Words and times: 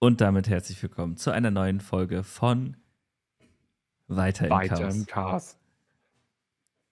Und 0.00 0.20
damit 0.20 0.48
herzlich 0.48 0.80
willkommen 0.80 1.16
zu 1.16 1.32
einer 1.32 1.50
neuen 1.50 1.80
Folge 1.80 2.22
von 2.22 2.76
Weiter 4.06 4.44
im 4.44 4.52
Weiter 4.52 4.76
Chaos. 4.76 4.94
im 4.94 5.06
Chaos. 5.06 5.58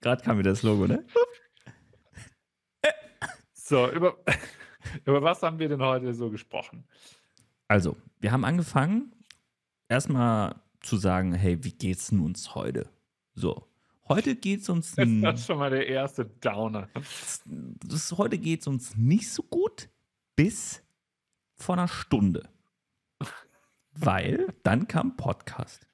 Gerade 0.01 0.23
kam 0.23 0.37
wieder 0.37 0.49
das 0.49 0.61
Logo, 0.61 0.87
ne? 0.87 1.05
So, 3.53 3.89
über, 3.89 4.17
über 5.05 5.21
was 5.21 5.41
haben 5.41 5.57
wir 5.57 5.69
denn 5.69 5.81
heute 5.81 6.13
so 6.13 6.29
gesprochen? 6.29 6.83
Also, 7.69 7.95
wir 8.19 8.33
haben 8.33 8.43
angefangen, 8.43 9.13
erstmal 9.87 10.61
zu 10.81 10.97
sagen, 10.97 11.33
hey, 11.33 11.63
wie 11.63 11.71
geht's 11.71 12.07
denn 12.07 12.19
uns 12.19 12.55
heute? 12.55 12.89
So, 13.35 13.67
heute 14.09 14.35
geht's 14.35 14.67
uns, 14.67 14.95
Das 14.95 15.07
ist 15.07 15.45
schon 15.45 15.59
mal 15.59 15.69
der 15.69 15.87
erste 15.87 16.25
Downer. 16.25 16.89
das, 17.45 18.11
heute 18.17 18.37
geht's 18.37 18.67
uns 18.67 18.97
nicht 18.97 19.31
so 19.31 19.43
gut 19.43 19.89
bis 20.35 20.83
vor 21.55 21.75
einer 21.77 21.87
Stunde. 21.87 22.49
Weil 23.99 24.53
dann 24.63 24.87
kam 24.87 25.17
Podcast. 25.17 25.87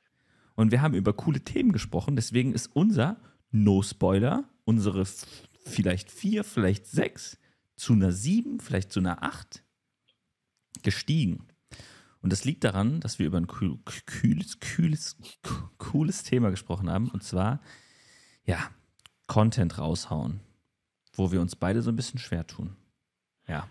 Und 0.55 0.71
wir 0.71 0.81
haben 0.81 0.93
über 0.93 1.13
coole 1.13 1.41
Themen 1.41 1.71
gesprochen, 1.71 2.15
deswegen 2.15 2.53
ist 2.53 2.67
unser 2.73 3.17
No-Spoiler, 3.51 4.43
unsere 4.65 5.05
vielleicht 5.65 6.11
vier, 6.11 6.43
vielleicht 6.43 6.85
sechs, 6.85 7.37
zu 7.75 7.93
einer 7.93 8.11
sieben, 8.11 8.59
vielleicht 8.59 8.91
zu 8.91 8.99
einer 8.99 9.23
acht 9.23 9.63
gestiegen. 10.83 11.47
Und 12.21 12.31
das 12.31 12.45
liegt 12.45 12.63
daran, 12.63 12.99
dass 12.99 13.19
wir 13.19 13.25
über 13.27 13.37
ein 13.37 13.47
kühl- 13.47 13.79
kühles, 14.05 14.59
kühles, 14.59 15.17
cooles 15.77 16.23
Thema 16.23 16.51
gesprochen 16.51 16.89
haben. 16.89 17.09
Und 17.09 17.23
zwar, 17.23 17.61
ja, 18.45 18.69
Content 19.27 19.77
raushauen, 19.77 20.39
wo 21.13 21.31
wir 21.31 21.41
uns 21.41 21.55
beide 21.55 21.81
so 21.81 21.89
ein 21.91 21.95
bisschen 21.95 22.19
schwer 22.19 22.45
tun. 22.45 22.75
Ja, 23.47 23.67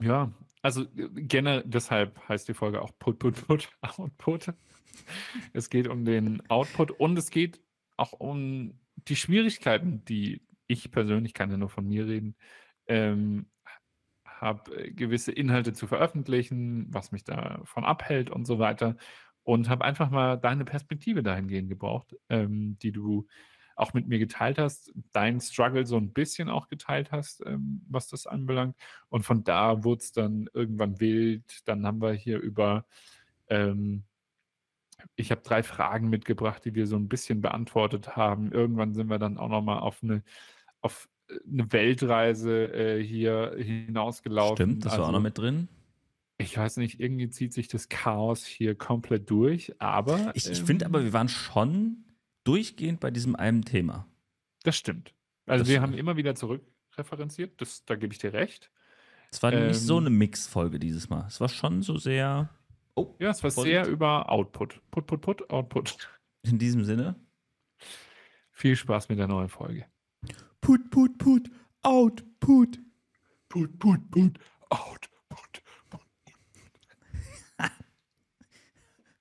Ja, 0.00 0.32
also 0.62 0.82
äh, 0.82 1.08
generell, 1.14 1.64
deshalb 1.66 2.20
heißt 2.28 2.48
die 2.48 2.54
Folge 2.54 2.82
auch 2.82 2.92
Put, 2.98 3.18
Put, 3.18 3.46
Put, 3.46 3.68
Output. 3.82 4.52
Es 5.52 5.70
geht 5.70 5.88
um 5.88 6.04
den 6.04 6.42
Output 6.50 6.90
und 6.90 7.18
es 7.18 7.30
geht 7.30 7.60
auch 7.96 8.12
um 8.12 8.78
die 8.96 9.16
Schwierigkeiten, 9.16 10.04
die 10.04 10.42
ich 10.66 10.90
persönlich, 10.90 11.34
kann 11.34 11.50
ja 11.50 11.56
nur 11.56 11.70
von 11.70 11.86
mir 11.86 12.06
reden, 12.06 12.36
ähm, 12.86 13.46
habe 14.24 14.92
gewisse 14.92 15.32
Inhalte 15.32 15.72
zu 15.72 15.86
veröffentlichen, 15.86 16.86
was 16.90 17.12
mich 17.12 17.24
davon 17.24 17.84
abhält 17.84 18.30
und 18.30 18.46
so 18.46 18.58
weiter. 18.58 18.96
Und 19.42 19.68
habe 19.68 19.84
einfach 19.84 20.10
mal 20.10 20.36
deine 20.36 20.64
Perspektive 20.64 21.22
dahingehend 21.22 21.70
gebraucht, 21.70 22.14
ähm, 22.28 22.78
die 22.82 22.92
du 22.92 23.26
auch 23.78 23.94
mit 23.94 24.08
mir 24.08 24.18
geteilt 24.18 24.58
hast, 24.58 24.92
deinen 25.12 25.40
Struggle 25.40 25.86
so 25.86 25.96
ein 25.96 26.12
bisschen 26.12 26.48
auch 26.48 26.68
geteilt 26.68 27.12
hast, 27.12 27.42
ähm, 27.46 27.82
was 27.88 28.08
das 28.08 28.26
anbelangt. 28.26 28.76
Und 29.08 29.22
von 29.22 29.44
da 29.44 29.84
wurde 29.84 30.00
es 30.00 30.12
dann 30.12 30.48
irgendwann 30.52 31.00
wild. 31.00 31.66
Dann 31.66 31.86
haben 31.86 32.02
wir 32.02 32.12
hier 32.12 32.40
über, 32.40 32.84
ähm, 33.48 34.04
ich 35.14 35.30
habe 35.30 35.42
drei 35.42 35.62
Fragen 35.62 36.08
mitgebracht, 36.08 36.64
die 36.64 36.74
wir 36.74 36.86
so 36.86 36.96
ein 36.96 37.08
bisschen 37.08 37.40
beantwortet 37.40 38.16
haben. 38.16 38.50
Irgendwann 38.50 38.94
sind 38.94 39.08
wir 39.08 39.18
dann 39.18 39.38
auch 39.38 39.48
nochmal 39.48 39.78
auf 39.78 40.02
eine, 40.02 40.22
auf 40.80 41.08
äh, 41.28 41.38
eine 41.50 41.72
Weltreise 41.72 42.72
äh, 42.72 43.02
hier 43.02 43.54
hinausgelaufen. 43.56 44.56
stimmt, 44.56 44.84
das 44.84 44.92
war 44.92 45.00
auch 45.00 45.04
Also, 45.06 45.12
noch 45.12 45.22
mit 45.22 45.38
drin. 45.38 45.68
Ich 46.40 46.56
weiß 46.56 46.76
nicht, 46.76 47.00
irgendwie 47.00 47.30
zieht 47.30 47.52
sich 47.52 47.68
das 47.68 47.88
Chaos 47.88 48.44
hier 48.44 48.76
komplett 48.76 49.28
durch, 49.30 49.74
aber. 49.80 50.30
Ich, 50.34 50.48
ich 50.48 50.62
finde 50.62 50.84
ähm, 50.84 50.94
aber, 50.94 51.04
wir 51.04 51.12
waren 51.12 51.28
schon 51.28 52.04
durchgehend 52.48 53.00
bei 53.00 53.10
diesem 53.10 53.36
einen 53.36 53.62
Thema. 53.64 54.06
Das 54.64 54.76
stimmt. 54.76 55.14
Also 55.46 55.62
Das- 55.62 55.68
wir 55.70 55.80
haben 55.82 55.94
immer 55.94 56.16
wieder 56.16 56.34
zurückreferenziert, 56.34 57.60
das, 57.60 57.84
da 57.84 57.94
gebe 57.96 58.12
ich 58.12 58.18
dir 58.18 58.32
recht. 58.32 58.70
Es 59.30 59.42
war 59.42 59.50
nicht 59.50 59.74
so 59.78 59.98
Ähm, 59.98 60.06
eine 60.06 60.10
Mix-Folge 60.16 60.78
dieses 60.78 61.10
Mal. 61.10 61.26
Es 61.26 61.40
war 61.40 61.48
schon 61.50 61.82
so 61.82 61.98
sehr. 61.98 62.48
Oh, 62.94 63.14
Ja, 63.18 63.30
es 63.30 63.42
war 63.44 63.50
Vorsicht. 63.50 63.72
sehr 63.74 63.86
über 63.86 64.30
Output. 64.30 64.80
Put, 64.90 65.06
put, 65.06 65.20
put, 65.20 65.50
Output. 65.50 65.96
in 66.42 66.58
diesem 66.58 66.84
Sinne. 66.84 67.14
Viel 68.52 68.74
Spaß 68.74 69.08
mit 69.10 69.18
der 69.18 69.28
neuen 69.28 69.48
Folge. 69.50 69.84
Put, 70.62 70.90
put, 70.90 71.18
put, 71.18 71.50
Output. 71.82 72.78
Put, 73.48 73.78
put, 73.78 74.10
put, 74.10 74.38
Output. 74.70 75.62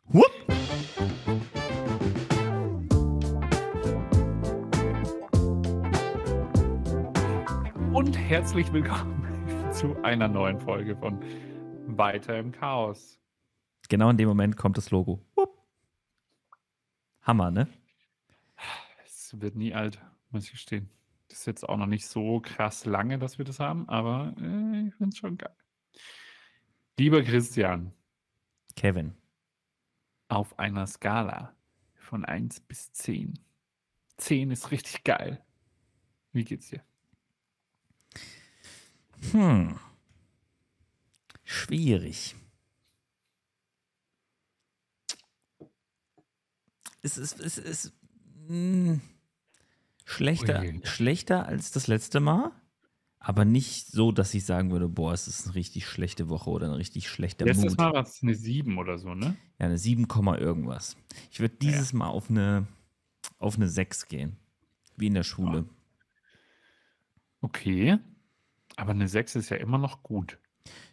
Whoop. 0.05 0.31
Und 7.97 8.15
herzlich 8.15 8.71
willkommen 8.71 9.71
zu 9.73 9.99
einer 10.03 10.27
neuen 10.27 10.61
Folge 10.61 10.95
von 10.95 11.19
Weiter 11.87 12.37
im 12.37 12.51
Chaos. 12.51 13.19
Genau 13.89 14.11
in 14.11 14.17
dem 14.17 14.27
Moment 14.27 14.55
kommt 14.55 14.77
das 14.77 14.91
Logo. 14.91 15.25
Hammer, 17.23 17.49
ne? 17.49 17.67
Es 19.03 19.41
wird 19.41 19.55
nie 19.55 19.73
alt, 19.73 19.99
muss 20.29 20.43
ich 20.43 20.51
gestehen. 20.51 20.91
Das 21.27 21.39
ist 21.39 21.45
jetzt 21.47 21.67
auch 21.67 21.75
noch 21.75 21.87
nicht 21.87 22.05
so 22.05 22.39
krass 22.39 22.85
lange, 22.85 23.17
dass 23.17 23.39
wir 23.39 23.45
das 23.45 23.59
haben, 23.59 23.89
aber 23.89 24.31
äh, 24.37 24.89
ich 24.89 24.93
finde 24.93 25.09
es 25.09 25.17
schon 25.17 25.39
geil. 25.39 25.55
Lieber 26.99 27.23
Christian, 27.23 27.93
Kevin. 28.75 29.15
auf 30.27 30.59
einer 30.59 30.85
Skala 30.85 31.55
von 31.95 32.25
1 32.25 32.59
bis 32.59 32.93
10. 32.93 33.39
10 34.17 34.51
ist 34.51 34.69
richtig 34.69 35.03
geil. 35.03 35.43
Wie 36.31 36.43
geht's 36.43 36.69
dir? 36.69 36.83
Hm. 39.31 39.79
Schwierig. 41.43 42.35
Es 47.01 47.17
ist, 47.17 47.39
es 47.39 47.57
ist 47.57 47.93
mh, 48.47 48.99
schlechter, 50.03 50.59
Ui. 50.61 50.81
schlechter 50.83 51.45
als 51.45 51.71
das 51.71 51.87
letzte 51.87 52.19
Mal, 52.19 52.51
aber 53.19 53.45
nicht 53.45 53.87
so, 53.87 54.11
dass 54.11 54.33
ich 54.33 54.45
sagen 54.45 54.71
würde, 54.71 54.89
boah, 54.89 55.13
es 55.13 55.27
ist 55.27 55.45
eine 55.45 55.55
richtig 55.55 55.87
schlechte 55.87 56.27
Woche 56.29 56.49
oder 56.49 56.67
ein 56.67 56.73
richtig 56.73 57.07
schlechter 57.07 57.45
Letztes 57.45 57.71
Mut. 57.71 57.77
Mal 57.77 57.93
war 57.93 58.03
es 58.03 58.21
eine 58.21 58.35
7 58.35 58.77
oder 58.77 58.97
so, 58.97 59.13
ne? 59.15 59.37
Ja, 59.59 59.67
eine 59.67 59.77
7, 59.77 60.07
Komma 60.07 60.37
irgendwas. 60.37 60.97
Ich 61.31 61.39
würde 61.39 61.55
dieses 61.55 61.93
Mal 61.93 62.07
auf 62.07 62.29
eine, 62.29 62.67
auf 63.37 63.55
eine 63.55 63.69
6 63.69 64.07
gehen. 64.07 64.37
Wie 64.97 65.07
in 65.07 65.13
der 65.13 65.23
Schule. 65.23 65.65
Okay. 67.41 67.99
Aber 68.77 68.91
eine 68.91 69.07
6 69.07 69.35
ist 69.35 69.49
ja 69.49 69.57
immer 69.57 69.77
noch 69.77 70.03
gut. 70.03 70.39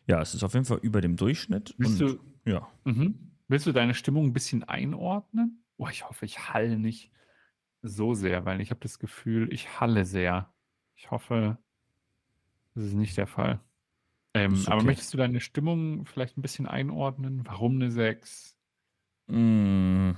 Ja, 0.06 0.21
es 0.21 0.34
ist 0.34 0.43
auf 0.43 0.55
jeden 0.55 0.67
Fall 0.67 0.78
über 0.78 1.00
dem 1.00 1.17
Durchschnitt. 1.17 1.75
Willst 1.78 2.03
und, 2.03 2.21
du, 2.45 2.50
ja. 2.50 2.69
mhm. 2.84 3.31
Willst 3.47 3.67
du 3.67 3.72
deine 3.72 3.95
Stimmung 3.95 4.27
ein 4.27 4.33
bisschen 4.33 4.65
einordnen? 4.65 5.62
Oh, 5.77 5.89
ich 5.89 6.09
hoffe, 6.09 6.25
ich 6.25 6.53
halle 6.53 6.78
nicht 6.78 7.12
so 7.83 8.15
sehr, 8.15 8.45
weil 8.47 8.61
ich 8.61 8.71
habe 8.71 8.81
das 8.81 8.99
Gefühl, 8.99 9.53
ich 9.53 9.81
halle 9.81 10.05
sehr. 10.05 10.53
Ich 10.97 11.11
hoffe, 11.11 11.59
das 12.75 12.84
ist 12.84 12.95
nicht 12.95 13.17
der 13.17 13.27
Fall. 13.27 13.61
Ähm, 14.33 14.55
Ist 14.55 14.66
Aber 14.66 14.77
okay. 14.78 14.87
möchtest 14.87 15.12
du 15.12 15.19
deine 15.19 15.41
Stimmung 15.41 16.06
vielleicht 16.06 16.37
ein 16.37 16.43
bisschen 16.43 16.66
einordnen? 16.66 17.47
Warum 17.47 17.75
eine 17.75 17.91
6? 17.91 18.56
Mm, 19.27 20.12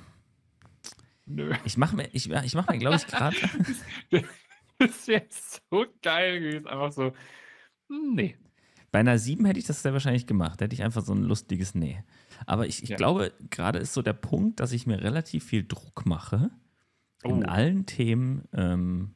Nö. 1.27 1.55
ich 1.65 1.77
mache 1.77 1.97
mir, 1.97 2.09
ich, 2.13 2.31
ich 2.31 2.55
mach 2.55 2.69
mir 2.69 2.79
glaube 2.79 2.97
ich, 2.97 3.07
gerade. 3.07 3.37
Das 4.79 4.91
ist 4.91 5.09
jetzt 5.09 5.63
so 5.71 5.87
geil 6.03 6.39
gewesen. 6.39 6.67
Einfach 6.67 6.93
so, 6.93 7.15
nee. 7.89 8.37
Bei 8.93 9.01
einer 9.01 9.19
7 9.19 9.45
hätte 9.45 9.59
ich 9.59 9.67
das 9.67 9.83
sehr 9.83 9.93
wahrscheinlich 9.93 10.27
gemacht. 10.27 10.61
Da 10.61 10.65
hätte 10.65 10.75
ich 10.75 10.83
einfach 10.83 11.03
so 11.05 11.13
ein 11.13 11.23
lustiges 11.23 11.75
Nee. 11.75 12.03
Aber 12.47 12.67
ich, 12.67 12.83
ich 12.83 12.91
Ja. 12.91 12.97
glaube, 12.97 13.33
gerade 13.51 13.79
ist 13.79 13.93
so 13.93 14.01
der 14.03 14.13
Punkt, 14.15 14.61
dass 14.61 14.73
ich 14.73 14.87
mir 14.87 15.03
relativ 15.03 15.45
viel 15.45 15.67
Druck 15.67 16.07
mache 16.07 16.51
in 17.25 17.45
Oh. 17.45 17.49
allen 17.49 17.85
Themen, 17.87 18.45
ähm, 18.53 19.15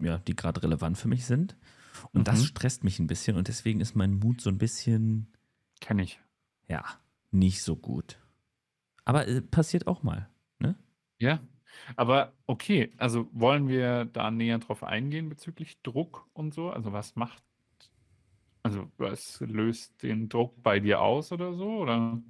ja, 0.00 0.18
die 0.18 0.36
gerade 0.36 0.62
relevant 0.62 0.98
für 0.98 1.08
mich 1.08 1.24
sind. 1.24 1.56
Und 2.12 2.28
das 2.28 2.40
Mhm. 2.40 2.44
stresst 2.44 2.84
mich 2.84 2.98
ein 2.98 3.06
bisschen 3.06 3.36
und 3.36 3.48
deswegen 3.48 3.80
ist 3.80 3.96
mein 3.96 4.14
Mut 4.14 4.40
so 4.40 4.50
ein 4.50 4.58
bisschen, 4.58 5.32
Kenn 5.80 5.98
ich. 5.98 6.20
ja, 6.68 6.84
nicht 7.30 7.62
so 7.62 7.74
gut. 7.74 8.18
Aber 9.04 9.26
äh, 9.26 9.40
passiert 9.40 9.86
auch 9.86 10.02
mal. 10.02 10.28
Ne? 10.60 10.76
Ja. 11.18 11.40
Aber 11.96 12.32
okay, 12.46 12.92
also 12.98 13.28
wollen 13.32 13.68
wir 13.68 14.04
da 14.06 14.30
näher 14.30 14.58
drauf 14.58 14.82
eingehen 14.82 15.28
bezüglich 15.28 15.82
Druck 15.82 16.28
und 16.32 16.54
so? 16.54 16.70
Also 16.70 16.92
was 16.92 17.16
macht, 17.16 17.42
also 18.66 18.90
was 18.98 19.40
löst 19.40 20.02
den 20.02 20.28
Druck 20.28 20.62
bei 20.62 20.80
dir 20.80 21.00
aus 21.00 21.32
oder 21.32 21.54
so? 21.54 21.78
Oder? 21.78 22.20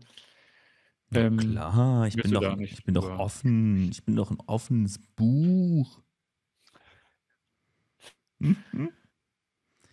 Ähm, 1.12 1.36
klar, 1.36 2.06
ich 2.08 2.16
bin, 2.16 2.32
doch, 2.32 2.56
nicht 2.56 2.72
ich 2.72 2.84
bin 2.84 2.94
doch 2.94 3.18
offen. 3.18 3.90
Ich 3.90 4.04
bin 4.04 4.16
doch 4.16 4.30
ein 4.30 4.40
offenes 4.46 4.98
Buch. 5.16 6.02
Mhm. 8.38 8.90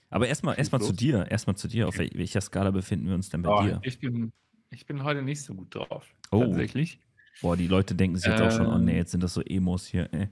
Aber 0.09 0.27
erstmal 0.27 0.57
erstmal 0.57 0.81
zu 0.81 0.93
dir. 0.93 1.29
Erstmal 1.31 1.55
zu 1.55 1.67
dir. 1.67 1.87
Auf 1.87 1.97
wel- 1.97 2.15
welcher 2.17 2.41
Skala 2.41 2.71
befinden 2.71 3.07
wir 3.07 3.15
uns 3.15 3.29
denn 3.29 3.41
bei 3.41 3.49
Oh, 3.49 3.63
dir? 3.63 3.79
ich, 3.83 3.99
bin, 3.99 4.31
ich 4.69 4.85
bin 4.85 5.03
heute 5.03 5.21
nicht 5.21 5.41
so 5.41 5.53
gut 5.55 5.73
drauf. 5.73 6.13
Oh. 6.31 6.41
Tatsächlich. 6.41 6.99
Boah, 7.41 7.57
die 7.57 7.67
Leute 7.67 7.95
denken 7.95 8.17
sich 8.17 8.27
jetzt 8.29 8.41
auch 8.41 8.51
schon, 8.51 8.67
oh 8.67 8.77
nee, 8.77 8.91
Ähm. 8.91 8.97
jetzt 8.97 9.11
sind 9.11 9.23
das 9.23 9.33
so 9.33 9.41
Emos 9.41 9.87
hier. 9.87 10.07
Ey. 10.13 10.29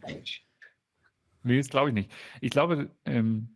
Nee, 1.44 1.58
das 1.58 1.70
glaube 1.70 1.90
ich 1.90 1.96
nicht. 1.96 2.12
Ich 2.42 2.52
glaube, 2.52 2.92
ähm, 3.06 3.56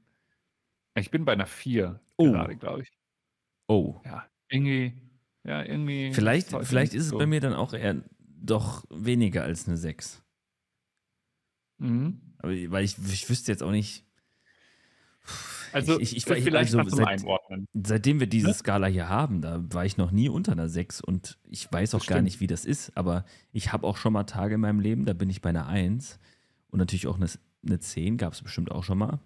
ich 0.96 1.12
bin 1.12 1.26
bei 1.26 1.34
einer 1.34 1.46
4 1.46 2.00
Oh. 2.18 2.32
gerade, 2.32 2.56
glaube 2.56 2.84
ich. 2.84 2.92
Oh, 3.68 4.00
Ja, 4.06 4.26
irgendwie, 4.50 4.94
ja, 5.44 5.64
irgendwie. 5.64 6.14
Vielleicht, 6.14 6.50
vielleicht 6.66 6.94
ist 6.94 7.04
es 7.04 7.10
so. 7.10 7.18
bei 7.18 7.26
mir 7.26 7.40
dann 7.42 7.54
auch 7.54 7.74
eher 7.74 8.04
doch 8.20 8.86
weniger 8.90 9.44
als 9.44 9.68
eine 9.68 9.78
6. 9.78 10.22
Mhm. 11.80 12.22
Aber, 12.40 12.52
weil 12.72 12.86
ich, 12.86 12.98
ich 13.12 13.30
wüsste 13.30 13.52
jetzt 13.52 13.64
auch 13.64 13.72
nicht. 13.72 14.04
Also, 15.74 16.00
ich, 16.00 16.16
ich, 16.16 16.26
äh, 16.30 16.38
ich, 16.38 16.44
vielleicht 16.44 16.74
also 16.76 16.90
zum 16.90 17.00
seit, 17.00 17.08
Einordnen. 17.20 17.68
seitdem 17.74 18.20
wir 18.22 18.28
diese? 18.28 18.54
Skala 18.54 18.88
hier 18.88 19.10
haben, 19.10 19.42
da 19.42 19.62
war 19.74 19.84
ich 19.86 19.98
noch 19.98 20.12
nie 20.12 20.30
unter 20.30 20.54
einer 20.54 20.70
6 20.70 21.02
und 21.02 21.38
ich 21.50 21.70
weiß 21.72 21.96
auch 21.96 22.00
Das 22.00 22.08
gar 22.08 22.16
stimmt. 22.18 22.26
nicht, 22.26 22.40
wie 22.40 22.48
das 22.48 22.64
ist, 22.66 22.96
aber 22.96 23.26
ich 23.52 23.74
habe 23.74 23.86
auch 23.86 23.98
schon 23.98 24.14
mal 24.14 24.24
Tage 24.24 24.56
in 24.56 24.62
meinem 24.62 24.80
Leben, 24.80 25.06
da 25.06 25.14
bin 25.14 25.30
ich 25.30 25.42
bei 25.42 25.50
einer 25.50 25.68
1 25.68 26.18
und 26.70 26.80
natürlich 26.80 27.08
auch 27.08 27.18
eine, 27.18 27.28
eine 27.66 27.80
10, 27.80 28.18
gab 28.18 28.32
es 28.34 28.42
bestimmt 28.42 28.72
auch 28.72 28.84
schon 28.84 29.00
mal, 29.00 29.20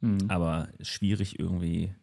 Mhm. 0.00 0.28
aber 0.28 0.68
schwierig 0.80 1.38
irgendwie 1.38 1.94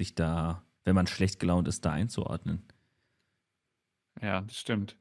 sich 0.00 0.14
da, 0.14 0.64
wenn 0.84 0.94
man 0.94 1.06
schlecht 1.06 1.38
gelaunt 1.38 1.68
ist, 1.68 1.84
da 1.84 1.92
einzuordnen. 1.92 2.66
Ja, 4.22 4.40
das 4.40 4.56
stimmt. 4.58 4.96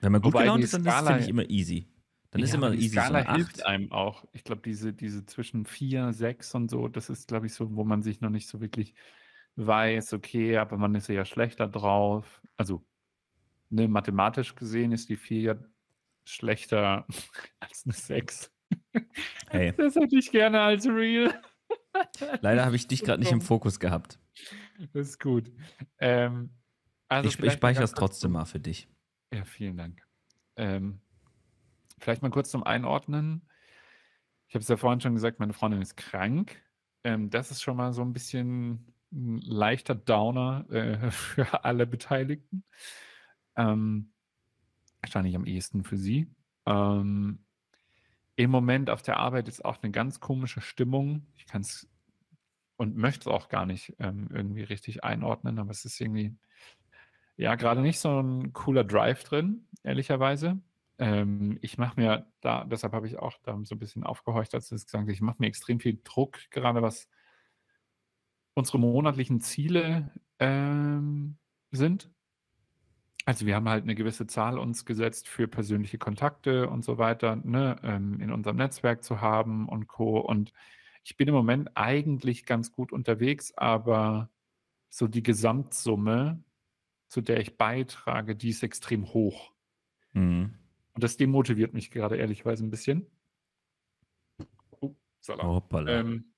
Wenn 0.00 0.12
man 0.12 0.22
gut 0.22 0.32
Wobei 0.32 0.44
gelaunt 0.44 0.64
ist, 0.64 0.72
dann 0.74 0.80
ist 0.80 0.86
es, 0.86 0.92
Skala- 0.92 1.06
finde 1.08 1.22
ich, 1.22 1.28
immer 1.28 1.50
easy. 1.50 1.88
Dann 2.30 2.42
ist 2.42 2.50
Ja, 2.50 2.56
immer 2.56 2.66
aber 2.68 2.76
die 2.76 2.82
easy 2.82 2.96
so 2.96 3.00
Skala 3.02 3.18
eine 3.20 3.32
hilft 3.32 3.56
8. 3.56 3.66
einem 3.66 3.92
auch. 3.92 4.24
Ich 4.32 4.44
glaube, 4.44 4.62
diese, 4.62 4.92
diese 4.92 5.24
zwischen 5.26 5.64
4, 5.66 6.12
6 6.12 6.54
und 6.54 6.70
so, 6.70 6.88
das 6.88 7.08
ist, 7.10 7.28
glaube 7.28 7.46
ich, 7.46 7.54
so, 7.54 7.74
wo 7.76 7.84
man 7.84 8.02
sich 8.02 8.20
noch 8.20 8.30
nicht 8.30 8.48
so 8.48 8.60
wirklich 8.60 8.94
weiß, 9.56 10.12
okay, 10.14 10.56
aber 10.58 10.76
man 10.76 10.94
ist 10.94 11.08
ja 11.08 11.24
schlechter 11.24 11.68
drauf. 11.68 12.42
Also, 12.56 12.84
ne, 13.70 13.88
mathematisch 13.88 14.54
gesehen 14.54 14.92
ist 14.92 15.08
die 15.08 15.16
4 15.16 15.40
ja 15.40 15.56
schlechter 16.26 17.06
als 17.60 17.84
eine 17.84 17.94
6. 17.94 18.50
Hey, 19.48 19.72
Das 19.76 19.94
hätte 19.94 20.16
ich 20.18 20.30
gerne 20.30 20.60
als 20.60 20.86
Real. 20.86 21.42
Leider 22.40 22.64
habe 22.64 22.76
ich 22.76 22.86
dich 22.86 23.02
gerade 23.02 23.20
nicht 23.20 23.32
im 23.32 23.40
Fokus 23.40 23.80
gehabt. 23.80 24.18
Das 24.92 25.08
ist 25.08 25.20
gut. 25.20 25.50
Ähm, 25.98 26.50
also 27.08 27.28
ich 27.28 27.38
ich 27.38 27.52
speichere 27.52 27.84
es 27.84 27.92
trotzdem 27.92 28.32
mal 28.32 28.44
für 28.44 28.60
dich. 28.60 28.88
Ja, 29.32 29.44
vielen 29.44 29.76
Dank. 29.76 30.02
Ähm, 30.56 31.00
vielleicht 31.98 32.22
mal 32.22 32.30
kurz 32.30 32.50
zum 32.50 32.62
Einordnen. 32.62 33.48
Ich 34.48 34.54
habe 34.54 34.62
es 34.62 34.68
ja 34.68 34.76
vorhin 34.76 35.00
schon 35.00 35.14
gesagt, 35.14 35.40
meine 35.40 35.52
Freundin 35.52 35.82
ist 35.82 35.96
krank. 35.96 36.62
Ähm, 37.04 37.30
das 37.30 37.50
ist 37.50 37.62
schon 37.62 37.76
mal 37.76 37.92
so 37.92 38.02
ein 38.02 38.12
bisschen 38.12 38.92
ein 39.12 39.38
leichter 39.38 39.94
Downer 39.94 40.66
äh, 40.70 41.10
für 41.10 41.64
alle 41.64 41.86
Beteiligten. 41.86 42.64
Ähm, 43.56 44.12
wahrscheinlich 45.00 45.36
am 45.36 45.46
ehesten 45.46 45.84
für 45.84 45.96
sie. 45.96 46.30
Ähm, 46.66 47.45
Im 48.36 48.50
Moment 48.50 48.90
auf 48.90 49.02
der 49.02 49.16
Arbeit 49.18 49.48
ist 49.48 49.64
auch 49.64 49.82
eine 49.82 49.90
ganz 49.90 50.20
komische 50.20 50.60
Stimmung. 50.60 51.26
Ich 51.36 51.46
kann 51.46 51.62
es 51.62 51.88
und 52.76 52.96
möchte 52.96 53.20
es 53.20 53.26
auch 53.34 53.48
gar 53.48 53.64
nicht 53.64 53.94
ähm, 53.98 54.28
irgendwie 54.30 54.62
richtig 54.62 55.02
einordnen, 55.02 55.58
aber 55.58 55.70
es 55.70 55.86
ist 55.86 55.98
irgendwie 56.00 56.36
ja, 57.36 57.54
gerade 57.54 57.82
nicht 57.82 57.98
so 57.98 58.20
ein 58.20 58.52
cooler 58.52 58.84
Drive 58.84 59.24
drin, 59.24 59.66
ehrlicherweise. 59.82 60.58
Ähm, 60.98 61.58
ich 61.60 61.76
mache 61.76 62.00
mir 62.00 62.26
da, 62.40 62.64
deshalb 62.64 62.94
habe 62.94 63.06
ich 63.06 63.18
auch 63.18 63.34
da 63.42 63.58
so 63.64 63.74
ein 63.74 63.78
bisschen 63.78 64.04
aufgehorcht, 64.04 64.54
als 64.54 64.68
du 64.70 64.74
es 64.74 64.86
gesagt 64.86 65.04
hast, 65.06 65.12
ich 65.12 65.20
mache 65.20 65.36
mir 65.38 65.46
extrem 65.46 65.78
viel 65.80 66.00
Druck, 66.02 66.38
gerade 66.50 66.80
was 66.80 67.08
unsere 68.54 68.78
monatlichen 68.78 69.40
Ziele 69.42 70.10
ähm, 70.38 71.36
sind. 71.70 72.10
Also 73.26 73.44
wir 73.44 73.56
haben 73.56 73.68
halt 73.68 73.82
eine 73.82 73.96
gewisse 73.96 74.28
Zahl 74.28 74.56
uns 74.56 74.84
gesetzt 74.84 75.26
für 75.26 75.48
persönliche 75.48 75.98
Kontakte 75.98 76.70
und 76.70 76.84
so 76.84 76.96
weiter, 76.96 77.34
ne, 77.34 77.76
ähm, 77.82 78.20
in 78.20 78.30
unserem 78.30 78.56
Netzwerk 78.56 79.02
zu 79.02 79.20
haben 79.20 79.68
und 79.68 79.88
Co. 79.88 80.20
Und 80.20 80.52
ich 81.02 81.16
bin 81.16 81.26
im 81.26 81.34
Moment 81.34 81.70
eigentlich 81.74 82.46
ganz 82.46 82.70
gut 82.70 82.92
unterwegs, 82.92 83.52
aber 83.56 84.30
so 84.90 85.08
die 85.08 85.24
Gesamtsumme, 85.24 86.44
zu 87.08 87.20
der 87.20 87.40
ich 87.40 87.56
beitrage, 87.56 88.36
die 88.36 88.50
ist 88.50 88.62
extrem 88.62 89.12
hoch. 89.12 89.52
Mhm. 90.12 90.54
Und 90.94 91.04
das 91.04 91.16
demotiviert 91.16 91.74
mich 91.74 91.90
gerade 91.90 92.16
ehrlichweise 92.16 92.64
ein 92.64 92.70
bisschen. 92.70 93.10
Oh. 94.80 94.94
Ähm, 95.88 96.32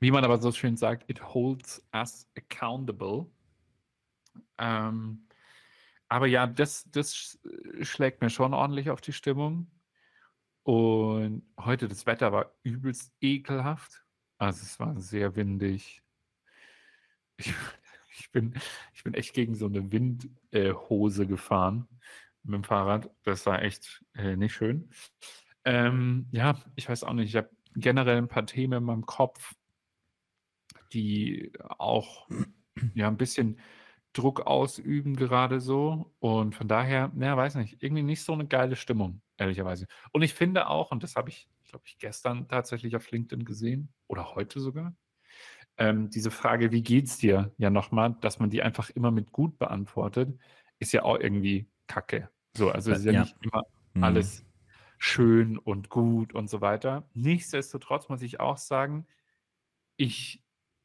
wie 0.00 0.10
man 0.10 0.22
aber 0.22 0.36
so 0.38 0.52
schön 0.52 0.76
sagt, 0.76 1.08
it 1.08 1.22
holds 1.22 1.82
us 1.94 2.28
accountable. 2.36 3.26
Ähm, 4.58 5.26
aber 6.08 6.26
ja, 6.26 6.46
das, 6.46 6.84
das 6.90 7.14
sch- 7.14 7.84
schlägt 7.84 8.20
mir 8.20 8.30
schon 8.30 8.54
ordentlich 8.54 8.90
auf 8.90 9.00
die 9.00 9.12
Stimmung. 9.12 9.70
Und 10.62 11.42
heute 11.60 11.88
das 11.88 12.06
Wetter 12.06 12.32
war 12.32 12.54
übelst 12.62 13.12
ekelhaft. 13.20 14.04
Also 14.38 14.62
es 14.62 14.80
war 14.80 14.98
sehr 15.00 15.36
windig. 15.36 16.02
Ich, 17.36 17.52
ich, 18.18 18.30
bin, 18.32 18.54
ich 18.94 19.04
bin 19.04 19.14
echt 19.14 19.34
gegen 19.34 19.54
so 19.54 19.66
eine 19.66 19.92
Windhose 19.92 21.22
äh, 21.24 21.26
gefahren 21.26 21.88
mit 22.42 22.54
dem 22.54 22.64
Fahrrad. 22.64 23.10
Das 23.22 23.46
war 23.46 23.62
echt 23.62 24.04
äh, 24.14 24.36
nicht 24.36 24.54
schön. 24.54 24.90
Ähm, 25.64 26.28
ja, 26.30 26.58
ich 26.76 26.88
weiß 26.88 27.04
auch 27.04 27.14
nicht. 27.14 27.28
Ich 27.30 27.36
habe 27.36 27.50
generell 27.74 28.18
ein 28.18 28.28
paar 28.28 28.46
Themen 28.46 28.78
in 28.78 28.84
meinem 28.84 29.06
Kopf, 29.06 29.54
die 30.92 31.52
auch 31.68 32.28
ja 32.94 33.08
ein 33.08 33.16
bisschen 33.16 33.58
Druck 34.14 34.42
ausüben 34.42 35.16
gerade 35.16 35.60
so. 35.60 36.14
Und 36.20 36.56
von 36.56 36.68
daher, 36.68 37.12
naja, 37.14 37.36
weiß 37.36 37.56
nicht, 37.56 37.82
irgendwie 37.82 38.04
nicht 38.04 38.24
so 38.24 38.34
eine 38.34 38.46
geile 38.48 38.76
Stimmung, 38.76 39.22
ehrlicherweise. 39.38 39.86
Und 40.12 40.22
ich 40.22 40.34
finde 40.34 40.68
auch, 40.68 40.92
und 40.92 41.02
das 41.04 41.16
habe 41.16 41.30
ich, 41.30 41.50
glaube 41.68 41.84
ich, 41.88 41.98
gestern 41.98 42.48
tatsächlich 42.48 42.96
auf 42.96 43.10
LinkedIn 43.10 43.44
gesehen 43.46 43.94
oder 44.08 44.34
heute 44.36 44.60
sogar, 44.60 44.96
ähm, 45.78 46.10
diese 46.10 46.30
Frage, 46.30 46.72
wie 46.72 46.82
geht's 46.82 47.18
dir, 47.18 47.52
ja 47.58 47.70
nochmal, 47.70 48.16
dass 48.20 48.38
man 48.38 48.50
die 48.50 48.62
einfach 48.62 48.90
immer 48.90 49.10
mit 49.10 49.32
gut 49.32 49.58
beantwortet, 49.58 50.38
ist 50.78 50.92
ja 50.92 51.02
auch 51.04 51.18
irgendwie 51.18 51.68
Kacke. 51.86 52.30
So, 52.56 52.70
also 52.70 52.92
es 52.92 53.00
ist 53.00 53.04
ja, 53.06 53.12
Ja. 53.12 53.22
nicht 53.22 53.36
immer 53.42 53.62
Mhm. 53.94 54.02
alles 54.02 54.46
schön 54.98 55.58
und 55.58 55.88
gut 55.90 56.34
und 56.34 56.48
so 56.50 56.60
weiter. 56.60 57.08
Nichtsdestotrotz 57.14 58.08
muss 58.08 58.22
ich 58.22 58.40
auch 58.40 58.56
sagen, 58.58 59.06
ich 59.96 60.44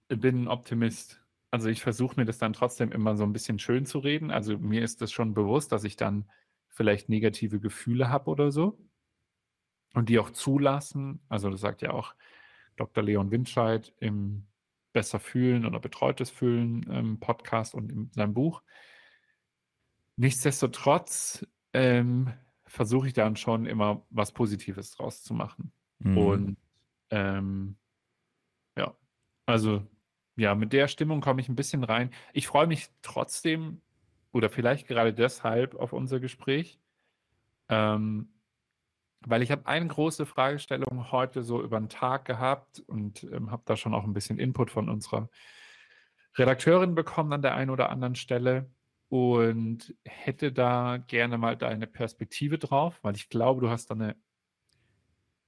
bin 0.10 0.44
ein 0.44 0.48
Optimist. 0.48 1.22
Also 1.51 1.69
ich 1.69 1.81
versuche 1.81 2.19
mir 2.19 2.25
das 2.25 2.38
dann 2.38 2.54
trotzdem 2.54 2.92
immer 2.92 3.16
so 3.16 3.24
ein 3.24 3.34
bisschen 3.34 3.60
schön 3.60 3.86
zu 3.86 4.00
reden. 4.00 4.31
Also 4.31 4.57
mir 4.57 4.84
ist 4.84 5.01
das 5.01 5.12
schon 5.12 5.34
bewusst, 5.34 5.72
dass 5.72 5.84
ich 5.84 5.96
dann 5.96 6.30
vielleicht 6.69 7.10
negative 7.10 7.60
Gefühle 7.60 8.10
habe 8.10 8.30
oder 8.30 8.51
so 8.51 8.78
und 9.94 10.10
die 10.10 10.19
auch 10.19 10.30
zulassen. 10.30 11.22
Also 11.28 11.50
das 11.50 11.62
sagt 11.62 11.81
ja 11.81 11.92
auch 11.92 12.13
Dr. 12.75 13.04
Leon 13.04 13.31
Windscheid 13.31 13.94
im 14.00 14.46
Besser 14.94 15.19
fühlen 15.19 15.66
oder 15.66 15.80
betreutes 15.80 16.30
Fühlen 16.30 16.86
ähm, 16.90 17.19
Podcast 17.19 17.75
und 17.75 17.92
in 17.92 18.12
seinem 18.12 18.34
Buch. 18.34 18.63
Nichtsdestotrotz 20.16 21.46
ähm, 21.74 22.34
versuche 22.65 23.08
ich 23.08 23.13
dann 23.13 23.36
schon 23.36 23.65
immer 23.65 24.06
was 24.10 24.32
Positives 24.32 24.91
draus 24.91 25.24
zu 25.24 25.34
machen. 25.34 25.72
Mhm. 26.00 26.18
Und 26.18 26.58
ähm, 27.10 27.77
ja, 28.77 28.96
also 29.46 29.86
ja, 30.39 30.55
mit 30.55 30.74
der 30.74 30.88
Stimmung 30.88 31.22
komme 31.22 31.41
ich 31.41 31.50
ein 31.50 31.55
bisschen 31.55 31.84
rein. 31.84 32.12
Ich 32.34 32.48
freue 32.48 32.67
mich 32.67 32.89
trotzdem 33.01 33.81
oder 34.31 34.50
vielleicht 34.50 34.88
gerade 34.88 35.13
deshalb 35.13 35.75
auf 35.75 35.91
unser 35.91 36.19
Gespräch, 36.19 36.79
ähm, 37.67 38.29
weil 39.22 39.41
ich 39.41 39.51
habe 39.51 39.65
eine 39.65 39.88
große 39.88 40.25
Fragestellung 40.25 41.12
heute 41.12 41.43
so 41.43 41.62
über 41.62 41.77
den 41.77 41.89
Tag 41.89 42.25
gehabt 42.25 42.79
und 42.88 43.24
ähm, 43.24 43.51
habe 43.51 43.63
da 43.65 43.75
schon 43.75 43.93
auch 43.93 44.05
ein 44.05 44.13
bisschen 44.13 44.39
Input 44.39 44.72
von 44.72 44.88
unserer 44.88 45.29
Redakteurin 46.36 46.96
bekommen 46.96 47.34
an 47.34 47.41
der 47.41 47.55
einen 47.55 47.69
oder 47.69 47.89
anderen 47.89 48.15
Stelle 48.15 48.72
und 49.10 49.93
hätte 50.05 50.53
da 50.53 50.98
gerne 50.98 51.38
mal 51.38 51.58
deine 51.58 51.88
Perspektive 51.88 52.60
drauf, 52.60 53.00
weil 53.01 53.15
ich 53.15 53.29
glaube, 53.29 53.60
du 53.60 53.69
hast 53.69 53.88
da 53.88 53.96
eine, 53.96 54.15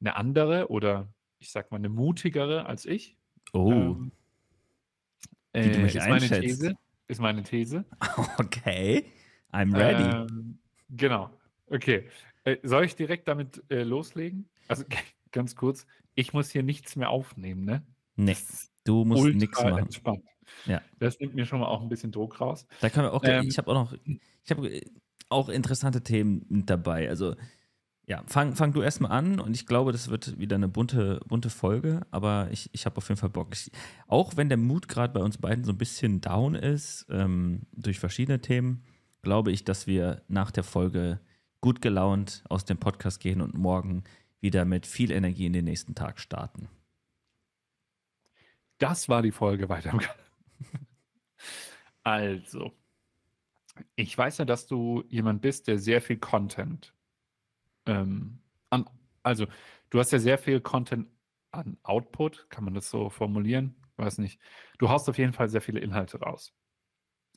eine 0.02 0.18
andere 0.18 0.70
oder 0.70 1.14
ich 1.40 1.52
sag 1.52 1.72
mal 1.72 1.78
eine 1.78 1.90
mutigere 1.90 2.66
als 2.66 2.86
ich. 2.86 3.18
oh, 3.54 3.72
Ähm, 3.72 4.12
Wie 5.54 5.72
du 5.72 5.80
mich 5.80 5.96
ist 5.96 6.08
meine 6.08 6.14
einschätzt. 6.14 6.42
These. 6.42 6.76
Ist 7.08 7.22
meine 7.22 7.44
These. 7.44 7.86
okay. 8.38 9.06
I'm 9.52 9.76
ready. 9.76 10.34
Ähm, 10.34 10.60
genau. 10.90 11.30
Okay. 11.68 12.08
Äh, 12.44 12.58
soll 12.64 12.86
ich 12.86 12.96
direkt 12.96 13.28
damit 13.28 13.64
äh, 13.70 13.84
loslegen? 13.84 14.50
Also 14.68 14.86
ganz 15.32 15.56
kurz, 15.56 15.86
ich 16.16 16.34
muss 16.34 16.52
hier 16.52 16.64
nichts 16.64 16.96
mehr 16.96 17.10
aufnehmen, 17.10 17.66
ne? 17.66 17.84
ist 18.18 18.72
du 18.84 19.06
musst 19.06 19.36
nichts 19.36 19.62
machen. 19.62 19.78
entspannt. 19.78 20.24
Ja. 20.66 20.82
Das 21.00 21.20
nimmt 21.20 21.36
mir 21.36 21.46
schon 21.46 21.60
mal 21.60 21.68
auch 21.68 21.82
ein 21.82 21.90
bisschen 21.90 22.12
Druck 22.12 22.42
raus. 22.42 22.66
Da 22.82 22.90
können 22.90 23.08
wir 23.08 23.14
auch, 23.14 23.24
Ähm, 23.24 23.48
ich 23.48 23.58
habe 23.58 23.70
auch 23.72 23.74
noch, 23.74 23.94
ich 24.44 24.52
habe 24.52 24.82
auch 25.30 25.50
interessante 25.50 26.04
Themen 26.04 26.46
mit 26.50 26.70
dabei. 26.70 27.08
Also, 27.10 27.36
ja, 28.08 28.24
fang, 28.28 28.56
fang 28.56 28.74
du 28.74 28.82
erstmal 28.82 29.12
an 29.12 29.40
und 29.40 29.56
ich 29.56 29.66
glaube, 29.66 29.92
das 29.92 30.10
wird 30.10 30.38
wieder 30.40 30.56
eine 30.56 30.68
bunte, 30.68 31.20
bunte 31.28 31.50
Folge, 31.50 32.02
aber 32.12 32.50
ich, 32.52 32.70
ich 32.74 32.86
habe 32.86 32.98
auf 32.98 33.08
jeden 33.08 33.20
Fall 33.20 33.30
Bock. 33.30 33.50
Ich, 33.54 33.72
auch 34.08 34.36
wenn 34.36 34.50
der 34.50 34.58
Mut 34.58 34.88
gerade 34.88 35.14
bei 35.14 35.22
uns 35.22 35.38
beiden 35.38 35.64
so 35.64 35.72
ein 35.72 35.78
bisschen 35.78 36.20
down 36.20 36.56
ist, 36.56 37.06
ähm, 37.10 37.62
durch 37.72 38.00
verschiedene 38.00 38.42
Themen, 38.42 38.84
glaube 39.22 39.52
ich, 39.52 39.64
dass 39.64 39.88
wir 39.88 40.24
nach 40.28 40.52
der 40.52 40.64
Folge 40.64 41.20
gut 41.62 41.82
gelaunt 41.82 42.44
aus 42.50 42.66
dem 42.66 42.80
Podcast 42.80 43.20
gehen 43.20 43.40
und 43.40 43.54
morgen 43.54 44.04
wieder 44.42 44.66
mit 44.66 44.88
viel 44.88 45.12
Energie 45.12 45.46
in 45.46 45.54
den 45.54 45.66
nächsten 45.66 45.94
Tag 45.96 46.20
starten. 46.20 46.68
Das 48.80 49.08
war 49.10 49.22
die 49.22 49.32
Folge 49.32 49.70
weiter. 49.70 49.98
Also, 52.04 52.72
Ich 53.96 54.18
weiß 54.18 54.40
ja, 54.40 54.46
dass 54.46 54.66
du 54.68 55.04
jemand 55.08 55.42
bist, 55.42 55.68
der 55.68 55.78
sehr 55.78 56.02
viel 56.02 56.18
Content 56.18 56.96
ähm, 57.86 58.42
an, 58.70 58.86
also 59.24 59.48
du 59.90 60.00
hast 60.00 60.12
ja 60.12 60.20
sehr 60.20 60.38
viel 60.38 60.62
Content 60.62 61.08
an 61.52 61.78
Output, 61.84 62.50
kann 62.50 62.64
man 62.64 62.74
das 62.74 62.90
so 62.90 63.10
formulieren? 63.10 63.76
Weiß 63.98 64.18
nicht. 64.18 64.40
Du 64.78 64.90
haust 64.90 65.10
auf 65.10 65.18
jeden 65.18 65.34
Fall 65.34 65.50
sehr 65.50 65.62
viele 65.62 65.80
Inhalte 65.80 66.20
raus. 66.20 66.54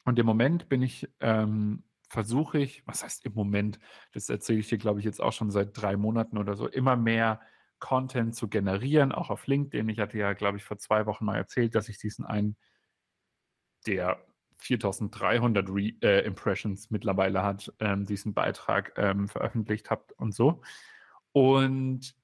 Und 0.04 0.18
im 0.18 0.26
Moment 0.26 0.68
bin 0.68 0.82
ich, 0.82 1.08
ähm, 1.20 1.84
versuche 2.08 2.58
ich, 2.58 2.86
was 2.86 3.02
heißt 3.02 3.24
im 3.24 3.34
Moment, 3.34 3.78
das 4.12 4.28
erzähle 4.28 4.60
ich 4.60 4.68
dir, 4.68 4.78
glaube 4.78 5.00
ich, 5.00 5.04
jetzt 5.04 5.20
auch 5.20 5.32
schon 5.32 5.50
seit 5.50 5.76
drei 5.80 5.96
Monaten 5.96 6.38
oder 6.38 6.54
so, 6.54 6.68
immer 6.68 6.96
mehr 6.96 7.40
Content 7.80 8.34
zu 8.36 8.48
generieren, 8.48 9.12
auch 9.12 9.30
auf 9.30 9.46
LinkedIn. 9.46 9.88
Ich 9.88 9.98
hatte 9.98 10.18
ja, 10.18 10.32
glaube 10.32 10.58
ich, 10.58 10.64
vor 10.64 10.78
zwei 10.78 11.06
Wochen 11.06 11.24
mal 11.24 11.36
erzählt, 11.36 11.74
dass 11.74 11.88
ich 11.88 11.98
diesen 11.98 12.24
einen, 12.24 12.56
der 13.86 14.24
4300 14.64 15.68
Re 15.68 15.92
äh, 16.02 16.25
Impressions 16.26 16.90
mittlerweile 16.90 17.42
hat, 17.42 17.73
ähm, 17.80 18.06
diesen 18.06 18.35
Beitrag 18.35 18.92
ähm, 18.97 19.28
veröffentlicht 19.28 19.90
habe 19.90 20.04
und 20.16 20.35
so. 20.35 20.62
Und 21.33 22.14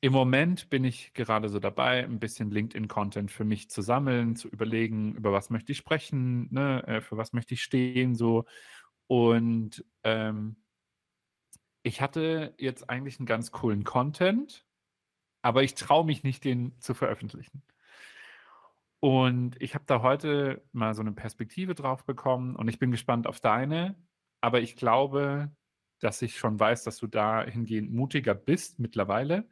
im 0.00 0.12
Moment 0.12 0.68
bin 0.70 0.84
ich 0.84 1.14
gerade 1.14 1.48
so 1.48 1.58
dabei, 1.58 2.04
ein 2.04 2.18
bisschen 2.20 2.50
LinkedIn-Content 2.50 3.30
für 3.30 3.44
mich 3.44 3.70
zu 3.70 3.80
sammeln, 3.82 4.36
zu 4.36 4.48
überlegen, 4.48 5.14
über 5.14 5.32
was 5.32 5.50
möchte 5.50 5.72
ich 5.72 5.78
sprechen, 5.78 6.48
ne, 6.52 6.86
äh, 6.86 7.00
für 7.00 7.16
was 7.16 7.32
möchte 7.32 7.54
ich 7.54 7.62
stehen, 7.62 8.14
so. 8.14 8.44
Und 9.06 9.84
ähm, 10.02 10.56
ich 11.82 12.00
hatte 12.00 12.54
jetzt 12.58 12.90
eigentlich 12.90 13.18
einen 13.18 13.26
ganz 13.26 13.50
coolen 13.50 13.84
Content, 13.84 14.66
aber 15.42 15.62
ich 15.62 15.74
traue 15.74 16.04
mich 16.04 16.22
nicht, 16.22 16.44
den 16.44 16.78
zu 16.80 16.94
veröffentlichen. 16.94 17.62
Und 19.04 19.60
ich 19.60 19.74
habe 19.74 19.84
da 19.86 20.00
heute 20.00 20.64
mal 20.72 20.94
so 20.94 21.02
eine 21.02 21.12
Perspektive 21.12 21.74
drauf 21.74 22.06
bekommen 22.06 22.56
und 22.56 22.68
ich 22.68 22.78
bin 22.78 22.90
gespannt 22.90 23.26
auf 23.26 23.38
deine. 23.38 23.96
Aber 24.40 24.62
ich 24.62 24.76
glaube, 24.76 25.52
dass 26.00 26.22
ich 26.22 26.38
schon 26.38 26.58
weiß, 26.58 26.84
dass 26.84 26.96
du 26.96 27.06
dahingehend 27.06 27.92
mutiger 27.92 28.34
bist 28.34 28.78
mittlerweile. 28.78 29.46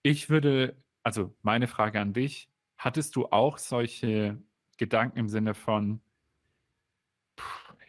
Ich 0.00 0.30
würde, 0.30 0.82
also 1.02 1.36
meine 1.42 1.66
Frage 1.66 2.00
an 2.00 2.14
dich, 2.14 2.48
hattest 2.78 3.16
du 3.16 3.26
auch 3.26 3.58
solche 3.58 4.42
Gedanken 4.78 5.18
im 5.18 5.28
Sinne 5.28 5.52
von, 5.52 6.00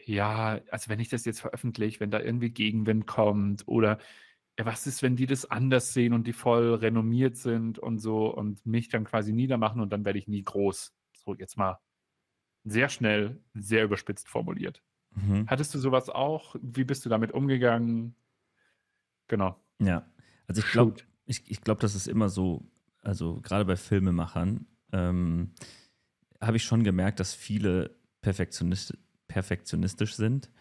ja, 0.04 0.60
also 0.72 0.90
wenn 0.90 1.00
ich 1.00 1.08
das 1.08 1.24
jetzt 1.24 1.40
veröffentliche, 1.40 2.02
wenn 2.02 2.12
da 2.12 2.20
irgendwie 2.20 2.50
Gegenwind 2.50 3.08
kommt 3.08 3.66
oder 3.66 3.98
ja, 4.60 4.66
was 4.66 4.86
ist, 4.88 5.02
wenn 5.02 5.16
die 5.16 5.26
das 5.26 5.50
anders 5.50 5.94
sehen 5.94 6.12
und 6.12 6.28
die 6.28 6.34
voll 6.34 6.74
renommiert 6.74 7.38
sind 7.38 7.80
und 7.80 8.00
so 8.00 8.28
und 8.28 8.66
mich 8.66 8.90
dann 8.90 9.06
quasi 9.06 9.32
niedermachen 9.32 9.80
und 9.80 9.94
dann 9.94 10.04
werde 10.04 10.20
ich 10.20 10.28
nie 10.28 10.44
groß. 10.44 10.94
So 11.14 11.34
jetzt 11.34 11.58
mal 11.58 11.80
sehr 12.66 12.90
schnell, 12.90 13.42
sehr 13.54 13.86
überspitzt 13.86 14.28
formuliert. 14.28 14.84
Mhm. 15.12 15.48
Hattest 15.48 15.74
du 15.74 15.80
sowas 15.80 16.10
auch? 16.10 16.58
Wie 16.62 16.84
bist 16.84 17.06
du 17.06 17.10
damit 17.10 17.32
umgegangen? 17.32 18.16
Genau. 19.30 19.64
Ja, 19.80 20.06
also 20.48 20.60
ich 20.60 20.70
glaube, 20.74 21.04
ich, 21.26 21.50
ich 21.50 21.62
glaube, 21.62 21.80
das 21.80 21.96
ist 21.96 22.08
immer 22.08 22.28
so, 22.28 22.70
also 23.02 23.40
gerade 23.40 23.64
bei 23.64 23.78
Filmemachern, 23.78 24.68
ähm, 24.92 25.54
habe 26.42 26.58
ich 26.58 26.66
schon 26.66 26.84
gemerkt, 26.84 27.22
dass 27.22 27.34
viele 27.34 27.96
Perfektionist, 28.22 28.98
perfektionistisch 29.30 30.16
sind. 30.16 30.52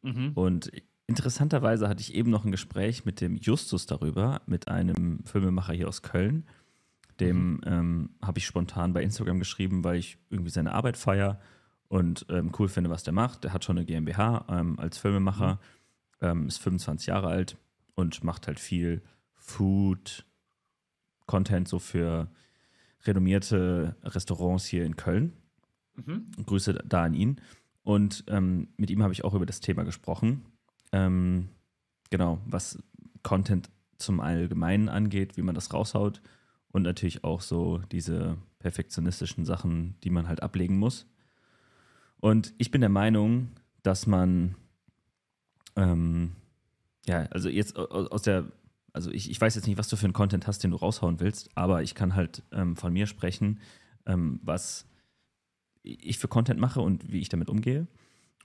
Mhm. 0.00 0.32
Und 0.34 0.72
interessanterweise 1.06 1.88
hatte 1.88 2.00
ich 2.00 2.14
eben 2.14 2.30
noch 2.30 2.44
ein 2.44 2.50
Gespräch 2.50 3.04
mit 3.04 3.20
dem 3.20 3.36
Justus 3.36 3.86
darüber, 3.86 4.40
mit 4.46 4.68
einem 4.68 5.24
Filmemacher 5.24 5.72
hier 5.72 5.88
aus 5.88 6.02
Köln. 6.02 6.46
Dem 7.20 7.54
mhm. 7.54 7.60
ähm, 7.66 8.10
habe 8.22 8.38
ich 8.38 8.46
spontan 8.46 8.92
bei 8.92 9.02
Instagram 9.02 9.38
geschrieben, 9.38 9.84
weil 9.84 9.96
ich 9.96 10.18
irgendwie 10.30 10.50
seine 10.50 10.72
Arbeit 10.72 10.96
feiere 10.96 11.40
und 11.88 12.26
ähm, 12.30 12.52
cool 12.58 12.68
finde, 12.68 12.90
was 12.90 13.02
der 13.02 13.12
macht. 13.12 13.44
Der 13.44 13.52
hat 13.52 13.64
schon 13.64 13.76
eine 13.76 13.84
GmbH 13.84 14.46
ähm, 14.48 14.78
als 14.78 14.98
Filmemacher, 14.98 15.60
mhm. 16.20 16.26
ähm, 16.26 16.46
ist 16.48 16.58
25 16.58 17.08
Jahre 17.08 17.28
alt 17.28 17.58
und 17.94 18.24
macht 18.24 18.46
halt 18.46 18.58
viel 18.58 19.02
Food, 19.34 20.24
Content 21.26 21.68
so 21.68 21.78
für 21.78 22.30
renommierte 23.04 23.96
Restaurants 24.02 24.64
hier 24.64 24.84
in 24.84 24.96
Köln. 24.96 25.32
Mhm. 25.96 26.30
Grüße 26.46 26.74
da 26.84 27.04
an 27.04 27.14
ihn. 27.14 27.40
Und 27.82 28.24
ähm, 28.28 28.68
mit 28.76 28.90
ihm 28.90 29.02
habe 29.02 29.12
ich 29.12 29.24
auch 29.24 29.34
über 29.34 29.46
das 29.46 29.60
Thema 29.60 29.82
gesprochen. 29.82 30.46
Ähm, 30.92 31.48
genau, 32.10 32.40
was 32.46 32.78
Content 33.22 33.70
zum 33.98 34.20
Allgemeinen 34.20 34.88
angeht, 34.88 35.36
wie 35.36 35.42
man 35.42 35.54
das 35.54 35.72
raushaut. 35.72 36.20
Und 36.68 36.82
natürlich 36.82 37.24
auch 37.24 37.40
so 37.40 37.78
diese 37.90 38.38
perfektionistischen 38.58 39.44
Sachen, 39.44 39.96
die 40.04 40.10
man 40.10 40.28
halt 40.28 40.42
ablegen 40.42 40.78
muss. 40.78 41.06
Und 42.18 42.54
ich 42.56 42.70
bin 42.70 42.80
der 42.80 42.90
Meinung, 42.90 43.50
dass 43.82 44.06
man, 44.06 44.54
ähm, 45.76 46.32
ja, 47.04 47.24
also 47.26 47.48
jetzt 47.48 47.76
aus 47.76 48.22
der, 48.22 48.50
also 48.92 49.10
ich, 49.10 49.30
ich 49.30 49.40
weiß 49.40 49.54
jetzt 49.54 49.66
nicht, 49.66 49.76
was 49.76 49.88
du 49.88 49.96
für 49.96 50.06
einen 50.06 50.12
Content 50.12 50.46
hast, 50.46 50.60
den 50.60 50.70
du 50.70 50.76
raushauen 50.76 51.20
willst, 51.20 51.50
aber 51.56 51.82
ich 51.82 51.94
kann 51.94 52.14
halt 52.14 52.42
ähm, 52.52 52.76
von 52.76 52.92
mir 52.92 53.06
sprechen, 53.06 53.60
ähm, 54.06 54.40
was 54.42 54.86
ich 55.82 56.18
für 56.18 56.28
Content 56.28 56.60
mache 56.60 56.80
und 56.80 57.10
wie 57.10 57.20
ich 57.20 57.28
damit 57.28 57.50
umgehe. 57.50 57.86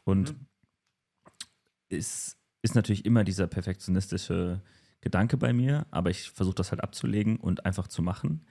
Und 0.03 0.31
mhm. 0.31 0.45
es 1.89 2.36
ist 2.61 2.75
natürlich 2.75 3.05
immer 3.05 3.23
dieser 3.23 3.47
perfektionistische 3.47 4.61
Gedanke 5.01 5.37
bei 5.37 5.53
mir, 5.53 5.85
aber 5.91 6.09
ich 6.09 6.31
versuche 6.31 6.55
das 6.55 6.71
halt 6.71 6.81
abzulegen 6.83 7.37
und 7.37 7.65
einfach 7.65 7.87
zu 7.87 8.01
machen 8.01 8.45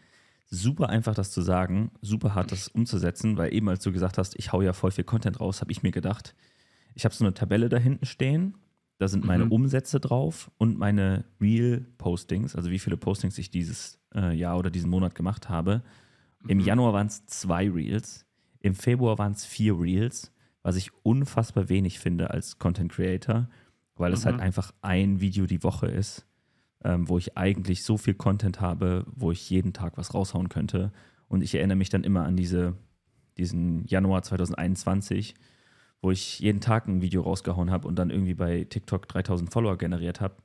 super 0.49 0.89
einfach, 0.89 1.15
das 1.15 1.33
zu 1.33 1.43
sagen, 1.43 1.91
super 2.01 2.35
hart, 2.35 2.53
das 2.53 2.69
umzusetzen, 2.69 3.37
weil 3.37 3.53
eben 3.53 3.69
als 3.69 3.83
du 3.83 3.93
gesagt 3.93 4.19
hast, 4.19 4.39
ich 4.39 4.53
hau 4.53 4.63
ja 4.63 4.73
voll 4.73 4.91
viel 4.91 5.05
Content 5.05 5.41
raus, 5.41 5.61
habe 5.61 5.73
ich 5.73 5.83
mir 5.83 5.91
gedacht, 5.91 6.35
ich 6.95 7.05
habe 7.05 7.15
so 7.15 7.25
eine 7.25 7.35
Tabelle 7.35 7.69
da 7.69 7.77
hinten 7.77 8.07
stehen, 8.07 8.57
da 8.99 9.09
sind 9.09 9.25
meine 9.25 9.47
mhm. 9.47 9.53
Umsätze 9.53 10.01
drauf 10.01 10.51
und 10.57 10.79
meine 10.79 11.25
Real-Postings, 11.41 12.57
also 12.57 12.71
wie 12.71 12.79
viele 12.79 12.97
Postings 12.97 13.37
ich 13.39 13.51
dieses 13.51 14.01
äh, 14.15 14.35
Jahr 14.35 14.59
oder 14.59 14.71
diesen 14.71 14.89
Monat 14.89 15.15
gemacht 15.15 15.49
habe. 15.49 15.83
Im 16.49 16.59
mhm. 16.59 16.65
Januar 16.65 16.93
waren 16.95 17.09
es 17.09 17.27
zwei 17.27 17.69
Reels, 17.69 18.25
im 18.61 18.75
Februar 18.75 19.19
waren 19.19 19.33
es 19.33 19.45
vier 19.45 19.79
Reels, 19.79 20.33
was 20.63 20.77
ich 20.77 20.91
unfassbar 21.03 21.69
wenig 21.69 21.99
finde 21.99 22.31
als 22.31 22.59
Content 22.59 22.93
Creator, 22.93 23.49
weil 23.97 24.13
es 24.13 24.25
halt 24.25 24.37
mhm. 24.37 24.43
einfach 24.43 24.73
ein 24.83 25.21
Video 25.21 25.47
die 25.47 25.63
Woche 25.63 25.87
ist 25.87 26.27
ähm, 26.85 27.09
wo 27.09 27.19
ich 27.19 27.37
eigentlich 27.37 27.83
so 27.83 27.97
viel 27.97 28.15
Content 28.15 28.61
habe, 28.61 29.05
wo 29.15 29.33
ich 29.33 29.51
jeden 29.51 29.73
Tag 29.73 29.97
was 29.97 30.15
raushauen 30.15 30.49
könnte. 30.49 30.93
Und 31.29 31.43
ich 31.43 31.55
erinnere 31.55 31.77
mich 31.77 31.89
dann 31.89 32.05
immer 32.05 32.25
an 32.25 32.37
diese, 32.37 32.75
diesen 33.39 33.85
Januar 33.87 34.23
2021, 34.23 35.35
wo 36.01 36.13
ich 36.13 36.39
jeden 36.39 36.61
Tag 36.61 36.87
ein 36.87 37.03
Video 37.03 37.23
rausgehauen 37.23 37.73
habe 37.73 37.89
und 37.89 37.97
dann 37.97 38.11
irgendwie 38.11 38.35
bei 38.35 38.65
TikTok 38.65 39.09
3000 39.09 39.53
Follower 39.53 39.77
generiert 39.79 40.21
habe. 40.21 40.37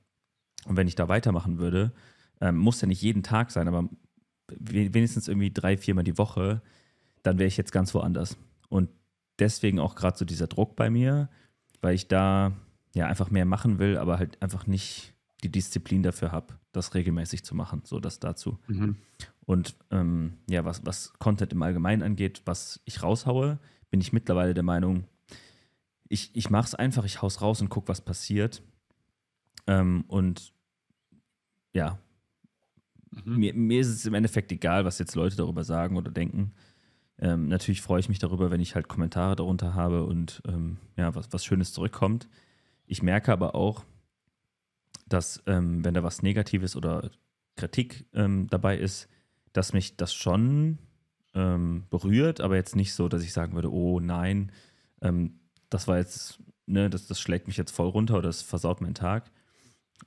Und 0.66 0.78
wenn 0.78 0.88
ich 0.88 0.96
da 0.96 1.08
weitermachen 1.08 1.60
würde, 1.60 1.92
ähm, 2.40 2.58
muss 2.58 2.82
ja 2.82 2.88
nicht 2.88 3.04
jeden 3.04 3.22
Tag 3.22 3.52
sein, 3.52 3.68
aber 3.68 3.88
wenigstens 4.58 5.28
irgendwie 5.28 5.52
drei, 5.52 5.78
viermal 5.78 6.04
die 6.04 6.18
Woche, 6.18 6.62
dann 7.22 7.38
wäre 7.38 7.48
ich 7.48 7.58
jetzt 7.58 7.72
ganz 7.72 7.94
woanders. 7.94 8.38
Und 8.68 8.90
deswegen 9.38 9.80
auch 9.80 9.94
gerade 9.94 10.18
so 10.18 10.26
dieser 10.26 10.48
Druck 10.48 10.76
bei 10.76 10.90
mir, 10.90 11.30
weil 11.82 11.94
ich 11.94 12.08
da 12.08 12.54
ja 12.94 13.08
einfach 13.08 13.32
mehr 13.32 13.46
machen 13.46 13.80
will, 13.80 13.98
aber 13.98 14.18
halt 14.18 14.42
einfach 14.42 14.68
nicht 14.68 15.14
die 15.44 15.52
Disziplin 15.52 16.04
dafür 16.04 16.32
habe, 16.32 16.54
das 16.72 16.94
regelmäßig 16.94 17.44
zu 17.44 17.56
machen. 17.56 17.82
So 17.86 18.00
das 18.00 18.20
dazu. 18.20 18.60
Mhm. 18.68 18.98
Und 19.46 19.76
ähm, 19.90 20.38
ja, 20.50 20.66
was, 20.66 20.86
was 20.86 21.14
Content 21.14 21.54
im 21.54 21.62
Allgemeinen 21.64 22.04
angeht, 22.04 22.42
was 22.46 22.82
ich 22.86 23.04
raushaue, 23.04 23.60
bin 23.90 24.02
ich 24.02 24.14
mittlerweile 24.14 24.54
der 24.54 24.64
Meinung, 24.64 25.06
ich, 26.08 26.30
ich 26.34 26.50
mache 26.50 26.68
es 26.68 26.76
einfach, 26.76 27.06
ich 27.06 27.22
hau's 27.22 27.42
raus 27.42 27.62
und 27.62 27.70
gucke, 27.70 27.88
was 27.88 28.02
passiert. 28.02 28.62
Ähm, 29.68 30.04
und 30.08 30.54
ja, 31.74 31.98
mhm. 33.12 33.38
mir, 33.38 33.54
mir 33.54 33.80
ist 33.80 33.88
es 33.88 34.06
im 34.06 34.14
Endeffekt 34.14 34.52
egal, 34.52 34.86
was 34.86 35.00
jetzt 35.00 35.16
Leute 35.16 35.38
darüber 35.38 35.64
sagen 35.64 35.98
oder 35.98 36.12
denken. 36.12 36.54
Ähm, 37.18 37.48
natürlich 37.48 37.82
freue 37.82 38.00
ich 38.00 38.10
mich 38.10 38.20
darüber, 38.20 38.52
wenn 38.52 38.62
ich 38.62 38.76
halt 38.76 38.88
Kommentare 38.88 39.36
darunter 39.36 39.74
habe 39.74 40.04
und 40.04 40.42
ähm, 40.48 40.78
ja, 40.98 41.16
was, 41.16 41.32
was 41.32 41.46
Schönes 41.46 41.72
zurückkommt. 41.72 42.28
Ich 42.92 43.02
merke 43.02 43.32
aber 43.32 43.56
auch, 43.56 43.86
dass 45.08 45.42
ähm, 45.46 45.86
wenn 45.86 45.94
da 45.94 46.04
was 46.04 46.24
Negatives 46.24 46.76
oder 46.76 47.10
Kritik 47.56 48.06
ähm, 48.14 48.48
dabei 48.50 48.78
ist, 48.78 49.08
dass 49.54 49.72
mich 49.72 49.96
das 49.96 50.14
schon 50.14 50.78
ähm, 51.34 51.86
berührt, 51.90 52.42
aber 52.42 52.58
jetzt 52.58 52.76
nicht 52.76 52.94
so, 52.94 53.08
dass 53.08 53.24
ich 53.24 53.32
sagen 53.32 53.54
würde, 53.54 53.72
oh 53.72 54.02
nein, 54.02 54.52
ähm, 55.02 55.40
das 55.70 55.88
war 55.88 56.00
jetzt, 56.00 56.44
ne, 56.66 56.90
das, 56.90 57.08
das 57.08 57.22
schlägt 57.22 57.48
mich 57.48 57.56
jetzt 57.56 57.72
voll 57.72 57.88
runter 57.88 58.16
oder 58.16 58.28
das 58.28 58.42
versaut 58.42 58.82
meinen 58.82 58.94
Tag. 58.94 59.32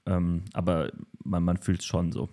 Ähm, 0.05 0.45
aber 0.53 0.93
man, 1.25 1.43
man 1.43 1.57
fühlt 1.57 1.81
es 1.81 1.87
schon 1.87 2.13
so. 2.13 2.29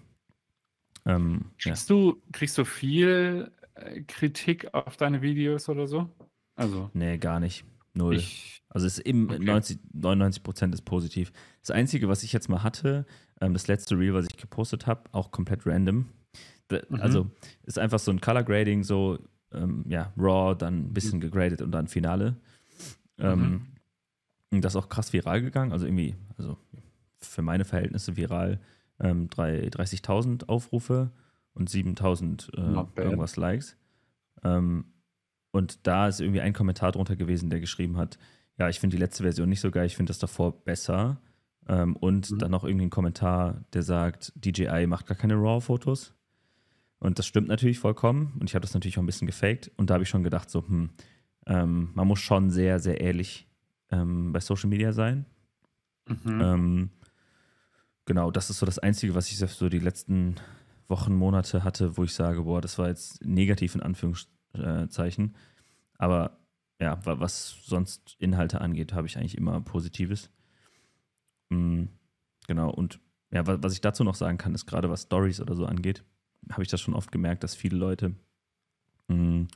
Ähm, 1.06 1.46
kriegst, 1.60 1.90
ja. 1.90 1.96
du, 1.96 2.22
kriegst 2.34 2.58
du 2.58 2.66
viel 2.66 3.54
äh, 3.76 4.02
Kritik 4.02 4.74
auf 4.74 4.98
deine 4.98 5.22
Videos 5.22 5.70
oder 5.70 5.88
so? 5.88 6.10
Also. 6.56 6.90
Nee, 6.94 7.18
gar 7.20 7.40
nicht. 7.40 7.64
Null. 7.94 8.16
Ich, 8.16 8.62
also 8.70 8.88
es 8.88 9.00
ist 9.00 9.06
eben 9.06 9.30
okay. 9.30 9.44
90, 9.44 9.80
99 9.94 10.44
Prozent 10.44 10.74
ist 10.74 10.84
positiv. 10.84 11.32
Das 11.62 11.72
Einzige, 11.72 12.08
was 12.08 12.24
ich 12.24 12.32
jetzt 12.34 12.50
mal 12.50 12.64
hatte, 12.64 13.06
ähm, 13.42 13.54
das 13.54 13.68
letzte 13.68 13.98
Reel, 13.98 14.14
was 14.14 14.26
ich 14.30 14.38
gepostet 14.38 14.88
habe, 14.88 15.04
auch 15.12 15.32
komplett 15.32 15.66
random. 15.66 16.10
The, 16.70 16.80
mhm. 16.90 17.02
Also 17.02 17.32
ist 17.64 17.80
einfach 17.80 18.00
so 18.00 18.12
ein 18.12 18.22
Color 18.22 18.44
Grading, 18.44 18.84
so 18.84 19.20
ähm, 19.54 19.84
ja, 19.88 20.14
raw, 20.18 20.56
dann 20.56 20.86
ein 20.86 20.94
bisschen 20.94 21.20
gegradet 21.20 21.62
und 21.62 21.72
dann 21.72 21.88
Finale. 21.88 22.38
Ähm, 23.18 23.40
mhm. 23.40 23.62
Und 24.52 24.62
das 24.66 24.74
ist 24.74 24.82
auch 24.82 24.90
krass 24.90 25.14
viral 25.14 25.42
gegangen. 25.42 25.72
Also 25.72 25.86
irgendwie, 25.86 26.16
also 26.38 26.58
für 27.20 27.42
meine 27.42 27.66
Verhältnisse 27.66 28.18
viral. 28.18 28.60
Ähm, 29.00 29.30
30.000 29.30 30.48
Aufrufe 30.48 31.12
und 31.54 31.70
7.000 31.70 32.54
äh, 32.56 33.02
irgendwas 33.02 33.36
Likes. 33.36 33.76
Ähm, 34.44 34.86
und 35.52 35.86
da 35.86 36.08
ist 36.08 36.20
irgendwie 36.20 36.42
ein 36.42 36.54
Kommentar 36.54 36.92
drunter 36.92 37.16
gewesen, 37.16 37.50
der 37.50 37.60
geschrieben 37.60 37.98
hat, 37.98 38.18
ja, 38.58 38.70
ich 38.70 38.80
finde 38.80 38.96
die 38.96 39.02
letzte 39.02 39.24
Version 39.24 39.50
nicht 39.50 39.62
so 39.62 39.72
geil, 39.72 39.86
ich 39.86 39.96
finde 39.96 40.12
das 40.12 40.20
davor 40.20 40.64
besser. 40.64 41.22
Ähm, 41.68 41.96
und 41.96 42.32
mhm. 42.32 42.40
dann 42.40 42.52
noch 42.52 42.64
irgendwie 42.64 42.86
ein 42.86 42.92
Kommentar, 42.92 43.64
der 43.74 43.84
sagt, 43.84 44.34
DJI 44.36 44.88
macht 44.88 45.08
gar 45.08 45.18
keine 45.18 45.36
RAW-Fotos. 45.36 46.14
Und 47.00 47.18
das 47.18 47.28
stimmt 47.28 47.48
natürlich 47.48 47.80
vollkommen. 47.80 48.34
Und 48.40 48.50
ich 48.50 48.56
habe 48.56 48.62
das 48.62 48.74
natürlich 48.74 48.98
auch 48.98 49.04
ein 49.04 49.08
bisschen 49.08 49.28
gefaked. 49.28 49.72
Und 49.78 49.90
da 49.90 49.96
habe 49.96 50.04
ich 50.04 50.10
schon 50.10 50.24
gedacht, 50.24 50.50
so, 50.50 50.68
hm, 50.68 50.92
ähm, 51.48 51.90
man 51.94 52.08
muss 52.08 52.20
schon 52.20 52.50
sehr, 52.52 52.80
sehr 52.80 53.02
ehrlich 53.02 53.48
ähm, 53.90 54.32
bei 54.32 54.40
Social 54.40 54.70
Media 54.70 54.94
sein. 54.94 55.26
Mhm. 56.08 56.42
Ähm, 56.42 56.90
genau, 58.06 58.32
das 58.32 58.50
ist 58.50 58.60
so 58.60 58.66
das 58.66 58.80
Einzige, 58.80 59.16
was 59.16 59.32
ich 59.32 59.38
so 59.38 59.70
die 59.70 59.80
letzten 59.80 60.36
Wochen, 60.88 61.16
Monate 61.16 61.64
hatte, 61.64 61.98
wo 61.98 62.04
ich 62.04 62.14
sage, 62.14 62.44
boah, 62.44 62.62
das 62.62 62.78
war 62.78 62.88
jetzt 62.90 63.26
negativ 63.26 63.76
in 63.76 63.82
Anführungszeichen. 63.82 64.41
Aber 65.98 66.40
ja, 66.80 67.00
was 67.06 67.64
sonst 67.64 68.16
Inhalte 68.20 68.62
angeht, 68.62 68.94
habe 68.94 69.08
ich 69.08 69.18
eigentlich 69.18 69.38
immer 69.38 69.62
Positives. 69.62 70.32
Mhm, 71.50 71.90
genau, 72.48 72.72
und 72.72 73.00
ja, 73.32 73.46
was 73.46 73.74
ich 73.74 73.82
dazu 73.82 74.04
noch 74.04 74.16
sagen 74.16 74.38
kann, 74.38 74.56
ist 74.56 74.66
gerade 74.66 74.90
was 74.90 75.04
Stories 75.04 75.40
oder 75.40 75.56
so 75.56 75.66
angeht, 75.66 76.04
habe 76.50 76.64
ich 76.64 76.70
das 76.70 76.82
schon 76.82 76.96
oft 76.96 77.12
gemerkt, 77.12 77.44
dass 77.44 77.56
viele 77.56 77.78
Leute 77.78 78.10
mh, 79.08 79.16
hm, 79.16 79.48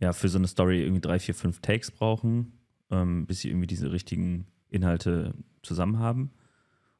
ja 0.00 0.12
für 0.12 0.28
so 0.28 0.38
eine 0.38 0.48
Story 0.48 0.82
irgendwie 0.82 1.00
drei, 1.00 1.18
vier, 1.18 1.34
fünf 1.34 1.60
Takes 1.60 1.90
brauchen, 1.90 2.52
ähm, 2.90 3.26
bis 3.26 3.40
sie 3.40 3.48
irgendwie 3.48 3.66
diese 3.66 3.92
richtigen 3.92 4.46
Inhalte 4.68 5.34
zusammen 5.62 5.98
haben. 5.98 6.32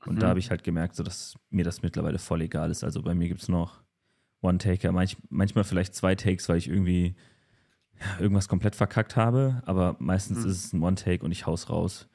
Und 0.07 0.17
mhm. 0.17 0.21
da 0.21 0.29
habe 0.29 0.39
ich 0.39 0.51
halt 0.51 0.65
gemerkt, 0.65 0.97
so, 0.97 1.03
dass 1.03 1.39
mir 1.51 1.65
das 1.65 1.83
mittlerweile 1.83 2.19
voll 2.19 2.43
egal 2.43 2.71
ist. 2.71 2.85
Also 2.85 3.03
bei 3.03 3.15
mir 3.15 3.29
gibt 3.29 3.43
es 3.43 3.49
noch 3.49 3.83
One-Taker, 4.43 4.93
manch, 4.93 5.17
manchmal 5.29 5.65
vielleicht 5.65 5.95
zwei 5.95 6.15
Takes, 6.15 6.49
weil 6.49 6.59
ich 6.59 6.69
irgendwie 6.69 7.15
ja, 7.99 8.21
irgendwas 8.21 8.49
komplett 8.49 8.75
verkackt 8.75 9.17
habe, 9.17 9.63
aber 9.67 9.97
meistens 9.99 10.45
mhm. 10.45 10.51
ist 10.51 10.65
es 10.65 10.73
ein 10.73 10.83
One-Take 10.83 11.25
und 11.25 11.33
ich 11.33 11.47
hau's 11.47 11.69
raus. 11.69 12.09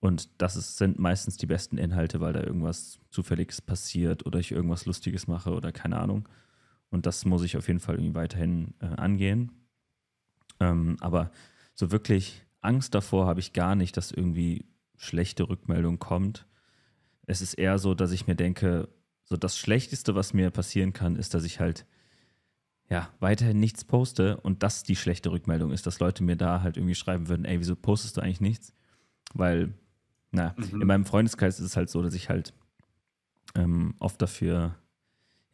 Und 0.00 0.40
das 0.40 0.56
ist, 0.56 0.76
sind 0.76 0.98
meistens 0.98 1.36
die 1.36 1.46
besten 1.46 1.76
Inhalte, 1.76 2.20
weil 2.20 2.32
da 2.32 2.42
irgendwas 2.42 3.00
Zufälliges 3.10 3.60
passiert 3.60 4.24
oder 4.26 4.38
ich 4.38 4.52
irgendwas 4.52 4.86
Lustiges 4.86 5.26
mache 5.26 5.52
oder 5.52 5.72
keine 5.72 5.98
Ahnung. 5.98 6.28
Und 6.90 7.04
das 7.04 7.24
muss 7.24 7.42
ich 7.42 7.56
auf 7.56 7.66
jeden 7.66 7.80
Fall 7.80 7.96
irgendwie 7.96 8.14
weiterhin 8.14 8.74
äh, 8.80 8.86
angehen. 8.86 9.52
Ähm, 10.60 10.96
aber 11.00 11.30
so 11.74 11.90
wirklich 11.90 12.44
Angst 12.60 12.94
davor 12.94 13.26
habe 13.26 13.40
ich 13.40 13.52
gar 13.52 13.74
nicht, 13.74 13.96
dass 13.96 14.10
irgendwie 14.10 14.66
schlechte 14.96 15.48
Rückmeldung 15.48 15.98
kommt. 15.98 16.46
Es 17.26 17.42
ist 17.42 17.54
eher 17.54 17.78
so, 17.78 17.94
dass 17.94 18.12
ich 18.12 18.26
mir 18.26 18.36
denke, 18.36 18.88
so 19.28 19.36
das 19.36 19.58
Schlechteste, 19.58 20.14
was 20.14 20.32
mir 20.32 20.50
passieren 20.50 20.92
kann, 20.92 21.16
ist, 21.16 21.34
dass 21.34 21.44
ich 21.44 21.60
halt 21.60 21.86
ja 22.88 23.10
weiterhin 23.20 23.60
nichts 23.60 23.84
poste 23.84 24.38
und 24.38 24.62
das 24.62 24.82
die 24.82 24.96
schlechte 24.96 25.30
Rückmeldung 25.30 25.72
ist, 25.72 25.86
dass 25.86 26.00
Leute 26.00 26.24
mir 26.24 26.36
da 26.36 26.62
halt 26.62 26.76
irgendwie 26.76 26.94
schreiben 26.94 27.28
würden, 27.28 27.44
ey, 27.44 27.60
wieso 27.60 27.76
postest 27.76 28.16
du 28.16 28.22
eigentlich 28.22 28.40
nichts? 28.40 28.72
Weil 29.34 29.74
na, 30.30 30.54
mhm. 30.56 30.82
in 30.82 30.86
meinem 30.86 31.04
Freundeskreis 31.04 31.58
ist 31.58 31.66
es 31.66 31.76
halt 31.76 31.90
so, 31.90 32.02
dass 32.02 32.14
ich 32.14 32.28
halt 32.28 32.54
ähm, 33.54 33.94
oft 33.98 34.20
dafür 34.20 34.76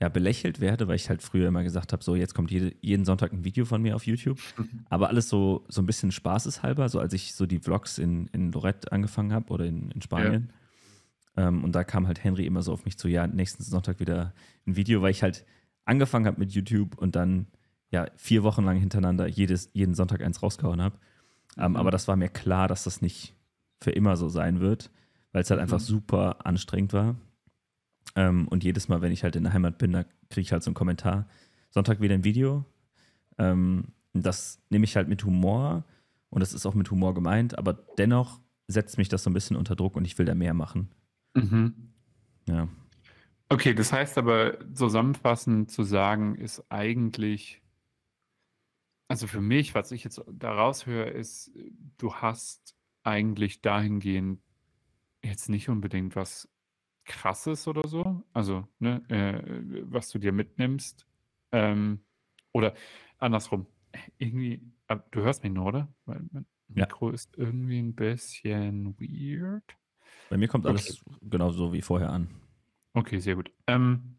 ja, 0.00 0.08
belächelt 0.08 0.60
werde, 0.60 0.88
weil 0.88 0.96
ich 0.96 1.08
halt 1.08 1.22
früher 1.22 1.48
immer 1.48 1.62
gesagt 1.62 1.92
habe, 1.92 2.02
so 2.02 2.16
jetzt 2.16 2.34
kommt 2.34 2.50
jede, 2.50 2.74
jeden 2.80 3.04
Sonntag 3.04 3.32
ein 3.32 3.44
Video 3.44 3.64
von 3.64 3.80
mir 3.80 3.94
auf 3.94 4.06
YouTube. 4.06 4.38
Aber 4.90 5.08
alles 5.08 5.28
so, 5.28 5.64
so 5.68 5.80
ein 5.82 5.86
bisschen 5.86 6.12
spaßeshalber, 6.12 6.88
so 6.88 6.98
als 6.98 7.12
ich 7.12 7.34
so 7.34 7.46
die 7.46 7.58
Vlogs 7.58 7.98
in, 7.98 8.26
in 8.28 8.52
Lorette 8.52 8.90
angefangen 8.92 9.32
habe 9.32 9.52
oder 9.52 9.64
in, 9.64 9.90
in 9.92 10.02
Spanien. 10.02 10.48
Ja. 10.50 10.63
Ähm, 11.36 11.64
und 11.64 11.72
da 11.72 11.84
kam 11.84 12.06
halt 12.06 12.22
Henry 12.22 12.46
immer 12.46 12.62
so 12.62 12.72
auf 12.72 12.84
mich 12.84 12.98
zu, 12.98 13.08
ja, 13.08 13.26
nächsten 13.26 13.62
Sonntag 13.62 14.00
wieder 14.00 14.32
ein 14.66 14.76
Video, 14.76 15.02
weil 15.02 15.10
ich 15.10 15.22
halt 15.22 15.44
angefangen 15.84 16.26
habe 16.26 16.40
mit 16.40 16.52
YouTube 16.52 16.96
und 16.98 17.16
dann 17.16 17.46
ja 17.90 18.06
vier 18.16 18.42
Wochen 18.42 18.64
lang 18.64 18.76
hintereinander 18.76 19.26
jedes, 19.26 19.70
jeden 19.72 19.94
Sonntag 19.94 20.22
eins 20.22 20.42
rausgehauen 20.42 20.80
habe. 20.80 20.98
Ähm, 21.56 21.72
mhm. 21.72 21.76
Aber 21.76 21.90
das 21.90 22.08
war 22.08 22.16
mir 22.16 22.28
klar, 22.28 22.68
dass 22.68 22.84
das 22.84 23.02
nicht 23.02 23.34
für 23.80 23.90
immer 23.90 24.16
so 24.16 24.28
sein 24.28 24.60
wird, 24.60 24.90
weil 25.32 25.42
es 25.42 25.50
halt 25.50 25.60
einfach 25.60 25.80
mhm. 25.80 25.84
super 25.84 26.46
anstrengend 26.46 26.92
war. 26.92 27.16
Ähm, 28.16 28.48
und 28.48 28.64
jedes 28.64 28.88
Mal, 28.88 29.02
wenn 29.02 29.12
ich 29.12 29.24
halt 29.24 29.36
in 29.36 29.44
der 29.44 29.52
Heimat 29.52 29.78
bin, 29.78 29.92
da 29.92 30.04
kriege 30.30 30.42
ich 30.42 30.52
halt 30.52 30.62
so 30.62 30.70
einen 30.70 30.74
Kommentar. 30.74 31.26
Sonntag 31.70 32.00
wieder 32.00 32.14
ein 32.14 32.24
Video. 32.24 32.64
Das 34.14 34.60
nehme 34.70 34.84
ich 34.84 34.94
halt 34.94 35.08
mit 35.08 35.24
Humor 35.24 35.84
und 36.30 36.40
das 36.40 36.52
ist 36.52 36.66
auch 36.66 36.74
mit 36.74 36.88
Humor 36.92 37.14
gemeint, 37.14 37.58
aber 37.58 37.72
dennoch 37.72 38.40
setzt 38.68 38.96
mich 38.96 39.08
das 39.08 39.24
so 39.24 39.30
ein 39.30 39.34
bisschen 39.34 39.56
unter 39.56 39.74
Druck 39.74 39.96
und 39.96 40.04
ich 40.04 40.16
will 40.18 40.24
da 40.24 40.36
mehr 40.36 40.54
machen. 40.54 40.88
Mhm. 41.34 41.92
Ja. 42.48 42.68
Okay, 43.50 43.74
das 43.74 43.92
heißt 43.92 44.18
aber 44.18 44.58
zusammenfassend 44.74 45.70
zu 45.70 45.84
sagen, 45.84 46.36
ist 46.36 46.64
eigentlich, 46.70 47.62
also 49.08 49.26
für 49.26 49.40
mich, 49.40 49.74
was 49.74 49.92
ich 49.92 50.04
jetzt 50.04 50.22
daraus 50.32 50.86
höre, 50.86 51.12
ist, 51.12 51.52
du 51.98 52.14
hast 52.14 52.74
eigentlich 53.02 53.60
dahingehend 53.60 54.40
jetzt 55.24 55.48
nicht 55.50 55.68
unbedingt 55.68 56.16
was 56.16 56.48
Krasses 57.06 57.68
oder 57.68 57.88
so, 57.88 58.24
also, 58.34 58.68
ne, 58.80 59.02
äh, 59.10 59.82
was 59.86 60.10
du 60.10 60.18
dir 60.20 60.32
mitnimmst. 60.32 61.06
Ähm, 61.52 62.04
oder 62.52 62.74
andersrum, 63.18 63.66
irgendwie, 64.18 64.62
äh, 64.88 64.98
du 65.12 65.22
hörst 65.22 65.44
mich 65.44 65.52
nur, 65.52 65.66
oder? 65.66 65.94
Weil 66.06 66.22
mein 66.32 66.46
Ja. 66.74 66.86
Mikro 66.86 67.10
ist 67.10 67.36
irgendwie 67.38 67.80
ein 67.80 67.94
bisschen 67.96 68.96
weird. 69.00 69.76
Bei 70.28 70.36
mir 70.36 70.48
kommt 70.48 70.66
Okay. 70.66 70.72
alles 70.72 71.02
genauso 71.22 71.72
wie 71.72 71.82
vorher 71.82 72.10
an. 72.10 72.28
Okay, 72.94 73.18
sehr 73.18 73.34
gut. 73.34 73.52
Ähm, 73.66 74.16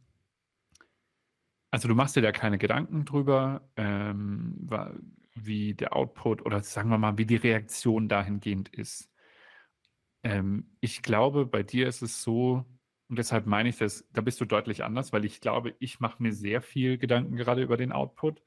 also 1.71 1.87
du 1.87 1.95
machst 1.95 2.15
dir 2.15 2.21
da 2.21 2.31
keine 2.31 2.57
Gedanken 2.57 3.05
drüber, 3.05 3.69
ähm, 3.75 4.67
wie 5.33 5.73
der 5.73 5.95
Output 5.95 6.45
oder 6.45 6.61
sagen 6.61 6.89
wir 6.89 6.97
mal, 6.97 7.17
wie 7.17 7.25
die 7.25 7.35
Reaktion 7.35 8.07
dahingehend 8.07 8.69
ist. 8.69 9.09
Ähm, 10.23 10.77
ich 10.81 11.01
glaube, 11.01 11.45
bei 11.45 11.63
dir 11.63 11.87
ist 11.87 12.01
es 12.01 12.21
so, 12.21 12.65
und 13.09 13.19
deshalb 13.19 13.45
meine 13.45 13.69
ich 13.69 13.77
das, 13.77 14.07
da 14.11 14.21
bist 14.21 14.41
du 14.41 14.45
deutlich 14.45 14.83
anders, 14.83 15.13
weil 15.13 15.25
ich 15.25 15.41
glaube, 15.41 15.75
ich 15.79 15.99
mache 15.99 16.21
mir 16.23 16.33
sehr 16.33 16.61
viel 16.61 16.97
Gedanken 16.97 17.35
gerade 17.35 17.61
über 17.61 17.77
den 17.77 17.91
Output, 17.91 18.41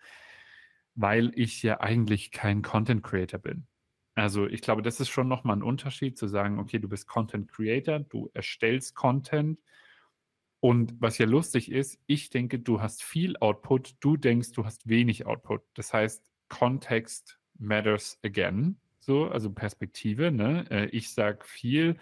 weil 0.94 1.33
ich 1.35 1.62
ja 1.62 1.81
eigentlich 1.81 2.33
kein 2.33 2.62
Content 2.62 3.03
Creator 3.03 3.38
bin. 3.38 3.66
Also 4.18 4.48
ich 4.48 4.62
glaube, 4.62 4.83
das 4.83 4.98
ist 4.98 5.11
schon 5.11 5.28
nochmal 5.28 5.57
ein 5.57 5.62
Unterschied 5.62 6.18
zu 6.18 6.26
sagen, 6.26 6.59
okay, 6.59 6.81
du 6.81 6.88
bist 6.88 7.07
Content 7.07 7.48
Creator, 7.48 8.00
du 8.00 8.31
erstellst 8.35 8.96
Content. 8.96 9.61
Und 10.59 11.00
was 11.00 11.18
ja 11.18 11.26
lustig 11.26 11.70
ist, 11.70 12.00
ich 12.07 12.28
denke, 12.28 12.59
du 12.59 12.81
hast 12.81 13.04
viel 13.04 13.37
Output, 13.37 13.94
du 14.00 14.16
denkst, 14.16 14.50
du 14.52 14.64
hast 14.64 14.88
wenig 14.88 15.24
Output. 15.24 15.62
Das 15.74 15.94
heißt, 15.94 16.24
Context 16.48 17.38
matters 17.59 18.18
again, 18.24 18.81
so, 18.98 19.28
also 19.28 19.52
Perspektive. 19.52 20.33
Ne? 20.33 20.66
Äh, 20.68 20.87
ich 20.87 21.14
sage 21.14 21.44
viel, 21.44 21.96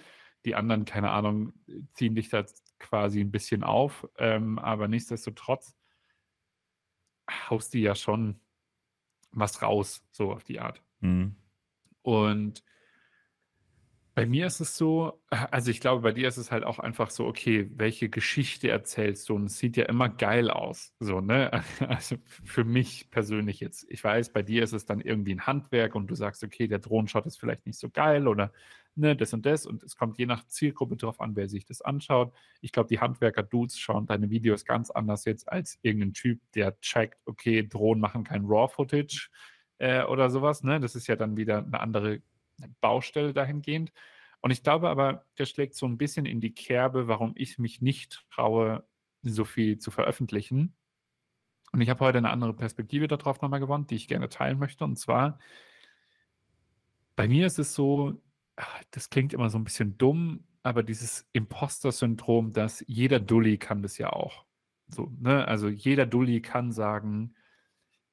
die 0.46 0.54
anderen, 0.54 0.86
keine 0.86 1.10
Ahnung, 1.10 1.52
ziehen 1.92 2.14
dich 2.14 2.30
da 2.30 2.46
quasi 2.78 3.20
ein 3.20 3.30
bisschen 3.30 3.62
auf, 3.62 4.08
ähm, 4.16 4.58
aber 4.58 4.88
nichtsdestotrotz 4.88 5.76
haust 7.50 7.74
du 7.74 7.78
ja 7.78 7.94
schon 7.94 8.40
was 9.32 9.60
raus, 9.60 10.02
so 10.12 10.32
auf 10.32 10.44
die 10.44 10.60
Art. 10.60 10.82
Mhm. 11.00 11.36
Und 12.06 12.62
bei 14.14 14.26
mir 14.26 14.46
ist 14.46 14.60
es 14.60 14.76
so, 14.76 15.20
also 15.28 15.72
ich 15.72 15.80
glaube, 15.80 16.02
bei 16.02 16.12
dir 16.12 16.28
ist 16.28 16.36
es 16.36 16.52
halt 16.52 16.62
auch 16.62 16.78
einfach 16.78 17.10
so, 17.10 17.26
okay, 17.26 17.68
welche 17.74 18.08
Geschichte 18.08 18.68
erzählst 18.70 19.28
du? 19.28 19.34
Und 19.34 19.46
es 19.46 19.58
sieht 19.58 19.76
ja 19.76 19.86
immer 19.86 20.08
geil 20.08 20.48
aus. 20.48 20.94
So, 21.00 21.20
ne? 21.20 21.50
Also 21.80 22.16
für 22.44 22.62
mich 22.62 23.10
persönlich 23.10 23.58
jetzt. 23.58 23.86
Ich 23.90 24.04
weiß, 24.04 24.32
bei 24.32 24.42
dir 24.42 24.62
ist 24.62 24.72
es 24.72 24.86
dann 24.86 25.00
irgendwie 25.00 25.34
ein 25.34 25.48
Handwerk 25.48 25.96
und 25.96 26.06
du 26.06 26.14
sagst, 26.14 26.44
okay, 26.44 26.68
der 26.68 26.78
Drohnenshot 26.78 27.26
ist 27.26 27.40
vielleicht 27.40 27.66
nicht 27.66 27.80
so 27.80 27.90
geil 27.90 28.28
oder 28.28 28.52
ne, 28.94 29.16
das 29.16 29.32
und 29.32 29.44
das. 29.44 29.66
Und 29.66 29.82
es 29.82 29.96
kommt 29.96 30.16
je 30.16 30.26
nach 30.26 30.46
Zielgruppe 30.46 30.96
drauf 30.96 31.20
an, 31.20 31.34
wer 31.34 31.48
sich 31.48 31.66
das 31.66 31.82
anschaut. 31.82 32.32
Ich 32.60 32.70
glaube, 32.70 32.88
die 32.88 33.00
Handwerker-Dudes 33.00 33.80
schauen 33.80 34.06
deine 34.06 34.30
Videos 34.30 34.64
ganz 34.64 34.90
anders 34.92 35.24
jetzt 35.24 35.50
als 35.50 35.80
irgendein 35.82 36.12
Typ, 36.14 36.40
der 36.54 36.78
checkt, 36.78 37.18
okay, 37.26 37.66
Drohnen 37.66 38.00
machen 38.00 38.22
kein 38.22 38.44
RAW-Footage 38.46 39.30
äh, 39.78 40.04
oder 40.04 40.30
sowas. 40.30 40.62
Ne? 40.62 40.80
Das 40.80 40.94
ist 40.94 41.06
ja 41.06 41.16
dann 41.16 41.36
wieder 41.36 41.58
eine 41.58 41.80
andere 41.80 42.22
Baustelle 42.80 43.32
dahingehend. 43.32 43.92
Und 44.40 44.50
ich 44.50 44.62
glaube 44.62 44.88
aber, 44.88 45.24
der 45.38 45.46
schlägt 45.46 45.74
so 45.74 45.86
ein 45.86 45.98
bisschen 45.98 46.26
in 46.26 46.40
die 46.40 46.54
Kerbe, 46.54 47.08
warum 47.08 47.32
ich 47.36 47.58
mich 47.58 47.82
nicht 47.82 48.24
traue, 48.30 48.84
so 49.22 49.44
viel 49.44 49.78
zu 49.78 49.90
veröffentlichen. 49.90 50.74
Und 51.72 51.80
ich 51.80 51.90
habe 51.90 52.04
heute 52.04 52.18
eine 52.18 52.30
andere 52.30 52.54
Perspektive 52.54 53.08
darauf 53.08 53.40
nochmal 53.40 53.60
gewonnen, 53.60 53.86
die 53.86 53.96
ich 53.96 54.08
gerne 54.08 54.28
teilen 54.28 54.58
möchte. 54.58 54.84
Und 54.84 54.96
zwar, 54.96 55.38
bei 57.16 57.28
mir 57.28 57.46
ist 57.46 57.58
es 57.58 57.74
so, 57.74 58.20
ah, 58.56 58.64
das 58.92 59.10
klingt 59.10 59.34
immer 59.34 59.50
so 59.50 59.58
ein 59.58 59.64
bisschen 59.64 59.98
dumm, 59.98 60.44
aber 60.62 60.82
dieses 60.82 61.28
Imposter-Syndrom, 61.32 62.52
dass 62.52 62.84
jeder 62.86 63.20
Dulli 63.20 63.58
kann 63.58 63.82
das 63.82 63.98
ja 63.98 64.12
auch. 64.12 64.44
So, 64.88 65.12
ne? 65.18 65.46
Also 65.46 65.68
jeder 65.68 66.06
Dulli 66.06 66.40
kann 66.40 66.72
sagen, 66.72 67.34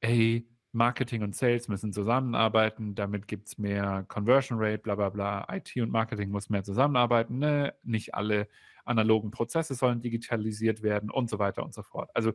ey, 0.02 0.48
Marketing 0.74 1.22
und 1.22 1.36
Sales 1.36 1.68
müssen 1.68 1.94
zusammenarbeiten, 1.94 2.96
damit 2.96 3.28
gibt 3.28 3.48
es 3.48 3.58
mehr 3.58 4.06
Conversion 4.08 4.58
Rate, 4.60 4.80
bla 4.80 4.96
bla 4.96 5.10
bla. 5.10 5.48
IT 5.52 5.76
und 5.78 5.92
Marketing 5.92 6.30
muss 6.30 6.50
mehr 6.50 6.64
zusammenarbeiten. 6.64 7.38
Ne? 7.38 7.74
Nicht 7.84 8.16
alle 8.16 8.48
analogen 8.84 9.32
Prozesse 9.32 9.76
sollen 9.76 10.02
digitalisiert 10.02 10.82
werden 10.82 11.10
und 11.10 11.30
so 11.30 11.40
weiter 11.40 11.64
und 11.64 11.74
so 11.74 11.84
fort. 11.84 12.10
Also 12.14 12.34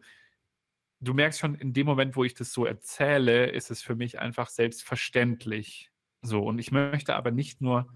du 1.00 1.14
merkst 1.14 1.40
schon, 1.40 1.54
in 1.56 1.72
dem 1.72 1.86
Moment, 1.86 2.16
wo 2.16 2.24
ich 2.24 2.34
das 2.34 2.52
so 2.52 2.64
erzähle, 2.64 3.46
ist 3.46 3.70
es 3.70 3.82
für 3.82 3.96
mich 3.96 4.18
einfach 4.18 4.48
selbstverständlich. 4.48 5.90
So, 6.22 6.42
und 6.42 6.58
ich 6.58 6.70
möchte 6.72 7.16
aber 7.16 7.30
nicht 7.30 7.60
nur 7.60 7.88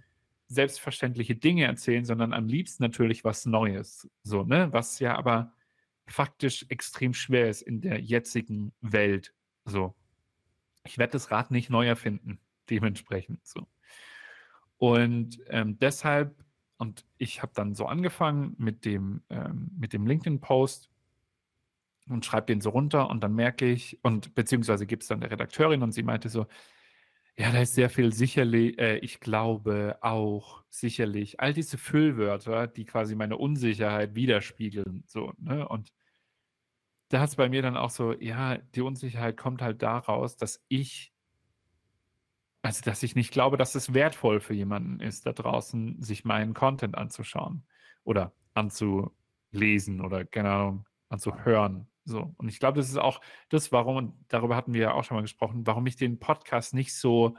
selbstverständliche 0.49 1.35
Dinge 1.35 1.65
erzählen, 1.65 2.05
sondern 2.05 2.33
am 2.33 2.47
liebsten 2.47 2.83
natürlich 2.83 3.25
was 3.25 3.47
Neues. 3.47 4.09
So, 4.23 4.43
ne? 4.43 4.73
Was 4.73 4.99
ja 4.99 5.17
aber 5.17 5.53
faktisch 6.07 6.67
extrem 6.69 7.15
schwer 7.15 7.49
ist 7.49 7.63
in 7.63 7.81
der 7.81 8.01
jetzigen 8.01 8.73
Welt. 8.81 9.33
So. 9.65 9.95
Ich 10.85 10.99
werde 10.99 11.13
das 11.13 11.31
Rad 11.31 11.51
nicht 11.51 11.71
neu 11.71 11.87
erfinden, 11.87 12.41
dementsprechend. 12.71 13.47
So. 13.47 13.67
Und 14.79 15.39
ähm, 15.49 15.79
deshalb, 15.79 16.45
und 16.79 17.05
ich 17.19 17.43
habe 17.43 17.53
dann 17.55 17.75
so 17.75 17.87
angefangen 17.87 18.55
mit 18.59 18.85
dem, 18.85 19.23
ähm, 19.31 19.71
mit 19.79 19.93
dem 19.93 20.07
LinkedIn-Post 20.07 20.91
und 22.09 22.25
schreibe 22.25 22.47
den 22.47 22.61
so 22.61 22.71
runter 22.71 23.09
und 23.09 23.23
dann 23.23 23.35
merke 23.35 23.67
ich, 23.71 23.99
und 24.03 24.35
beziehungsweise 24.35 24.87
gibt 24.87 25.03
es 25.03 25.09
dann 25.09 25.21
der 25.21 25.31
Redakteurin 25.31 25.83
und 25.83 25.93
sie 25.93 26.03
meinte 26.03 26.29
so, 26.29 26.47
ja, 27.39 27.51
da 27.51 27.61
ist 27.63 27.75
sehr 27.75 27.89
viel 27.89 28.13
sicherlich, 28.13 28.79
äh, 28.79 28.99
ich 28.99 29.21
glaube 29.21 29.99
auch 30.03 30.65
sicherlich, 30.69 31.41
all 31.41 31.55
diese 31.55 31.79
Füllwörter, 31.79 32.67
die 32.67 32.85
quasi 32.85 33.15
meine 33.15 33.39
Unsicherheit 33.39 34.15
widerspiegeln, 34.15 35.05
so, 35.07 35.33
ne? 35.39 35.67
Und 35.69 35.93
da 37.13 37.21
hat 37.21 37.29
es 37.29 37.37
bei 37.37 37.51
mir 37.51 37.61
dann 37.61 37.77
auch 37.77 37.91
so, 37.91 38.15
ja, 38.15 38.57
die 38.57 38.81
Unsicherheit 38.81 39.37
kommt 39.37 39.61
halt 39.61 39.83
daraus, 39.83 40.37
dass 40.39 40.65
ich, 40.69 41.13
also 42.63 42.83
dass 42.83 43.03
ich 43.03 43.15
nicht 43.15 43.33
glaube, 43.33 43.59
dass 43.59 43.75
es 43.75 43.93
wertvoll 43.93 44.41
für 44.41 44.55
jemanden 44.55 44.99
ist, 44.99 45.27
da 45.27 45.33
draußen 45.33 46.03
sich 46.03 46.25
meinen 46.25 46.55
Content 46.55 46.97
anzuschauen 46.97 47.67
oder 48.03 48.33
anzulesen 48.55 50.01
oder 50.01 50.25
keine 50.25 50.51
Ahnung, 50.51 50.89
anzuhören. 51.11 51.87
So. 52.05 52.35
Und 52.39 52.49
ich 52.49 52.59
glaube, 52.59 52.79
das 52.79 52.89
ist 52.89 52.97
auch 52.97 53.21
das, 53.51 53.73
warum, 53.73 53.97
und 53.97 54.15
darüber 54.29 54.57
hatten 54.57 54.73
wir 54.73 54.81
ja 54.81 54.93
auch 54.95 55.05
schon 55.05 55.17
mal 55.17 55.23
gesprochen, 55.23 55.67
warum 55.67 55.87
ich 55.87 55.97
den 55.97 56.19
Podcast 56.19 56.73
nicht 56.73 56.95
so 56.95 57.37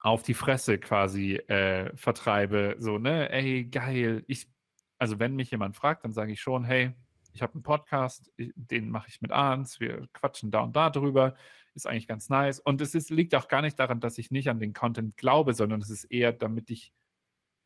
auf 0.00 0.22
die 0.22 0.34
Fresse 0.34 0.78
quasi 0.78 1.34
äh, 1.34 1.94
vertreibe. 1.96 2.76
So, 2.78 2.96
ne, 2.96 3.30
ey, 3.30 3.66
geil. 3.66 4.24
Ich, 4.26 4.48
also 4.96 5.18
wenn 5.18 5.36
mich 5.36 5.50
jemand 5.50 5.76
fragt, 5.76 6.04
dann 6.04 6.12
sage 6.12 6.32
ich 6.32 6.40
schon, 6.40 6.64
hey, 6.64 6.94
ich 7.34 7.42
habe 7.42 7.54
einen 7.54 7.62
Podcast, 7.62 8.32
den 8.38 8.90
mache 8.90 9.08
ich 9.08 9.20
mit 9.20 9.32
Arns, 9.32 9.80
wir 9.80 10.08
quatschen 10.12 10.50
da 10.50 10.60
und 10.60 10.74
da 10.74 10.88
drüber, 10.88 11.34
ist 11.74 11.86
eigentlich 11.86 12.06
ganz 12.06 12.28
nice. 12.28 12.60
Und 12.60 12.80
es 12.80 12.94
ist, 12.94 13.10
liegt 13.10 13.34
auch 13.34 13.48
gar 13.48 13.60
nicht 13.60 13.78
daran, 13.78 14.00
dass 14.00 14.18
ich 14.18 14.30
nicht 14.30 14.48
an 14.48 14.60
den 14.60 14.72
Content 14.72 15.16
glaube, 15.16 15.52
sondern 15.52 15.80
es 15.82 15.90
ist 15.90 16.04
eher, 16.04 16.32
damit 16.32 16.70
ich, 16.70 16.92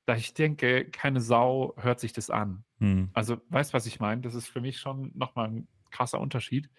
da 0.07 0.17
ich 0.17 0.33
denke, 0.33 0.87
keine 0.87 1.21
Sau 1.21 1.75
hört 1.77 2.01
sich 2.01 2.15
das 2.15 2.31
an. 2.31 2.65
Hm. 2.79 3.11
Also, 3.13 3.43
weißt 3.51 3.73
du, 3.73 3.75
was 3.75 3.85
ich 3.85 4.01
meine? 4.01 4.23
Das 4.23 4.35
ist 4.35 4.49
für 4.49 4.63
mich 4.63 4.79
schon 4.79 5.13
nochmal 5.15 5.49
ein 5.49 5.69
krasser 5.91 6.19
Unterschied. 6.19 6.71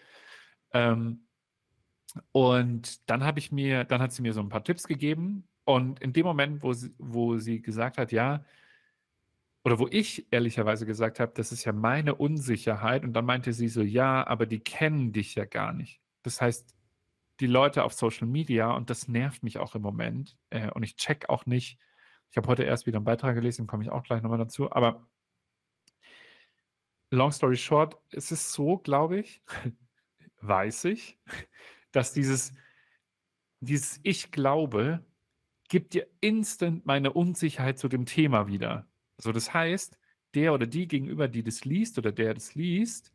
Ähm, 0.74 1.28
und 2.32 3.08
dann 3.08 3.24
habe 3.24 3.38
ich 3.38 3.52
mir, 3.52 3.84
dann 3.84 4.02
hat 4.02 4.14
sie 4.14 4.24
mir 4.24 4.34
so 4.34 4.42
ein 4.42 4.50
paar 4.50 4.64
Tipps 4.64 4.88
gegeben. 4.88 5.48
Und 5.64 6.02
in 6.02 6.12
dem 6.12 6.26
Moment, 6.26 6.64
wo 6.64 6.74
sie, 6.74 6.92
wo 6.98 7.38
sie 7.38 7.62
gesagt 7.62 8.00
hat, 8.00 8.12
ja, 8.12 8.44
oder 9.64 9.80
wo 9.80 9.88
ich 9.88 10.32
ehrlicherweise 10.32 10.86
gesagt 10.86 11.20
habe, 11.20 11.32
das 11.36 11.52
ist 11.52 11.66
ja 11.66 11.74
meine 11.74 12.16
Unsicherheit. 12.16 13.04
Und 13.04 13.14
dann 13.14 13.26
meinte 13.26 13.54
sie 13.54 13.68
so, 13.68 13.82
ja, 13.82 14.26
aber 14.26 14.46
die 14.46 14.60
kennen 14.60 15.12
dich 15.12 15.36
ja 15.36 15.46
gar 15.46 15.74
nicht. 15.74 16.02
Das 16.24 16.42
heißt, 16.42 16.76
die 17.40 17.48
Leute 17.48 17.84
auf 17.84 17.94
Social 17.94 18.28
Media, 18.28 18.72
und 18.72 18.90
das 18.90 19.08
nervt 19.08 19.44
mich 19.44 19.58
auch 19.58 19.76
im 19.76 19.82
Moment, 19.82 20.38
äh, 20.50 20.70
und 20.72 20.84
ich 20.84 20.96
check 20.96 21.30
auch 21.30 21.46
nicht, 21.46 21.80
ich 22.32 22.38
habe 22.38 22.48
heute 22.48 22.64
erst 22.64 22.86
wieder 22.86 22.98
einen 22.98 23.06
Beitrag 23.06 23.36
gelesen, 23.36 23.68
komme 23.68 23.84
ich 23.84 23.90
auch 23.90 24.04
gleich 24.04 24.22
nochmal 24.22 24.38
dazu, 24.38 24.72
aber 24.72 25.08
long 27.12 27.32
story 27.32 27.56
short, 27.58 27.98
es 28.12 28.32
ist 28.32 28.52
so, 28.54 28.78
glaube 28.78 29.20
ich, 29.20 29.42
weiß 30.42 30.86
ich, 30.86 31.18
dass 31.92 32.14
dieses, 32.14 32.54
dieses 33.62 34.00
Ich 34.04 34.32
glaube, 34.32 35.04
gibt 35.70 35.94
dir 35.94 36.08
instant 36.22 36.86
meine 36.86 37.14
Unsicherheit 37.14 37.78
zu 37.78 37.88
dem 37.88 38.06
Thema 38.06 38.48
wieder. 38.48 38.88
So, 39.20 39.32
das 39.32 39.54
heißt, 39.54 39.98
der 40.34 40.54
oder 40.54 40.66
die 40.66 40.88
gegenüber, 40.88 41.28
die 41.28 41.44
das 41.44 41.66
liest 41.66 41.98
oder 41.98 42.12
der 42.12 42.34
das 42.34 42.56
liest, 42.56 43.14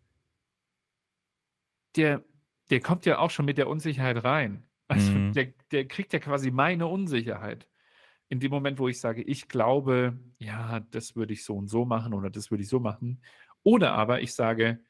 der, 1.96 2.24
der 2.70 2.80
kommt 2.80 3.06
ja 3.06 3.18
auch 3.18 3.30
schon 3.30 3.46
mit 3.46 3.58
der 3.58 3.68
Unsicherheit 3.68 4.22
rein. 4.24 4.66
Also 4.86 5.12
mhm. 5.12 5.32
der, 5.32 5.54
der 5.70 5.88
kriegt 5.88 6.12
ja 6.12 6.18
quasi 6.18 6.50
meine 6.50 6.86
Unsicherheit. 6.86 7.66
In 8.28 8.38
dem 8.38 8.50
Moment, 8.50 8.78
wo 8.78 8.86
ich 8.86 9.00
sage, 9.00 9.22
ich 9.22 9.48
glaube, 9.48 10.20
ja, 10.38 10.80
das 10.90 11.16
würde 11.16 11.32
ich 11.32 11.42
so 11.42 11.56
und 11.56 11.68
so 11.68 11.86
machen 11.86 12.12
oder 12.12 12.28
das 12.28 12.50
würde 12.50 12.64
ich 12.64 12.68
so 12.68 12.80
machen, 12.80 13.22
oder 13.62 13.92
aber 13.92 14.20
ich 14.20 14.34
sage, 14.34 14.84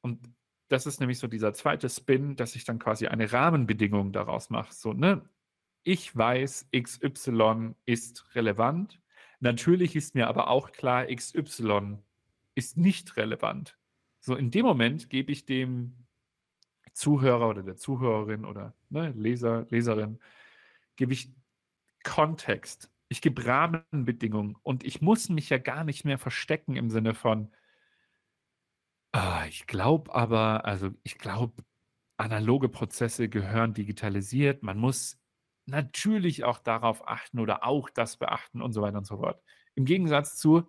und 0.00 0.26
das 0.68 0.86
ist 0.86 0.98
nämlich 0.98 1.18
so 1.18 1.28
dieser 1.28 1.52
zweite 1.52 1.88
Spin, 1.88 2.36
dass 2.36 2.56
ich 2.56 2.64
dann 2.64 2.78
quasi 2.78 3.06
eine 3.06 3.30
Rahmenbedingung 3.32 4.12
daraus 4.12 4.50
mache. 4.50 4.72
So, 4.72 4.92
ne? 4.92 5.28
Ich 5.84 6.16
weiß, 6.16 6.70
XY 6.74 7.74
ist 7.84 8.34
relevant. 8.34 9.00
Natürlich 9.40 9.96
ist 9.96 10.14
mir 10.14 10.28
aber 10.28 10.48
auch 10.48 10.72
klar, 10.72 11.06
XY 11.06 11.98
ist 12.54 12.76
nicht 12.76 13.16
relevant. 13.16 13.78
So, 14.20 14.34
in 14.34 14.50
dem 14.50 14.64
Moment 14.64 15.10
gebe 15.10 15.32
ich 15.32 15.44
dem 15.44 16.06
Zuhörer 16.92 17.48
oder 17.48 17.62
der 17.62 17.76
Zuhörerin 17.76 18.44
oder 18.44 18.74
ne, 18.88 19.10
Leser, 19.10 19.66
Leserin, 19.70 20.18
gebe 20.96 21.12
ich 21.12 21.30
Kontext. 22.02 22.90
Ich 23.08 23.20
gebe 23.20 23.44
Rahmenbedingungen 23.44 24.56
und 24.62 24.84
ich 24.84 25.00
muss 25.02 25.28
mich 25.28 25.50
ja 25.50 25.58
gar 25.58 25.84
nicht 25.84 26.04
mehr 26.04 26.18
verstecken 26.18 26.76
im 26.76 26.90
Sinne 26.90 27.14
von, 27.14 27.50
Ah, 29.16 29.46
ich 29.48 29.66
glaube 29.66 30.14
aber 30.14 30.66
also, 30.66 30.90
ich 31.02 31.16
glaube, 31.16 31.64
analoge 32.18 32.68
Prozesse 32.68 33.30
gehören 33.30 33.72
digitalisiert. 33.72 34.62
Man 34.62 34.76
muss 34.76 35.18
natürlich 35.66 36.44
auch 36.44 36.58
darauf 36.58 37.06
achten 37.08 37.38
oder 37.40 37.64
auch 37.66 37.90
das 37.90 38.16
beachten 38.18 38.62
und 38.62 38.72
so 38.72 38.82
weiter 38.82 38.98
und 38.98 39.06
so 39.06 39.18
fort. 39.18 39.42
Im 39.74 39.84
Gegensatz 39.84 40.36
zu, 40.36 40.68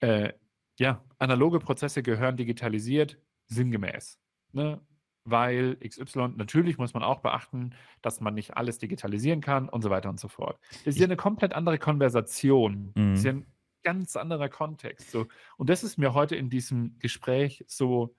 äh, 0.00 0.32
ja, 0.78 1.04
analoge 1.18 1.58
Prozesse 1.60 2.02
gehören 2.02 2.36
digitalisiert, 2.36 3.18
sinngemäß, 3.46 4.20
ne? 4.52 4.80
Weil 5.26 5.78
XY 5.80 6.36
natürlich 6.36 6.76
muss 6.76 6.92
man 6.92 7.02
auch 7.02 7.20
beachten, 7.20 7.74
dass 8.02 8.20
man 8.20 8.34
nicht 8.34 8.56
alles 8.58 8.78
digitalisieren 8.78 9.40
kann 9.40 9.68
und 9.70 9.80
so 9.82 9.88
weiter 9.88 10.10
und 10.10 10.20
so 10.20 10.28
fort. 10.28 10.58
Das 10.84 10.94
ist 10.96 11.00
ja 11.00 11.06
eine 11.06 11.16
komplett 11.16 11.54
andere 11.54 11.78
Konversation. 11.78 12.96
Das 13.12 13.20
ist 13.20 13.24
ja 13.24 13.30
Mhm. 13.30 13.32
'n 13.32 13.46
ganz 13.82 14.16
anderer 14.16 14.48
Kontext. 14.50 15.10
So. 15.10 15.26
Und 15.56 15.70
das 15.70 15.82
ist 15.84 15.96
mir 15.98 16.12
heute 16.14 16.36
in 16.36 16.50
diesem 16.50 16.98
Gespräch 16.98 17.64
so 17.68 18.16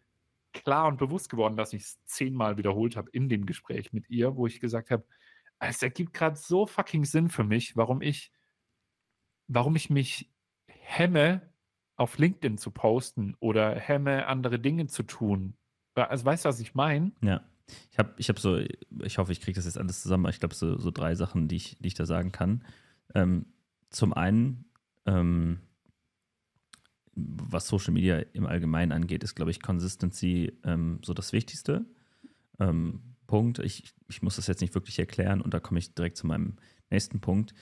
klar 0.54 0.88
und 0.88 0.98
bewusst 0.98 1.30
geworden, 1.30 1.58
dass 1.58 1.74
ich 1.74 1.84
es 1.84 2.06
zehnmal 2.06 2.58
wiederholt 2.58 2.96
habe 2.96 3.10
in 3.12 3.30
dem 3.30 3.46
Gespräch 3.46 3.94
mit 3.94 4.10
ihr, 4.10 4.36
wo 4.38 4.48
ich 4.48 4.60
gesagt 4.60 4.90
habe, 4.92 5.06
es 5.60 5.82
ergibt 5.82 6.14
gerade 6.14 6.36
so 6.36 6.66
fucking 6.66 7.06
Sinn 7.06 7.30
für 7.30 7.44
mich, 7.44 7.76
warum 7.76 8.02
ich, 8.02 8.32
warum 9.48 9.76
ich 9.76 9.90
mich 9.90 10.32
hemme, 10.68 11.42
auf 11.98 12.18
LinkedIn 12.18 12.58
zu 12.58 12.72
posten 12.72 13.36
oder 13.40 13.76
hemme, 13.76 14.28
andere 14.28 14.60
Dinge 14.60 14.88
zu 14.88 15.04
tun. 15.04 15.56
Also 15.96 16.26
weißt 16.26 16.46
du, 16.46 16.50
was 16.50 16.60
ich 16.60 16.76
meine? 16.76 17.14
Ja. 17.22 17.42
Ich 17.92 17.98
habe 17.98 18.14
ich 18.18 18.30
hab 18.30 18.38
so, 18.38 18.60
ich 19.04 19.18
hoffe, 19.18 19.32
ich 19.32 19.42
kriege 19.42 19.56
das 19.56 19.66
jetzt 19.66 19.78
alles 19.78 20.02
zusammen, 20.02 20.30
ich 20.30 20.40
glaube, 20.40 20.54
so, 20.54 20.78
so 20.78 20.92
drei 20.92 21.16
Sachen, 21.16 21.48
die 21.48 21.56
ich, 21.56 21.78
die 21.80 21.88
ich 21.88 21.94
da 21.96 22.06
sagen 22.06 22.32
kann. 22.32 22.64
Ähm, 23.16 23.48
zum 23.90 24.14
einen, 24.14 24.66
ähm, 25.06 25.62
was 27.16 27.68
Social 27.68 27.94
Media 27.94 28.20
im 28.34 28.46
Allgemeinen 28.46 28.92
angeht, 28.92 29.24
ist, 29.24 29.36
glaube 29.36 29.52
ich, 29.52 29.62
Consistency 29.62 30.54
ähm, 30.64 31.00
so 31.04 31.14
das 31.14 31.32
Wichtigste. 31.32 31.86
Ähm, 32.60 33.15
Punkt. 33.28 33.60
Ich, 33.60 33.94
ich 34.10 34.22
muss 34.22 34.36
das 34.36 34.48
jetzt 34.48 34.62
nicht 34.62 34.76
wirklich 34.76 35.00
erklären 35.00 35.42
und 35.42 35.54
da 35.54 35.60
komme 35.60 35.80
ich 35.80 35.94
direkt 35.94 36.18
zu 36.18 36.28
meinem 36.28 36.56
nächsten 36.90 37.20
Punkt. 37.20 37.54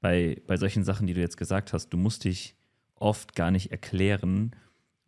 Bei, 0.00 0.40
bei 0.46 0.56
solchen 0.56 0.84
Sachen, 0.84 1.06
die 1.06 1.14
du 1.14 1.20
jetzt 1.20 1.36
gesagt 1.36 1.72
hast, 1.72 1.90
du 1.90 1.96
musst 1.96 2.24
dich 2.24 2.56
oft 2.96 3.34
gar 3.34 3.50
nicht 3.50 3.70
erklären, 3.70 4.54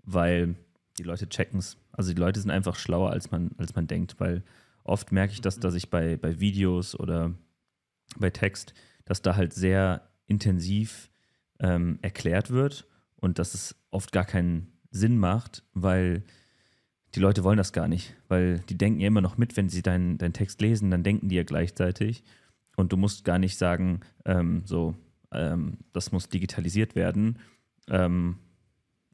weil 0.02 0.56
die 0.98 1.02
Leute 1.02 1.28
checken 1.28 1.58
es. 1.58 1.76
Also 1.92 2.12
die 2.12 2.20
Leute 2.20 2.40
sind 2.40 2.50
einfach 2.50 2.76
schlauer, 2.76 3.10
als 3.10 3.30
man, 3.30 3.52
als 3.58 3.74
man 3.74 3.86
denkt, 3.86 4.20
weil 4.20 4.42
oft 4.84 5.12
merke 5.12 5.32
ich 5.32 5.40
das, 5.40 5.58
dass 5.58 5.74
ich 5.74 5.90
bei, 5.90 6.16
bei 6.16 6.40
Videos 6.40 6.98
oder 6.98 7.34
bei 8.16 8.30
Text, 8.30 8.74
dass 9.04 9.22
da 9.22 9.36
halt 9.36 9.52
sehr 9.52 10.08
intensiv 10.26 11.10
ähm, 11.60 11.98
erklärt 12.02 12.50
wird 12.50 12.86
und 13.16 13.38
dass 13.38 13.54
es 13.54 13.76
oft 13.90 14.12
gar 14.12 14.24
keinen 14.24 14.72
Sinn 14.90 15.18
macht, 15.18 15.64
weil 15.72 16.24
die 17.14 17.20
Leute 17.20 17.44
wollen 17.44 17.58
das 17.58 17.72
gar 17.72 17.88
nicht, 17.88 18.14
weil 18.28 18.58
die 18.68 18.76
denken 18.76 19.00
ja 19.00 19.06
immer 19.06 19.20
noch 19.20 19.38
mit, 19.38 19.56
wenn 19.56 19.68
sie 19.68 19.82
deinen 19.82 20.18
dein 20.18 20.32
Text 20.32 20.60
lesen, 20.60 20.90
dann 20.90 21.04
denken 21.04 21.28
die 21.28 21.36
ja 21.36 21.44
gleichzeitig 21.44 22.24
und 22.76 22.92
du 22.92 22.96
musst 22.96 23.24
gar 23.24 23.38
nicht 23.38 23.56
sagen, 23.56 24.00
ähm, 24.24 24.62
so, 24.64 24.94
ähm, 25.32 25.78
das 25.92 26.12
muss 26.12 26.28
digitalisiert 26.28 26.94
werden, 26.94 27.38
ähm, 27.88 28.38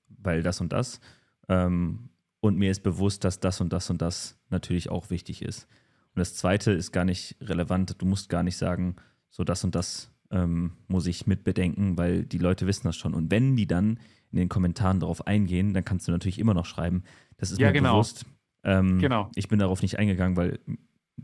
weil 0.09 0.43
das 0.43 0.61
und 0.61 0.73
das. 0.73 1.01
Ähm, 1.49 2.11
und 2.41 2.57
mir 2.57 2.71
ist 2.71 2.83
bewusst, 2.83 3.25
dass 3.25 3.39
das 3.39 3.61
und 3.61 3.73
das 3.73 3.91
und 3.91 4.01
das 4.01 4.39
natürlich 4.49 4.89
auch 4.89 5.11
wichtig 5.11 5.43
ist. 5.43 5.67
Und 6.15 6.21
das 6.21 6.35
zweite 6.35 6.73
ist 6.73 6.93
gar 6.93 7.05
nicht 7.05 7.37
relevant. 7.43 8.01
Du 8.01 8.07
musst 8.07 8.31
gar 8.31 8.43
nicht 8.43 8.57
sagen, 8.57 8.97
so 9.29 9.45
das 9.45 9.63
und 9.63 9.75
das 9.75 10.11
ähm, 10.31 10.73
muss 10.89 11.07
ich 11.07 11.27
mitbedenken, 11.27 11.99
weil 11.99 12.25
die 12.25 12.39
Leute 12.39 12.67
wissen 12.67 12.87
das 12.87 12.97
schon. 12.97 13.15
Und 13.15 13.31
wenn 13.31 13.57
die 13.57 13.67
dann 13.67 13.99
in 14.33 14.39
den 14.39 14.49
Kommentaren 14.49 15.01
darauf 15.01 15.27
eingehen, 15.27 15.75
dann 15.75 15.85
kannst 15.85 16.07
du 16.09 16.13
natürlich 16.13 16.39
immer 16.39 16.55
noch 16.55 16.67
schreiben, 16.67 17.03
das 17.37 17.51
ist 17.51 17.59
Ja, 17.61 17.69
mir 17.69 17.73
genau. 17.75 17.95
bewusst. 17.95 18.27
Ähm, 18.63 18.99
Genau. 18.99 19.31
Ich 19.35 19.49
bin 19.49 19.59
darauf 19.59 19.83
nicht 19.83 19.99
eingegangen, 19.99 20.37
weil 20.37 20.61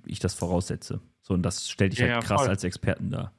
ich 0.07 0.19
das 0.19 0.35
voraussetze. 0.35 1.01
So, 1.23 1.35
und 1.35 1.42
das 1.42 1.69
stellt 1.71 1.92
dich 1.92 2.01
Ja, 2.01 2.14
halt 2.14 2.25
krass 2.25 2.42
voll. 2.42 2.51
als 2.51 2.64
Experten 2.64 3.11
dar. 3.11 3.33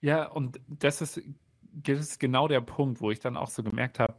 Ja, 0.00 0.26
und 0.26 0.60
das 0.68 1.00
ist, 1.00 1.20
das 1.72 2.00
ist 2.00 2.18
genau 2.20 2.48
der 2.48 2.60
Punkt, 2.60 3.00
wo 3.00 3.10
ich 3.10 3.20
dann 3.20 3.36
auch 3.36 3.48
so 3.48 3.62
gemerkt 3.62 3.98
habe, 3.98 4.16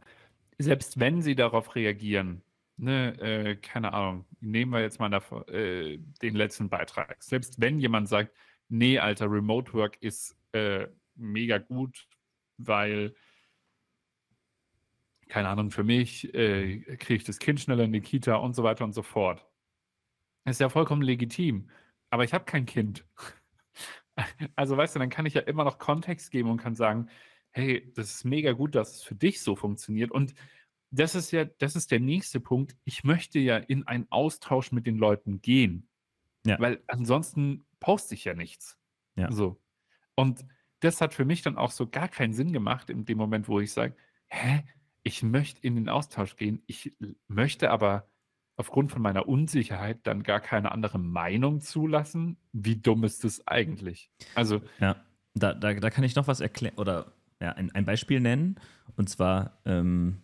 selbst 0.58 0.98
wenn 1.00 1.22
sie 1.22 1.34
darauf 1.34 1.74
reagieren, 1.74 2.42
ne, 2.76 3.18
äh, 3.20 3.56
keine 3.56 3.92
Ahnung, 3.92 4.24
nehmen 4.40 4.72
wir 4.72 4.80
jetzt 4.80 5.00
mal 5.00 5.08
davor, 5.10 5.48
äh, 5.48 5.98
den 6.22 6.34
letzten 6.34 6.68
Beitrag. 6.68 7.22
Selbst 7.22 7.60
wenn 7.60 7.78
jemand 7.80 8.08
sagt, 8.08 8.32
nee, 8.68 8.98
Alter, 8.98 9.30
Remote 9.30 9.72
Work 9.74 9.96
ist 10.00 10.36
äh, 10.52 10.86
mega 11.16 11.58
gut, 11.58 12.06
weil, 12.58 13.14
keine 15.32 15.48
Ahnung, 15.48 15.70
für 15.70 15.82
mich 15.82 16.34
äh, 16.34 16.80
kriege 16.96 17.14
ich 17.14 17.24
das 17.24 17.38
Kind 17.38 17.58
schneller 17.58 17.84
in 17.84 17.92
die 17.94 18.02
Kita 18.02 18.34
und 18.34 18.54
so 18.54 18.64
weiter 18.64 18.84
und 18.84 18.92
so 18.92 19.00
fort. 19.00 19.48
Ist 20.44 20.60
ja 20.60 20.68
vollkommen 20.68 21.00
legitim. 21.00 21.70
Aber 22.10 22.22
ich 22.24 22.34
habe 22.34 22.44
kein 22.44 22.66
Kind. 22.66 23.06
Also 24.56 24.76
weißt 24.76 24.94
du, 24.94 24.98
dann 24.98 25.08
kann 25.08 25.24
ich 25.24 25.32
ja 25.32 25.40
immer 25.40 25.64
noch 25.64 25.78
Kontext 25.78 26.30
geben 26.30 26.50
und 26.50 26.58
kann 26.58 26.74
sagen, 26.74 27.08
hey, 27.50 27.90
das 27.94 28.10
ist 28.10 28.24
mega 28.26 28.52
gut, 28.52 28.74
dass 28.74 28.96
es 28.96 29.02
für 29.02 29.14
dich 29.14 29.40
so 29.40 29.56
funktioniert. 29.56 30.10
Und 30.10 30.34
das 30.90 31.14
ist 31.14 31.30
ja, 31.30 31.46
das 31.46 31.76
ist 31.76 31.90
der 31.90 31.98
nächste 31.98 32.38
Punkt. 32.38 32.76
Ich 32.84 33.02
möchte 33.02 33.38
ja 33.38 33.56
in 33.56 33.86
einen 33.86 34.06
Austausch 34.10 34.70
mit 34.70 34.86
den 34.86 34.98
Leuten 34.98 35.40
gehen. 35.40 35.88
Ja. 36.44 36.60
Weil 36.60 36.82
ansonsten 36.88 37.64
poste 37.80 38.14
ich 38.14 38.24
ja 38.24 38.34
nichts. 38.34 38.78
Ja. 39.16 39.32
So. 39.32 39.58
Und 40.14 40.44
das 40.80 41.00
hat 41.00 41.14
für 41.14 41.24
mich 41.24 41.40
dann 41.40 41.56
auch 41.56 41.70
so 41.70 41.88
gar 41.88 42.08
keinen 42.08 42.34
Sinn 42.34 42.52
gemacht 42.52 42.90
in 42.90 43.06
dem 43.06 43.16
Moment, 43.16 43.48
wo 43.48 43.60
ich 43.60 43.72
sage, 43.72 43.96
hä, 44.28 44.62
ich 45.02 45.22
möchte 45.22 45.60
in 45.66 45.76
den 45.76 45.88
Austausch 45.88 46.36
gehen, 46.36 46.62
ich 46.66 46.96
möchte 47.28 47.70
aber 47.70 48.06
aufgrund 48.56 48.92
von 48.92 49.02
meiner 49.02 49.28
Unsicherheit 49.28 50.00
dann 50.04 50.22
gar 50.22 50.40
keine 50.40 50.72
andere 50.72 50.98
Meinung 50.98 51.60
zulassen. 51.60 52.36
Wie 52.52 52.76
dumm 52.76 53.04
ist 53.04 53.24
das 53.24 53.46
eigentlich? 53.46 54.10
Also, 54.34 54.62
Ja, 54.78 54.96
da, 55.34 55.54
da, 55.54 55.74
da 55.74 55.90
kann 55.90 56.04
ich 56.04 56.14
noch 56.14 56.28
was 56.28 56.40
erklären 56.40 56.76
oder 56.76 57.12
ja, 57.40 57.52
ein, 57.52 57.74
ein 57.74 57.84
Beispiel 57.84 58.20
nennen. 58.20 58.56
Und 58.96 59.08
zwar 59.08 59.58
ähm, 59.64 60.22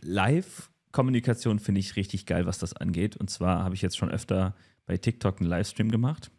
Live-Kommunikation 0.00 1.58
finde 1.58 1.80
ich 1.80 1.96
richtig 1.96 2.26
geil, 2.26 2.46
was 2.46 2.58
das 2.58 2.74
angeht. 2.74 3.16
Und 3.16 3.30
zwar 3.30 3.64
habe 3.64 3.74
ich 3.74 3.82
jetzt 3.82 3.96
schon 3.96 4.10
öfter 4.10 4.54
bei 4.86 4.96
TikTok 4.96 5.40
einen 5.40 5.48
Livestream 5.48 5.90
gemacht. 5.90 6.30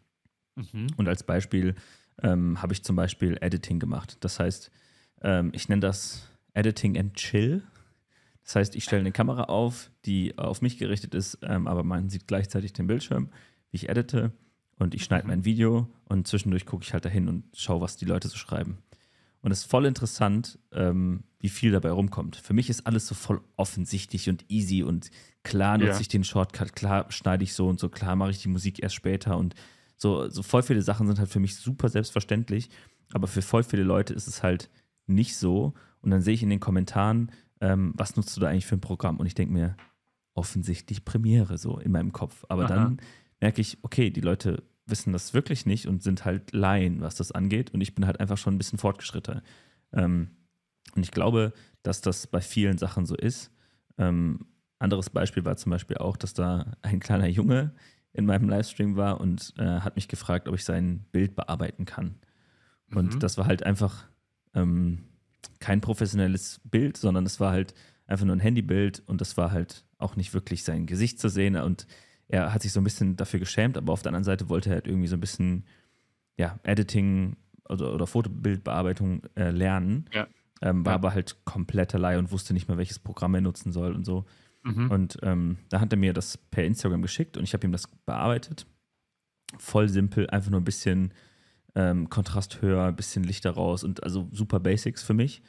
mhm. 0.54 0.86
Und 0.96 1.08
als 1.08 1.24
Beispiel 1.24 1.74
ähm, 2.22 2.62
habe 2.62 2.72
ich 2.72 2.84
zum 2.84 2.96
Beispiel 2.96 3.36
Editing 3.40 3.78
gemacht. 3.78 4.18
Das 4.20 4.38
heißt, 4.38 4.70
ähm, 5.22 5.50
ich 5.54 5.68
nenne 5.68 5.80
das 5.80 6.30
Editing 6.54 6.98
and 6.98 7.14
Chill. 7.14 7.62
Das 8.44 8.56
heißt, 8.56 8.74
ich 8.76 8.84
stelle 8.84 9.00
eine 9.00 9.12
Kamera 9.12 9.44
auf, 9.44 9.90
die 10.06 10.36
auf 10.38 10.62
mich 10.62 10.78
gerichtet 10.78 11.14
ist, 11.14 11.38
ähm, 11.42 11.66
aber 11.66 11.84
man 11.84 12.08
sieht 12.08 12.26
gleichzeitig 12.26 12.72
den 12.72 12.86
Bildschirm, 12.86 13.28
wie 13.70 13.76
ich 13.76 13.88
edite 13.88 14.32
und 14.78 14.94
ich 14.94 15.04
schneide 15.04 15.26
mein 15.28 15.44
Video 15.44 15.88
und 16.08 16.26
zwischendurch 16.26 16.66
gucke 16.66 16.82
ich 16.82 16.92
halt 16.92 17.04
dahin 17.04 17.28
und 17.28 17.44
schaue, 17.54 17.80
was 17.80 17.96
die 17.96 18.06
Leute 18.06 18.28
so 18.28 18.36
schreiben. 18.36 18.78
Und 19.42 19.52
es 19.52 19.60
ist 19.60 19.70
voll 19.70 19.86
interessant, 19.86 20.58
ähm, 20.72 21.22
wie 21.38 21.48
viel 21.48 21.70
dabei 21.72 21.90
rumkommt. 21.90 22.36
Für 22.36 22.52
mich 22.52 22.68
ist 22.68 22.86
alles 22.86 23.06
so 23.06 23.14
voll 23.14 23.40
offensichtlich 23.56 24.28
und 24.28 24.44
easy 24.50 24.82
und 24.82 25.10
klar 25.44 25.78
nutze 25.78 25.92
Ja. 25.92 26.00
ich 26.00 26.08
den 26.08 26.24
Shortcut, 26.24 26.74
klar 26.74 27.10
schneide 27.10 27.44
ich 27.44 27.54
so 27.54 27.68
und 27.68 27.78
so, 27.80 27.88
klar 27.88 28.16
mache 28.16 28.30
ich 28.32 28.42
die 28.42 28.48
Musik 28.48 28.82
erst 28.82 28.96
später 28.96 29.38
und 29.38 29.54
so, 29.96 30.28
so 30.28 30.42
voll 30.42 30.62
viele 30.62 30.82
Sachen 30.82 31.06
sind 31.06 31.18
halt 31.18 31.28
für 31.30 31.40
mich 31.40 31.56
super 31.56 31.88
selbstverständlich, 31.88 32.68
aber 33.12 33.26
für 33.28 33.42
voll 33.42 33.62
viele 33.62 33.82
Leute 33.82 34.12
ist 34.14 34.26
es 34.26 34.42
halt 34.42 34.70
nicht 35.06 35.36
so. 35.36 35.74
Und 36.00 36.10
dann 36.10 36.22
sehe 36.22 36.34
ich 36.34 36.42
in 36.42 36.50
den 36.50 36.60
Kommentaren, 36.60 37.30
ähm, 37.60 37.92
was 37.96 38.16
nutzt 38.16 38.36
du 38.36 38.40
da 38.40 38.48
eigentlich 38.48 38.66
für 38.66 38.76
ein 38.76 38.80
Programm? 38.80 39.18
Und 39.18 39.26
ich 39.26 39.34
denke 39.34 39.52
mir, 39.52 39.76
offensichtlich 40.34 41.04
Premiere 41.04 41.58
so 41.58 41.78
in 41.78 41.92
meinem 41.92 42.12
Kopf. 42.12 42.44
Aber 42.48 42.64
Aha. 42.64 42.74
dann 42.74 43.00
merke 43.40 43.60
ich, 43.60 43.78
okay, 43.82 44.10
die 44.10 44.20
Leute 44.20 44.62
wissen 44.86 45.12
das 45.12 45.34
wirklich 45.34 45.66
nicht 45.66 45.86
und 45.86 46.02
sind 46.02 46.24
halt 46.24 46.52
Laien, 46.52 47.00
was 47.00 47.14
das 47.14 47.32
angeht. 47.32 47.72
Und 47.72 47.80
ich 47.80 47.94
bin 47.94 48.06
halt 48.06 48.20
einfach 48.20 48.38
schon 48.38 48.54
ein 48.54 48.58
bisschen 48.58 48.78
fortgeschritter. 48.78 49.42
Ähm, 49.92 50.30
und 50.96 51.02
ich 51.02 51.10
glaube, 51.10 51.52
dass 51.82 52.00
das 52.00 52.26
bei 52.26 52.40
vielen 52.40 52.78
Sachen 52.78 53.06
so 53.06 53.14
ist. 53.14 53.50
Ähm, 53.98 54.46
anderes 54.78 55.10
Beispiel 55.10 55.44
war 55.44 55.56
zum 55.56 55.70
Beispiel 55.70 55.98
auch, 55.98 56.16
dass 56.16 56.32
da 56.34 56.72
ein 56.82 57.00
kleiner 57.00 57.28
Junge 57.28 57.74
in 58.12 58.26
meinem 58.26 58.48
Livestream 58.48 58.96
war 58.96 59.20
und 59.20 59.54
äh, 59.58 59.80
hat 59.80 59.94
mich 59.96 60.08
gefragt, 60.08 60.48
ob 60.48 60.54
ich 60.54 60.64
sein 60.64 61.04
Bild 61.12 61.36
bearbeiten 61.36 61.84
kann. 61.84 62.16
Und 62.92 63.14
Mhm. 63.14 63.20
das 63.20 63.38
war 63.38 63.46
halt 63.46 63.62
einfach 63.62 64.06
ähm, 64.54 65.04
kein 65.58 65.80
professionelles 65.80 66.60
Bild, 66.64 66.96
sondern 66.96 67.26
es 67.26 67.40
war 67.40 67.52
halt 67.52 67.74
einfach 68.06 68.26
nur 68.26 68.36
ein 68.36 68.40
Handybild 68.40 69.02
und 69.06 69.20
das 69.20 69.36
war 69.36 69.52
halt 69.52 69.84
auch 69.98 70.16
nicht 70.16 70.34
wirklich 70.34 70.64
sein 70.64 70.86
Gesicht 70.86 71.18
zu 71.20 71.28
sehen. 71.28 71.56
Und 71.56 71.86
er 72.28 72.52
hat 72.54 72.62
sich 72.62 72.72
so 72.72 72.80
ein 72.80 72.84
bisschen 72.84 73.16
dafür 73.16 73.40
geschämt, 73.40 73.76
aber 73.76 73.92
auf 73.92 74.02
der 74.02 74.10
anderen 74.10 74.24
Seite 74.24 74.48
wollte 74.48 74.70
er 74.70 74.76
halt 74.76 74.86
irgendwie 74.86 75.06
so 75.08 75.16
ein 75.16 75.20
bisschen 75.20 75.64
ja, 76.36 76.58
Editing 76.62 77.36
oder, 77.68 77.94
oder 77.94 78.06
Fotobildbearbeitung 78.06 79.22
äh, 79.36 79.50
lernen. 79.50 80.06
Ja. 80.12 80.26
Ähm, 80.62 80.84
war 80.84 80.92
Ja. 80.92 80.96
aber 80.96 81.14
halt 81.14 81.44
kompletter 81.44 81.98
Laie 81.98 82.18
und 82.18 82.32
wusste 82.32 82.52
nicht 82.54 82.68
mehr, 82.68 82.78
welches 82.78 82.98
Programm 82.98 83.34
er 83.34 83.40
nutzen 83.42 83.72
soll 83.72 83.94
und 83.94 84.04
so. 84.04 84.24
Mhm. 84.62 84.90
Und 84.90 85.18
ähm, 85.22 85.56
da 85.68 85.80
hat 85.80 85.92
er 85.92 85.98
mir 85.98 86.12
das 86.12 86.36
per 86.36 86.64
Instagram 86.64 87.02
geschickt 87.02 87.36
und 87.36 87.44
ich 87.44 87.54
habe 87.54 87.66
ihm 87.66 87.72
das 87.72 87.86
bearbeitet. 88.04 88.66
Voll 89.58 89.88
simpel, 89.88 90.28
einfach 90.30 90.50
nur 90.50 90.60
ein 90.60 90.64
bisschen 90.64 91.12
ähm, 91.74 92.08
Kontrast 92.08 92.62
höher, 92.62 92.84
ein 92.84 92.96
bisschen 92.96 93.24
Lichter 93.24 93.52
raus 93.52 93.84
und 93.84 94.02
also 94.02 94.28
super 94.32 94.60
Basics 94.60 95.02
für 95.02 95.14
mich. 95.14 95.42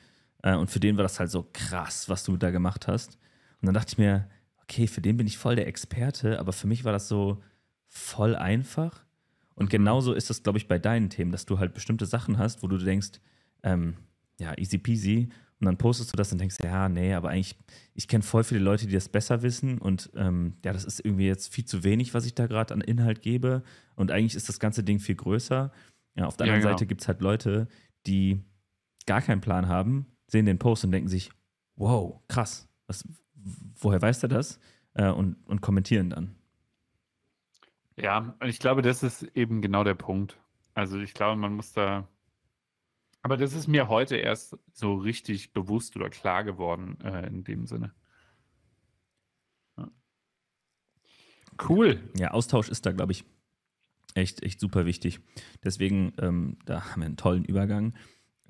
Äh, 0.43 0.55
und 0.55 0.69
für 0.69 0.79
den 0.79 0.97
war 0.97 1.03
das 1.03 1.19
halt 1.19 1.31
so 1.31 1.47
krass, 1.53 2.09
was 2.09 2.23
du 2.23 2.37
da 2.37 2.51
gemacht 2.51 2.87
hast. 2.87 3.17
Und 3.61 3.67
dann 3.67 3.73
dachte 3.73 3.93
ich 3.93 3.97
mir, 3.97 4.27
okay, 4.63 4.87
für 4.87 5.01
den 5.01 5.17
bin 5.17 5.27
ich 5.27 5.37
voll 5.37 5.55
der 5.55 5.67
Experte, 5.67 6.39
aber 6.39 6.53
für 6.53 6.67
mich 6.67 6.83
war 6.83 6.91
das 6.91 7.07
so 7.07 7.41
voll 7.87 8.35
einfach. 8.35 9.03
Und 9.55 9.69
genauso 9.69 10.13
ist 10.13 10.29
das, 10.29 10.43
glaube 10.43 10.57
ich, 10.57 10.67
bei 10.67 10.79
deinen 10.79 11.09
Themen, 11.09 11.31
dass 11.31 11.45
du 11.45 11.59
halt 11.59 11.73
bestimmte 11.73 12.05
Sachen 12.05 12.37
hast, 12.37 12.63
wo 12.63 12.67
du 12.67 12.77
denkst, 12.77 13.19
ähm, 13.63 13.95
ja, 14.39 14.57
easy 14.57 14.77
peasy. 14.77 15.29
Und 15.59 15.65
dann 15.65 15.77
postest 15.77 16.11
du 16.11 16.17
das 16.17 16.31
und 16.31 16.39
denkst, 16.39 16.55
ja, 16.63 16.89
nee, 16.89 17.13
aber 17.13 17.29
eigentlich, 17.29 17.55
ich 17.93 18.07
kenne 18.07 18.23
voll 18.23 18.43
viele 18.43 18.61
Leute, 18.61 18.87
die 18.87 18.93
das 18.93 19.09
besser 19.09 19.43
wissen. 19.43 19.77
Und 19.77 20.09
ähm, 20.15 20.55
ja, 20.65 20.73
das 20.73 20.85
ist 20.85 21.05
irgendwie 21.05 21.27
jetzt 21.27 21.53
viel 21.53 21.65
zu 21.65 21.83
wenig, 21.83 22.15
was 22.15 22.25
ich 22.25 22.33
da 22.33 22.47
gerade 22.47 22.73
an 22.73 22.81
Inhalt 22.81 23.21
gebe. 23.21 23.61
Und 23.95 24.09
eigentlich 24.09 24.33
ist 24.33 24.49
das 24.49 24.59
ganze 24.59 24.83
Ding 24.83 24.97
viel 24.97 25.15
größer. 25.15 25.71
Ja, 26.15 26.25
auf 26.25 26.37
der 26.37 26.47
Ja, 26.47 26.53
anderen 26.53 26.63
genau. 26.63 26.73
Seite 26.73 26.87
gibt 26.87 27.01
es 27.01 27.07
halt 27.07 27.21
Leute, 27.21 27.67
die 28.05 28.43
gar 29.05 29.21
keinen 29.21 29.41
Plan 29.41 29.67
haben, 29.67 30.05
sehen 30.27 30.45
den 30.45 30.59
Post 30.59 30.83
und 30.85 30.91
denken 30.91 31.09
sich, 31.09 31.31
wow, 31.75 32.21
krass, 32.27 32.67
was, 32.87 33.07
woher 33.75 34.01
weiß 34.01 34.23
er 34.23 34.29
das? 34.29 34.59
Äh, 34.93 35.09
und, 35.09 35.35
und 35.47 35.61
kommentieren 35.61 36.09
dann. 36.09 36.35
Ja, 37.97 38.35
und 38.39 38.47
ich 38.47 38.59
glaube, 38.59 38.81
das 38.81 39.03
ist 39.03 39.23
eben 39.35 39.61
genau 39.61 39.83
der 39.83 39.93
Punkt. 39.93 40.37
Also 40.73 40.99
ich 40.99 41.13
glaube, 41.13 41.39
man 41.39 41.53
muss 41.53 41.73
da. 41.73 42.07
Aber 43.21 43.37
das 43.37 43.53
ist 43.53 43.67
mir 43.67 43.87
heute 43.87 44.15
erst 44.15 44.57
so 44.73 44.95
richtig 44.95 45.53
bewusst 45.53 45.95
oder 45.95 46.09
klar 46.09 46.43
geworden 46.43 46.99
äh, 47.01 47.27
in 47.27 47.43
dem 47.43 47.67
Sinne. 47.67 47.93
Ja. 49.77 49.91
Cool. 51.69 52.01
Ja, 52.17 52.31
Austausch 52.31 52.69
ist 52.69 52.85
da, 52.85 52.91
glaube 52.91 53.11
ich, 53.11 53.25
echt, 54.15 54.43
echt 54.43 54.59
super 54.59 54.85
wichtig. 54.85 55.19
Deswegen, 55.63 56.13
ähm, 56.19 56.57
da 56.65 56.91
haben 56.91 57.01
wir 57.01 57.05
einen 57.05 57.17
tollen 57.17 57.45
Übergang. 57.45 57.93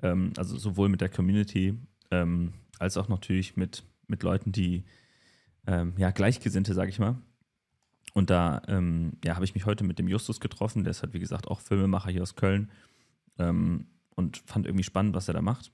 Ähm, 0.02 0.32
also 0.36 0.56
sowohl 0.56 0.88
mit 0.88 1.00
der 1.00 1.08
Community 1.08 1.78
ähm, 2.10 2.52
als 2.78 2.96
auch 2.96 3.08
natürlich 3.08 3.56
mit, 3.56 3.84
mit 4.06 4.22
Leuten, 4.22 4.52
die 4.52 4.84
ähm, 5.66 5.94
ja, 5.96 6.10
Gleichgesinnte, 6.10 6.74
sage 6.74 6.90
ich 6.90 6.98
mal. 6.98 7.16
Und 8.14 8.30
da 8.30 8.62
ähm, 8.68 9.12
ja, 9.24 9.36
habe 9.36 9.44
ich 9.44 9.54
mich 9.54 9.64
heute 9.64 9.84
mit 9.84 9.98
dem 9.98 10.08
Justus 10.08 10.40
getroffen. 10.40 10.84
Der 10.84 10.90
ist 10.90 11.02
halt, 11.02 11.14
wie 11.14 11.20
gesagt, 11.20 11.48
auch 11.48 11.60
Filmemacher 11.60 12.10
hier 12.10 12.22
aus 12.22 12.34
Köln. 12.34 12.70
Ähm, 13.38 13.86
und 14.14 14.42
fand 14.44 14.66
irgendwie 14.66 14.84
spannend, 14.84 15.14
was 15.14 15.28
er 15.28 15.34
da 15.34 15.40
macht. 15.40 15.72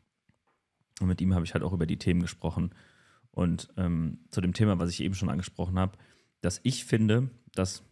Und 1.01 1.09
mit 1.09 1.20
ihm 1.20 1.35
habe 1.35 1.44
ich 1.44 1.55
halt 1.55 1.64
auch 1.64 1.72
über 1.72 1.87
die 1.87 1.98
Themen 1.98 2.20
gesprochen. 2.20 2.72
Und 3.33 3.68
zu 4.31 4.40
dem 4.40 4.53
Thema, 4.53 4.81
was 4.81 4.90
ich 4.90 5.01
eben 5.01 5.14
schon 5.14 5.29
angesprochen 5.29 5.79
habe, 5.79 5.96
dass 6.40 6.61
ich 6.64 6.85
finde, 6.85 7.31
dass 7.55 7.85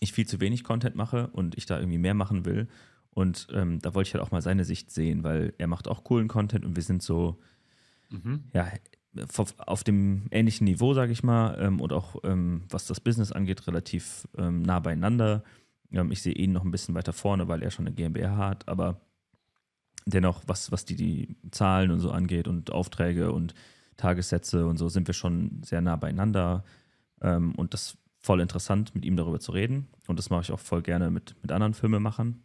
ich 0.00 0.12
viel 0.12 0.26
zu 0.26 0.40
wenig 0.40 0.64
Content 0.64 0.96
mache 0.96 1.28
und 1.28 1.56
ich 1.56 1.66
da 1.66 1.78
irgendwie 1.78 1.98
mehr 1.98 2.14
machen 2.14 2.44
will. 2.44 2.68
Und 3.12 3.48
ähm, 3.52 3.80
da 3.80 3.94
wollte 3.94 4.08
ich 4.08 4.14
halt 4.14 4.24
auch 4.24 4.30
mal 4.30 4.42
seine 4.42 4.64
Sicht 4.64 4.90
sehen, 4.90 5.24
weil 5.24 5.52
er 5.58 5.66
macht 5.66 5.88
auch 5.88 6.04
coolen 6.04 6.28
Content 6.28 6.64
und 6.64 6.76
wir 6.76 6.82
sind 6.82 7.02
so, 7.02 7.38
Mhm. 8.10 8.44
ja, 8.52 8.68
auf, 9.66 9.84
dem 9.84 10.26
ähnlichen 10.30 10.64
Niveau, 10.64 10.94
sage 10.94 11.12
ich 11.12 11.22
mal, 11.22 11.56
ähm, 11.60 11.80
und 11.80 11.92
auch 11.92 12.16
ähm, 12.24 12.62
was 12.68 12.86
das 12.86 13.00
Business 13.00 13.32
angeht, 13.32 13.66
relativ 13.66 14.26
ähm, 14.36 14.62
nah 14.62 14.78
beieinander. 14.80 15.42
Ähm, 15.92 16.10
ich 16.12 16.22
sehe 16.22 16.32
ihn 16.34 16.52
noch 16.52 16.64
ein 16.64 16.70
bisschen 16.70 16.94
weiter 16.94 17.12
vorne, 17.12 17.48
weil 17.48 17.62
er 17.62 17.70
schon 17.70 17.86
eine 17.86 17.94
GmbH 17.94 18.36
hat, 18.36 18.68
aber 18.68 19.00
dennoch, 20.06 20.42
was, 20.46 20.72
was 20.72 20.84
die, 20.84 20.96
die 20.96 21.36
Zahlen 21.50 21.90
und 21.90 22.00
so 22.00 22.10
angeht 22.10 22.48
und 22.48 22.72
Aufträge 22.72 23.32
und 23.32 23.54
Tagessätze 23.96 24.66
und 24.66 24.76
so, 24.76 24.88
sind 24.88 25.06
wir 25.08 25.14
schon 25.14 25.62
sehr 25.64 25.80
nah 25.80 25.96
beieinander. 25.96 26.64
Ähm, 27.20 27.54
und 27.56 27.74
das 27.74 27.96
voll 28.20 28.40
interessant, 28.40 28.94
mit 28.94 29.04
ihm 29.04 29.16
darüber 29.16 29.40
zu 29.40 29.52
reden. 29.52 29.88
Und 30.06 30.18
das 30.18 30.30
mache 30.30 30.42
ich 30.42 30.52
auch 30.52 30.60
voll 30.60 30.82
gerne 30.82 31.10
mit, 31.10 31.34
mit 31.42 31.52
anderen 31.52 31.74
Filmemachern. 31.74 32.42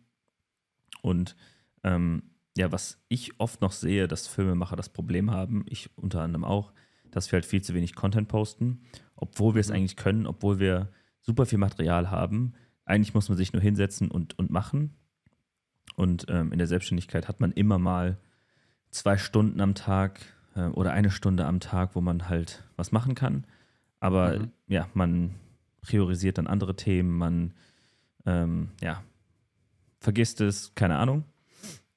Und 1.02 1.36
ähm, 1.84 2.24
ja, 2.58 2.72
was 2.72 3.04
ich 3.10 3.40
oft 3.40 3.62
noch 3.62 3.74
sehe, 3.74 4.08
dass 4.08 4.28
Filmemacher 4.28 4.76
das 4.76 4.90
Problem 4.90 5.32
haben, 5.32 5.66
ich 5.68 5.90
unter 5.98 6.22
anderem 6.22 6.46
auch, 6.46 6.72
dass 7.12 7.32
wir 7.32 7.38
halt 7.38 7.46
viel 7.46 7.62
zu 7.62 7.74
wenig 7.74 7.96
Content 7.96 8.28
posten, 8.28 8.82
obwohl 9.16 9.56
wir 9.56 9.62
es 9.62 9.70
mhm. 9.70 9.76
eigentlich 9.76 9.98
können, 9.98 10.26
obwohl 10.26 10.60
wir 10.60 10.90
super 11.22 11.46
viel 11.46 11.58
Material 11.58 12.10
haben. 12.10 12.54
Eigentlich 12.86 13.14
muss 13.14 13.30
man 13.30 13.38
sich 13.38 13.52
nur 13.52 13.62
hinsetzen 13.62 14.10
und, 14.10 14.38
und 14.40 14.52
machen. 14.52 14.96
Und 15.96 16.26
ähm, 16.30 16.52
in 16.52 16.58
der 16.58 16.68
Selbstständigkeit 16.68 17.28
hat 17.28 17.40
man 17.40 17.52
immer 17.52 17.80
mal 17.80 18.18
zwei 18.92 19.18
Stunden 19.18 19.60
am 19.60 19.76
Tag 19.76 20.22
äh, 20.56 20.68
oder 20.68 20.92
eine 20.92 21.12
Stunde 21.12 21.46
am 21.46 21.60
Tag, 21.60 21.96
wo 21.96 22.02
man 22.02 22.30
halt 22.30 22.64
was 22.76 22.92
machen 22.92 23.16
kann. 23.16 23.46
Aber 24.00 24.40
mhm. 24.40 24.52
ja, 24.68 24.88
man 24.94 25.36
priorisiert 25.86 26.40
dann 26.40 26.48
andere 26.48 26.76
Themen, 26.76 27.16
man 27.16 27.54
ähm, 28.26 28.72
ja, 28.82 29.04
vergisst 30.00 30.42
es, 30.42 30.74
keine 30.74 30.98
Ahnung, 30.98 31.26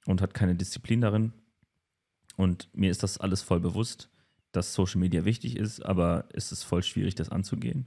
und 0.07 0.21
hat 0.21 0.35
keine 0.35 0.55
Disziplin 0.55 1.01
darin. 1.01 1.33
Und 2.37 2.69
mir 2.75 2.91
ist 2.91 3.03
das 3.03 3.19
alles 3.19 3.43
voll 3.43 3.61
bewusst, 3.61 4.11
dass 4.53 4.75
Social 4.75 5.01
Media 5.01 5.25
wichtig 5.25 5.57
ist, 5.57 5.85
aber 5.85 6.27
es 6.33 6.53
ist 6.53 6.65
voll 6.65 6.83
schwierig, 6.83 7.15
das 7.15 7.31
anzugehen. 7.31 7.87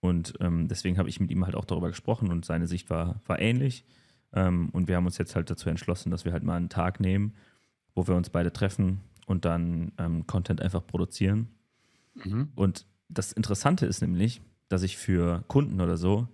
Und 0.00 0.34
ähm, 0.40 0.68
deswegen 0.68 0.98
habe 0.98 1.08
ich 1.08 1.18
mit 1.18 1.30
ihm 1.30 1.44
halt 1.44 1.56
auch 1.56 1.64
darüber 1.64 1.88
gesprochen 1.88 2.30
und 2.30 2.44
seine 2.44 2.68
Sicht 2.68 2.88
war, 2.88 3.20
war 3.26 3.40
ähnlich. 3.40 3.84
Ähm, 4.32 4.70
und 4.70 4.86
wir 4.86 4.96
haben 4.96 5.06
uns 5.06 5.18
jetzt 5.18 5.34
halt 5.34 5.50
dazu 5.50 5.68
entschlossen, 5.68 6.10
dass 6.10 6.24
wir 6.24 6.32
halt 6.32 6.44
mal 6.44 6.56
einen 6.56 6.68
Tag 6.68 7.00
nehmen, 7.00 7.34
wo 7.94 8.06
wir 8.06 8.14
uns 8.14 8.30
beide 8.30 8.52
treffen 8.52 9.00
und 9.26 9.44
dann 9.44 9.92
ähm, 9.98 10.26
Content 10.28 10.60
einfach 10.60 10.86
produzieren. 10.86 11.48
Mhm. 12.14 12.52
Und 12.54 12.86
das 13.08 13.32
Interessante 13.32 13.86
ist 13.86 14.00
nämlich, 14.00 14.40
dass 14.68 14.82
ich 14.82 14.96
für 14.96 15.44
Kunden 15.48 15.80
oder 15.80 15.96
so 15.96 16.28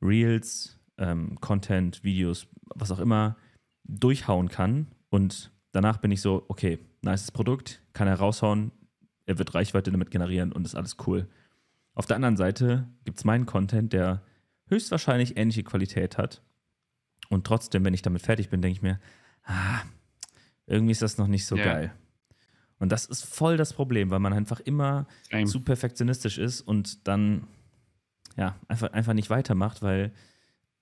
Reels, 0.00 0.78
ähm, 0.98 1.38
Content, 1.40 2.04
Videos, 2.04 2.46
was 2.74 2.90
auch 2.90 2.98
immer 2.98 3.36
durchhauen 3.84 4.48
kann. 4.48 4.88
Und 5.10 5.52
danach 5.72 5.98
bin 5.98 6.10
ich 6.10 6.20
so, 6.20 6.44
okay, 6.48 6.78
nice 7.02 7.30
Produkt, 7.30 7.82
kann 7.92 8.08
er 8.08 8.16
raushauen, 8.16 8.72
er 9.26 9.38
wird 9.38 9.54
Reichweite 9.54 9.90
damit 9.90 10.10
generieren 10.10 10.52
und 10.52 10.66
ist 10.66 10.74
alles 10.74 10.96
cool. 11.06 11.28
Auf 11.94 12.06
der 12.06 12.16
anderen 12.16 12.36
Seite 12.36 12.88
gibt 13.04 13.18
es 13.18 13.24
meinen 13.24 13.46
Content, 13.46 13.92
der 13.92 14.22
höchstwahrscheinlich 14.66 15.36
ähnliche 15.36 15.62
Qualität 15.62 16.18
hat. 16.18 16.42
Und 17.28 17.46
trotzdem, 17.46 17.84
wenn 17.84 17.94
ich 17.94 18.02
damit 18.02 18.22
fertig 18.22 18.50
bin, 18.50 18.60
denke 18.60 18.76
ich 18.76 18.82
mir, 18.82 19.00
ah, 19.44 19.82
irgendwie 20.66 20.92
ist 20.92 21.02
das 21.02 21.18
noch 21.18 21.26
nicht 21.26 21.46
so 21.46 21.56
yeah. 21.56 21.64
geil. 21.64 21.94
Und 22.78 22.90
das 22.90 23.06
ist 23.06 23.24
voll 23.24 23.56
das 23.56 23.72
Problem, 23.72 24.10
weil 24.10 24.18
man 24.18 24.32
einfach 24.32 24.60
immer 24.60 25.06
Same. 25.30 25.46
zu 25.46 25.60
perfektionistisch 25.60 26.38
ist 26.38 26.60
und 26.60 27.06
dann 27.06 27.46
ja, 28.36 28.56
einfach, 28.68 28.92
einfach 28.92 29.12
nicht 29.12 29.30
weitermacht, 29.30 29.82
weil 29.82 30.12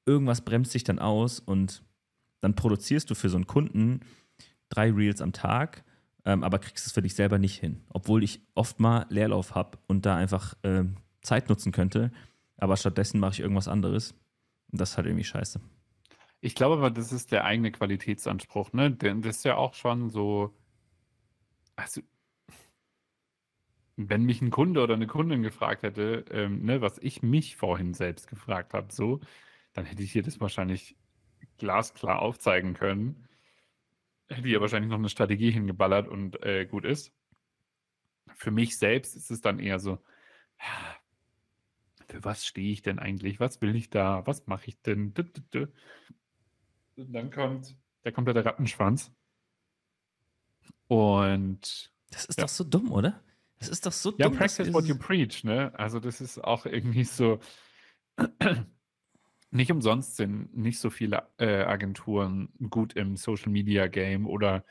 irgendwas 0.07 0.41
bremst 0.41 0.73
sich 0.73 0.85
dann 0.85 0.99
aus 0.99 1.38
und 1.38 1.83
dann 2.41 2.55
produzierst 2.55 3.11
du 3.11 3.15
für 3.15 3.29
so 3.29 3.37
einen 3.37 3.47
Kunden 3.47 4.01
drei 4.69 4.91
Reels 4.91 5.21
am 5.21 5.33
Tag, 5.33 5.85
ähm, 6.25 6.43
aber 6.43 6.59
kriegst 6.59 6.87
es 6.87 6.93
für 6.93 7.03
dich 7.03 7.15
selber 7.15 7.38
nicht 7.38 7.59
hin. 7.59 7.83
Obwohl 7.88 8.23
ich 8.23 8.41
oft 8.55 8.81
mal 8.81 9.07
Leerlauf 9.11 9.55
habe 9.55 9.79
und 9.87 10.07
da 10.07 10.17
einfach 10.17 10.55
äh, 10.62 10.85
Zeit 11.21 11.49
nutzen 11.49 11.73
könnte, 11.73 12.11
aber 12.57 12.77
stattdessen 12.77 13.21
mache 13.21 13.33
ich 13.33 13.41
irgendwas 13.41 13.69
anderes. 13.69 14.12
Und 14.71 14.81
das 14.81 14.91
ist 14.91 14.97
halt 14.97 15.07
irgendwie 15.07 15.25
scheiße. 15.25 15.61
Ich 16.41 16.55
glaube 16.55 16.77
aber, 16.77 16.91
das 16.91 17.12
ist 17.12 17.31
der 17.31 17.45
eigene 17.45 17.71
Qualitätsanspruch, 17.71 18.73
ne? 18.73 18.91
Denn 18.91 19.23
das 19.23 19.38
ist 19.38 19.45
ja 19.45 19.57
auch 19.57 19.75
schon 19.75 20.11
so. 20.11 20.53
Also, 21.77 22.01
wenn 23.96 24.24
mich 24.24 24.40
ein 24.40 24.50
Kunde 24.50 24.83
oder 24.83 24.94
eine 24.94 25.07
Kundin 25.07 25.42
gefragt 25.42 25.83
hätte, 25.83 26.24
ähm, 26.31 26.62
ne, 26.64 26.81
was 26.81 26.98
ich 26.98 27.22
mich 27.22 27.57
vorhin 27.57 27.94
selbst 27.94 28.26
gefragt 28.28 28.74
habe, 28.74 28.92
so, 28.92 29.20
dann 29.74 29.85
hätte 29.85 30.02
ich 30.02 30.14
ihr 30.14 30.22
das 30.22 30.40
wahrscheinlich 30.40 30.96
glasklar 31.59 32.20
aufzeigen 32.20 32.74
können. 32.74 33.28
Hätte 34.28 34.48
ihr 34.48 34.61
wahrscheinlich 34.61 34.90
noch 34.90 34.98
eine 34.98 35.09
Strategie 35.09 35.50
hingeballert 35.50 36.09
und 36.09 36.42
äh, 36.42 36.66
gut 36.66 36.85
ist. 36.85 37.12
Für 38.35 38.50
mich 38.50 38.78
selbst 38.78 39.14
ist 39.14 39.31
es 39.31 39.40
dann 39.40 39.59
eher 39.59 39.78
so, 39.78 39.98
ja, 40.59 40.96
für 42.09 42.24
was 42.24 42.46
stehe 42.46 42.72
ich 42.72 42.83
denn 42.83 42.98
eigentlich? 42.98 43.40
Was 43.40 43.61
will 43.61 43.74
ich 43.76 43.90
da? 43.90 44.26
Was 44.26 44.46
mache 44.46 44.68
ich 44.68 44.81
denn? 44.83 45.14
Und 46.96 47.12
dann 47.12 47.31
kommt 47.31 47.76
der 48.05 48.12
komplette 48.12 48.44
Rattenschwanz. 48.44 49.12
Und. 50.88 51.92
Das 52.11 52.26
ist 52.26 52.38
ja. 52.38 52.44
doch 52.44 52.50
so 52.50 52.64
dumm, 52.64 52.92
oder? 52.92 53.22
Das 53.62 53.70
ist 53.70 53.87
doch 53.87 53.92
so 53.92 54.11
ja, 54.11 54.27
dumm. 54.27 54.35
Ja, 54.35 54.38
practice 54.38 54.72
what 54.72 54.85
you 54.87 54.96
preach, 54.96 55.44
ne? 55.44 55.72
Also, 55.79 56.01
das 56.01 56.20
ist 56.20 56.42
auch 56.42 56.66
irgendwie 56.66 57.05
so. 57.05 57.38
nicht 59.53 59.70
umsonst 59.70 60.16
sind 60.16 60.57
nicht 60.57 60.79
so 60.79 60.90
viele 60.90 61.29
äh, 61.38 61.62
Agenturen 61.64 62.48
gut 62.70 62.94
im 62.94 63.16
Social 63.16 63.53
Media 63.53 63.87
Game 63.87 64.27
oder 64.27 64.64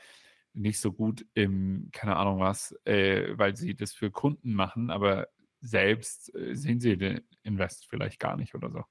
nicht 0.54 0.80
so 0.80 0.92
gut 0.92 1.24
im, 1.34 1.88
keine 1.92 2.16
Ahnung 2.16 2.40
was, 2.40 2.76
äh, 2.84 3.38
weil 3.38 3.56
sie 3.56 3.74
das 3.74 3.92
für 3.92 4.10
Kunden 4.10 4.52
machen, 4.52 4.90
aber 4.90 5.28
selbst 5.60 6.34
äh, 6.34 6.54
sehen 6.54 6.80
sie 6.80 6.96
den 6.96 7.22
Invest 7.42 7.86
vielleicht 7.88 8.18
gar 8.18 8.36
nicht 8.36 8.54
oder 8.54 8.70
so. 8.70 8.84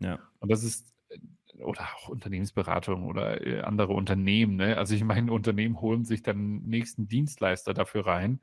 Ja. 0.00 0.20
Und 0.38 0.52
das 0.52 0.62
ist, 0.62 0.94
äh, 1.08 1.62
oder 1.62 1.88
auch 1.96 2.08
Unternehmensberatung 2.08 3.06
oder 3.06 3.44
äh, 3.44 3.60
andere 3.62 3.94
Unternehmen, 3.94 4.56
ne? 4.56 4.76
Also 4.76 4.94
ich 4.94 5.02
meine, 5.02 5.32
Unternehmen 5.32 5.80
holen 5.80 6.04
sich 6.04 6.22
dann 6.22 6.62
nächsten 6.64 7.08
Dienstleister 7.08 7.72
dafür 7.72 8.06
rein, 8.06 8.40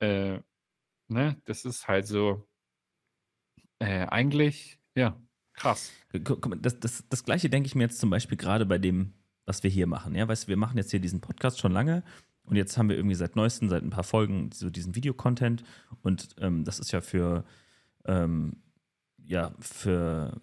äh, 0.00 0.40
ne, 1.08 1.40
das 1.44 1.64
ist 1.64 1.88
halt 1.88 2.06
so 2.06 2.46
äh, 3.78 4.06
eigentlich, 4.06 4.78
ja, 4.94 5.20
krass. 5.52 5.92
Das, 6.12 6.80
das, 6.80 7.04
das 7.08 7.24
gleiche 7.24 7.50
denke 7.50 7.66
ich 7.66 7.74
mir 7.74 7.84
jetzt 7.84 7.98
zum 7.98 8.10
Beispiel 8.10 8.38
gerade 8.38 8.66
bei 8.66 8.78
dem, 8.78 9.12
was 9.44 9.62
wir 9.62 9.70
hier 9.70 9.86
machen. 9.86 10.14
Ja, 10.14 10.26
weißt 10.26 10.44
du, 10.44 10.48
wir 10.48 10.56
machen 10.56 10.78
jetzt 10.78 10.90
hier 10.90 11.00
diesen 11.00 11.20
Podcast 11.20 11.58
schon 11.58 11.72
lange 11.72 12.02
und 12.44 12.56
jetzt 12.56 12.78
haben 12.78 12.88
wir 12.88 12.96
irgendwie 12.96 13.14
seit 13.14 13.36
neuestem, 13.36 13.68
seit 13.68 13.82
ein 13.82 13.90
paar 13.90 14.04
Folgen, 14.04 14.50
so 14.52 14.70
diesen 14.70 14.94
Videocontent 14.94 15.64
und 16.02 16.34
ähm, 16.40 16.64
das 16.64 16.78
ist 16.78 16.92
ja 16.92 17.00
für, 17.00 17.44
ähm, 18.04 18.62
ja, 19.24 19.52
für 19.60 20.40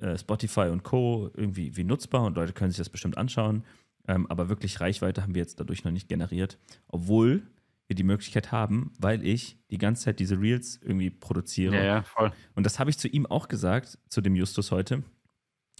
äh, 0.00 0.16
Spotify 0.18 0.68
und 0.70 0.82
Co. 0.82 1.30
irgendwie 1.34 1.76
wie 1.76 1.84
nutzbar 1.84 2.24
und 2.24 2.36
Leute 2.36 2.52
können 2.52 2.70
sich 2.70 2.78
das 2.78 2.90
bestimmt 2.90 3.18
anschauen. 3.18 3.64
Ähm, 4.06 4.26
aber 4.30 4.48
wirklich 4.48 4.80
Reichweite 4.80 5.22
haben 5.22 5.34
wir 5.34 5.40
jetzt 5.40 5.60
dadurch 5.60 5.84
noch 5.84 5.92
nicht 5.92 6.08
generiert, 6.08 6.58
obwohl 6.88 7.46
wir 7.86 7.96
die 7.96 8.02
Möglichkeit 8.02 8.52
haben, 8.52 8.92
weil 8.98 9.26
ich 9.26 9.58
die 9.70 9.78
ganze 9.78 10.04
Zeit 10.04 10.20
diese 10.20 10.40
Reels 10.40 10.80
irgendwie 10.82 11.10
produziere. 11.10 11.76
Ja, 11.76 11.84
ja, 11.84 12.02
voll. 12.02 12.32
Und 12.54 12.64
das 12.64 12.78
habe 12.78 12.90
ich 12.90 12.98
zu 12.98 13.08
ihm 13.08 13.26
auch 13.26 13.48
gesagt, 13.48 13.98
zu 14.08 14.20
dem 14.20 14.34
Justus 14.34 14.70
heute, 14.70 15.02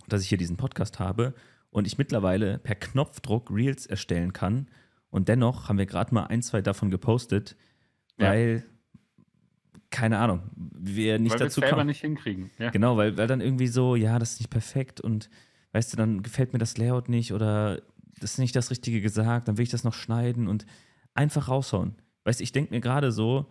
dass 0.06 0.22
ich 0.22 0.28
hier 0.28 0.38
diesen 0.38 0.56
Podcast 0.56 0.98
habe 0.98 1.34
und 1.70 1.86
ich 1.86 1.96
mittlerweile 1.96 2.58
per 2.58 2.74
Knopfdruck 2.74 3.50
Reels 3.50 3.86
erstellen 3.86 4.32
kann. 4.32 4.68
Und 5.08 5.28
dennoch 5.28 5.68
haben 5.68 5.78
wir 5.78 5.86
gerade 5.86 6.12
mal 6.12 6.24
ein, 6.24 6.42
zwei 6.42 6.60
davon 6.60 6.90
gepostet, 6.90 7.56
weil, 8.16 8.64
ja. 8.64 9.02
keine 9.90 10.18
Ahnung, 10.18 10.42
wir 10.54 11.18
nicht 11.18 11.32
weil 11.32 11.38
dazu 11.38 11.60
wir 11.60 11.68
selber 11.68 11.84
nicht 11.84 12.00
hinkriegen. 12.00 12.50
Ja. 12.58 12.70
Genau, 12.70 12.96
weil, 12.96 13.16
weil 13.16 13.28
dann 13.28 13.40
irgendwie 13.40 13.68
so, 13.68 13.96
ja, 13.96 14.18
das 14.18 14.32
ist 14.32 14.40
nicht 14.40 14.50
perfekt 14.50 15.00
und 15.00 15.30
weißt 15.72 15.92
du, 15.92 15.96
dann 15.96 16.22
gefällt 16.22 16.52
mir 16.52 16.58
das 16.58 16.76
Layout 16.76 17.08
nicht 17.08 17.32
oder 17.32 17.80
das 18.20 18.32
ist 18.32 18.38
nicht 18.38 18.54
das 18.54 18.70
Richtige 18.70 19.00
gesagt, 19.00 19.48
dann 19.48 19.56
will 19.56 19.64
ich 19.64 19.70
das 19.70 19.84
noch 19.84 19.94
schneiden 19.94 20.48
und 20.48 20.66
einfach 21.14 21.48
raushauen. 21.48 21.94
Weißt 22.24 22.40
du, 22.40 22.44
ich 22.44 22.52
denke 22.52 22.74
mir 22.74 22.80
gerade 22.80 23.12
so, 23.12 23.46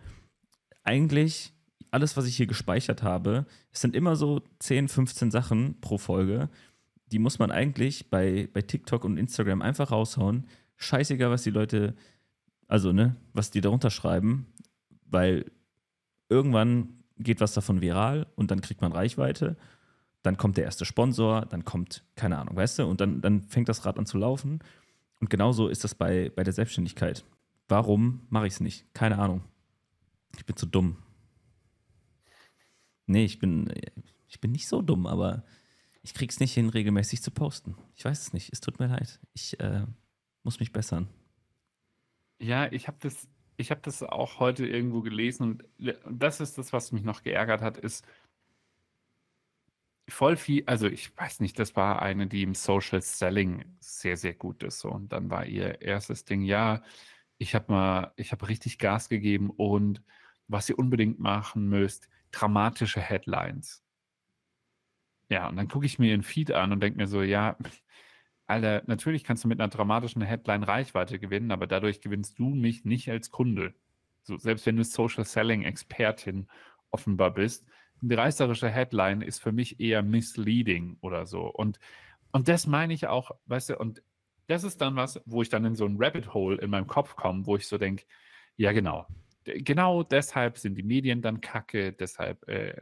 eigentlich 0.82 1.52
alles, 1.90 2.16
was 2.16 2.26
ich 2.26 2.36
hier 2.36 2.46
gespeichert 2.46 3.02
habe, 3.02 3.46
es 3.72 3.80
sind 3.80 3.94
immer 3.94 4.16
so 4.16 4.42
10, 4.58 4.88
15 4.88 5.30
Sachen 5.30 5.80
pro 5.80 5.96
Folge. 5.96 6.50
Die 7.06 7.18
muss 7.18 7.38
man 7.38 7.50
eigentlich 7.50 8.10
bei, 8.10 8.48
bei 8.52 8.62
TikTok 8.62 9.04
und 9.04 9.16
Instagram 9.16 9.62
einfach 9.62 9.92
raushauen. 9.92 10.46
Scheißegal, 10.76 11.30
was 11.30 11.44
die 11.44 11.50
Leute, 11.50 11.94
also, 12.66 12.92
ne, 12.92 13.14
was 13.32 13.50
die 13.50 13.60
darunter 13.60 13.90
schreiben, 13.90 14.46
weil 15.06 15.46
irgendwann 16.28 17.04
geht 17.18 17.40
was 17.40 17.54
davon 17.54 17.80
viral 17.80 18.26
und 18.34 18.50
dann 18.50 18.60
kriegt 18.60 18.80
man 18.80 18.92
Reichweite. 18.92 19.56
Dann 20.22 20.36
kommt 20.36 20.56
der 20.56 20.64
erste 20.64 20.84
Sponsor, 20.84 21.46
dann 21.46 21.64
kommt, 21.64 22.02
keine 22.16 22.38
Ahnung, 22.38 22.56
weißt 22.56 22.80
du, 22.80 22.86
und 22.86 23.00
dann, 23.00 23.20
dann 23.20 23.42
fängt 23.42 23.68
das 23.68 23.84
Rad 23.86 23.98
an 23.98 24.06
zu 24.06 24.18
laufen. 24.18 24.60
Und 25.20 25.30
genauso 25.30 25.68
ist 25.68 25.84
das 25.84 25.94
bei, 25.94 26.32
bei 26.34 26.42
der 26.42 26.52
Selbstständigkeit. 26.52 27.24
Warum 27.68 28.26
mache 28.30 28.46
ich 28.46 28.54
es 28.54 28.60
nicht? 28.60 28.92
Keine 28.94 29.18
Ahnung. 29.18 29.42
Ich 30.36 30.44
bin 30.44 30.56
zu 30.56 30.66
dumm. 30.66 30.98
Nee, 33.06 33.24
ich 33.24 33.38
bin, 33.38 33.72
ich 34.28 34.40
bin 34.40 34.52
nicht 34.52 34.68
so 34.68 34.82
dumm, 34.82 35.06
aber 35.06 35.44
ich 36.02 36.14
krieg's 36.14 36.40
nicht 36.40 36.54
hin, 36.54 36.68
regelmäßig 36.68 37.22
zu 37.22 37.30
posten. 37.30 37.76
Ich 37.94 38.04
weiß 38.04 38.20
es 38.20 38.32
nicht. 38.32 38.52
Es 38.52 38.60
tut 38.60 38.78
mir 38.78 38.88
leid. 38.88 39.20
Ich 39.32 39.58
äh, 39.60 39.86
muss 40.42 40.60
mich 40.60 40.72
bessern. 40.72 41.08
Ja, 42.38 42.70
ich 42.70 42.88
habe 42.88 42.98
das, 43.00 43.28
ich 43.56 43.70
habe 43.70 43.80
das 43.82 44.02
auch 44.02 44.40
heute 44.40 44.66
irgendwo 44.66 45.00
gelesen 45.00 45.42
und 45.42 45.64
das 46.10 46.40
ist 46.40 46.58
das, 46.58 46.72
was 46.72 46.92
mich 46.92 47.04
noch 47.04 47.22
geärgert 47.22 47.62
hat, 47.62 47.78
ist 47.78 48.04
voll 50.08 50.36
viel, 50.36 50.64
also 50.66 50.86
ich 50.86 51.16
weiß 51.16 51.40
nicht, 51.40 51.58
das 51.58 51.76
war 51.76 52.02
eine, 52.02 52.26
die 52.26 52.42
im 52.42 52.54
Social 52.54 53.00
Selling 53.00 53.64
sehr, 53.80 54.16
sehr 54.16 54.34
gut 54.34 54.62
ist. 54.62 54.80
So. 54.80 54.90
Und 54.90 55.12
dann 55.12 55.30
war 55.30 55.46
ihr 55.46 55.80
erstes 55.80 56.24
Ding, 56.24 56.42
ja, 56.42 56.82
ich 57.38 57.54
habe 57.54 57.72
mal, 57.72 58.12
ich 58.16 58.32
habe 58.32 58.48
richtig 58.48 58.78
Gas 58.78 59.08
gegeben 59.08 59.50
und 59.50 60.02
was 60.48 60.68
ihr 60.68 60.78
unbedingt 60.78 61.18
machen 61.18 61.68
müsst, 61.68 62.08
dramatische 62.30 63.00
Headlines. 63.00 63.82
Ja, 65.28 65.48
und 65.48 65.56
dann 65.56 65.68
gucke 65.68 65.86
ich 65.86 65.98
mir 65.98 66.10
ihren 66.10 66.22
Feed 66.22 66.52
an 66.52 66.72
und 66.72 66.80
denke 66.80 66.98
mir 66.98 67.06
so, 67.06 67.22
ja, 67.22 67.56
Alter, 68.46 68.82
natürlich 68.86 69.24
kannst 69.24 69.44
du 69.44 69.48
mit 69.48 69.60
einer 69.60 69.70
dramatischen 69.70 70.20
Headline 70.22 70.64
Reichweite 70.64 71.18
gewinnen, 71.18 71.50
aber 71.50 71.66
dadurch 71.66 72.00
gewinnst 72.00 72.38
du 72.38 72.50
mich 72.50 72.84
nicht 72.84 73.10
als 73.10 73.30
Kunde. 73.30 73.74
So, 74.22 74.36
selbst 74.36 74.66
wenn 74.66 74.76
du 74.76 74.84
Social 74.84 75.24
Selling 75.24 75.62
Expertin 75.62 76.48
offenbar 76.90 77.32
bist, 77.32 77.66
eine 78.02 78.18
reißerische 78.18 78.68
Headline 78.68 79.22
ist 79.22 79.40
für 79.40 79.52
mich 79.52 79.80
eher 79.80 80.02
misleading 80.02 80.98
oder 81.00 81.24
so. 81.26 81.46
Und, 81.46 81.78
und 82.32 82.48
das 82.48 82.66
meine 82.66 82.92
ich 82.92 83.06
auch, 83.06 83.30
weißt 83.46 83.70
du, 83.70 83.78
und 83.78 84.02
das 84.46 84.64
ist 84.64 84.80
dann 84.80 84.96
was, 84.96 85.20
wo 85.26 85.42
ich 85.42 85.48
dann 85.48 85.64
in 85.64 85.74
so 85.74 85.86
ein 85.86 85.96
Rabbit 85.98 86.34
Hole 86.34 86.56
in 86.58 86.70
meinem 86.70 86.86
Kopf 86.86 87.16
komme, 87.16 87.46
wo 87.46 87.56
ich 87.56 87.66
so 87.66 87.78
denke, 87.78 88.04
ja 88.56 88.72
genau, 88.72 89.06
genau 89.44 90.02
deshalb 90.02 90.58
sind 90.58 90.76
die 90.76 90.82
Medien 90.82 91.22
dann 91.22 91.40
kacke, 91.40 91.92
deshalb 91.92 92.46
äh, 92.48 92.80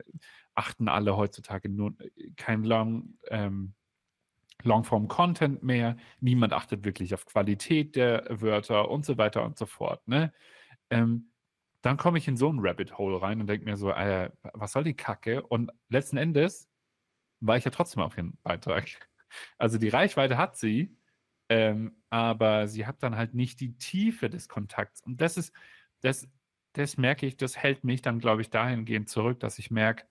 achten 0.54 0.88
alle 0.88 1.16
heutzutage 1.16 1.68
nur 1.68 1.94
äh, 2.00 2.30
kein 2.36 2.64
Long, 2.64 3.14
ähm, 3.28 3.74
Longform-Content 4.62 5.62
mehr, 5.62 5.96
niemand 6.20 6.52
achtet 6.52 6.84
wirklich 6.84 7.14
auf 7.14 7.26
Qualität 7.26 7.96
der 7.96 8.26
Wörter 8.28 8.90
und 8.90 9.04
so 9.04 9.18
weiter 9.18 9.44
und 9.44 9.58
so 9.58 9.66
fort. 9.66 10.06
Ne? 10.06 10.32
Ähm, 10.90 11.32
dann 11.82 11.96
komme 11.96 12.18
ich 12.18 12.28
in 12.28 12.36
so 12.36 12.48
ein 12.48 12.60
Rabbit 12.60 12.96
Hole 12.96 13.20
rein 13.20 13.40
und 13.40 13.48
denke 13.48 13.64
mir 13.64 13.76
so, 13.76 13.90
äh, 13.90 14.30
was 14.54 14.72
soll 14.72 14.84
die 14.84 14.94
Kacke? 14.94 15.42
Und 15.42 15.72
letzten 15.88 16.16
Endes 16.16 16.68
war 17.40 17.56
ich 17.56 17.64
ja 17.64 17.70
trotzdem 17.72 18.02
auf 18.02 18.14
den 18.14 18.38
Beitrag. 18.42 18.86
Also 19.56 19.78
die 19.78 19.88
Reichweite 19.88 20.36
hat 20.36 20.58
sie, 20.58 20.94
ähm, 21.52 21.96
aber 22.10 22.66
sie 22.68 22.86
hat 22.86 23.02
dann 23.02 23.16
halt 23.16 23.34
nicht 23.34 23.60
die 23.60 23.76
Tiefe 23.76 24.30
des 24.30 24.48
Kontakts. 24.48 25.02
Und 25.02 25.20
das 25.20 25.36
ist, 25.36 25.52
das, 26.00 26.28
das 26.72 26.96
merke 26.96 27.26
ich, 27.26 27.36
das 27.36 27.56
hält 27.56 27.84
mich 27.84 28.02
dann, 28.02 28.20
glaube 28.20 28.42
ich, 28.42 28.50
dahingehend 28.50 29.08
zurück, 29.08 29.40
dass 29.40 29.58
ich 29.58 29.70
merke, 29.70 30.04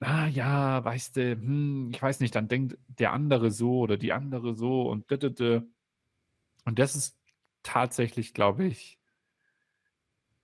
ah 0.00 0.26
ja, 0.28 0.84
weißt 0.84 1.16
du, 1.16 1.32
hm, 1.32 1.90
ich 1.92 2.00
weiß 2.02 2.20
nicht, 2.20 2.34
dann 2.34 2.48
denkt 2.48 2.78
der 2.88 3.12
andere 3.12 3.50
so 3.50 3.80
oder 3.80 3.96
die 3.98 4.12
andere 4.12 4.54
so 4.54 4.88
und 4.90 5.04
und 6.64 6.78
das 6.78 6.94
ist 6.96 7.18
tatsächlich, 7.62 8.34
glaube 8.34 8.64
ich, 8.66 8.98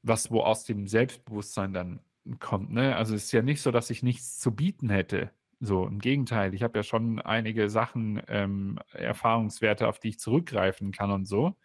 was 0.03 0.31
wo 0.31 0.41
aus 0.43 0.65
dem 0.65 0.87
Selbstbewusstsein 0.87 1.73
dann 1.73 2.01
kommt. 2.39 2.71
Ne? 2.73 2.97
Also 2.97 3.15
es 3.15 3.25
ist 3.25 3.33
ja 3.33 3.43
nicht 3.43 3.63
so, 3.63 3.71
dass 3.71 3.91
ich 3.91 4.03
nichts 4.03 4.39
zu 4.39 4.55
bieten 4.55 4.91
hätte. 4.91 5.31
So, 5.61 5.87
im 5.87 6.01
Gegenteil, 6.01 6.55
ich 6.55 6.63
habe 6.63 6.79
ja 6.79 6.83
schon 6.83 7.19
einige 7.21 7.71
Sachen, 7.71 8.23
ähm, 8.29 8.79
Erfahrungswerte, 8.93 9.89
auf 9.89 9.99
die 9.99 10.11
ich 10.11 10.19
zurückgreifen 10.19 10.93
kann 10.93 11.11
und 11.11 11.25
so. 11.27 11.57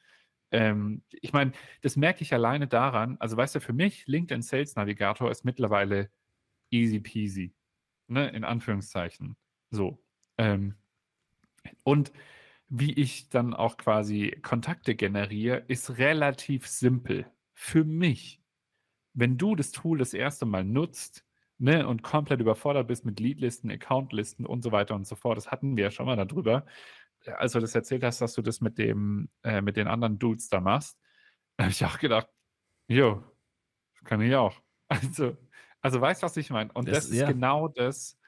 Ähm, 0.52 1.04
ich 1.12 1.34
meine, 1.34 1.54
das 1.82 1.98
merke 1.98 2.24
ich 2.24 2.34
alleine 2.34 2.68
daran, 2.68 3.18
also 3.20 3.38
weißt 3.38 3.56
du, 3.56 3.62
für 3.62 3.74
mich, 3.74 4.08
LinkedIn 4.08 4.44
Sales 4.44 4.76
Navigator 4.76 5.32
ist 5.32 5.46
mittlerweile 5.46 6.12
easy 6.72 7.00
peasy, 7.02 7.56
ne, 8.08 8.30
in 8.30 8.44
Anführungszeichen. 8.46 9.38
So. 9.72 10.04
Ähm, 10.38 10.76
und 11.84 12.12
wie 12.70 12.94
ich 12.94 13.30
dann 13.30 13.54
auch 13.54 13.78
quasi 13.78 14.38
Kontakte 14.42 14.96
generiere, 14.96 15.64
ist 15.68 15.98
relativ 15.98 16.68
simpel. 16.68 17.26
Für 17.54 17.84
mich. 17.84 18.42
Wenn 19.14 19.38
du 19.38 19.56
das 19.56 19.72
Tool 19.72 19.98
das 20.00 20.14
erste 20.14 20.46
Mal 20.46 20.64
nutzt, 20.64 21.26
ne, 21.62 21.88
und 21.88 22.02
komplett 22.02 22.42
überfordert 22.42 22.88
bist 22.88 23.06
mit 23.06 23.20
Leadlisten, 23.20 23.70
Accountlisten 23.70 24.46
und 24.46 24.64
so 24.64 24.72
weiter 24.72 24.96
und 24.96 25.06
so 25.06 25.16
fort, 25.16 25.38
das 25.38 25.52
hatten 25.52 25.78
wir 25.78 25.86
ja 25.86 25.92
schon 25.92 26.08
mal 26.08 26.16
darüber, 26.16 26.66
als 27.26 27.54
du 27.54 27.60
das 27.60 27.76
erzählt 27.76 28.04
hast, 28.04 28.20
dass 28.20 28.34
du 28.34 28.42
das 28.42 28.62
mit 28.62 28.80
dem, 28.80 29.30
äh, 29.44 29.62
mit 29.62 29.78
den 29.78 29.88
anderen 29.88 30.18
Dudes 30.18 30.50
da 30.50 30.60
machst, 30.60 30.98
habe 31.60 31.70
ich 31.70 31.86
auch 31.86 32.00
gedacht, 32.00 32.28
jo, 32.88 33.24
kann 34.04 34.22
ich 34.22 34.36
auch. 34.36 34.60
Also, 34.92 35.38
also 35.80 36.02
weißt 36.02 36.22
du, 36.22 36.26
was 36.26 36.36
ich 36.36 36.50
meine? 36.50 36.70
Und 36.74 36.90
das, 36.90 37.06
das 37.06 37.12
ist 37.12 37.22
ja. 37.22 37.32
genau 37.32 37.70
das, 37.70 38.20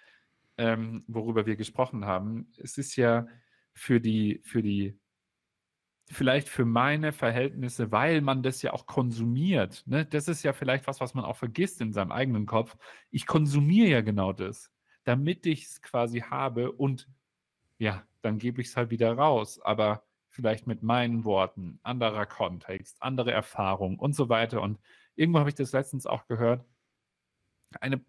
ähm, 0.57 1.03
worüber 1.07 1.45
wir 1.45 1.57
gesprochen 1.57 2.05
haben. 2.05 2.49
Es 2.57 2.77
ist 2.77 2.95
ja 2.95 3.27
für 3.73 3.99
die, 3.99 4.39
für 4.45 4.63
die 4.63 4.97
vielleicht 6.13 6.49
für 6.49 6.65
meine 6.65 7.11
Verhältnisse, 7.11 7.91
weil 7.91 8.21
man 8.21 8.43
das 8.43 8.61
ja 8.61 8.73
auch 8.73 8.85
konsumiert. 8.85 9.83
Ne? 9.85 10.05
Das 10.05 10.27
ist 10.27 10.43
ja 10.43 10.53
vielleicht 10.53 10.87
was, 10.87 10.99
was 10.99 11.13
man 11.13 11.25
auch 11.25 11.35
vergisst 11.37 11.81
in 11.81 11.93
seinem 11.93 12.11
eigenen 12.11 12.45
Kopf. 12.45 12.77
Ich 13.09 13.25
konsumiere 13.25 13.89
ja 13.89 14.01
genau 14.01 14.33
das, 14.33 14.71
damit 15.03 15.45
ich 15.45 15.63
es 15.65 15.81
quasi 15.81 16.21
habe 16.21 16.71
und 16.71 17.09
ja, 17.77 18.03
dann 18.21 18.37
gebe 18.37 18.61
ich 18.61 18.67
es 18.67 18.77
halt 18.77 18.89
wieder 18.89 19.13
raus. 19.13 19.59
Aber 19.61 20.03
vielleicht 20.29 20.65
mit 20.65 20.81
meinen 20.81 21.25
Worten, 21.25 21.79
anderer 21.83 22.25
Kontext, 22.25 23.01
andere 23.01 23.31
Erfahrung 23.31 23.99
und 23.99 24.15
so 24.15 24.29
weiter. 24.29 24.61
Und 24.61 24.79
irgendwo 25.15 25.39
habe 25.39 25.49
ich 25.49 25.55
das 25.55 25.71
letztens 25.73 26.07
auch 26.07 26.25
gehört. 26.27 26.65
Eine, 27.79 28.03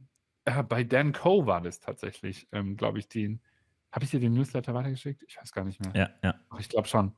äh, 0.44 0.62
bei 0.62 0.84
Dan 0.84 1.12
Coe 1.12 1.46
war 1.46 1.60
das 1.60 1.80
tatsächlich, 1.80 2.48
ähm, 2.52 2.76
glaube 2.76 2.98
ich, 2.98 3.08
den. 3.08 3.40
Habe 3.92 4.04
ich 4.04 4.10
dir 4.10 4.20
den 4.20 4.34
Newsletter 4.34 4.74
weitergeschickt? 4.74 5.22
Ich 5.28 5.36
weiß 5.36 5.52
gar 5.52 5.64
nicht 5.64 5.80
mehr. 5.80 5.92
Ja, 5.94 6.10
ja. 6.22 6.34
Ach, 6.50 6.58
ich 6.58 6.68
glaube 6.68 6.88
schon. 6.88 7.14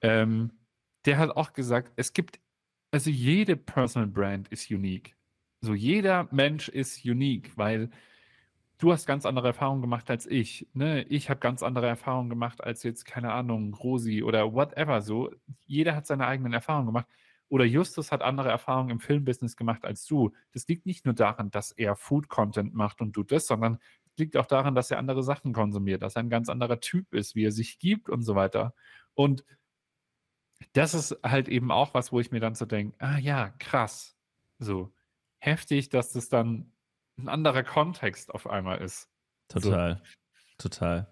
Ähm, 0.00 0.52
der 1.04 1.18
hat 1.18 1.30
auch 1.36 1.52
gesagt, 1.52 1.92
es 1.96 2.12
gibt, 2.12 2.40
also 2.90 3.10
jede 3.10 3.56
Personal 3.56 4.08
Brand 4.08 4.48
ist 4.48 4.70
unique. 4.70 5.16
So 5.60 5.74
jeder 5.74 6.28
Mensch 6.30 6.68
ist 6.68 7.04
unique, 7.04 7.56
weil 7.56 7.90
du 8.78 8.92
hast 8.92 9.06
ganz 9.06 9.26
andere 9.26 9.48
Erfahrungen 9.48 9.80
gemacht 9.80 10.10
als 10.10 10.26
ich. 10.26 10.68
Ne? 10.74 11.04
Ich 11.04 11.30
habe 11.30 11.40
ganz 11.40 11.62
andere 11.62 11.86
Erfahrungen 11.86 12.28
gemacht 12.28 12.62
als 12.62 12.82
jetzt, 12.82 13.04
keine 13.04 13.32
Ahnung, 13.32 13.74
Rosi 13.74 14.22
oder 14.22 14.52
whatever 14.52 15.00
so. 15.00 15.30
Jeder 15.66 15.96
hat 15.96 16.06
seine 16.06 16.26
eigenen 16.26 16.52
Erfahrungen 16.52 16.86
gemacht. 16.86 17.06
Oder 17.48 17.64
Justus 17.64 18.10
hat 18.10 18.22
andere 18.22 18.48
Erfahrungen 18.48 18.90
im 18.90 19.00
Filmbusiness 19.00 19.56
gemacht 19.56 19.84
als 19.84 20.06
du. 20.06 20.32
Das 20.52 20.66
liegt 20.66 20.86
nicht 20.86 21.04
nur 21.04 21.14
daran, 21.14 21.50
dass 21.50 21.72
er 21.72 21.94
Food-Content 21.94 22.74
macht 22.74 23.00
und 23.00 23.12
du 23.16 23.22
das, 23.22 23.46
sondern 23.46 23.78
liegt 24.16 24.36
auch 24.36 24.46
daran, 24.46 24.74
dass 24.74 24.90
er 24.90 24.98
andere 24.98 25.22
Sachen 25.22 25.52
konsumiert, 25.52 26.02
dass 26.02 26.16
er 26.16 26.20
ein 26.20 26.30
ganz 26.30 26.48
anderer 26.48 26.80
Typ 26.80 27.14
ist, 27.14 27.34
wie 27.34 27.44
er 27.44 27.52
sich 27.52 27.78
gibt 27.78 28.08
und 28.08 28.22
so 28.22 28.34
weiter. 28.34 28.74
Und 29.14 29.44
das 30.72 30.94
ist 30.94 31.16
halt 31.22 31.48
eben 31.48 31.70
auch 31.70 31.94
was, 31.94 32.12
wo 32.12 32.20
ich 32.20 32.30
mir 32.30 32.40
dann 32.40 32.54
so 32.54 32.64
denke, 32.64 32.96
ah 32.98 33.18
ja, 33.18 33.50
krass. 33.58 34.16
So 34.58 34.92
heftig, 35.38 35.88
dass 35.90 36.12
das 36.12 36.28
dann 36.28 36.72
ein 37.18 37.28
anderer 37.28 37.62
Kontext 37.62 38.34
auf 38.34 38.46
einmal 38.48 38.78
ist. 38.80 39.08
Total. 39.48 39.96
So. 40.58 40.68
Total. 40.68 41.06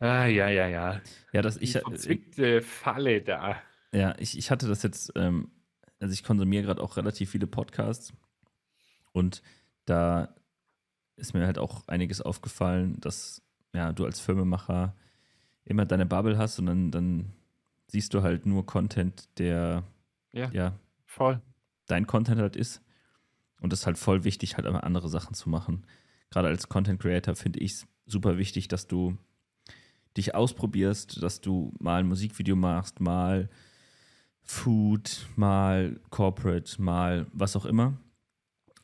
Ah, 0.00 0.26
ja, 0.26 0.48
ja, 0.48 0.68
ja. 0.68 1.00
Ja, 1.32 1.42
dass 1.42 1.56
ich. 1.56 1.72
Die 1.72 1.80
verzwickte 1.80 2.62
Falle 2.62 3.20
da. 3.22 3.56
Ja, 3.92 4.14
ich, 4.18 4.38
ich 4.38 4.50
hatte 4.50 4.68
das 4.68 4.82
jetzt, 4.82 5.12
ähm, 5.16 5.50
also 5.98 6.12
ich 6.12 6.22
konsumiere 6.22 6.64
gerade 6.64 6.82
auch 6.82 6.96
relativ 6.96 7.30
viele 7.30 7.46
Podcasts 7.46 8.12
und 9.12 9.42
da 9.86 10.34
ist 11.16 11.34
mir 11.34 11.46
halt 11.46 11.58
auch 11.58 11.88
einiges 11.88 12.20
aufgefallen, 12.20 13.00
dass 13.00 13.42
ja, 13.72 13.92
du 13.92 14.04
als 14.04 14.20
Filmemacher 14.20 14.94
immer 15.64 15.84
deine 15.84 16.06
Bubble 16.06 16.38
hast 16.38 16.58
und 16.58 16.66
dann, 16.66 16.90
dann 16.90 17.32
siehst 17.88 18.14
du 18.14 18.22
halt 18.22 18.46
nur 18.46 18.64
Content, 18.64 19.28
der 19.38 19.82
ja, 20.32 20.50
ja 20.52 20.78
voll 21.04 21.40
dein 21.88 22.06
Content 22.06 22.40
halt 22.40 22.54
ist. 22.54 22.82
Und 23.60 23.72
es 23.72 23.80
ist 23.80 23.86
halt 23.86 23.98
voll 23.98 24.22
wichtig, 24.22 24.56
halt 24.56 24.66
immer 24.66 24.84
andere 24.84 25.08
Sachen 25.08 25.34
zu 25.34 25.48
machen. 25.48 25.84
Gerade 26.30 26.48
als 26.48 26.68
Content 26.68 27.00
Creator 27.00 27.34
finde 27.34 27.58
ich 27.58 27.72
es 27.72 27.88
super 28.06 28.38
wichtig, 28.38 28.68
dass 28.68 28.86
du 28.86 29.18
dich 30.16 30.34
ausprobierst, 30.34 31.22
dass 31.22 31.40
du 31.40 31.72
mal 31.80 32.00
ein 32.00 32.06
Musikvideo 32.06 32.54
machst, 32.54 33.00
mal 33.00 33.48
Food, 34.42 35.26
mal 35.36 36.00
Corporate, 36.10 36.80
mal 36.80 37.26
was 37.32 37.56
auch 37.56 37.64
immer. 37.66 37.98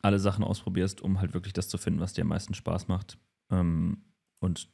Alle 0.03 0.19
Sachen 0.19 0.45
ausprobierst, 0.45 1.01
um 1.01 1.21
halt 1.21 1.33
wirklich 1.33 1.53
das 1.53 1.69
zu 1.69 1.79
finden, 1.79 2.01
was 2.01 2.13
dir 2.13 2.23
am 2.23 2.29
meisten 2.29 2.55
Spaß 2.55 2.89
macht. 2.89 3.19
Ähm, 3.51 4.05
und 4.41 4.69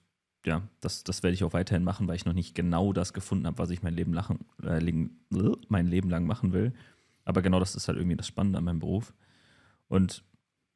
ja, 0.46 0.62
das, 0.80 1.04
das 1.04 1.22
werde 1.22 1.34
ich 1.34 1.44
auch 1.44 1.52
weiterhin 1.52 1.84
machen, 1.84 2.08
weil 2.08 2.16
ich 2.16 2.24
noch 2.24 2.32
nicht 2.32 2.54
genau 2.54 2.92
das 2.92 3.12
gefunden 3.12 3.46
habe, 3.46 3.58
was 3.58 3.70
ich 3.70 3.82
mein 3.82 3.94
Leben, 3.94 4.12
lachen, 4.12 4.40
äh, 4.62 4.80
mein 5.68 5.86
Leben 5.86 6.08
lang 6.08 6.26
machen 6.26 6.52
will. 6.52 6.72
Aber 7.24 7.42
genau 7.42 7.60
das 7.60 7.74
ist 7.74 7.88
halt 7.88 7.98
irgendwie 7.98 8.16
das 8.16 8.26
Spannende 8.26 8.58
an 8.58 8.64
meinem 8.64 8.78
Beruf. 8.78 9.14
Und 9.88 10.24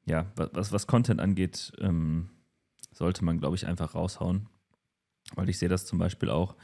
ja, 0.04 0.26
was, 0.36 0.72
was 0.72 0.86
Content 0.86 1.20
angeht, 1.20 1.72
ähm, 1.78 2.28
sollte 2.92 3.24
man, 3.24 3.38
glaube 3.38 3.56
ich, 3.56 3.66
einfach 3.66 3.94
raushauen. 3.94 4.48
Weil 5.34 5.48
ich 5.48 5.58
sehe 5.58 5.68
das 5.68 5.86
zum 5.86 5.98
Beispiel 5.98 6.28
auch, 6.28 6.56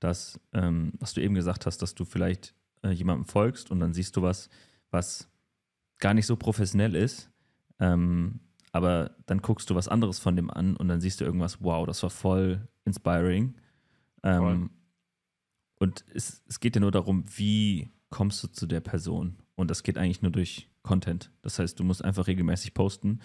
dass, 0.00 0.40
ähm, 0.52 0.92
was 0.98 1.12
du 1.12 1.20
eben 1.20 1.34
gesagt 1.34 1.66
hast, 1.66 1.82
dass 1.82 1.94
du 1.94 2.04
vielleicht 2.04 2.54
äh, 2.82 2.90
jemandem 2.90 3.26
folgst 3.26 3.70
und 3.70 3.80
dann 3.80 3.92
siehst 3.92 4.16
du 4.16 4.22
was, 4.22 4.48
was 4.90 5.28
gar 5.98 6.14
nicht 6.14 6.26
so 6.26 6.36
professionell 6.36 6.94
ist. 6.94 7.30
Ähm, 7.78 8.40
aber 8.76 9.12
dann 9.24 9.40
guckst 9.40 9.70
du 9.70 9.74
was 9.74 9.88
anderes 9.88 10.18
von 10.18 10.36
dem 10.36 10.50
an 10.50 10.76
und 10.76 10.88
dann 10.88 11.00
siehst 11.00 11.22
du 11.22 11.24
irgendwas, 11.24 11.62
wow, 11.62 11.86
das 11.86 12.02
war 12.02 12.10
voll 12.10 12.68
inspiring. 12.84 13.54
Ähm, 14.22 14.42
voll. 14.42 14.70
Und 15.78 16.04
es, 16.12 16.42
es 16.46 16.60
geht 16.60 16.76
ja 16.76 16.82
nur 16.82 16.90
darum, 16.90 17.24
wie 17.36 17.88
kommst 18.10 18.42
du 18.42 18.48
zu 18.48 18.66
der 18.66 18.80
Person? 18.80 19.36
Und 19.54 19.70
das 19.70 19.82
geht 19.82 19.96
eigentlich 19.96 20.20
nur 20.20 20.30
durch 20.30 20.68
Content. 20.82 21.30
Das 21.40 21.58
heißt, 21.58 21.80
du 21.80 21.84
musst 21.84 22.04
einfach 22.04 22.26
regelmäßig 22.26 22.74
posten 22.74 23.20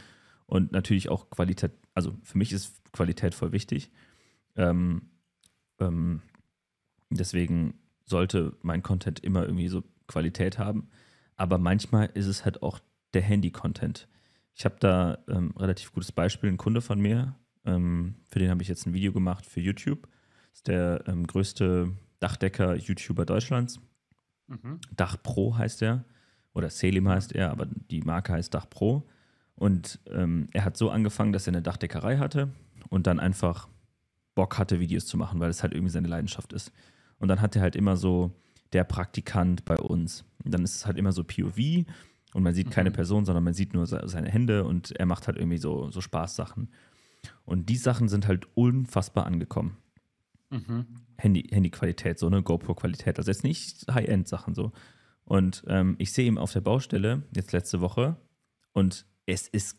und 0.46 0.72
natürlich 0.72 1.10
auch 1.10 1.30
Qualität, 1.30 1.74
also 1.94 2.16
für 2.24 2.38
mich 2.38 2.54
ist 2.54 2.82
Qualität 2.94 3.36
voll 3.36 3.52
wichtig. 3.52 3.92
Ähm, 4.56 5.10
ähm, 5.80 6.22
deswegen 7.10 7.74
sollte 8.06 8.56
mein 8.62 8.84
Content 8.84 9.20
immer 9.20 9.44
irgendwie 9.44 9.68
so 9.68 9.84
Qualität 10.08 10.58
haben. 10.58 10.88
Aber 11.36 11.58
manchmal 11.58 12.10
ist 12.14 12.28
es 12.28 12.46
halt 12.46 12.64
auch 12.64 12.80
der 13.14 13.22
Handy-Content 13.22 14.08
Ich 14.54 14.66
habe 14.66 14.76
da 14.80 15.20
ähm, 15.28 15.54
relativ 15.58 15.92
gutes 15.94 16.12
Beispiel, 16.12 16.50
ein 16.50 16.58
Kunde 16.58 16.82
von 16.82 17.00
mir, 17.00 17.36
ähm, 17.66 18.16
für 18.28 18.40
den 18.40 18.50
habe 18.50 18.62
ich 18.62 18.68
jetzt 18.68 18.86
ein 18.86 18.94
Video 18.94 19.12
gemacht 19.12 19.46
für 19.46 19.60
YouTube. 19.60 20.08
Das 20.50 20.60
ist 20.60 20.68
der 20.68 21.04
ähm, 21.08 21.28
größte 21.28 21.92
Dachdecker-YouTuber 22.20 23.26
Deutschlands. 23.26 23.80
Mhm. 24.48 24.80
Dach 24.96 25.18
Pro 25.22 25.58
heißt 25.58 25.82
er. 25.82 26.06
Oder 26.54 26.70
Selim 26.70 27.08
heißt 27.08 27.34
er, 27.34 27.52
aber 27.52 27.66
die 27.66 28.02
Marke 28.02 28.34
heißt 28.34 28.54
Dach 28.54 28.70
Pro. 28.70 29.08
Und 29.56 30.00
ähm, 30.10 30.48
er 30.54 30.66
hat 30.66 30.76
so 30.76 30.90
angefangen, 30.90 31.34
dass 31.34 31.48
er 31.48 31.54
eine 31.54 31.62
Dachdeckerei 31.62 32.18
hatte 32.18 32.50
und 32.90 33.08
dann 33.08 33.20
einfach 33.20 33.70
Bock 34.36 34.58
hatte, 34.58 34.80
Videos 34.80 35.06
zu 35.06 35.18
machen, 35.18 35.40
weil 35.40 35.50
es 35.50 35.64
halt 35.64 35.74
irgendwie 35.74 35.92
seine 35.92 36.08
Leidenschaft 36.08 36.52
ist. 36.52 36.72
Und 37.20 37.28
dann 37.28 37.42
hat 37.42 37.56
er 37.56 37.62
halt 37.62 37.76
immer 37.76 37.96
so 37.96 38.32
der 38.74 38.84
Praktikant 38.84 39.64
bei 39.66 39.78
uns. 39.78 40.26
Und 40.44 40.54
dann 40.54 40.64
ist 40.64 40.76
es 40.76 40.86
halt 40.86 40.98
immer 40.98 41.12
so 41.12 41.24
POV 41.24 41.86
und 42.34 42.44
man 42.44 42.54
sieht 42.54 42.68
mhm. 42.68 42.72
keine 42.72 42.92
Person, 42.92 43.26
sondern 43.26 43.44
man 43.44 43.54
sieht 43.54 43.74
nur 43.74 43.86
seine 43.86 44.30
Hände 44.30 44.64
und 44.64 44.92
er 44.92 45.06
macht 45.06 45.28
halt 45.28 45.38
irgendwie 45.38 45.58
so, 45.58 45.92
so 45.92 46.02
Spaßsachen. 46.02 46.70
Und 47.46 47.70
die 47.70 47.78
Sachen 47.78 48.08
sind 48.08 48.28
halt 48.28 48.48
unfassbar 48.56 49.26
angekommen. 49.26 49.78
Mhm. 50.50 50.86
Handy, 51.18 51.44
Handyqualität, 51.52 52.20
so 52.20 52.28
eine 52.28 52.42
GoPro-Qualität. 52.42 53.18
Also 53.18 53.30
jetzt 53.32 53.44
nicht 53.44 53.86
High-End-Sachen 53.92 54.54
so. 54.54 54.72
Und 55.24 55.64
ähm, 55.68 55.96
ich 55.98 56.12
sehe 56.12 56.28
ihn 56.28 56.38
auf 56.38 56.52
der 56.52 56.62
Baustelle, 56.62 57.24
jetzt 57.36 57.52
letzte 57.52 57.82
Woche, 57.82 58.18
und 58.74 59.06
es 59.26 59.48
ist 59.48 59.78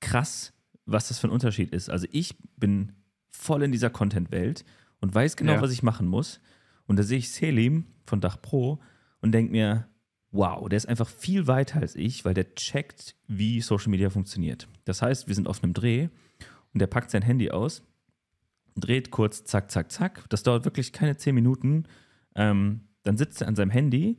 krass, 0.00 0.52
was 0.84 1.08
das 1.08 1.18
für 1.18 1.28
ein 1.28 1.32
Unterschied 1.32 1.70
ist. 1.70 1.88
Also 1.88 2.06
ich 2.10 2.36
bin 2.56 2.92
voll 3.30 3.62
in 3.62 3.72
dieser 3.72 3.90
Content-Welt 3.90 4.64
und 5.00 5.14
weiß 5.14 5.36
genau, 5.36 5.52
ja. 5.52 5.62
was 5.62 5.72
ich 5.72 5.82
machen 5.82 6.08
muss. 6.08 6.40
Und 6.86 6.98
da 6.98 7.02
sehe 7.02 7.18
ich 7.18 7.30
Selim 7.30 7.86
von 8.04 8.20
Dach 8.20 8.40
Pro 8.40 8.80
und 9.20 9.32
denke 9.32 9.52
mir, 9.52 9.86
wow, 10.32 10.68
der 10.68 10.78
ist 10.78 10.88
einfach 10.88 11.08
viel 11.08 11.46
weiter 11.46 11.80
als 11.80 11.94
ich, 11.94 12.24
weil 12.24 12.34
der 12.34 12.54
checkt, 12.54 13.14
wie 13.28 13.60
Social 13.60 13.90
Media 13.90 14.10
funktioniert. 14.10 14.66
Das 14.84 15.02
heißt, 15.02 15.28
wir 15.28 15.34
sind 15.34 15.46
auf 15.46 15.62
einem 15.62 15.74
Dreh 15.74 16.08
und 16.72 16.80
der 16.80 16.86
packt 16.86 17.10
sein 17.10 17.22
Handy 17.22 17.50
aus, 17.50 17.82
dreht 18.74 19.10
kurz, 19.10 19.44
zack, 19.44 19.70
zack, 19.70 19.92
zack. 19.92 20.24
Das 20.30 20.42
dauert 20.42 20.64
wirklich 20.64 20.92
keine 20.92 21.16
zehn 21.16 21.34
Minuten. 21.34 21.84
Ähm, 22.34 22.80
dann 23.02 23.16
sitzt 23.16 23.42
er 23.42 23.48
an 23.48 23.56
seinem 23.56 23.70
Handy, 23.70 24.18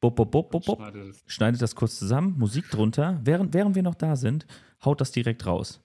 bop, 0.00 0.16
bop, 0.16 0.30
bop, 0.30 0.50
bop, 0.50 0.64
bop, 0.64 0.92
schneidet, 1.26 1.60
das 1.60 1.74
kurz 1.74 1.98
zusammen, 1.98 2.38
Musik 2.38 2.70
drunter. 2.70 3.20
Während, 3.22 3.52
während 3.52 3.74
wir 3.74 3.82
noch 3.82 3.94
da 3.94 4.16
sind, 4.16 4.46
haut 4.84 5.00
das 5.00 5.12
direkt 5.12 5.46
raus. 5.46 5.80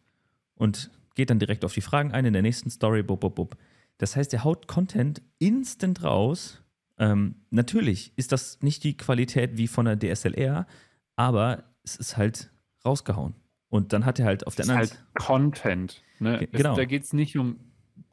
Und 0.56 0.90
geht 1.16 1.30
dann 1.30 1.40
direkt 1.40 1.66
auf 1.66 1.74
die 1.74 1.82
Fragen 1.82 2.12
ein 2.12 2.26
in 2.26 2.34
der 2.34 2.42
nächsten 2.42 2.70
Story, 2.70 3.04
bop, 3.04 3.22
bop, 3.22 3.36
bop. 3.36 3.58
Das 3.98 4.16
heißt, 4.16 4.34
er 4.34 4.44
haut 4.44 4.68
Content 4.68 5.22
instant 5.40 6.04
raus. 6.04 6.62
Ähm, 6.98 7.36
natürlich 7.50 8.14
ist 8.16 8.32
das 8.32 8.62
nicht 8.62 8.84
die 8.84 8.96
Qualität 8.96 9.58
wie 9.58 9.68
von 9.68 9.86
der 9.86 10.00
DSLR, 10.00 10.66
aber 11.16 11.64
es 11.84 11.96
ist 11.96 12.18
halt 12.18 12.52
rausgehauen. 12.86 13.36
Und 13.70 13.94
dann 13.94 14.06
hat 14.06 14.20
er 14.20 14.26
halt 14.26 14.48
auf 14.48 14.56
der 14.56 14.66
anderen 14.66 14.88
Seite. 14.88 15.02
halt 15.02 15.16
Content. 15.16 16.04
Ne? 16.20 16.48
Genau. 16.52 16.72
Es, 16.72 16.78
da 16.78 16.86
geht 16.86 17.04
es 17.04 17.14
nicht 17.14 17.38
um 17.38 17.60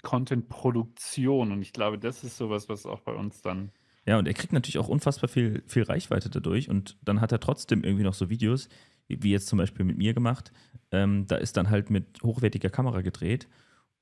Content-Produktion. 0.03 1.53
Und 1.53 1.63
ich 1.63 1.73
glaube, 1.73 1.99
das 1.99 2.25
ist 2.25 2.37
sowas, 2.37 2.69
was 2.69 2.87
auch 2.87 3.01
bei 3.01 3.13
uns 3.13 3.43
dann. 3.43 3.71
Ja, 4.05 4.19
und 4.19 4.27
er 4.27 4.35
kriegt 4.35 4.53
natürlich 4.53 4.79
auch 4.79 4.89
unfassbar 4.89 5.29
viel, 5.29 5.63
viel 5.67 5.85
Reichweite 5.85 6.31
dadurch. 6.31 6.69
Und 6.69 6.99
dann 7.03 7.21
hat 7.21 7.31
er 7.33 7.41
trotzdem 7.41 7.85
irgendwie 7.85 8.03
noch 8.03 8.15
so 8.15 8.29
Videos, 8.29 8.69
wie 9.07 9.31
jetzt 9.31 9.47
zum 9.47 9.59
Beispiel 9.59 9.85
mit 9.85 9.97
mir 9.97 10.15
gemacht. 10.15 10.53
Ähm, 10.91 11.27
da 11.29 11.37
ist 11.37 11.57
dann 11.57 11.71
halt 11.71 11.91
mit 11.91 12.23
hochwertiger 12.23 12.71
Kamera 12.71 13.03
gedreht. 13.03 13.49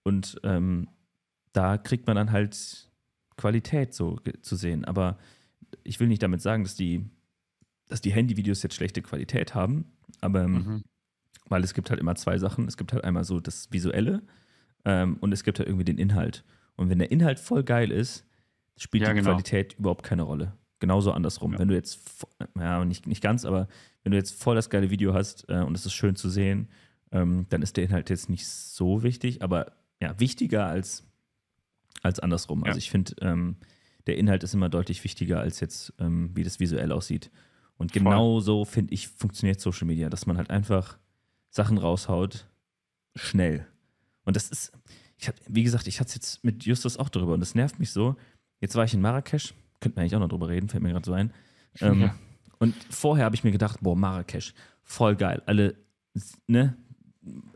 Und 0.03 0.41
ähm, 0.45 0.89
da 1.53 1.77
kriegt 1.77 2.07
man 2.07 2.17
dann 2.17 2.33
halt 2.33 2.90
Qualität 3.41 3.95
so 3.95 4.19
zu 4.43 4.57
sehen. 4.57 4.85
Aber 4.85 5.19
ich 5.85 5.99
will 6.01 6.09
nicht 6.09 6.23
damit 6.23 6.43
sagen, 6.43 6.63
dass 6.63 6.75
die, 6.75 7.05
dass 7.89 8.01
die 8.01 8.13
Handyvideos 8.13 8.63
jetzt 8.63 8.75
schlechte 8.75 9.03
Qualität 9.03 9.55
haben. 9.55 9.87
Aber 10.21 10.43
ähm, 10.43 10.53
mhm. 10.53 10.85
Weil 11.49 11.65
es 11.65 11.75
gibt 11.75 11.91
halt 11.91 11.99
immer 11.99 12.15
zwei 12.15 12.39
Sachen. 12.39 12.69
Es 12.69 12.77
gibt 12.77 12.93
halt 12.93 13.03
einmal 13.03 13.25
so 13.25 13.41
das 13.41 13.73
Visuelle 13.73 14.23
ähm, 14.85 15.17
und 15.21 15.33
es 15.33 15.43
gibt 15.43 15.59
halt 15.59 15.69
irgendwie 15.69 15.85
den 15.85 15.99
Inhalt. 15.99 16.45
Und 16.77 16.91
wenn 16.91 16.99
der 16.99 17.11
Inhalt 17.11 17.41
voll 17.41 17.65
geil 17.65 17.91
ist, 17.91 18.25
spielt 18.77 19.03
ja, 19.03 19.11
die 19.11 19.17
genau. 19.17 19.31
Qualität 19.31 19.75
überhaupt 19.79 20.05
keine 20.05 20.23
Rolle. 20.23 20.53
Genauso 20.79 21.13
andersrum. 21.13 21.53
Ja. 21.53 21.59
Wenn 21.59 21.69
du 21.69 21.75
jetzt, 21.75 22.25
ja, 22.57 22.85
nicht, 22.85 23.07
nicht 23.07 23.23
ganz, 23.23 23.45
aber 23.45 23.69
wenn 24.03 24.13
du 24.13 24.19
jetzt 24.19 24.41
voll 24.41 24.55
das 24.55 24.71
geile 24.71 24.91
Video 24.91 25.13
hast 25.13 25.45
äh, 25.49 25.59
und 25.59 25.75
es 25.75 25.85
ist 25.85 25.93
schön 25.93 26.17
zu 26.17 26.31
sehen, 26.31 26.69
ähm, 27.13 27.47
dann 27.51 27.63
ist 27.63 27.77
der 27.77 27.85
Inhalt 27.85 28.11
jetzt 28.11 28.31
nicht 28.31 28.47
so 28.47 29.03
wichtig, 29.03 29.43
aber 29.43 29.73
ja, 30.01 30.19
wichtiger 30.19 30.67
als, 30.67 31.05
als 32.03 32.21
andersrum. 32.21 32.61
Ja. 32.61 32.67
Also 32.69 32.79
ich 32.79 32.91
finde, 32.91 33.15
ähm, 33.21 33.57
der 34.07 34.17
Inhalt 34.17 34.43
ist 34.43 34.55
immer 34.55 34.69
deutlich 34.69 35.05
wichtiger 35.05 35.41
als 35.41 35.61
jetzt, 35.61 35.93
ähm, 35.99 36.31
wie 36.35 36.43
das 36.43 36.61
visuell 36.61 36.93
aussieht. 36.93 37.31
Und 37.77 37.93
genau 37.93 38.35
voll. 38.35 38.43
so, 38.43 38.65
finde 38.65 38.93
ich, 38.93 39.09
funktioniert 39.09 39.61
Social 39.61 39.87
Media, 39.87 40.11
dass 40.11 40.27
man 40.27 40.37
halt 40.37 40.51
einfach 40.51 40.99
Sachen 41.49 41.79
raushaut, 41.79 42.47
schnell. 43.15 43.67
Und 44.25 44.37
das 44.37 44.51
ist, 44.51 44.73
ich 45.17 45.29
hab, 45.29 45.35
wie 45.49 45.63
gesagt, 45.63 45.87
ich 45.87 46.01
hatte 46.01 46.09
es 46.09 46.15
jetzt 46.15 46.45
mit 46.45 46.65
Justus 46.65 46.97
auch 46.97 47.09
drüber 47.09 47.35
und 47.35 47.41
das 47.41 47.55
nervt 47.55 47.79
mich 47.79 47.91
so. 47.91 48.17
Jetzt 48.61 48.75
war 48.75 48.85
ich 48.85 48.95
in 48.95 49.01
Marrakesch, 49.01 49.55
könnten 49.81 49.97
wir 49.97 50.03
eigentlich 50.03 50.15
auch 50.15 50.21
noch 50.21 50.29
drüber 50.29 50.49
reden, 50.49 50.69
fällt 50.69 50.83
mir 50.83 50.91
gerade 50.91 51.07
so 51.07 51.13
ein. 51.13 51.33
Ähm, 51.81 52.03
ja. 52.03 52.15
Und 52.59 52.75
vorher 52.91 53.25
habe 53.25 53.35
ich 53.35 53.45
mir 53.45 53.53
gedacht, 53.53 53.79
boah, 53.81 53.97
Marrakesch, 53.97 54.55
voll 54.83 55.17
geil. 55.17 55.43
Alle, 55.47 55.77
ne? 56.47 56.77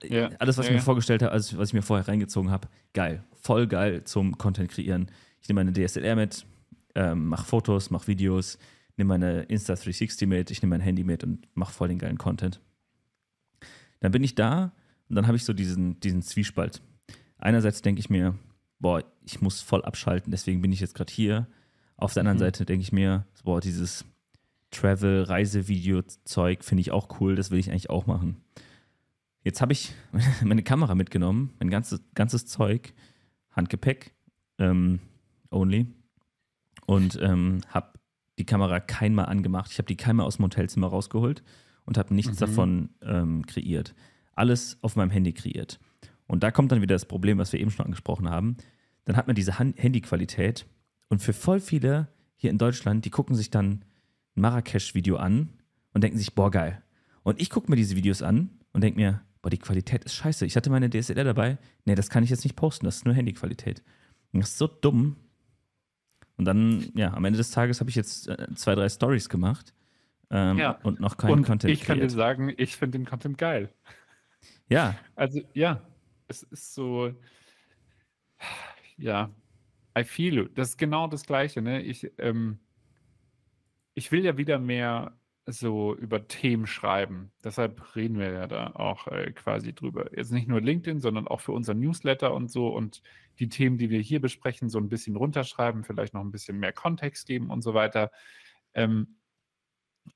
Ja. 0.03 0.30
Alles, 0.39 0.57
was 0.57 0.66
ja, 0.66 0.72
ich 0.72 0.78
mir 0.78 0.82
vorgestellt 0.82 1.22
habe, 1.22 1.32
alles, 1.32 1.57
was 1.57 1.68
ich 1.68 1.74
mir 1.74 1.82
vorher 1.82 2.09
reingezogen 2.09 2.51
habe, 2.51 2.68
geil. 2.93 3.22
Voll 3.45 3.67
geil 3.67 4.05
zum 4.05 4.39
Content 4.39 4.71
kreieren. 4.71 5.11
Ich 5.43 5.49
nehme 5.49 5.63
meine 5.63 5.73
DSLR 5.75 6.17
mit, 6.17 6.47
ähm, 6.95 7.27
mache 7.27 7.45
Fotos, 7.45 7.91
mache 7.91 8.07
Videos, 8.07 8.59
nehme 8.97 9.09
meine 9.09 9.45
Insta360 9.45 10.27
mit, 10.27 10.51
ich 10.51 10.63
nehme 10.63 10.71
mein 10.71 10.81
Handy 10.81 11.05
mit 11.05 11.23
und 11.25 11.47
mache 11.55 11.75
voll 11.75 11.89
den 11.89 11.99
geilen 11.99 12.17
Content. 12.17 12.63
Dann 14.01 14.13
bin 14.13 14.25
ich 14.25 14.35
da 14.35 14.73
und 15.11 15.17
dann 15.17 15.27
habe 15.27 15.37
ich 15.37 15.45
so 15.45 15.53
diesen, 15.53 16.01
diesen 16.01 16.23
Zwiespalt. 16.23 16.81
Einerseits 17.37 17.83
denke 17.83 18.01
ich 18.01 18.09
mir, 18.09 18.35
boah, 18.79 19.05
ich 19.27 19.43
muss 19.43 19.61
voll 19.61 19.85
abschalten, 19.85 20.31
deswegen 20.31 20.63
bin 20.63 20.73
ich 20.73 20.81
jetzt 20.81 20.95
gerade 20.95 21.13
hier. 21.13 21.47
Auf 21.97 22.15
der 22.15 22.23
anderen 22.23 22.39
mhm. 22.39 22.45
Seite 22.45 22.65
denke 22.65 22.83
ich 22.83 22.93
mir, 22.93 23.27
boah, 23.45 23.61
dieses 23.61 24.07
Travel-Reisevideo-Zeug 24.71 26.65
finde 26.65 26.81
ich 26.81 26.93
auch 26.93 27.21
cool, 27.21 27.37
das 27.37 27.51
will 27.51 27.59
ich 27.59 27.71
eigentlich 27.71 27.91
auch 27.91 28.07
machen. 28.07 28.39
Jetzt 29.43 29.61
habe 29.61 29.75
ich 29.75 29.93
meine 30.43 30.63
Kamera 30.63 30.95
mitgenommen, 30.95 31.53
mein 31.59 31.69
ganzes, 31.69 32.01
ganzes 32.15 32.47
Zeug, 32.47 32.95
Handgepäck, 33.55 34.15
ähm, 34.59 35.01
only, 35.51 35.87
und 36.87 37.19
ähm, 37.23 37.61
habe 37.69 37.99
die 38.39 38.45
Kamera 38.45 38.81
keinmal 38.81 39.27
angemacht. 39.27 39.71
Ich 39.71 39.79
habe 39.79 39.87
die 39.87 39.97
keinmal 39.97 40.27
aus 40.27 40.37
dem 40.37 40.45
Hotelzimmer 40.45 40.89
rausgeholt 40.89 41.43
und 41.85 41.99
habe 41.99 42.15
nichts 42.15 42.35
mhm. 42.35 42.39
davon 42.39 42.89
ähm, 43.03 43.47
kreiert. 43.47 43.95
Alles 44.35 44.79
auf 44.83 44.97
meinem 44.97 45.11
Handy 45.11 45.33
kreiert. 45.33 45.79
Und 46.27 46.43
da 46.43 46.51
kommt 46.51 46.73
dann 46.73 46.83
wieder 46.83 46.95
das 46.95 47.07
Problem, 47.07 47.39
was 47.39 47.53
wir 47.53 47.61
eben 47.61 47.71
schon 47.71 47.85
angesprochen 47.85 48.29
haben. 48.29 48.57
Dann 49.05 49.17
hat 49.17 49.27
man 49.27 49.37
diese 49.37 49.59
Han 49.59 49.75
Handyqualität 49.77 50.67
und 51.09 51.21
für 51.21 51.33
voll 51.33 51.61
viele 51.61 52.09
hier 52.37 52.51
in 52.51 52.59
Deutschland, 52.59 53.05
die 53.05 53.11
gucken 53.11 53.37
sich 53.37 53.51
dann 53.51 53.85
ein 54.37 54.41
Marrakesch-Video 54.41 55.17
an 55.17 55.51
und 55.93 56.03
denken 56.03 56.19
sich, 56.19 56.35
boah, 56.35 56.51
geil. 56.51 56.83
Und 57.23 57.41
ich 57.41 57.51
gucke 57.51 57.71
mir 57.71 57.77
diese 57.77 57.97
Videos 57.97 58.23
an 58.23 58.51
und 58.73 58.83
denke 58.83 58.99
mir, 58.99 59.23
boah, 59.45 59.51
die 59.51 59.59
Qualität 59.59 60.05
ist 60.05 60.15
scheiße. 60.15 60.47
Ich 60.47 60.57
hatte 60.57 60.71
meine 60.71 60.89
DSLR 60.89 61.23
dabei. 61.23 61.59
Nee, 61.85 61.95
das 61.95 62.09
kann 62.09 62.25
ich 62.25 62.31
jetzt 62.31 62.45
nicht 62.45 62.57
posten, 62.57 62.87
das 62.87 62.97
ist 62.97 63.05
nur 63.05 63.15
Handyqualität. 63.15 63.83
Das 64.33 64.49
ist 64.49 64.59
so 64.59 64.67
dumm. 64.67 65.17
Und 66.39 66.47
dann, 66.47 66.91
ja, 66.95 67.13
am 67.13 67.27
Ende 67.27 67.37
des 67.37 67.51
Tages 67.51 67.79
habe 67.81 67.91
ich 67.91 67.97
jetzt 67.97 68.27
äh, 68.27 68.55
zwei, 68.55 68.75
drei 68.75 68.89
Stories 68.89 69.29
gemacht 69.29 69.75
ähm, 70.31 70.57
ja. 70.57 70.81
und 70.83 70.99
noch 70.99 71.19
keinen 71.19 71.33
und 71.33 71.43
Content. 71.45 71.71
Ich 71.71 71.83
kann 71.83 72.01
dir 72.01 72.09
sagen, 72.09 72.55
ich 72.57 72.75
finde 72.75 72.99
den 72.99 73.05
Content 73.05 73.37
geil. 73.37 73.69
Ja. 74.71 74.97
Also, 75.15 75.43
ja, 75.53 75.83
es 76.27 76.43
ist 76.45 76.73
so, 76.73 77.13
ja, 78.97 79.31
I 79.97 80.05
feel 80.05 80.35
you. 80.35 80.45
Das 80.55 80.71
ist 80.71 80.79
genau 80.79 81.07
das 81.07 81.27
Gleiche, 81.27 81.61
ne? 81.61 81.83
Ich, 81.83 82.11
ähm, 82.17 82.61
ich 83.93 84.11
will 84.11 84.25
ja 84.25 84.39
wieder 84.39 84.59
mehr 84.59 85.13
so 85.47 85.95
über 85.95 86.27
Themen 86.27 86.67
schreiben. 86.67 87.31
Deshalb 87.43 87.95
reden 87.97 88.19
wir 88.19 88.33
ja 88.33 88.47
da 88.47 88.73
auch 88.75 89.09
äh, 89.09 89.31
quasi 89.33 89.75
drüber. 89.75 90.17
Jetzt 90.17 90.33
nicht 90.33 90.49
nur 90.49 90.61
LinkedIn, 90.61 91.01
sondern 91.01 91.29
auch 91.29 91.41
für 91.41 91.53
unseren 91.53 91.81
Newsletter 91.81 92.33
und 92.33 92.51
so 92.51 92.69
und 92.69 93.03
die 93.39 93.49
Themen, 93.49 93.77
die 93.77 93.91
wir 93.91 94.01
hier 94.01 94.21
besprechen, 94.21 94.71
so 94.71 94.79
ein 94.79 94.89
bisschen 94.89 95.17
runterschreiben, 95.17 95.85
vielleicht 95.85 96.15
noch 96.15 96.23
ein 96.23 96.31
bisschen 96.31 96.59
mehr 96.59 96.73
Kontext 96.73 97.27
geben 97.27 97.51
und 97.51 97.63
so 97.63 97.75
weiter. 97.75 98.11
Ähm, 98.73 99.17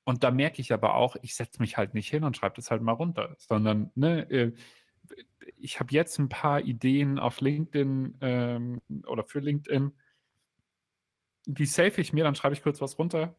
und 0.03 0.23
da 0.23 0.31
merke 0.31 0.61
ich 0.61 0.73
aber 0.73 0.95
auch, 0.95 1.15
ich 1.21 1.35
setze 1.35 1.61
mich 1.61 1.77
halt 1.77 1.93
nicht 1.93 2.09
hin 2.09 2.23
und 2.23 2.37
schreibe 2.37 2.55
das 2.55 2.71
halt 2.71 2.81
mal 2.81 2.93
runter, 2.93 3.35
sondern 3.37 3.91
ne, 3.95 4.29
äh, 4.31 4.53
ich 5.57 5.79
habe 5.79 5.93
jetzt 5.93 6.17
ein 6.19 6.29
paar 6.29 6.61
Ideen 6.61 7.19
auf 7.19 7.41
LinkedIn 7.41 8.17
ähm, 8.21 8.81
oder 9.05 9.23
für 9.23 9.39
LinkedIn. 9.39 9.91
Die 11.45 11.65
save 11.65 12.01
ich 12.01 12.13
mir, 12.13 12.23
dann 12.23 12.35
schreibe 12.35 12.53
ich 12.53 12.63
kurz 12.63 12.81
was 12.81 12.97
runter. 12.97 13.35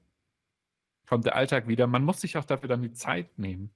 Kommt 1.11 1.24
der 1.24 1.34
Alltag 1.34 1.66
wieder. 1.66 1.88
Man 1.88 2.04
muss 2.04 2.20
sich 2.20 2.36
auch 2.38 2.44
dafür 2.44 2.68
dann 2.68 2.82
die 2.82 2.92
Zeit 2.92 3.36
nehmen. 3.36 3.70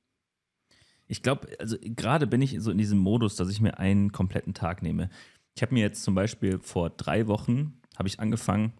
Ich 1.09 1.21
glaube, 1.21 1.49
also 1.59 1.77
gerade 1.81 2.29
bin 2.29 2.41
ich 2.41 2.57
so 2.61 2.71
in 2.71 2.79
diesem 2.79 2.99
Modus, 2.99 3.35
dass 3.35 3.51
ich 3.51 3.61
mir 3.61 3.79
einen 3.81 4.13
kompletten 4.13 4.55
Tag 4.55 4.83
nehme. 4.83 5.11
Ich 5.57 5.63
habe 5.63 5.75
mir 5.75 5.81
jetzt 5.81 6.05
zum 6.05 6.15
Beispiel 6.15 6.61
vor 6.61 6.91
drei 6.91 7.27
Wochen 7.27 7.81
habe 7.99 8.07
ich 8.09 8.21
angefangen 8.21 8.73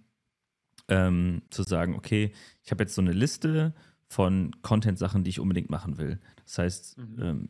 ähm, 0.89 1.43
zu 1.51 1.65
sagen, 1.65 1.97
okay, 1.97 2.33
ich 2.63 2.71
habe 2.71 2.85
jetzt 2.85 2.95
so 2.95 3.03
eine 3.03 3.13
Liste 3.13 3.75
von 4.07 4.53
Content-Sachen, 4.63 5.25
die 5.25 5.31
ich 5.31 5.41
unbedingt 5.41 5.69
machen 5.69 5.99
will. 5.99 6.21
Das 6.45 6.59
heißt, 6.59 6.99
Mhm. 6.99 7.23
ähm, 7.23 7.49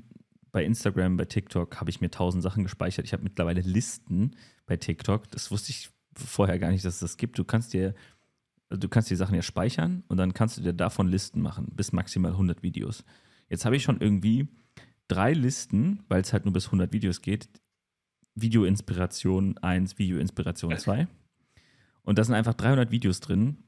bei 0.53 0.65
Instagram, 0.65 1.19
bei 1.19 1.27
TikTok 1.27 1.81
habe 1.81 1.91
ich 1.91 2.01
mir 2.01 2.11
tausend 2.11 2.43
Sachen 2.43 2.63
gespeichert. 2.63 3.05
Ich 3.05 3.13
habe 3.13 3.25
mittlerweile 3.25 3.61
Listen 3.61 4.37
bei 4.65 4.79
TikTok. 4.79 5.31
Das 5.33 5.51
wusste 5.51 5.71
ich 5.71 5.91
vorher 6.17 6.59
gar 6.59 6.71
nicht, 6.71 6.85
dass 6.85 6.95
es 6.95 7.01
das 7.01 7.17
gibt. 7.19 7.39
Du 7.39 7.45
kannst 7.45 7.75
dir, 7.75 7.95
du 8.71 8.89
kannst 8.89 9.11
die 9.11 9.17
Sachen 9.17 9.35
ja 9.35 9.43
speichern 9.43 10.03
und 10.09 10.17
dann 10.17 10.35
kannst 10.35 10.59
du 10.59 10.63
dir 10.63 10.73
davon 10.73 11.09
Listen 11.09 11.41
machen, 11.41 11.69
bis 11.75 11.93
maximal 11.93 12.33
100 12.33 12.63
Videos. 12.63 13.05
Jetzt 13.49 13.65
habe 13.65 13.77
ich 13.77 13.83
schon 13.83 14.01
irgendwie 14.01 14.49
drei 15.09 15.33
Listen, 15.33 16.03
weil 16.09 16.23
es 16.23 16.33
halt 16.33 16.45
nur 16.45 16.53
bis 16.55 16.67
100 16.67 16.93
Videos 16.93 17.21
geht. 17.23 17.49
Video-Inspiration 18.35 19.59
1, 19.59 19.99
Video-Inspiration 19.99 20.77
2. 20.77 21.07
Und 22.03 22.19
da 22.19 22.25
sind 22.25 22.35
einfach 22.35 22.55
300 22.55 22.91
Videos 22.91 23.21
drin, 23.21 23.59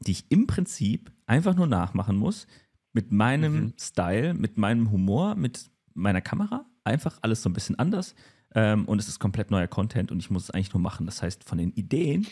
die 0.00 0.12
ich 0.12 0.24
im 0.30 0.46
Prinzip 0.46 1.12
einfach 1.26 1.54
nur 1.54 1.66
nachmachen 1.66 2.16
muss. 2.16 2.46
Mit 2.92 3.10
meinem 3.12 3.54
Mhm. 3.54 3.72
Style, 3.80 4.34
mit 4.34 4.58
meinem 4.58 4.90
Humor, 4.90 5.34
mit 5.34 5.70
meiner 5.94 6.20
Kamera. 6.20 6.66
Einfach 6.84 7.18
alles 7.22 7.42
so 7.42 7.48
ein 7.48 7.52
bisschen 7.54 7.78
anders. 7.78 8.14
Ähm, 8.54 8.84
und 8.86 8.98
es 9.00 9.08
ist 9.08 9.18
komplett 9.18 9.50
neuer 9.50 9.68
Content 9.68 10.10
und 10.10 10.18
ich 10.18 10.30
muss 10.30 10.44
es 10.44 10.50
eigentlich 10.50 10.74
nur 10.74 10.82
machen. 10.82 11.06
Das 11.06 11.22
heißt, 11.22 11.44
von 11.44 11.56
den 11.58 11.72
Ideen, 11.72 12.26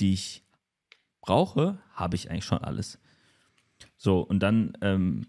die 0.00 0.14
ich 0.14 0.42
brauche, 1.20 1.78
habe 1.92 2.16
ich 2.16 2.30
eigentlich 2.30 2.44
schon 2.44 2.58
alles. 2.58 2.98
So, 3.96 4.20
und 4.20 4.40
dann 4.40 4.72
ähm, 4.80 5.26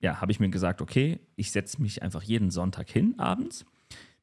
ja, 0.00 0.20
habe 0.20 0.32
ich 0.32 0.40
mir 0.40 0.48
gesagt, 0.48 0.80
okay, 0.80 1.20
ich 1.36 1.50
setze 1.50 1.80
mich 1.80 2.02
einfach 2.02 2.22
jeden 2.22 2.50
Sonntag 2.50 2.88
hin 2.90 3.18
abends, 3.18 3.66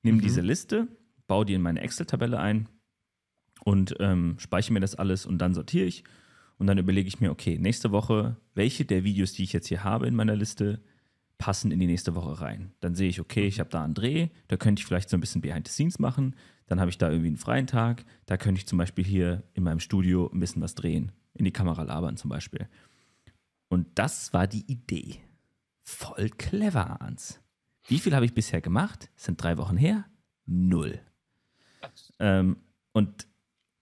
nehme 0.04 0.18
Mhm. 0.18 0.22
diese 0.22 0.42
Liste, 0.42 0.88
baue 1.28 1.46
die 1.46 1.54
in 1.54 1.62
meine 1.62 1.82
Excel-Tabelle 1.82 2.40
ein 2.40 2.68
und 3.64 3.96
ähm, 4.00 4.36
speichere 4.40 4.74
mir 4.74 4.80
das 4.80 4.96
alles 4.96 5.26
und 5.26 5.40
dann 5.40 5.54
sortiere 5.54 5.86
ich. 5.86 6.04
Und 6.58 6.66
dann 6.66 6.80
überlege 6.80 7.08
ich 7.08 7.20
mir, 7.20 7.30
okay, 7.30 7.60
nächste 7.60 7.92
Woche, 7.92 8.38
welche 8.56 8.84
der 8.86 9.04
Videos, 9.04 9.34
die 9.34 9.44
ich 9.44 9.54
jetzt 9.54 9.68
hier 9.68 9.84
habe 9.84 10.08
in 10.08 10.16
meiner 10.16 10.36
Liste, 10.36 10.82
passen 11.38 11.72
in 11.72 11.80
die 11.80 11.86
nächste 11.86 12.16
Woche 12.16 12.42
rein. 12.42 12.72
Dann 12.80 12.96
sehe 12.96 13.10
ich, 13.10 13.20
okay, 13.20 13.46
ich 13.46 13.60
habe 13.60 13.70
da 13.70 13.84
einen 13.84 13.94
Dreh, 13.94 14.30
da 14.48 14.58
könnte 14.58 14.80
ich 14.80 14.86
vielleicht 14.88 15.10
so 15.10 15.18
ein 15.18 15.20
bisschen 15.20 15.42
Behind 15.42 15.68
the 15.68 15.72
Scenes 15.74 16.00
machen. 16.00 16.36
Dann 16.68 16.80
habe 16.80 16.90
ich 16.90 16.98
da 16.98 17.10
irgendwie 17.10 17.30
einen 17.30 17.38
freien 17.38 17.68
Tag, 17.68 18.06
da 18.26 18.38
könnte 18.38 18.60
ich 18.60 18.68
zum 18.68 18.78
Beispiel 18.78 19.06
hier 19.06 19.44
in 19.54 19.64
meinem 19.64 19.80
Studio 19.80 20.30
ein 20.32 20.40
bisschen 20.40 20.62
was 20.62 20.76
drehen, 20.76 21.12
in 21.34 21.46
die 21.46 21.52
Kamera 21.52 21.84
labern 21.84 22.18
zum 22.18 22.30
Beispiel. 22.30 22.68
Und 23.70 23.88
das 23.96 24.34
war 24.34 24.48
die 24.48 24.70
Idee. 24.72 25.20
Voll 25.84 26.30
clever, 26.30 27.02
Ans. 27.02 27.40
Wie 27.88 28.00
viel 28.00 28.14
habe 28.14 28.26
ich 28.26 28.34
bisher 28.34 28.62
gemacht? 28.62 29.10
Es 29.16 29.24
sind 29.24 29.42
drei 29.42 29.58
Wochen 29.58 29.78
her? 29.78 30.06
Null. 30.46 31.00
Ähm, 32.20 32.58
und 32.92 33.28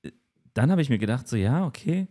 äh, 0.03 0.11
dann 0.53 0.71
habe 0.71 0.81
ich 0.81 0.89
mir 0.89 0.99
gedacht, 0.99 1.27
so 1.27 1.35
ja, 1.35 1.65
okay, 1.65 2.07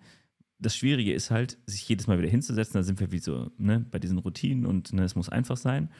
das 0.59 0.77
Schwierige 0.77 1.13
ist 1.13 1.31
halt, 1.31 1.59
sich 1.67 1.89
jedes 1.89 2.07
Mal 2.07 2.19
wieder 2.19 2.29
hinzusetzen. 2.29 2.75
Da 2.75 2.83
sind 2.83 2.99
wir 2.99 3.13
wie 3.13 3.19
so 3.19 3.51
ne, 3.59 3.81
bei 3.91 3.99
diesen 3.99 4.19
Routinen 4.19 4.67
und 4.67 4.93
ne, 4.93 5.05
es 5.05 5.15
muss 5.15 5.29
einfach 5.29 5.57
sein. 5.57 5.91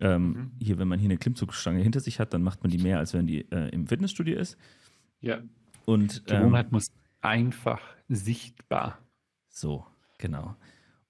Ähm, 0.00 0.32
Mhm. 0.32 0.50
Hier, 0.60 0.78
wenn 0.78 0.88
man 0.88 0.98
hier 0.98 1.08
eine 1.08 1.18
Klimmzugstange 1.18 1.82
hinter 1.82 2.00
sich 2.00 2.20
hat, 2.20 2.34
dann 2.34 2.42
macht 2.42 2.62
man 2.62 2.70
die 2.70 2.78
mehr, 2.78 2.98
als 2.98 3.14
wenn 3.14 3.26
die 3.26 3.50
äh, 3.50 3.68
im 3.70 3.86
Fitnessstudio 3.86 4.38
ist. 4.38 4.56
Ja. 5.20 5.40
Und 5.84 6.22
ähm, 6.28 6.40
Gewohnheit 6.40 6.72
muss 6.72 6.90
einfach 7.20 7.80
sichtbar. 8.08 8.98
So, 9.48 9.86
genau. 10.18 10.56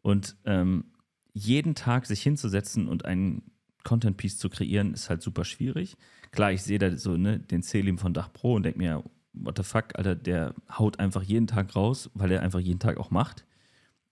Und 0.02 0.36
ähm, 0.44 0.84
jeden 1.32 1.74
Tag 1.74 2.06
sich 2.06 2.22
hinzusetzen 2.22 2.88
und 2.88 3.04
einen 3.04 3.50
Content-Piece 3.84 4.38
zu 4.38 4.48
kreieren, 4.48 4.94
ist 4.94 5.10
halt 5.10 5.22
super 5.22 5.44
schwierig. 5.44 5.96
Klar, 6.30 6.52
ich 6.52 6.62
sehe 6.62 6.78
da 6.78 6.96
so 6.96 7.16
ne, 7.16 7.38
den 7.38 7.62
Selim 7.62 7.98
von 7.98 8.14
Dach 8.14 8.32
Pro 8.32 8.54
und 8.54 8.64
denke 8.64 8.78
mir, 8.78 9.02
what 9.32 9.56
the 9.56 9.62
fuck, 9.62 9.96
Alter, 9.96 10.14
der 10.14 10.54
haut 10.70 10.98
einfach 10.98 11.22
jeden 11.22 11.46
Tag 11.46 11.74
raus, 11.74 12.10
weil 12.14 12.30
er 12.30 12.42
einfach 12.42 12.60
jeden 12.60 12.78
Tag 12.78 12.98
auch 12.98 13.10
macht. 13.10 13.44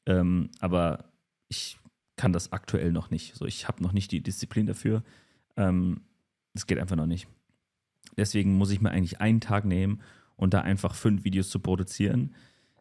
Ähm, 0.07 0.51
aber 0.61 1.05
ich 1.49 1.79
kann 2.23 2.33
das 2.33 2.53
aktuell 2.53 2.93
noch 2.93 3.11
nicht. 3.11 3.35
So, 3.35 3.47
ich 3.47 3.66
habe 3.66 3.83
noch 3.83 3.91
nicht 3.91 4.12
die 4.12 4.23
Disziplin 4.23 4.66
dafür. 4.66 5.03
Ähm, 5.57 6.03
das 6.55 6.68
geht 6.68 6.79
einfach 6.79 6.95
noch 6.95 7.09
nicht. 7.09 7.27
Deswegen 8.16 8.57
muss 8.57 8.70
ich 8.70 8.81
mir 8.81 8.93
eigentlich 8.93 9.20
einen 9.20 9.41
Tag 9.41 9.64
nehmen 9.64 10.01
und 10.37 10.55
da 10.55 10.61
einfach 10.61 10.95
fünf 10.95 11.25
Videos 11.25 11.51
zu 11.51 11.59
produzieren. 11.59 12.33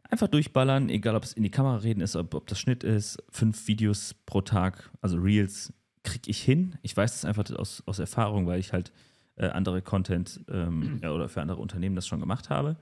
Einfach 0.03 0.27
durchballern, 0.27 0.89
egal 0.89 1.15
ob 1.15 1.23
es 1.23 1.33
in 1.33 1.41
die 1.41 1.49
Kamera 1.49 1.77
reden 1.77 2.01
ist, 2.01 2.15
ob, 2.15 2.35
ob 2.35 2.45
das 2.45 2.59
Schnitt 2.59 2.83
ist. 2.83 3.17
Fünf 3.31 3.67
Videos 3.67 4.13
pro 4.27 4.41
Tag, 4.41 4.91
also 5.01 5.17
Reels, 5.17 5.73
kriege 6.03 6.29
ich 6.29 6.39
hin. 6.39 6.77
Ich 6.83 6.95
weiß 6.95 7.11
das 7.11 7.25
einfach 7.25 7.49
aus, 7.55 7.81
aus 7.87 7.97
Erfahrung, 7.97 8.45
weil 8.45 8.59
ich 8.59 8.73
halt 8.73 8.93
äh, 9.37 9.47
andere 9.47 9.81
Content 9.81 10.39
ähm, 10.49 10.99
ja, 11.01 11.13
oder 11.13 11.29
für 11.29 11.41
andere 11.41 11.57
Unternehmen 11.59 11.95
das 11.95 12.05
schon 12.05 12.19
gemacht 12.19 12.51
habe. 12.51 12.77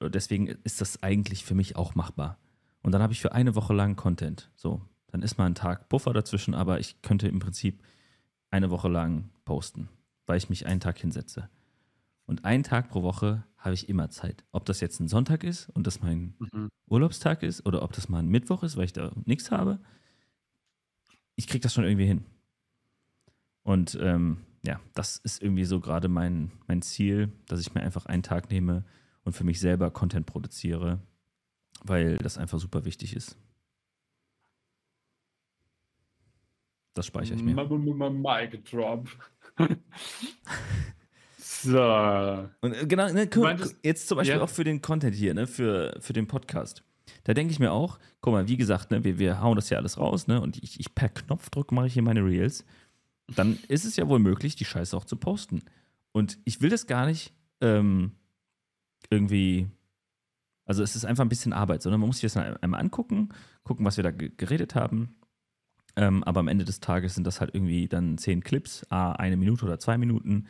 Deswegen 0.00 0.48
ist 0.48 0.80
das 0.80 1.00
eigentlich 1.04 1.44
für 1.44 1.54
mich 1.54 1.76
auch 1.76 1.94
machbar. 1.94 2.38
Und 2.82 2.90
dann 2.90 3.02
habe 3.02 3.12
ich 3.12 3.20
für 3.20 3.30
eine 3.30 3.54
Woche 3.54 3.72
lang 3.72 3.94
Content. 3.94 4.50
So, 4.56 4.82
dann 5.10 5.22
ist 5.22 5.38
mal 5.38 5.46
ein 5.46 5.54
Tag 5.54 5.88
Buffer 5.88 6.12
dazwischen, 6.12 6.54
aber 6.54 6.80
ich 6.80 7.02
könnte 7.02 7.28
im 7.28 7.38
Prinzip 7.38 7.82
eine 8.50 8.70
Woche 8.70 8.88
lang 8.88 9.30
posten, 9.44 9.88
weil 10.26 10.38
ich 10.38 10.48
mich 10.48 10.66
einen 10.66 10.80
Tag 10.80 10.98
hinsetze. 10.98 11.48
Und 12.26 12.44
einen 12.44 12.62
Tag 12.62 12.90
pro 12.90 13.02
Woche 13.02 13.44
habe 13.56 13.74
ich 13.74 13.88
immer 13.88 14.08
Zeit. 14.08 14.44
Ob 14.52 14.64
das 14.64 14.80
jetzt 14.80 15.00
ein 15.00 15.08
Sonntag 15.08 15.42
ist 15.44 15.68
und 15.70 15.86
das 15.86 16.00
mein 16.00 16.34
Mhm. 16.38 16.68
Urlaubstag 16.86 17.42
ist 17.42 17.66
oder 17.66 17.82
ob 17.82 17.92
das 17.92 18.08
mal 18.08 18.20
ein 18.20 18.28
Mittwoch 18.28 18.62
ist, 18.62 18.76
weil 18.76 18.84
ich 18.84 18.92
da 18.92 19.12
nichts 19.24 19.50
habe. 19.50 19.80
Ich 21.36 21.46
kriege 21.46 21.60
das 21.60 21.74
schon 21.74 21.84
irgendwie 21.84 22.06
hin. 22.06 22.24
Und 23.62 23.98
ähm, 24.00 24.38
ja, 24.64 24.80
das 24.94 25.16
ist 25.16 25.42
irgendwie 25.42 25.64
so 25.64 25.80
gerade 25.80 26.08
mein, 26.08 26.52
mein 26.66 26.82
Ziel, 26.82 27.32
dass 27.46 27.60
ich 27.60 27.74
mir 27.74 27.82
einfach 27.82 28.06
einen 28.06 28.22
Tag 28.22 28.50
nehme 28.50 28.84
und 29.24 29.32
für 29.32 29.44
mich 29.44 29.60
selber 29.60 29.90
Content 29.90 30.26
produziere, 30.26 31.00
weil 31.82 32.16
das 32.18 32.38
einfach 32.38 32.58
super 32.58 32.84
wichtig 32.84 33.14
ist. 33.16 33.36
Das 36.94 37.06
speichere 37.06 37.36
ich 37.36 37.42
mir. 37.42 37.54
Mic 38.10 38.62
drop. 38.70 39.08
so. 41.38 42.48
Und 42.60 42.72
äh, 42.74 42.86
genau, 42.86 43.12
ne, 43.12 43.26
guck, 43.26 43.44
meintest- 43.44 43.76
jetzt 43.82 44.08
zum 44.08 44.16
Beispiel 44.18 44.36
ja. 44.36 44.42
auch 44.42 44.48
für 44.48 44.64
den 44.64 44.80
Content 44.82 45.14
hier, 45.14 45.34
ne, 45.34 45.46
für, 45.46 45.96
für 46.00 46.12
den 46.12 46.26
Podcast. 46.26 46.82
Da 47.24 47.34
denke 47.34 47.52
ich 47.52 47.58
mir 47.60 47.72
auch, 47.72 47.98
guck 48.20 48.32
mal, 48.32 48.48
wie 48.48 48.56
gesagt, 48.56 48.90
ne, 48.90 49.04
wir, 49.04 49.18
wir 49.18 49.40
hauen 49.40 49.56
das 49.56 49.68
hier 49.68 49.78
alles 49.78 49.98
raus, 49.98 50.26
ne, 50.26 50.40
und 50.40 50.62
ich, 50.62 50.80
ich 50.80 50.94
per 50.94 51.08
Knopfdruck 51.08 51.72
mache 51.72 51.86
ich 51.86 51.92
hier 51.92 52.02
meine 52.02 52.24
Reels. 52.24 52.64
Dann 53.36 53.58
ist 53.68 53.84
es 53.84 53.96
ja 53.96 54.08
wohl 54.08 54.18
möglich, 54.18 54.56
die 54.56 54.64
Scheiße 54.64 54.96
auch 54.96 55.04
zu 55.04 55.16
posten. 55.16 55.62
Und 56.12 56.38
ich 56.44 56.60
will 56.60 56.70
das 56.70 56.86
gar 56.86 57.06
nicht 57.06 57.32
ähm, 57.60 58.12
irgendwie, 59.10 59.68
also 60.64 60.82
es 60.82 60.96
ist 60.96 61.04
einfach 61.04 61.24
ein 61.24 61.28
bisschen 61.28 61.52
Arbeit, 61.52 61.82
sondern 61.82 62.00
man 62.00 62.08
muss 62.08 62.18
sich 62.18 62.32
das 62.32 62.36
einmal 62.62 62.80
angucken, 62.80 63.28
gucken, 63.62 63.84
was 63.86 63.96
wir 63.96 64.04
da 64.04 64.10
ge- 64.10 64.32
geredet 64.36 64.74
haben. 64.74 65.14
Ähm, 65.96 66.24
aber 66.24 66.40
am 66.40 66.48
Ende 66.48 66.64
des 66.64 66.80
Tages 66.80 67.14
sind 67.14 67.26
das 67.26 67.40
halt 67.40 67.54
irgendwie 67.54 67.88
dann 67.88 68.18
zehn 68.18 68.42
Clips, 68.42 68.84
eine 68.90 69.36
Minute 69.36 69.64
oder 69.64 69.78
zwei 69.78 69.98
Minuten. 69.98 70.46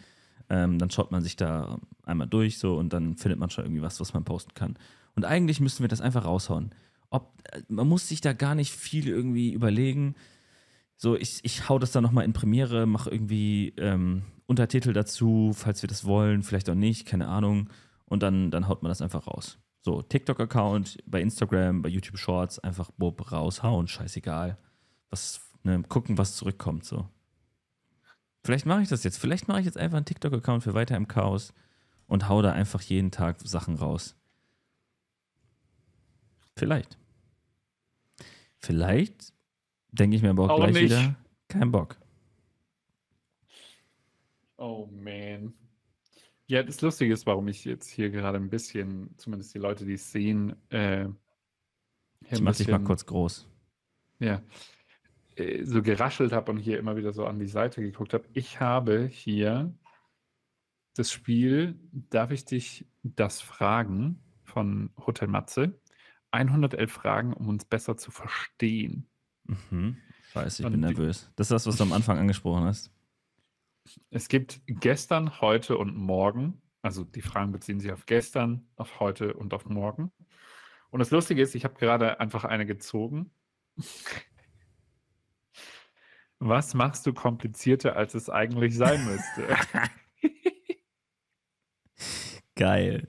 Ähm, 0.49 0.79
dann 0.79 0.91
schaut 0.91 1.13
man 1.13 1.23
sich 1.23 1.37
da 1.37 1.79
einmal 2.05 2.27
durch 2.27 2.59
so 2.59 2.77
und 2.77 2.93
dann 2.93 3.17
findet 3.17 3.39
man 3.39 3.51
schon 3.51 3.65
irgendwie 3.65 3.83
was, 3.83 4.01
was 4.01 4.13
man 4.13 4.25
posten 4.25 4.55
kann. 4.55 4.77
Und 5.15 5.25
eigentlich 5.25 5.61
müssten 5.61 5.83
wir 5.83 5.89
das 5.89 6.01
einfach 6.01 6.25
raushauen. 6.25 6.75
Ob, 7.11 7.33
äh, 7.53 7.63
man 7.69 7.89
muss 7.89 8.09
sich 8.09 8.21
da 8.21 8.33
gar 8.33 8.55
nicht 8.55 8.73
viel 8.73 9.09
irgendwie 9.09 9.53
überlegen. 9.53 10.15
So, 10.97 11.17
ich, 11.17 11.41
ich 11.43 11.69
hau 11.69 11.79
das 11.79 11.93
dann 11.93 12.03
nochmal 12.03 12.25
in 12.25 12.33
Premiere, 12.33 12.87
mache 12.87 13.11
irgendwie 13.11 13.73
ähm, 13.79 14.23
Untertitel 14.47 14.93
dazu, 14.93 15.53
falls 15.55 15.83
wir 15.83 15.89
das 15.89 16.05
wollen, 16.05 16.43
vielleicht 16.43 16.69
auch 16.69 16.75
nicht, 16.75 17.07
keine 17.07 17.29
Ahnung. 17.29 17.71
Und 18.07 18.23
dann, 18.23 18.51
dann 18.51 18.69
haut 18.69 18.83
man 18.83 18.91
das 18.91 19.01
einfach 19.01 19.29
raus. 19.29 19.59
So, 19.83 20.03
TikTok-Account, 20.03 20.99
bei 21.07 21.23
Instagram, 21.23 21.81
bei 21.81 21.89
YouTube 21.89 22.19
Shorts, 22.19 22.59
einfach 22.59 22.91
bob, 22.99 23.33
raushauen, 23.33 23.87
scheißegal. 23.89 24.59
Was, 25.11 25.41
ne, 25.63 25.83
gucken, 25.89 26.19
was 26.19 26.37
zurückkommt, 26.37 26.85
so. 26.85 27.09
Vielleicht 28.45 28.65
mache 28.67 28.83
ich 28.83 28.89
das 28.89 29.05
jetzt. 29.05 29.19
Vielleicht 29.19 29.49
mache 29.49 29.61
ich 29.61 29.67
jetzt 29.67 29.77
einfach 29.77 29.99
einen 29.99 30.07
TikTok-Account 30.07 30.63
für 30.63 30.75
Weiter 30.75 30.97
im 30.97 31.09
Chaos 31.09 31.53
und 32.07 32.29
hau 32.29 32.41
da 32.43 32.53
einfach 32.53 32.81
jeden 32.81 33.11
Tag 33.11 33.41
Sachen 33.41 33.77
raus. 33.77 34.17
Vielleicht. 36.57 36.99
Vielleicht 38.59 39.33
denke 39.93 40.17
ich 40.17 40.23
mir 40.23 40.31
aber 40.31 40.45
auch, 40.45 40.51
Auch 40.51 40.57
gleich 40.57 40.75
nicht. 40.75 40.85
wieder, 40.85 41.17
kein 41.49 41.71
Bock. 41.71 41.97
Oh 44.57 44.87
man. 44.93 45.55
Ja, 46.47 46.63
das 46.63 46.81
Lustige 46.81 47.13
ist, 47.13 47.27
warum 47.27 47.49
ich 47.49 47.65
jetzt 47.65 47.89
hier 47.89 48.11
gerade 48.11 48.37
ein 48.39 48.51
bisschen, 48.51 49.15
zumindest 49.17 49.55
die 49.55 49.59
Leute, 49.59 49.85
die 49.87 49.95
es 49.95 50.11
sehen, 50.11 50.55
äh, 50.71 51.07
Ich 52.29 52.41
mach 52.41 52.57
dich 52.57 52.69
mal 52.69 52.83
kurz 52.83 53.07
groß. 53.07 53.47
Ja. 54.19 54.43
Äh, 55.41 55.65
So 55.65 55.83
geraschelt 55.83 56.33
habe 56.33 56.53
und 56.53 56.59
hier 56.59 56.79
immer 56.79 56.97
wieder 56.97 57.13
so 57.13 57.27
an 57.27 57.39
die 57.39 57.47
Seite 57.47 57.83
geguckt 57.83 58.15
habe. 58.15 58.29
Ich 58.33 58.61
habe 58.61 59.07
hier 59.07 59.75
das 60.95 61.11
Spiel 61.11 61.79
Darf 61.93 62.31
ich 62.31 62.45
dich 62.45 62.87
das 63.03 63.41
fragen 63.41 64.23
von 64.45 64.91
Hotel 65.07 65.29
Matze. 65.29 65.81
111 66.33 66.93
Fragen, 66.93 67.33
um 67.33 67.49
uns 67.49 67.65
besser 67.65 67.97
zu 67.97 68.11
verstehen. 68.11 69.09
Mhm. 69.45 69.97
Scheiße, 70.33 70.63
ich 70.63 70.67
Und 70.67 70.73
bin 70.73 70.81
nervös. 70.81 71.31
Das 71.37 71.47
ist 71.47 71.53
das, 71.53 71.67
was 71.67 71.77
du 71.77 71.83
am 71.83 71.93
Anfang 71.93 72.19
angesprochen 72.19 72.65
hast. 72.65 72.93
Es 74.11 74.29
gibt 74.29 74.61
gestern, 74.67 75.41
heute 75.41 75.77
und 75.77 75.97
morgen. 75.97 76.63
Also 76.83 77.05
die 77.05 77.23
Fragen 77.23 77.53
beziehen 77.53 77.81
sich 77.81 77.93
auf 77.93 78.07
gestern, 78.07 78.69
auf 78.77 79.01
heute 79.01 79.35
und 79.35 79.53
auf 79.55 79.67
morgen. 79.67 80.13
Und 80.91 81.01
das 81.01 81.11
Lustige 81.11 81.43
ist, 81.43 81.55
ich 81.55 81.65
habe 81.65 81.75
gerade 81.75 82.21
einfach 82.21 82.45
eine 82.45 82.67
gezogen. 82.67 83.31
Was 86.41 86.73
machst 86.73 87.07
du 87.07 87.13
komplizierter, 87.13 87.97
als 87.97 88.15
es 88.15 88.31
eigentlich 88.31 88.75
sein 88.75 89.05
müsste? 89.05 89.57
Geil. 92.57 93.09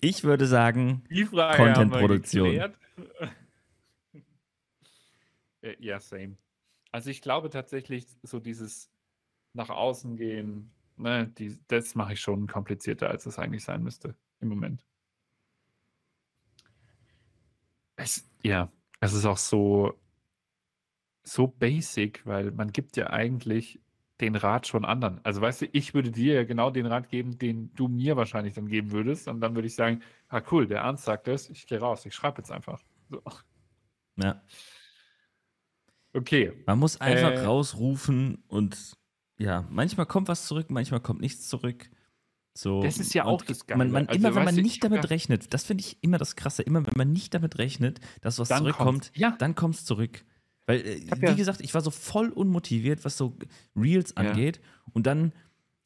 Ich 0.00 0.24
würde 0.24 0.46
sagen, 0.46 1.04
Content-Produktion. 1.56 2.74
Äh, 5.62 5.76
Ja, 5.78 6.00
same. 6.00 6.38
Also 6.90 7.10
ich 7.10 7.20
glaube 7.20 7.50
tatsächlich, 7.50 8.06
so 8.22 8.38
dieses 8.38 8.90
nach 9.52 9.68
außen 9.68 10.16
gehen, 10.16 10.70
ne, 10.96 11.28
die, 11.28 11.58
das 11.68 11.94
mache 11.94 12.14
ich 12.14 12.20
schon 12.20 12.46
komplizierter, 12.46 13.10
als 13.10 13.26
es 13.26 13.38
eigentlich 13.38 13.64
sein 13.64 13.82
müsste 13.82 14.14
im 14.40 14.48
Moment. 14.48 14.86
Es, 17.96 18.26
ja, 18.42 18.72
es 19.00 19.12
ist 19.12 19.26
auch 19.26 19.36
so, 19.36 20.00
so 21.22 21.46
basic, 21.46 22.24
weil 22.26 22.50
man 22.52 22.72
gibt 22.72 22.96
ja 22.96 23.10
eigentlich 23.10 23.80
den 24.20 24.36
Rat 24.36 24.66
schon 24.66 24.84
anderen. 24.84 25.20
Also 25.24 25.40
weißt 25.40 25.62
du, 25.62 25.66
ich 25.72 25.94
würde 25.94 26.10
dir 26.10 26.34
ja 26.34 26.44
genau 26.44 26.70
den 26.70 26.86
Rat 26.86 27.08
geben, 27.08 27.38
den 27.38 27.72
du 27.74 27.88
mir 27.88 28.16
wahrscheinlich 28.16 28.54
dann 28.54 28.66
geben 28.68 28.90
würdest. 28.92 29.28
Und 29.28 29.40
dann 29.40 29.54
würde 29.54 29.66
ich 29.66 29.74
sagen, 29.74 30.02
ah 30.28 30.42
cool, 30.50 30.66
der 30.66 30.80
Ernst 30.80 31.04
sagt 31.04 31.26
das, 31.26 31.48
ich 31.48 31.66
gehe 31.66 31.78
raus, 31.80 32.04
ich 32.04 32.14
schreibe 32.14 32.38
jetzt 32.38 32.52
einfach. 32.52 32.82
So. 33.08 33.22
ja, 34.16 34.42
Okay. 36.12 36.52
man 36.66 36.78
muss 36.78 37.00
einfach 37.00 37.30
Äh. 37.32 37.44
rausrufen 37.44 38.42
und 38.48 38.94
ja, 39.38 39.64
manchmal 39.70 40.06
kommt 40.06 40.28
was 40.28 40.46
zurück, 40.46 40.66
manchmal 40.70 41.00
kommt 41.00 41.20
nichts 41.20 41.48
zurück. 41.48 41.88
So, 42.52 42.82
Das 42.82 42.98
ist 42.98 43.14
ja 43.14 43.24
auch 43.24 43.42
das 43.42 43.66
Geile. 43.66 43.78
Man, 43.78 43.90
man, 43.92 44.06
Also, 44.08 44.18
immer 44.18 44.34
wenn 44.34 44.44
man 44.44 44.54
nicht 44.56 44.74
ich 44.74 44.80
damit 44.80 45.08
rechnet, 45.08 45.54
das 45.54 45.64
finde 45.64 45.82
ich 45.82 46.02
immer 46.02 46.18
das 46.18 46.34
Krasse, 46.36 46.62
immer 46.62 46.84
wenn 46.84 46.94
man 46.96 47.12
nicht 47.12 47.32
damit 47.32 47.58
rechnet, 47.58 48.00
dass 48.22 48.38
was 48.38 48.48
Dann 48.48 48.58
zurückkommt, 48.58 48.86
kommt's. 49.04 49.12
Ja. 49.14 49.34
dann 49.38 49.54
kommt 49.54 49.76
es 49.76 49.84
zurück. 49.84 50.24
Weil, 50.66 50.80
äh, 50.80 51.00
wie 51.20 51.26
ja- 51.26 51.34
gesagt, 51.34 51.60
ich 51.60 51.74
war 51.74 51.80
so 51.80 51.90
voll 51.90 52.28
unmotiviert, 52.30 53.04
was 53.04 53.16
so 53.16 53.36
Reels 53.76 54.14
Ja. 54.16 54.24
angeht. 54.30 54.60
Und 54.92 55.06
dann 55.06 55.32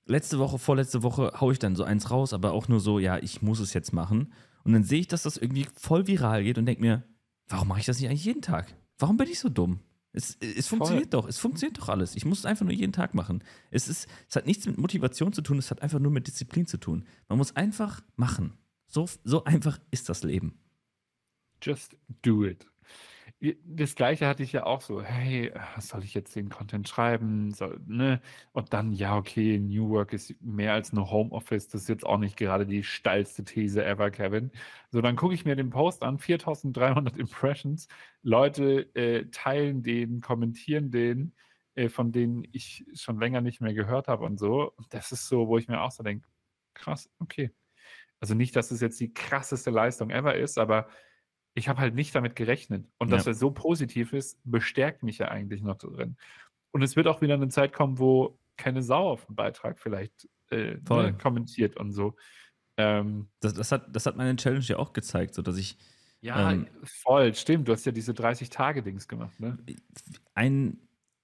letzte 0.06 0.38
Woche, 0.38 0.58
vorletzte 0.58 1.02
Woche 1.02 1.32
haue 1.40 1.52
ich 1.52 1.58
dann 1.58 1.76
so 1.76 1.84
eins 1.84 2.10
raus, 2.10 2.32
aber 2.32 2.52
auch 2.52 2.68
nur 2.68 2.80
so, 2.80 2.98
ja, 2.98 3.18
ich 3.18 3.40
muss 3.42 3.60
es 3.60 3.72
jetzt 3.72 3.92
machen. 3.92 4.32
Und 4.64 4.72
dann 4.72 4.84
sehe 4.84 5.00
ich, 5.00 5.08
dass 5.08 5.22
das 5.22 5.36
irgendwie 5.36 5.66
voll 5.74 6.06
viral 6.06 6.42
geht 6.44 6.58
und 6.58 6.66
denke 6.66 6.82
mir, 6.82 7.02
warum 7.48 7.68
mache 7.68 7.80
ich 7.80 7.86
das 7.86 7.98
nicht 8.00 8.08
eigentlich 8.08 8.24
jeden 8.24 8.42
Tag? 8.42 8.74
Warum 8.98 9.16
bin 9.16 9.28
ich 9.28 9.38
so 9.38 9.48
dumm? 9.48 9.80
Es, 10.12 10.36
es 10.40 10.68
funktioniert 10.68 11.12
doch, 11.12 11.26
es 11.26 11.38
funktioniert 11.38 11.76
doch 11.78 11.88
alles. 11.88 12.14
Ich 12.14 12.24
muss 12.24 12.38
es 12.38 12.46
einfach 12.46 12.64
nur 12.64 12.72
jeden 12.72 12.92
Tag 12.92 13.14
machen. 13.14 13.42
Es, 13.72 13.88
ist, 13.88 14.06
es 14.28 14.36
hat 14.36 14.46
nichts 14.46 14.64
mit 14.66 14.78
Motivation 14.78 15.32
zu 15.32 15.42
tun, 15.42 15.58
es 15.58 15.70
hat 15.72 15.82
einfach 15.82 15.98
nur 15.98 16.12
mit 16.12 16.28
Disziplin 16.28 16.66
zu 16.66 16.76
tun. 16.78 17.04
Man 17.28 17.38
muss 17.38 17.56
einfach 17.56 18.00
machen. 18.14 18.52
So, 18.86 19.06
so 19.24 19.42
einfach 19.44 19.80
ist 19.90 20.08
das 20.08 20.22
Leben. 20.22 20.56
Just 21.62 21.96
do 22.22 22.44
it. 22.44 22.66
Das 23.64 23.94
gleiche 23.94 24.26
hatte 24.26 24.42
ich 24.42 24.52
ja 24.52 24.64
auch 24.64 24.80
so, 24.80 25.02
hey, 25.02 25.52
soll 25.78 26.04
ich 26.04 26.14
jetzt 26.14 26.34
den 26.36 26.48
Content 26.48 26.88
schreiben? 26.88 27.52
Soll, 27.52 27.80
ne? 27.86 28.22
Und 28.52 28.72
dann, 28.72 28.92
ja, 28.92 29.16
okay, 29.16 29.58
New 29.58 29.90
Work 29.90 30.12
ist 30.12 30.34
mehr 30.40 30.72
als 30.72 30.92
nur 30.92 31.10
Homeoffice. 31.10 31.68
Das 31.68 31.82
ist 31.82 31.88
jetzt 31.88 32.06
auch 32.06 32.18
nicht 32.18 32.36
gerade 32.36 32.66
die 32.66 32.82
steilste 32.82 33.44
These 33.44 33.84
ever, 33.84 34.10
Kevin. 34.10 34.50
So, 34.90 35.00
dann 35.00 35.16
gucke 35.16 35.34
ich 35.34 35.44
mir 35.44 35.56
den 35.56 35.70
Post 35.70 36.02
an, 36.02 36.18
4300 36.18 37.16
Impressions. 37.18 37.88
Leute 38.22 38.94
äh, 38.94 39.26
teilen 39.30 39.82
den, 39.82 40.20
kommentieren 40.20 40.90
den, 40.90 41.34
äh, 41.74 41.88
von 41.88 42.12
denen 42.12 42.46
ich 42.52 42.84
schon 42.94 43.18
länger 43.20 43.40
nicht 43.40 43.60
mehr 43.60 43.74
gehört 43.74 44.08
habe 44.08 44.24
und 44.24 44.38
so. 44.38 44.72
Das 44.90 45.12
ist 45.12 45.28
so, 45.28 45.48
wo 45.48 45.58
ich 45.58 45.68
mir 45.68 45.82
auch 45.82 45.90
so 45.90 46.02
denke, 46.02 46.26
krass, 46.74 47.10
okay. 47.18 47.50
Also 48.20 48.34
nicht, 48.34 48.56
dass 48.56 48.70
es 48.70 48.80
jetzt 48.80 49.00
die 49.00 49.12
krasseste 49.12 49.70
Leistung 49.70 50.10
ever 50.10 50.34
ist, 50.36 50.58
aber 50.58 50.88
ich 51.54 51.68
habe 51.68 51.80
halt 51.80 51.94
nicht 51.94 52.14
damit 52.14 52.36
gerechnet. 52.36 52.86
Und 52.98 53.10
dass 53.10 53.24
Ja. 53.26 53.32
er 53.32 53.34
so 53.34 53.50
positiv 53.50 54.12
ist, 54.12 54.38
bestärkt 54.44 55.02
mich 55.02 55.18
ja 55.18 55.28
eigentlich 55.28 55.62
noch 55.62 55.76
drin. 55.76 56.16
Und 56.72 56.82
es 56.82 56.96
wird 56.96 57.06
auch 57.06 57.20
wieder 57.20 57.34
eine 57.34 57.48
Zeit 57.48 57.72
kommen, 57.72 57.98
wo 57.98 58.38
keine 58.56 58.82
Sau 58.82 59.08
auf 59.10 59.26
den 59.26 59.36
Beitrag 59.36 59.78
vielleicht 59.78 60.28
äh, 60.50 60.76
ne, 60.88 61.16
kommentiert 61.20 61.76
und 61.76 61.92
so. 61.92 62.14
Ähm, 62.76 63.28
Das, 63.40 63.54
das, 63.54 63.72
hat, 63.72 63.94
das 63.94 64.06
hat 64.06 64.16
meine 64.16 64.34
Challenge 64.36 64.64
ja 64.64 64.78
auch 64.78 64.92
gezeigt, 64.92 65.34
so 65.34 65.42
dass 65.42 65.56
ich 65.56 65.76
ja, 66.20 66.52
Ähm. 66.52 66.66
voll, 66.82 67.34
stimmt. 67.34 67.68
Du 67.68 67.72
hast 67.72 67.84
ja 67.84 67.92
diese 67.92 68.12
30-Tage-Dings 68.12 69.06
gemacht, 69.08 69.38
ne? 69.40 69.58
ein 70.34 70.78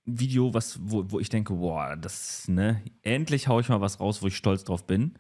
Video, 0.05 0.53
was, 0.53 0.78
wo, 0.83 1.11
wo 1.11 1.18
ich 1.20 1.28
denke, 1.31 1.55
boah, 1.55 1.97
das, 1.97 2.47
ne, 2.49 2.83
endlich 3.03 3.49
haue 3.49 3.62
ich 3.62 3.68
mal 3.68 3.81
was 3.81 3.99
raus, 3.99 4.22
wo 4.22 4.26
ich 4.26 4.37
stolz 4.37 4.62
drauf 4.64 4.87
bin. 4.87 5.18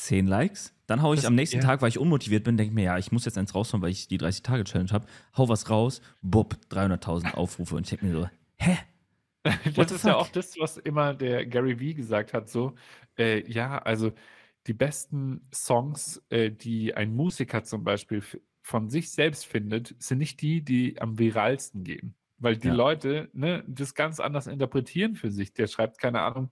Zehn 0.00 0.26
Likes. 0.26 0.74
Dann 0.86 1.02
haue 1.02 1.14
ich 1.14 1.20
Das- 1.20 1.26
am 1.28 1.34
nächsten 1.34 1.58
ja. 1.58 1.62
Tag, 1.62 1.82
weil 1.82 1.88
ich 1.90 1.98
unmotiviert 1.98 2.42
bin, 2.44 2.56
denke 2.56 2.74
mir, 2.74 2.84
ja, 2.84 2.98
ich 2.98 3.12
muss 3.12 3.24
jetzt 3.26 3.36
eins 3.38 3.54
raushauen, 3.54 3.82
weil 3.82 3.90
ich 3.90 4.08
die 4.08 4.18
30-Tage-Challenge 4.18 4.90
habe. 4.92 5.06
Hau 5.36 5.48
was 5.48 5.68
raus, 5.70 6.00
bupp, 6.22 6.56
300.000 6.70 7.34
Aufrufe. 7.34 7.76
Und 7.76 7.82
ich 7.84 7.90
denke 7.90 8.06
mir 8.06 8.12
so, 8.22 8.30
hä? 8.56 8.78
Das 9.76 9.90
ist 9.92 10.04
ja 10.04 10.16
auch 10.16 10.28
das, 10.28 10.54
was 10.58 10.76
immer 10.78 11.14
der 11.14 11.46
Gary 11.46 11.78
Vee 11.80 11.94
gesagt 11.94 12.32
hat, 12.34 12.48
so, 12.50 12.74
äh, 13.18 13.42
ja, 13.50 13.78
also 13.78 14.12
die 14.66 14.74
besten 14.74 15.40
Songs, 15.52 16.22
äh, 16.28 16.50
die 16.50 16.94
ein 16.94 17.14
Musiker 17.14 17.62
zum 17.64 17.82
Beispiel 17.84 18.22
von 18.62 18.90
sich 18.90 19.10
selbst 19.10 19.46
findet, 19.46 19.94
sind 19.98 20.18
nicht 20.18 20.40
die, 20.42 20.62
die 20.62 21.00
am 21.00 21.18
viralsten 21.18 21.84
gehen. 21.84 22.14
Weil 22.38 22.56
die 22.58 22.68
Ja. 22.68 22.74
Leute 22.74 23.28
ne, 23.32 23.64
das 23.66 23.94
ganz 23.94 24.20
anders 24.20 24.46
interpretieren 24.46 25.14
für 25.14 25.30
sich. 25.30 25.52
Der 25.54 25.66
schreibt, 25.66 25.98
keine 25.98 26.20
Ahnung, 26.20 26.50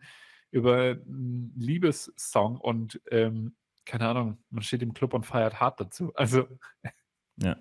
über 0.51 0.77
einen 1.07 1.53
Liebessong 1.57 2.57
und 2.57 3.01
ähm, 3.11 3.55
keine 3.85 4.09
Ahnung, 4.09 4.39
man 4.51 4.63
steht 4.63 4.83
im 4.83 4.93
Club 4.95 5.15
und 5.15 5.25
feiert 5.25 5.61
hart 5.61 5.81
dazu. 5.81 6.13
Also, 6.15 6.47
Ja. 7.37 7.57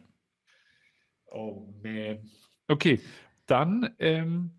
Oh 1.31 1.67
man. 1.83 2.19
Okay, 2.67 2.99
dann 3.45 3.93
ähm, 3.99 4.51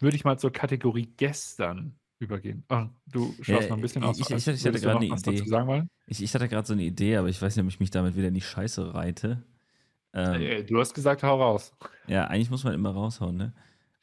würde 0.00 0.16
ich 0.16 0.24
mal 0.24 0.38
zur 0.38 0.52
Kategorie 0.52 1.12
gestern 1.16 1.98
übergehen. 2.20 2.64
Ah, 2.68 2.88
du 3.06 3.32
schaust 3.42 3.48
Ja, 3.48 3.68
mal 3.70 3.74
ein 3.76 3.80
bisschen 3.80 4.02
ich- 4.02 4.08
aus. 4.08 4.18
ich- 4.18 4.26
ich 4.30 4.32
hatte- 4.46 4.52
ich 4.52 4.66
hatte 4.66 4.80
gerade 4.80 4.94
noch 5.06 5.12
eine 5.12 5.20
Idee. 5.20 5.38
dazu 5.38 5.48
sagen 5.48 5.66
wollen. 5.68 5.90
Ich, 6.06 6.22
ich 6.22 6.34
hatte 6.34 6.48
gerade 6.48 6.66
so 6.66 6.72
eine 6.74 6.82
Idee, 6.82 7.16
aber 7.16 7.28
ich 7.28 7.40
weiß 7.40 7.56
nicht, 7.56 7.64
ob 7.64 7.68
ich 7.70 7.80
mich 7.80 7.90
damit 7.90 8.16
wieder 8.16 8.28
in 8.28 8.34
die 8.34 8.40
Scheiße 8.40 8.92
reite. 8.94 9.44
Ähm, 10.12 10.40
Äh, 10.42 10.64
du 10.64 10.78
hast 10.80 10.94
gesagt, 10.94 11.22
hau 11.22 11.40
raus. 11.40 11.72
Ja, 12.06 12.26
eigentlich 12.26 12.50
muss 12.50 12.64
man 12.64 12.74
immer 12.74 12.90
raushauen, 12.90 13.36
ne? 13.36 13.52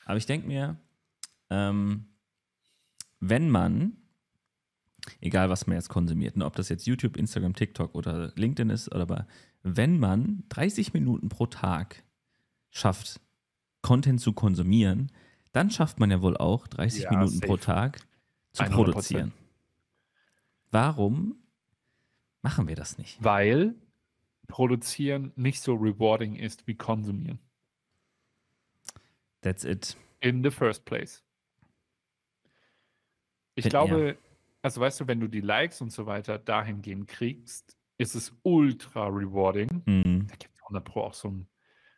Aber 0.05 0.17
ich 0.17 0.25
denke 0.25 0.47
mir, 0.47 0.77
ähm, 1.49 2.05
wenn 3.29 3.49
man, 3.49 3.97
egal 5.21 5.49
was 5.49 5.67
man 5.67 5.75
jetzt 5.77 5.89
konsumiert, 5.89 6.37
ne, 6.37 6.45
ob 6.45 6.55
das 6.55 6.69
jetzt 6.69 6.85
YouTube, 6.85 7.17
Instagram, 7.17 7.53
TikTok 7.53 7.95
oder 7.95 8.31
LinkedIn 8.35 8.69
ist, 8.69 8.89
oder 8.91 9.01
aber 9.03 9.27
wenn 9.63 9.99
man 9.99 10.43
30 10.49 10.93
Minuten 10.93 11.29
pro 11.29 11.45
Tag 11.47 12.03
schafft, 12.69 13.19
Content 13.81 14.19
zu 14.21 14.33
konsumieren, 14.33 15.11
dann 15.51 15.69
schafft 15.69 15.99
man 15.99 16.11
ja 16.11 16.21
wohl 16.21 16.37
auch 16.37 16.67
30 16.67 17.03
Ja, 17.03 17.11
Minuten 17.11 17.33
safe. 17.35 17.45
pro 17.47 17.57
Tag 17.57 17.99
zu 18.51 18.63
100%. 18.63 18.69
produzieren. 18.73 19.33
Warum 20.71 21.35
machen 22.41 22.67
wir 22.67 22.75
das 22.75 22.97
nicht? 22.97 23.23
Weil 23.23 23.75
produzieren 24.47 25.31
nicht 25.35 25.61
so 25.61 25.73
rewarding 25.75 26.35
ist 26.35 26.67
wie 26.67 26.75
konsumieren. 26.75 27.39
That's 29.41 29.63
it. 29.63 29.95
In 30.19 30.43
the 30.43 30.51
first 30.51 30.85
place. 30.85 31.23
Ich 33.55 33.65
Ja. 33.65 33.69
glaube, 33.69 34.17
also 34.61 34.81
weißt 34.81 34.99
du, 35.01 35.07
wenn 35.07 35.19
du 35.19 35.27
die 35.27 35.41
Likes 35.41 35.81
und 35.81 35.91
so 35.91 36.05
weiter 36.05 36.37
dahingehend 36.37 37.07
kriegst, 37.07 37.77
ist 37.97 38.15
es 38.15 38.33
ultra 38.43 39.07
rewarding. 39.07 39.83
Mhm. 39.85 40.27
Da 40.27 40.35
gibt 40.35 40.55
es 40.55 40.61
100 40.63 40.83
Pro 40.83 41.01
auch 41.01 41.13
so, 41.13 41.29
ein, 41.29 41.47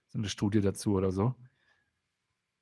so 0.09 0.19
eine 0.19 0.29
Studie 0.29 0.61
dazu 0.61 0.93
oder 0.95 1.11
so. 1.11 1.35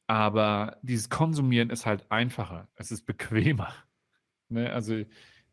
Aber 0.08 0.78
dieses 0.84 1.10
Konsumieren 1.10 1.70
ist 1.70 1.86
halt 1.86 2.10
einfacher. 2.12 2.68
Es 2.76 2.92
ist 2.92 3.06
bequemer. 3.06 3.74
Ne? 4.48 4.72
Also 4.72 5.04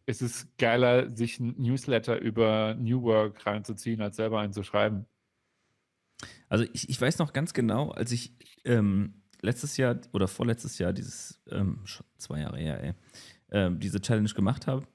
es 0.05 0.20
ist 0.20 0.59
geiler, 0.59 1.16
sich 1.16 1.40
ein 1.40 1.55
Newsletter 1.57 2.18
über 2.20 2.74
New 2.74 3.01
Work 3.05 3.47
reinzuziehen, 3.47 4.03
als 4.03 4.16
selber 4.16 4.40
einen 4.40 4.53
zu 4.53 4.62
schreiben. 4.64 5.07
Also 6.51 6.66
ich, 6.74 6.90
ich 6.90 7.01
weiß 7.01 7.16
noch 7.16 7.32
ganz 7.32 7.55
genau, 7.55 7.90
als 7.93 8.12
ich 8.12 8.34
ähm, 8.66 9.22
letztes 9.40 9.78
Jahr 9.78 9.99
oder 10.12 10.28
vorletztes 10.28 10.78
Jahr 10.78 10.93
dieses, 10.93 11.40
ähm, 11.51 11.80
schon 11.86 12.05
zwei 12.18 12.40
Jahre 12.40 12.59
her, 12.59 12.84
ey, 12.84 12.93
ähm, 13.53 13.79
diese 13.79 14.01
Challenge 14.01 14.29
gemacht 14.31 14.67
habe 14.67 14.87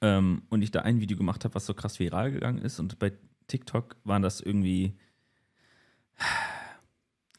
ähm, 0.00 0.42
und 0.50 0.62
ich 0.62 0.70
da 0.70 0.82
ein 0.82 1.00
Video 1.00 1.16
gemacht 1.16 1.44
habe, 1.44 1.54
was 1.54 1.66
so 1.66 1.74
krass 1.74 1.98
viral 1.98 2.30
gegangen 2.30 2.58
ist 2.58 2.78
und 2.78 2.98
bei 2.98 3.12
TikTok 3.48 3.96
waren 4.04 4.22
das 4.22 4.40
irgendwie, 4.40 4.96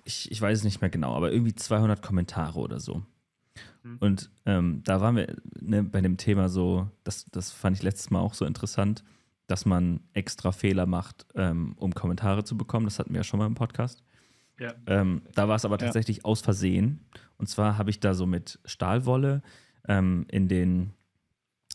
ich, 0.04 0.32
ich 0.32 0.42
weiß 0.42 0.60
es 0.60 0.64
nicht 0.64 0.82
mehr 0.82 0.90
genau, 0.90 1.16
aber 1.16 1.32
irgendwie 1.32 1.56
200 1.56 2.02
Kommentare 2.02 2.60
oder 2.60 2.80
so. 2.80 3.04
Hm. 3.84 3.98
Und 4.00 4.30
ähm, 4.46 4.82
da 4.84 5.02
waren 5.02 5.16
wir 5.16 5.36
ne, 5.60 5.84
bei 5.84 6.02
dem 6.02 6.18
Thema 6.18 6.50
so, 6.50 6.90
das, 7.04 7.26
das 7.26 7.52
fand 7.52 7.78
ich 7.78 7.84
letztes 7.84 8.10
Mal 8.10 8.20
auch 8.20 8.34
so 8.34 8.46
interessant, 8.46 9.04
dass 9.48 9.66
man 9.66 10.02
extra 10.14 10.52
Fehler 10.52 10.86
macht, 10.86 11.26
ähm, 11.36 11.74
um 11.78 11.94
Kommentare 11.94 12.44
zu 12.44 12.58
bekommen. 12.58 12.86
Das 12.86 13.00
hatten 13.00 13.12
wir 13.14 13.20
ja 13.20 13.24
schon 13.24 13.40
mal 13.40 13.46
im 13.46 13.56
Podcast. 13.56 14.04
Ja. 14.60 14.74
Ähm, 14.88 15.22
da 15.36 15.48
war 15.48 15.56
es 15.56 15.66
aber 15.66 15.76
Ja. 15.76 15.86
tatsächlich 15.86 16.26
aus 16.26 16.42
Versehen. 16.42 17.06
Und 17.38 17.48
zwar 17.48 17.78
habe 17.78 17.90
ich 17.90 18.00
da 18.00 18.14
so 18.14 18.26
mit 18.26 18.60
Stahlwolle 18.66 19.42
ähm, 19.88 20.26
in 20.30 20.48
den 20.48 20.92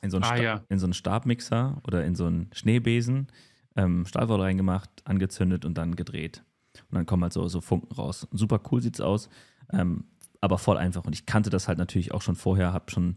in 0.03 0.11
so, 0.11 0.17
einen 0.17 0.25
Ah, 0.25 0.35
Sta- 0.35 0.43
ja. 0.43 0.65
in 0.69 0.79
so 0.79 0.87
einen 0.87 0.95
Stabmixer 0.95 1.81
oder 1.87 2.05
in 2.05 2.15
so 2.17 2.27
einen 2.27 2.51
Schneebesen 2.53 3.29
ähm, 3.77 4.05
Stahlwolle 4.05 4.43
reingemacht, 4.45 4.91
angezündet 5.05 5.65
und 5.65 5.75
dann 5.79 5.95
gedreht. 5.97 6.43
Und 6.91 6.97
dann 6.97 7.07
kommen 7.07 7.23
halt 7.23 7.33
so, 7.33 7.47
so 7.49 7.61
Funken 7.61 7.95
raus. 7.95 8.27
Super 8.33 8.61
cool 8.71 8.83
sieht's 8.83 9.01
aus. 9.01 9.29
Ähm, 9.73 10.05
aber 10.41 10.59
voll 10.59 10.77
einfach. 10.77 11.05
Und 11.05 11.13
ich 11.15 11.25
kannte 11.25 11.51
das 11.51 11.69
halt 11.69 11.79
natürlich 11.79 12.13
auch 12.13 12.21
schon 12.23 12.35
vorher, 12.35 12.73
habe 12.73 12.91
schon 12.91 13.15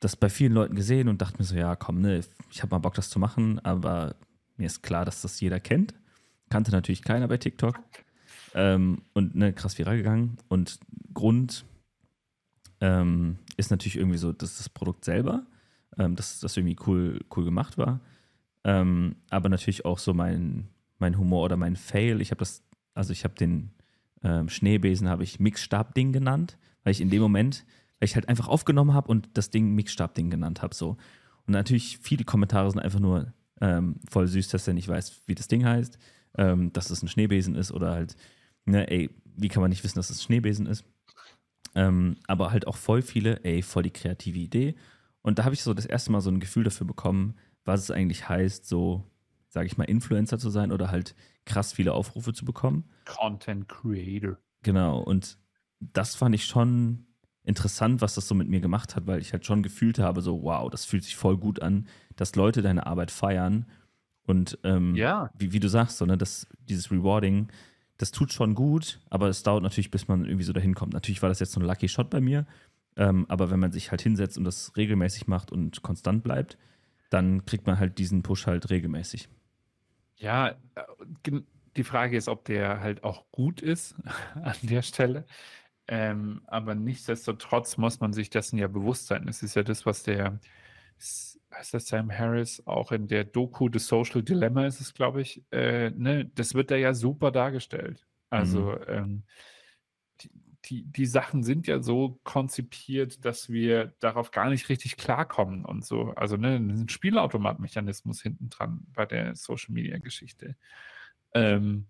das 0.00 0.16
bei 0.16 0.28
vielen 0.30 0.52
Leuten 0.54 0.74
gesehen 0.74 1.08
und 1.08 1.20
dachte 1.20 1.38
mir 1.38 1.44
so, 1.44 1.54
ja, 1.54 1.76
komm, 1.76 2.00
ne, 2.00 2.20
ich 2.50 2.62
habe 2.62 2.70
mal 2.74 2.78
Bock, 2.78 2.94
das 2.94 3.10
zu 3.10 3.18
machen, 3.18 3.58
aber 3.64 4.14
mir 4.56 4.66
ist 4.66 4.82
klar, 4.82 5.04
dass 5.04 5.20
das 5.22 5.38
jeder 5.40 5.60
kennt. 5.60 5.94
Kannte 6.48 6.70
natürlich 6.70 7.02
keiner 7.02 7.28
bei 7.28 7.36
TikTok. 7.36 7.78
Ähm, 8.54 9.02
und 9.12 9.34
ne, 9.34 9.52
krass 9.52 9.76
viral 9.78 9.98
gegangen. 9.98 10.38
Und 10.48 10.78
Grund 11.12 11.64
ähm, 12.80 13.38
ist 13.56 13.70
natürlich 13.70 13.96
irgendwie 13.96 14.18
so, 14.18 14.32
dass 14.32 14.58
das 14.58 14.68
Produkt 14.68 15.04
selber, 15.04 15.46
ähm, 15.98 16.16
dass 16.16 16.40
das 16.40 16.56
irgendwie 16.56 16.76
cool, 16.86 17.20
cool 17.36 17.44
gemacht 17.44 17.78
war. 17.78 18.00
Ähm, 18.64 19.16
aber 19.30 19.48
natürlich 19.48 19.84
auch 19.84 19.98
so 19.98 20.12
mein, 20.12 20.68
mein 20.98 21.18
Humor 21.18 21.44
oder 21.44 21.56
mein 21.56 21.76
Fail. 21.76 22.20
Ich 22.20 22.30
habe 22.30 22.40
das, 22.40 22.62
also 22.94 23.12
ich 23.12 23.24
habe 23.24 23.34
den 23.34 23.70
ähm, 24.22 24.48
Schneebesen 24.48 25.08
habe 25.08 25.22
ich 25.22 25.38
Mixstab-Ding 25.38 26.12
genannt, 26.12 26.58
weil 26.82 26.90
ich 26.90 27.00
in 27.00 27.10
dem 27.10 27.22
Moment, 27.22 27.64
weil 27.98 28.06
ich 28.06 28.14
halt 28.14 28.28
einfach 28.28 28.48
aufgenommen 28.48 28.92
habe 28.92 29.08
und 29.08 29.28
das 29.34 29.50
Ding 29.50 29.74
Mixstab-Ding 29.74 30.30
genannt 30.30 30.62
habe. 30.62 30.74
So. 30.74 30.96
Und 31.46 31.52
natürlich 31.52 31.98
viele 31.98 32.24
Kommentare 32.24 32.70
sind 32.70 32.80
einfach 32.80 33.00
nur 33.00 33.32
ähm, 33.60 33.96
voll 34.08 34.26
süß, 34.26 34.48
dass 34.48 34.66
er 34.66 34.74
nicht 34.74 34.88
weiß, 34.88 35.22
wie 35.26 35.34
das 35.34 35.48
Ding 35.48 35.64
heißt, 35.64 35.98
ähm, 36.36 36.72
dass 36.72 36.90
es 36.90 37.02
ein 37.02 37.08
Schneebesen 37.08 37.54
ist 37.54 37.72
oder 37.72 37.92
halt, 37.92 38.16
ne, 38.64 38.90
ey, 38.90 39.10
wie 39.36 39.48
kann 39.48 39.60
man 39.60 39.70
nicht 39.70 39.84
wissen, 39.84 39.98
dass 39.98 40.10
es 40.10 40.18
ein 40.18 40.24
Schneebesen 40.24 40.66
ist? 40.66 40.84
Ähm, 41.76 42.16
aber 42.26 42.50
halt 42.50 42.66
auch 42.66 42.76
voll 42.76 43.02
viele, 43.02 43.44
ey, 43.44 43.62
voll 43.62 43.82
die 43.84 43.90
kreative 43.92 44.38
Idee. 44.38 44.74
Und 45.22 45.38
da 45.38 45.44
habe 45.44 45.54
ich 45.54 45.62
so 45.62 45.74
das 45.74 45.86
erste 45.86 46.10
Mal 46.10 46.22
so 46.22 46.30
ein 46.30 46.40
Gefühl 46.40 46.64
dafür 46.64 46.86
bekommen, 46.86 47.34
was 47.64 47.82
es 47.82 47.90
eigentlich 47.90 48.28
heißt, 48.28 48.66
so, 48.66 49.04
sage 49.48 49.66
ich 49.66 49.76
mal, 49.76 49.84
Influencer 49.84 50.38
zu 50.38 50.48
sein 50.50 50.72
oder 50.72 50.90
halt 50.90 51.14
krass 51.44 51.72
viele 51.74 51.92
Aufrufe 51.92 52.32
zu 52.32 52.44
bekommen. 52.46 52.88
Content 53.04 53.68
Creator. 53.68 54.38
Genau, 54.62 55.00
und 55.00 55.38
das 55.80 56.14
fand 56.14 56.34
ich 56.34 56.46
schon 56.46 57.06
interessant, 57.44 58.00
was 58.00 58.14
das 58.14 58.26
so 58.26 58.34
mit 58.34 58.48
mir 58.48 58.60
gemacht 58.60 58.96
hat, 58.96 59.06
weil 59.06 59.20
ich 59.20 59.32
halt 59.32 59.44
schon 59.44 59.62
gefühlt 59.62 59.98
habe, 59.98 60.22
so, 60.22 60.42
wow, 60.42 60.70
das 60.70 60.84
fühlt 60.86 61.04
sich 61.04 61.14
voll 61.16 61.36
gut 61.36 61.60
an, 61.60 61.86
dass 62.16 62.34
Leute 62.36 62.62
deine 62.62 62.86
Arbeit 62.86 63.10
feiern. 63.10 63.66
Und 64.26 64.58
ähm, 64.64 64.94
Ja. 64.96 65.30
wie, 65.38 65.52
wie 65.52 65.60
du 65.60 65.68
sagst, 65.68 65.98
so, 65.98 66.06
ne, 66.06 66.16
das, 66.16 66.46
dieses 66.68 66.90
Rewarding, 66.90 67.48
das 67.98 68.10
tut 68.10 68.32
schon 68.32 68.54
gut, 68.54 69.00
aber 69.10 69.28
es 69.28 69.42
dauert 69.42 69.62
natürlich, 69.62 69.90
bis 69.90 70.08
man 70.08 70.24
irgendwie 70.24 70.44
so 70.44 70.52
dahin 70.52 70.74
kommt. 70.74 70.92
Natürlich 70.92 71.22
war 71.22 71.28
das 71.28 71.40
jetzt 71.40 71.52
so 71.52 71.60
ein 71.60 71.66
Lucky 71.66 71.88
Shot 71.88 72.10
bei 72.10 72.20
mir, 72.20 72.46
ähm, 72.96 73.26
aber 73.28 73.50
wenn 73.50 73.60
man 73.60 73.72
sich 73.72 73.90
halt 73.90 74.02
hinsetzt 74.02 74.38
und 74.38 74.44
das 74.44 74.76
regelmäßig 74.76 75.26
macht 75.26 75.52
und 75.52 75.82
konstant 75.82 76.22
bleibt, 76.22 76.58
dann 77.10 77.44
kriegt 77.44 77.66
man 77.66 77.78
halt 77.78 77.98
diesen 77.98 78.22
Push 78.22 78.46
halt 78.46 78.70
regelmäßig. 78.70 79.28
Ja, 80.16 80.48
äh, 80.74 81.40
die 81.76 81.84
Frage 81.84 82.16
ist, 82.16 82.28
ob 82.28 82.44
der 82.44 82.80
halt 82.80 83.04
auch 83.04 83.30
gut 83.30 83.60
ist 83.60 83.94
an 84.34 84.56
der 84.62 84.82
Stelle. 84.82 85.26
Ähm, 85.88 86.42
aber 86.46 86.74
nichtsdestotrotz 86.74 87.76
muss 87.76 88.00
man 88.00 88.12
sich 88.12 88.30
dessen 88.30 88.58
ja 88.58 88.66
bewusst 88.66 89.06
sein. 89.06 89.28
Es 89.28 89.42
ist 89.42 89.54
ja 89.54 89.62
das, 89.62 89.86
was 89.86 90.02
der, 90.02 90.40
heißt 91.56 91.74
das 91.74 91.86
Sam 91.86 92.10
Harris, 92.10 92.62
auch 92.66 92.92
in 92.92 93.08
der 93.08 93.24
Doku 93.24 93.68
The 93.72 93.78
Social 93.78 94.22
Dilemma 94.22 94.66
ist 94.66 94.80
es, 94.80 94.94
glaube 94.94 95.22
ich, 95.22 95.42
äh, 95.50 95.90
ne, 95.90 96.30
das 96.34 96.54
wird 96.54 96.70
da 96.70 96.76
ja 96.76 96.94
super 96.94 97.30
dargestellt. 97.30 98.06
Also 98.30 98.78
ähm, 98.86 99.22
die, 100.20 100.30
die, 100.64 100.82
die 100.84 101.06
Sachen 101.06 101.42
sind 101.42 101.66
ja 101.66 101.80
so 101.80 102.20
konzipiert, 102.24 103.24
dass 103.24 103.50
wir 103.50 103.94
darauf 104.00 104.30
gar 104.30 104.50
nicht 104.50 104.68
richtig 104.68 104.96
klarkommen 104.96 105.64
und 105.64 105.84
so. 105.84 106.12
Also 106.16 106.36
ne, 106.36 106.56
ein 106.56 106.88
Spielautomatmechanismus 106.88 108.20
hinten 108.22 108.50
dran 108.50 108.86
bei 108.92 109.06
der 109.06 109.36
Social 109.36 109.72
Media 109.72 109.98
Geschichte. 109.98 110.56
Ähm, 111.34 111.86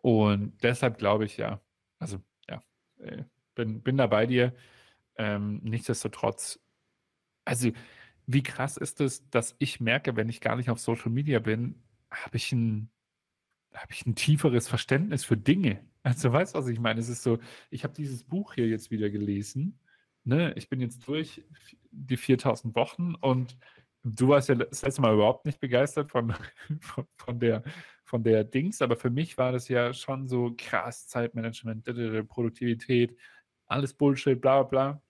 und 0.00 0.62
deshalb 0.62 0.98
glaube 0.98 1.24
ich 1.24 1.36
ja, 1.36 1.60
also 1.98 2.18
ja, 2.48 2.62
äh, 2.98 3.24
bin, 3.54 3.82
bin 3.82 3.96
da 3.96 4.06
bei 4.06 4.26
dir. 4.26 4.54
Ähm, 5.16 5.60
nichtsdestotrotz, 5.62 6.58
also 7.44 7.70
wie 8.32 8.42
krass 8.42 8.76
ist 8.76 9.00
es, 9.00 9.28
dass 9.30 9.54
ich 9.58 9.80
merke, 9.80 10.16
wenn 10.16 10.28
ich 10.28 10.40
gar 10.40 10.56
nicht 10.56 10.70
auf 10.70 10.78
Social 10.78 11.10
Media 11.10 11.38
bin, 11.38 11.82
habe 12.10 12.36
ich 12.36 12.52
ein, 12.52 12.90
habe 13.74 13.92
ich 13.92 14.06
ein 14.06 14.14
tieferes 14.14 14.68
Verständnis 14.68 15.24
für 15.24 15.36
Dinge. 15.36 15.80
Also 16.04 16.32
weißt 16.32 16.56
du, 16.56 16.58
was 16.58 16.66
ich 16.66 16.80
meine? 16.80 16.98
Es 16.98 17.08
ist 17.08 17.22
so, 17.22 17.38
ich 17.70 17.84
habe 17.84 17.94
dieses 17.94 18.24
Buch 18.24 18.54
hier 18.54 18.66
jetzt 18.66 18.90
wieder 18.90 19.08
gelesen. 19.08 19.78
Ne? 20.24 20.52
Ich 20.56 20.68
bin 20.68 20.80
jetzt 20.80 21.06
durch 21.06 21.44
die 21.92 22.16
4000 22.16 22.74
Wochen 22.74 23.14
und 23.14 23.56
du 24.02 24.26
warst 24.26 24.48
ja 24.48 24.56
das 24.56 24.82
letzte 24.82 25.00
Mal 25.00 25.14
überhaupt 25.14 25.46
nicht 25.46 25.60
begeistert 25.60 26.10
von, 26.10 26.34
von, 26.80 27.06
von 27.14 27.38
der, 27.38 27.62
von 28.04 28.24
der 28.24 28.42
Dings, 28.42 28.82
aber 28.82 28.96
für 28.96 29.10
mich 29.10 29.38
war 29.38 29.52
das 29.52 29.68
ja 29.68 29.94
schon 29.94 30.26
so 30.26 30.52
krass 30.58 31.06
Zeitmanagement, 31.06 31.84
Produktivität, 32.26 33.16
alles 33.66 33.94
Bullshit, 33.94 34.40
bla 34.40 34.64
bla 34.64 34.90
bla. 34.90 35.02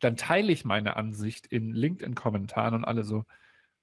Dann 0.00 0.16
teile 0.16 0.52
ich 0.52 0.64
meine 0.64 0.96
Ansicht 0.96 1.46
in 1.46 1.72
LinkedIn-Kommentaren 1.72 2.74
und 2.74 2.84
alle 2.84 3.04
so, 3.04 3.24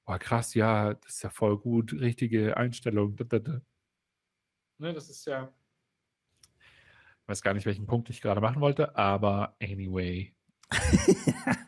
boah, 0.05 0.20
krass, 0.20 0.53
ja, 0.53 0.93
das 0.93 1.16
ist 1.16 1.24
ja 1.24 1.30
voll 1.30 1.57
gut, 1.57 1.93
richtige 1.93 2.57
Einstellung. 2.57 3.16
Ne, 4.78 4.93
das 4.93 5.09
ist 5.09 5.26
ja, 5.26 5.53
ich 7.26 7.30
weiß 7.30 7.41
gar 7.41 7.55
nicht, 7.55 7.66
welchen 7.66 7.88
Punkt 7.88 8.09
ich 8.11 8.22
gerade 8.22 8.39
machen 8.39 8.61
wollte, 8.61 8.95
aber 8.95 9.55
anyway. 9.59 10.32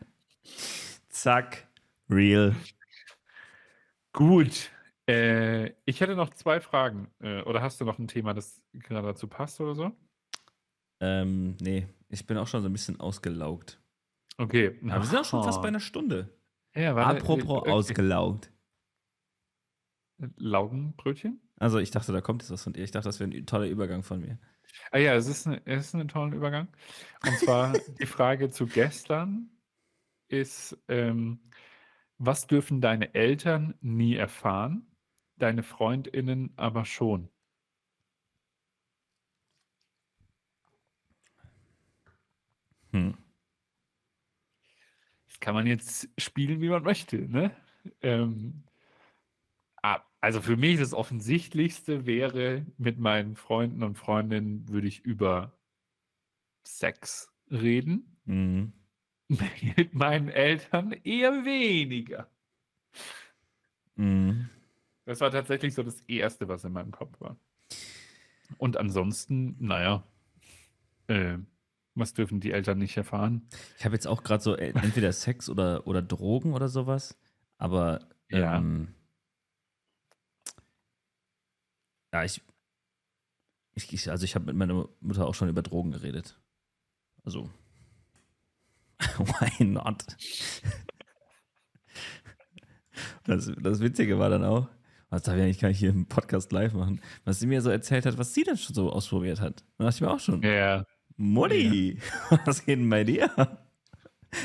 Zack, 1.08 1.66
real. 2.08 2.54
Gut. 4.12 4.70
Äh, 5.08 5.72
ich 5.84 6.00
hätte 6.00 6.14
noch 6.14 6.30
zwei 6.30 6.60
Fragen. 6.60 7.10
Äh, 7.18 7.42
oder 7.42 7.60
hast 7.60 7.80
du 7.80 7.84
noch 7.84 7.98
ein 7.98 8.06
Thema, 8.06 8.34
das 8.34 8.62
gerade 8.72 9.08
dazu 9.08 9.26
passt 9.26 9.60
oder 9.60 9.74
so? 9.74 9.90
Ähm, 11.00 11.56
nee, 11.60 11.88
ich 12.08 12.24
bin 12.24 12.36
auch 12.36 12.46
schon 12.46 12.62
so 12.62 12.68
ein 12.68 12.72
bisschen 12.72 13.00
ausgelaugt. 13.00 13.80
Okay. 14.38 14.78
Aber 14.84 15.02
wir 15.02 15.06
sind 15.06 15.18
auch 15.18 15.24
schon 15.24 15.42
fast 15.42 15.60
bei 15.60 15.68
einer 15.68 15.80
Stunde. 15.80 16.32
Ja, 16.74 16.94
warte, 16.94 17.20
Apropos 17.20 17.66
äh, 17.66 17.68
äh, 17.68 17.72
ausgelaugt. 17.72 18.52
Laugenbrötchen? 20.36 21.40
Also 21.58 21.78
ich 21.78 21.90
dachte, 21.90 22.12
da 22.12 22.20
kommt 22.20 22.42
jetzt 22.42 22.50
was 22.50 22.62
von 22.62 22.72
dir. 22.72 22.84
Ich 22.84 22.92
dachte, 22.92 23.08
das 23.08 23.20
wäre 23.20 23.30
ein 23.30 23.46
toller 23.46 23.66
Übergang 23.66 24.02
von 24.02 24.20
mir. 24.20 24.38
Ah 24.92 24.98
ja, 24.98 25.14
es 25.14 25.26
ist, 25.26 25.46
eine, 25.46 25.60
es 25.66 25.86
ist 25.86 25.94
ein 25.94 26.06
toller 26.08 26.34
Übergang. 26.34 26.68
Und 27.26 27.36
zwar 27.38 27.72
die 28.00 28.06
Frage 28.06 28.48
zu 28.48 28.66
gestern 28.66 29.50
ist, 30.28 30.78
ähm, 30.88 31.40
was 32.18 32.46
dürfen 32.46 32.80
deine 32.80 33.14
Eltern 33.14 33.74
nie 33.80 34.14
erfahren, 34.14 34.86
deine 35.36 35.64
FreundInnen 35.64 36.52
aber 36.56 36.84
schon? 36.84 37.28
Hm. 42.92 43.16
Kann 45.40 45.54
man 45.54 45.66
jetzt 45.66 46.08
spielen, 46.18 46.60
wie 46.60 46.68
man 46.68 46.82
möchte, 46.82 47.16
ne? 47.28 47.54
Ähm, 48.02 48.64
also 50.20 50.40
für 50.40 50.56
mich 50.56 50.78
das 50.78 50.94
Offensichtlichste 50.94 52.06
wäre, 52.06 52.66
mit 52.76 52.98
meinen 52.98 53.36
Freunden 53.36 53.82
und 53.82 53.96
Freundinnen 53.96 54.68
würde 54.68 54.88
ich 54.88 55.04
über 55.04 55.52
Sex 56.66 57.32
reden. 57.50 58.16
Mhm. 58.24 58.72
Mit 59.76 59.94
meinen 59.94 60.28
Eltern 60.28 60.92
eher 61.04 61.44
weniger. 61.44 62.30
Mhm. 63.96 64.48
Das 65.04 65.20
war 65.20 65.30
tatsächlich 65.30 65.74
so 65.74 65.82
das 65.82 66.00
Erste, 66.02 66.48
was 66.48 66.64
in 66.64 66.72
meinem 66.72 66.92
Kopf 66.92 67.20
war. 67.20 67.38
Und 68.56 68.78
ansonsten, 68.78 69.54
naja, 69.58 70.02
äh, 71.08 71.38
was 71.98 72.14
dürfen 72.14 72.40
die 72.40 72.52
Eltern 72.52 72.78
nicht 72.78 72.96
erfahren? 72.96 73.48
Ich 73.78 73.84
habe 73.84 73.94
jetzt 73.94 74.06
auch 74.06 74.22
gerade 74.22 74.42
so 74.42 74.56
äh, 74.56 74.70
entweder 74.70 75.12
Sex 75.12 75.48
oder, 75.48 75.86
oder 75.86 76.02
Drogen 76.02 76.52
oder 76.54 76.68
sowas. 76.68 77.18
Aber 77.58 78.08
Ja. 78.30 78.56
ähm, 78.56 78.94
ja, 82.12 82.24
ich, 82.24 82.42
ich, 83.74 84.10
also 84.10 84.24
ich 84.24 84.34
habe 84.34 84.46
mit 84.46 84.56
meiner 84.56 84.88
Mutter 85.00 85.26
auch 85.26 85.34
schon 85.34 85.48
über 85.48 85.62
Drogen 85.62 85.90
geredet. 85.92 86.40
Also 87.24 87.50
why 89.18 89.64
not? 89.64 90.04
Das, 93.24 93.50
das 93.60 93.80
Witzige 93.80 94.18
war 94.18 94.30
dann 94.30 94.44
auch, 94.44 94.68
was 95.10 95.22
darf 95.22 95.36
ich 95.36 95.42
eigentlich 95.42 95.58
gar 95.60 95.68
nicht 95.68 95.78
hier 95.78 95.90
im 95.90 96.06
Podcast 96.06 96.50
live 96.52 96.72
machen, 96.72 97.00
was 97.24 97.38
sie 97.38 97.46
mir 97.46 97.60
so 97.62 97.70
erzählt 97.70 98.06
hat, 98.06 98.18
was 98.18 98.34
sie 98.34 98.42
denn 98.42 98.56
schon 98.56 98.74
so 98.74 98.90
ausprobiert 98.90 99.40
hat. 99.40 99.64
Da 99.78 99.84
dachte 99.84 99.96
ich 99.96 100.00
mir 100.00 100.10
auch 100.10 100.20
schon, 100.20 100.42
Ja. 100.42 100.84
Mutti, 101.18 101.98
was 102.46 102.64
geht 102.64 102.78
denn 102.78 102.88
bei 102.88 103.02
dir? 103.02 103.28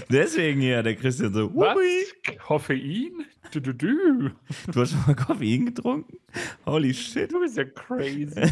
Deswegen 0.09 0.59
hier, 0.59 0.81
der 0.81 0.95
Christian 0.95 1.31
so, 1.31 1.53
Was? 1.53 1.75
Wuppi, 1.75 2.37
Koffein? 2.37 3.25
Du, 3.51 3.59
du, 3.59 3.73
du. 3.73 4.29
du 4.71 4.81
hast 4.81 4.91
schon 4.91 5.01
mal 5.05 5.15
Koffein 5.15 5.67
getrunken? 5.67 6.17
Holy 6.65 6.93
shit. 6.93 7.31
Du 7.31 7.39
bist 7.41 7.57
ja 7.57 7.65
crazy. 7.65 8.33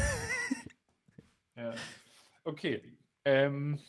ja. 1.55 1.73
Okay. 2.43 2.81
Ähm, 3.25 3.79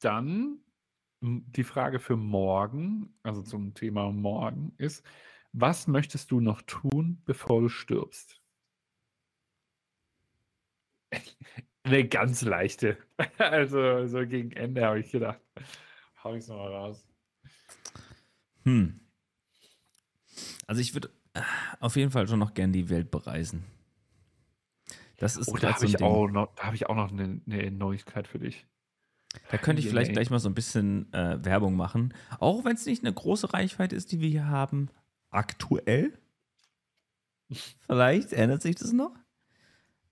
dann 0.00 0.60
die 1.20 1.64
Frage 1.64 1.98
für 1.98 2.16
morgen, 2.16 3.14
also 3.24 3.42
zum 3.42 3.74
Thema 3.74 4.12
morgen, 4.12 4.74
ist: 4.78 5.04
Was 5.52 5.88
möchtest 5.88 6.30
du 6.30 6.40
noch 6.40 6.62
tun, 6.62 7.20
bevor 7.24 7.62
du 7.62 7.68
stirbst? 7.68 8.41
Eine 11.84 12.06
ganz 12.08 12.42
leichte. 12.42 12.96
Also 13.38 14.06
so 14.06 14.26
gegen 14.26 14.50
Ende 14.52 14.84
habe 14.84 15.00
ich 15.00 15.10
gedacht, 15.12 15.40
hau 16.22 16.32
ich 16.34 16.40
es 16.40 16.48
nochmal 16.48 16.72
raus. 16.72 17.04
Hm. 18.64 19.00
Also 20.66 20.80
ich 20.80 20.94
würde 20.94 21.10
auf 21.80 21.96
jeden 21.96 22.10
Fall 22.10 22.26
schon 22.28 22.38
noch 22.38 22.54
gern 22.54 22.72
die 22.72 22.88
Welt 22.88 23.10
bereisen. 23.10 23.64
Das 25.18 25.36
ist 25.36 25.48
Oh, 25.48 25.56
da 25.56 25.68
habe 25.74 25.80
so 25.80 25.86
ich, 25.86 26.02
auch 26.02 26.28
noch- 26.28 26.52
da 26.56 26.64
hab 26.64 26.74
ich 26.74 26.86
auch 26.88 26.96
noch 26.96 27.12
eine, 27.12 27.40
eine 27.46 27.70
Neuigkeit 27.70 28.26
für 28.26 28.38
dich. 28.40 28.66
Da 29.50 29.56
könnte 29.58 29.80
ich 29.80 29.88
vielleicht 29.88 30.12
gleich 30.12 30.30
mal 30.30 30.40
so 30.40 30.48
ein 30.48 30.54
bisschen 30.54 31.12
äh, 31.12 31.42
Werbung 31.44 31.74
machen. 31.76 32.12
Auch 32.38 32.64
wenn 32.64 32.74
es 32.74 32.86
nicht 32.86 33.02
eine 33.04 33.14
große 33.14 33.52
Reichweite 33.54 33.94
ist, 33.96 34.12
die 34.12 34.20
wir 34.20 34.28
hier 34.28 34.48
haben. 34.48 34.88
Aktuell. 35.30 36.12
Vielleicht 37.86 38.32
ändert 38.32 38.62
sich 38.62 38.76
das 38.76 38.92
noch. 38.92 39.14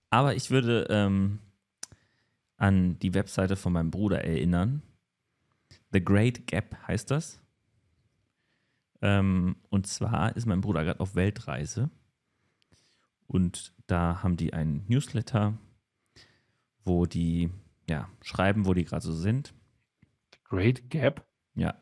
Aber 0.09 0.33
ich 0.35 0.49
würde 0.49 0.87
ähm, 0.89 1.39
an 2.61 2.99
die 2.99 3.13
Webseite 3.15 3.55
von 3.55 3.73
meinem 3.73 3.89
Bruder 3.91 4.23
erinnern. 4.23 4.83
The 5.91 6.03
Great 6.03 6.45
Gap 6.47 6.77
heißt 6.87 7.09
das. 7.09 7.41
Ähm, 9.01 9.55
und 9.69 9.87
zwar 9.87 10.35
ist 10.35 10.45
mein 10.45 10.61
Bruder 10.61 10.83
gerade 10.83 10.99
auf 10.99 11.15
Weltreise. 11.15 11.89
Und 13.25 13.73
da 13.87 14.21
haben 14.21 14.37
die 14.37 14.53
einen 14.53 14.85
Newsletter, 14.87 15.57
wo 16.85 17.05
die 17.07 17.49
ja, 17.89 18.09
schreiben, 18.21 18.65
wo 18.65 18.73
die 18.75 18.85
gerade 18.85 19.01
so 19.03 19.13
sind. 19.13 19.53
Great 20.43 20.89
Gap? 20.89 21.25
Ja. 21.55 21.73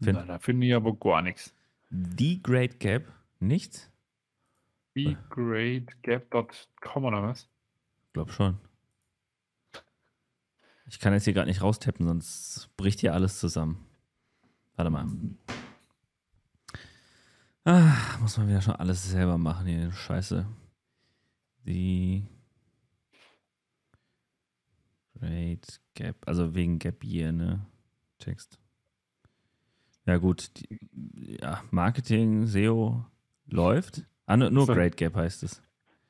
Find- 0.00 0.18
Na, 0.18 0.24
da 0.26 0.38
finde 0.38 0.66
ich 0.68 0.74
aber 0.74 0.94
gar 0.94 1.22
nichts. 1.22 1.54
The 1.90 2.40
Great 2.42 2.78
Gap, 2.78 3.12
nichts? 3.40 3.90
Wie 4.92 5.16
greatgap.com 5.30 7.04
oder 7.04 7.22
was? 7.22 7.48
Glaub 8.12 8.30
schon. 8.30 8.58
Ich 10.86 10.98
kann 11.00 11.12
jetzt 11.12 11.24
hier 11.24 11.32
gerade 11.32 11.48
nicht 11.48 11.62
raustappen, 11.62 12.06
sonst 12.06 12.68
bricht 12.76 13.00
hier 13.00 13.14
alles 13.14 13.40
zusammen. 13.40 13.84
Warte 14.76 14.90
mal. 14.90 15.06
Ah, 17.64 18.18
muss 18.20 18.36
man 18.36 18.48
wieder 18.48 18.60
schon 18.60 18.76
alles 18.76 19.10
selber 19.10 19.38
machen 19.38 19.66
hier, 19.66 19.90
Scheiße. 19.92 20.46
The 21.64 22.26
Great 25.18 25.80
Gap, 25.94 26.16
also 26.26 26.54
wegen 26.54 26.78
Gap 26.78 27.02
Year, 27.02 27.32
ne? 27.32 27.64
Text. 28.18 28.58
Ja, 30.06 30.18
gut. 30.18 30.50
Die, 30.56 31.38
ja, 31.40 31.62
Marketing, 31.70 32.46
SEO 32.46 33.04
läuft. 33.46 34.02
Ah, 34.26 34.36
nur, 34.36 34.50
nur. 34.50 34.66
Great 34.66 34.96
Gap 34.96 35.14
heißt 35.14 35.42
es. 35.44 35.62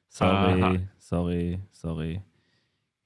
Sorry, 0.09 0.63
Aha. 0.63 0.79
sorry, 0.99 1.61
sorry. 1.71 2.23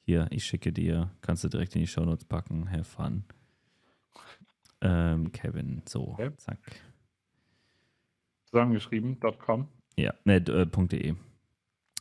Hier, 0.09 0.26
ich 0.30 0.46
schicke 0.46 0.72
dir. 0.72 1.11
Kannst 1.20 1.44
du 1.44 1.48
direkt 1.50 1.74
in 1.74 1.82
die 1.82 1.86
Shownotes 1.86 2.24
packen. 2.24 2.70
Have 2.72 2.84
fun. 2.84 3.24
Ähm, 4.80 5.32
Kevin, 5.32 5.82
so, 5.86 6.12
Okay. 6.12 6.30
zack. 6.38 6.59
Zusammengeschrieben.com. 8.46 9.68
Ja, 9.98 10.14
ne, 10.24 10.36
äh, 10.36 10.66
.de. 10.66 11.14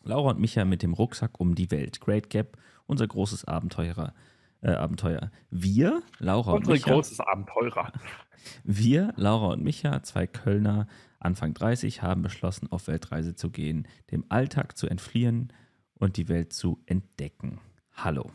Laura 0.06 0.30
und 0.30 0.40
Micha 0.40 0.64
mit 0.64 0.84
dem 0.84 0.94
Rucksack 0.94 1.38
um 1.42 1.54
die 1.54 1.70
Welt. 1.70 2.00
Great 2.00 2.30
Gap, 2.30 2.58
unser 2.86 3.06
großes 3.06 3.44
Abenteurer. 3.44 4.14
Äh, 4.62 4.72
Abenteuer. 4.72 5.30
Wir, 5.50 6.02
Laura 6.20 6.52
und 6.54 6.60
Unsere 6.60 6.76
Micha, 6.76 6.94
großes 6.94 7.20
Abenteurer. 7.20 7.92
wir, 8.64 9.14
Laura 9.18 9.48
und 9.52 9.66
Micha, 9.66 10.02
zwei 10.04 10.28
Kölner, 10.28 10.88
Anfang 11.20 11.54
30, 11.54 12.04
haben 12.04 12.22
beschlossen, 12.22 12.72
auf 12.72 12.88
Weltreise 12.88 13.36
zu 13.36 13.50
gehen, 13.50 13.86
dem 14.12 14.24
Alltag 14.30 14.78
zu 14.78 14.88
entfliehen 14.88 15.52
und 15.96 16.16
die 16.16 16.30
Welt 16.30 16.54
zu 16.54 16.82
entdecken. 16.86 17.60
Hallo. 17.98 18.30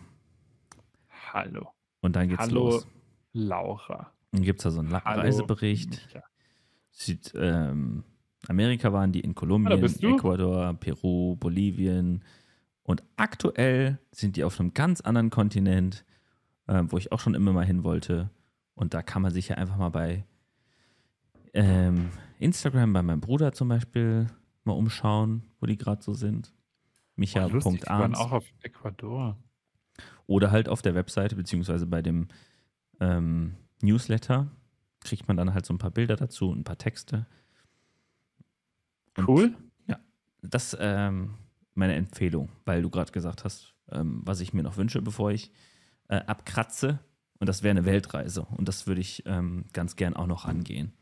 Hallo. 1.33 1.69
Und 2.01 2.17
dann 2.17 2.29
geht's 2.29 2.43
Hallo, 2.43 2.71
los. 2.71 2.87
Laura. 3.33 4.13
Dann 4.33 4.43
gibt 4.43 4.59
es 4.59 4.65
da 4.65 4.71
so 4.73 4.81
einen 4.81 4.93
Hallo, 4.93 5.21
Reisebericht. 5.21 6.09
Süd, 6.91 7.33
ähm, 7.37 8.03
Amerika 8.49 8.93
waren 8.93 9.13
die 9.13 9.21
in 9.21 9.37
Kolumbien, 9.37 9.81
du? 9.81 10.17
Ecuador, 10.17 10.75
Peru, 10.75 11.37
Bolivien. 11.37 12.25
Und 12.83 13.05
aktuell 13.17 13.99
sind 14.11 14.37
die 14.37 14.43
auf 14.43 14.59
einem 14.59 14.75
ganz 14.75 15.01
anderen 15.01 15.31
Kontinent, 15.31 16.05
ähm, 16.67 16.91
wo 16.91 16.99
ich 16.99 17.13
auch 17.13 17.21
schon 17.21 17.35
immer 17.35 17.53
mal 17.53 17.65
hin 17.65 17.85
wollte. 17.85 18.31
Und 18.75 18.95
da 18.95 19.03
kann 19.03 19.23
man 19.23 19.31
sich 19.31 19.49
ja 19.49 19.57
einfach 19.57 19.77
mal 19.77 19.91
bei 19.91 20.25
ähm, 21.55 22.11
Instagram, 22.41 22.93
bei 22.93 23.03
meinem 23.03 23.21
Bruder 23.21 23.53
zum 23.53 23.69
Beispiel, 23.69 24.27
mal 24.65 24.73
umschauen, 24.73 25.45
wo 25.61 25.67
die 25.67 25.79
gerade 25.79 26.03
so 26.03 26.15
sind. 26.15 26.53
Boah, 27.17 27.49
lustig, 27.49 27.81
die 27.83 27.89
waren 27.89 28.17
auch 28.17 28.33
auf 28.33 28.45
Ecuador. 28.63 29.37
Oder 30.33 30.51
halt 30.51 30.69
auf 30.69 30.81
der 30.81 30.95
Webseite, 30.95 31.37
beziehungsweise 31.37 31.87
bei 31.87 32.01
dem 32.01 32.29
ähm, 33.01 33.55
Newsletter 33.83 34.51
kriegt 35.01 35.29
man 35.29 35.37
dann 35.37 35.53
halt 35.53 35.67
so 35.67 35.75
ein 35.75 35.79
paar 35.79 35.91
Bilder 35.91 36.17
dazu 36.17 36.49
und 36.49 36.61
ein 36.61 36.65
paar 36.65 36.79
Texte. 36.79 37.27
Und 39.17 39.29
Cool. 39.29 39.55
Das 40.45 40.77
ähm, 40.81 41.35
meine 41.75 41.95
Empfehlung, 41.95 42.49
weil 42.65 42.83
du 42.83 42.91
gerade 42.91 43.13
gesagt 43.13 43.45
hast, 43.45 43.75
ähm, 43.93 44.23
was 44.25 44.41
ich 44.41 44.53
mir 44.53 44.65
noch 44.65 44.77
wünsche, 44.77 45.01
bevor 45.01 45.31
ich 45.31 45.53
äh, 46.09 46.17
abkratze. 46.17 46.99
Und 47.39 47.47
das 47.49 47.63
wäre 47.63 47.71
eine 47.71 47.85
Weltreise. 47.85 48.43
Und 48.43 48.67
das 48.67 48.87
würde 48.89 49.01
ich 49.01 49.23
ähm, 49.27 49.67
ganz 49.73 49.95
gern 49.95 50.17
auch 50.17 50.27
noch 50.27 50.45
angehen. 50.45 50.93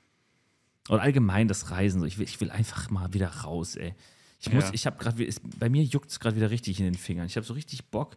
Und 0.88 1.00
allgemein 1.00 1.48
das 1.48 1.70
Reisen. 1.70 2.00
So. 2.00 2.06
Ich, 2.06 2.18
will, 2.18 2.24
ich 2.24 2.38
will 2.42 2.50
einfach 2.50 2.90
mal 2.90 3.14
wieder 3.14 3.28
raus, 3.28 3.76
ey. 3.76 3.94
Ich 4.40 4.52
muss, 4.52 4.64
Ja. 4.64 4.70
ich 4.74 4.86
habe 4.86 4.98
gerade, 4.98 5.26
bei 5.58 5.70
mir 5.70 5.84
juckt 5.84 6.10
es 6.10 6.20
gerade 6.20 6.36
wieder 6.36 6.50
richtig 6.50 6.78
in 6.80 6.84
den 6.84 6.94
Fingern. 6.94 7.26
Ich 7.26 7.36
habe 7.36 7.46
so 7.46 7.54
richtig 7.54 7.86
Bock, 7.90 8.16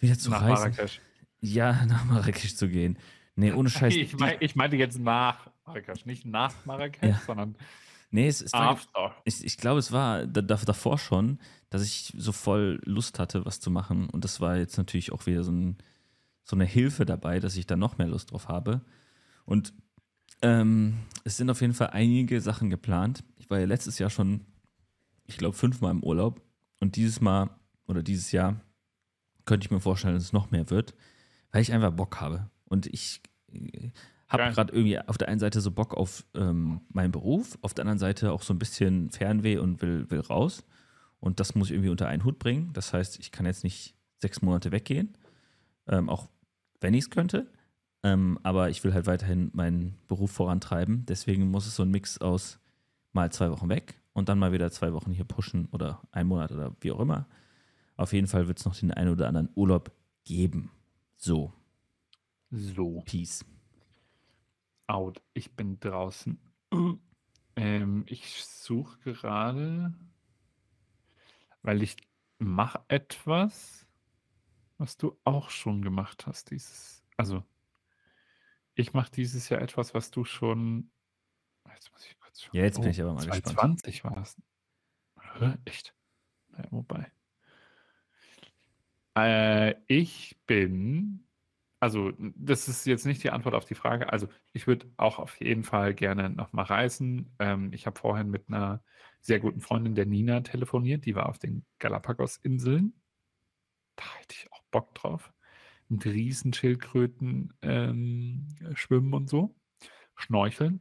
wieder 0.00 0.18
zu 0.18 0.30
Nach 0.30 0.42
reisen. 0.42 0.70
Marrakesch. 0.70 1.00
Ja, 1.40 1.86
nach 1.86 2.04
Marrakesch 2.04 2.56
zu 2.56 2.68
gehen. 2.68 2.98
Nee, 3.36 3.52
ohne 3.52 3.70
Scheiß. 3.70 3.94
Ich, 3.96 4.16
mein, 4.18 4.36
ich 4.40 4.56
meinte 4.56 4.76
jetzt 4.76 4.98
nach 4.98 5.50
Marrakesch, 5.64 6.04
nicht 6.06 6.26
nach 6.26 6.52
Marrakesch, 6.66 7.08
Ja. 7.08 7.20
sondern 7.26 7.56
nee, 8.10 8.26
es, 8.28 8.40
es 8.42 8.52
war, 8.52 8.78
ich, 9.24 9.44
ich 9.44 9.56
glaube, 9.56 9.78
es 9.78 9.92
war 9.92 10.26
da, 10.26 10.42
da, 10.42 10.56
davor 10.56 10.98
schon, 10.98 11.38
dass 11.70 11.82
ich 11.82 12.12
so 12.16 12.32
voll 12.32 12.80
Lust 12.84 13.18
hatte, 13.18 13.44
was 13.46 13.60
zu 13.60 13.70
machen. 13.70 14.10
Und 14.10 14.24
das 14.24 14.40
war 14.40 14.56
jetzt 14.56 14.76
natürlich 14.76 15.12
auch 15.12 15.26
wieder 15.26 15.44
so, 15.44 15.52
ein, 15.52 15.78
so 16.42 16.56
eine 16.56 16.64
Hilfe 16.64 17.06
dabei, 17.06 17.38
dass 17.40 17.56
ich 17.56 17.66
da 17.66 17.76
noch 17.76 17.98
mehr 17.98 18.08
Lust 18.08 18.32
drauf 18.32 18.48
habe. 18.48 18.82
Und 19.44 19.72
ähm, 20.42 20.98
es 21.24 21.36
sind 21.36 21.50
auf 21.50 21.60
jeden 21.60 21.74
Fall 21.74 21.90
einige 21.90 22.40
Sachen 22.40 22.70
geplant. 22.70 23.22
Ich 23.38 23.48
war 23.50 23.58
ja 23.58 23.66
letztes 23.66 23.98
Jahr 23.98 24.10
schon, 24.10 24.44
ich 25.26 25.36
glaube, 25.36 25.56
fünfmal 25.56 25.92
im 25.92 26.02
Urlaub. 26.02 26.42
Und 26.80 26.96
dieses 26.96 27.20
Mal 27.20 27.50
oder 27.86 28.02
dieses 28.02 28.32
Jahr 28.32 28.60
könnte 29.50 29.66
ich 29.66 29.70
mir 29.72 29.80
vorstellen, 29.80 30.14
dass 30.14 30.22
es 30.22 30.32
noch 30.32 30.52
mehr 30.52 30.70
wird, 30.70 30.94
weil 31.50 31.60
ich 31.60 31.72
einfach 31.72 31.90
Bock 31.90 32.20
habe. 32.20 32.48
Und 32.66 32.86
ich 32.86 33.20
habe 34.28 34.44
Geil. 34.44 34.52
gerade 34.52 34.72
irgendwie 34.72 34.96
auf 35.00 35.18
der 35.18 35.26
einen 35.26 35.40
Seite 35.40 35.60
so 35.60 35.72
Bock 35.72 35.92
auf 35.92 36.24
ähm, 36.34 36.82
meinen 36.88 37.10
Beruf, 37.10 37.58
auf 37.60 37.74
der 37.74 37.82
anderen 37.82 37.98
Seite 37.98 38.30
auch 38.30 38.42
so 38.42 38.54
ein 38.54 38.60
bisschen 38.60 39.10
Fernweh 39.10 39.58
und 39.58 39.82
will, 39.82 40.08
will 40.08 40.20
raus. 40.20 40.62
Und 41.18 41.40
das 41.40 41.56
muss 41.56 41.66
ich 41.66 41.72
irgendwie 41.74 41.90
unter 41.90 42.06
einen 42.06 42.22
Hut 42.22 42.38
bringen. 42.38 42.72
Das 42.74 42.92
heißt, 42.92 43.18
ich 43.18 43.32
kann 43.32 43.44
jetzt 43.44 43.64
nicht 43.64 43.96
sechs 44.18 44.40
Monate 44.40 44.70
weggehen, 44.70 45.18
ähm, 45.88 46.08
auch 46.08 46.28
wenn 46.80 46.94
ich 46.94 47.06
es 47.06 47.10
könnte. 47.10 47.48
Ähm, 48.04 48.38
aber 48.44 48.70
ich 48.70 48.84
will 48.84 48.94
halt 48.94 49.06
weiterhin 49.06 49.50
meinen 49.52 49.98
Beruf 50.06 50.30
vorantreiben. 50.30 51.06
Deswegen 51.06 51.50
muss 51.50 51.66
es 51.66 51.74
so 51.74 51.82
ein 51.82 51.90
Mix 51.90 52.18
aus 52.18 52.60
mal 53.12 53.32
zwei 53.32 53.50
Wochen 53.50 53.68
weg 53.68 54.00
und 54.12 54.28
dann 54.28 54.38
mal 54.38 54.52
wieder 54.52 54.70
zwei 54.70 54.92
Wochen 54.92 55.10
hier 55.10 55.24
pushen 55.24 55.66
oder 55.72 56.02
ein 56.12 56.28
Monat 56.28 56.52
oder 56.52 56.76
wie 56.80 56.92
auch 56.92 57.00
immer. 57.00 57.26
Auf 58.00 58.14
jeden 58.14 58.28
Fall 58.28 58.48
wird 58.48 58.58
es 58.58 58.64
noch 58.64 58.74
den 58.74 58.92
einen 58.92 59.10
oder 59.10 59.28
anderen 59.28 59.50
Urlaub 59.54 59.92
geben. 60.24 60.70
So, 61.18 61.52
So, 62.50 63.02
Peace. 63.04 63.44
out. 64.86 65.20
Ich 65.34 65.54
bin 65.54 65.78
draußen. 65.80 66.40
Ähm, 67.56 68.04
ich 68.06 68.42
suche 68.44 68.98
gerade, 69.00 69.92
weil 71.62 71.82
ich 71.82 71.96
mache 72.38 72.80
etwas, 72.86 73.86
was 74.78 74.96
du 74.96 75.18
auch 75.24 75.50
schon 75.50 75.82
gemacht 75.82 76.26
hast. 76.26 76.52
Dieses, 76.52 77.02
also 77.16 77.42
ich 78.76 78.94
mache 78.94 79.10
dieses 79.10 79.48
Jahr 79.48 79.60
etwas, 79.60 79.92
was 79.94 80.10
du 80.12 80.24
schon. 80.24 80.90
Jetzt 81.74 81.90
muss 81.92 82.06
ich 82.06 82.18
kurz 82.20 82.40
schauen. 82.40 82.56
Ja, 82.56 82.62
jetzt 82.62 82.80
bin 82.80 82.90
ich 82.90 83.02
aber 83.02 83.14
mal 83.14 83.26
gespannt. 83.26 83.80
2020 83.82 84.04
war 84.04 84.16
es. 84.18 84.40
Echt? 85.66 85.94
Ja, 86.56 86.64
wobei. 86.70 87.10
Äh, 89.16 89.74
ich 89.86 90.38
bin, 90.46 91.26
also 91.80 92.12
das 92.18 92.68
ist 92.68 92.86
jetzt 92.86 93.06
nicht 93.06 93.22
die 93.24 93.30
Antwort 93.30 93.54
auf 93.54 93.64
die 93.64 93.74
Frage. 93.74 94.12
Also 94.12 94.28
ich 94.52 94.66
würde 94.66 94.90
auch 94.96 95.18
auf 95.18 95.40
jeden 95.40 95.64
Fall 95.64 95.94
gerne 95.94 96.30
nochmal 96.30 96.66
reisen. 96.66 97.34
Ähm, 97.38 97.72
ich 97.72 97.86
habe 97.86 97.98
vorhin 97.98 98.30
mit 98.30 98.48
einer 98.48 98.82
sehr 99.20 99.40
guten 99.40 99.60
Freundin, 99.60 99.94
der 99.94 100.06
Nina, 100.06 100.40
telefoniert. 100.40 101.04
Die 101.06 101.14
war 101.14 101.28
auf 101.28 101.38
den 101.38 101.64
Galapagos-Inseln. 101.78 102.94
Da 103.96 104.04
hätte 104.18 104.34
ich 104.34 104.52
auch 104.52 104.62
Bock 104.70 104.94
drauf. 104.94 105.32
Mit 105.88 106.06
Riesenschildkröten 106.06 107.52
ähm, 107.62 108.46
schwimmen 108.74 109.12
und 109.12 109.28
so. 109.28 109.56
Schnorcheln. 110.16 110.80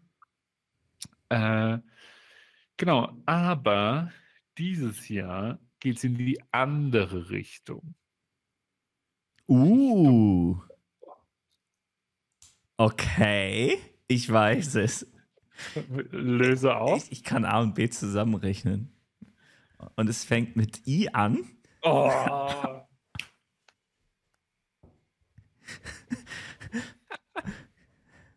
Äh, 1.30 1.80
genau, 2.78 3.12
aber 3.26 4.12
dieses 4.58 5.10
Jahr 5.10 5.60
geht 5.80 5.98
es 5.98 6.04
in 6.04 6.18
die 6.18 6.40
andere 6.52 7.30
Richtung. 7.30 7.96
Uh. 9.50 10.56
Okay, 12.78 13.78
ich 14.08 14.32
weiß 14.32 14.76
es. 14.76 15.08
Löse 16.12 16.76
auf. 16.78 17.04
Ich, 17.06 17.12
ich 17.12 17.24
kann 17.24 17.44
A 17.46 17.60
und 17.60 17.76
B 17.76 17.90
zusammenrechnen. 17.90 18.94
Und 19.96 20.08
es 20.08 20.24
fängt 20.24 20.56
mit 20.56 20.86
I 20.88 21.10
an. 21.12 21.40
Oh. 21.82 22.12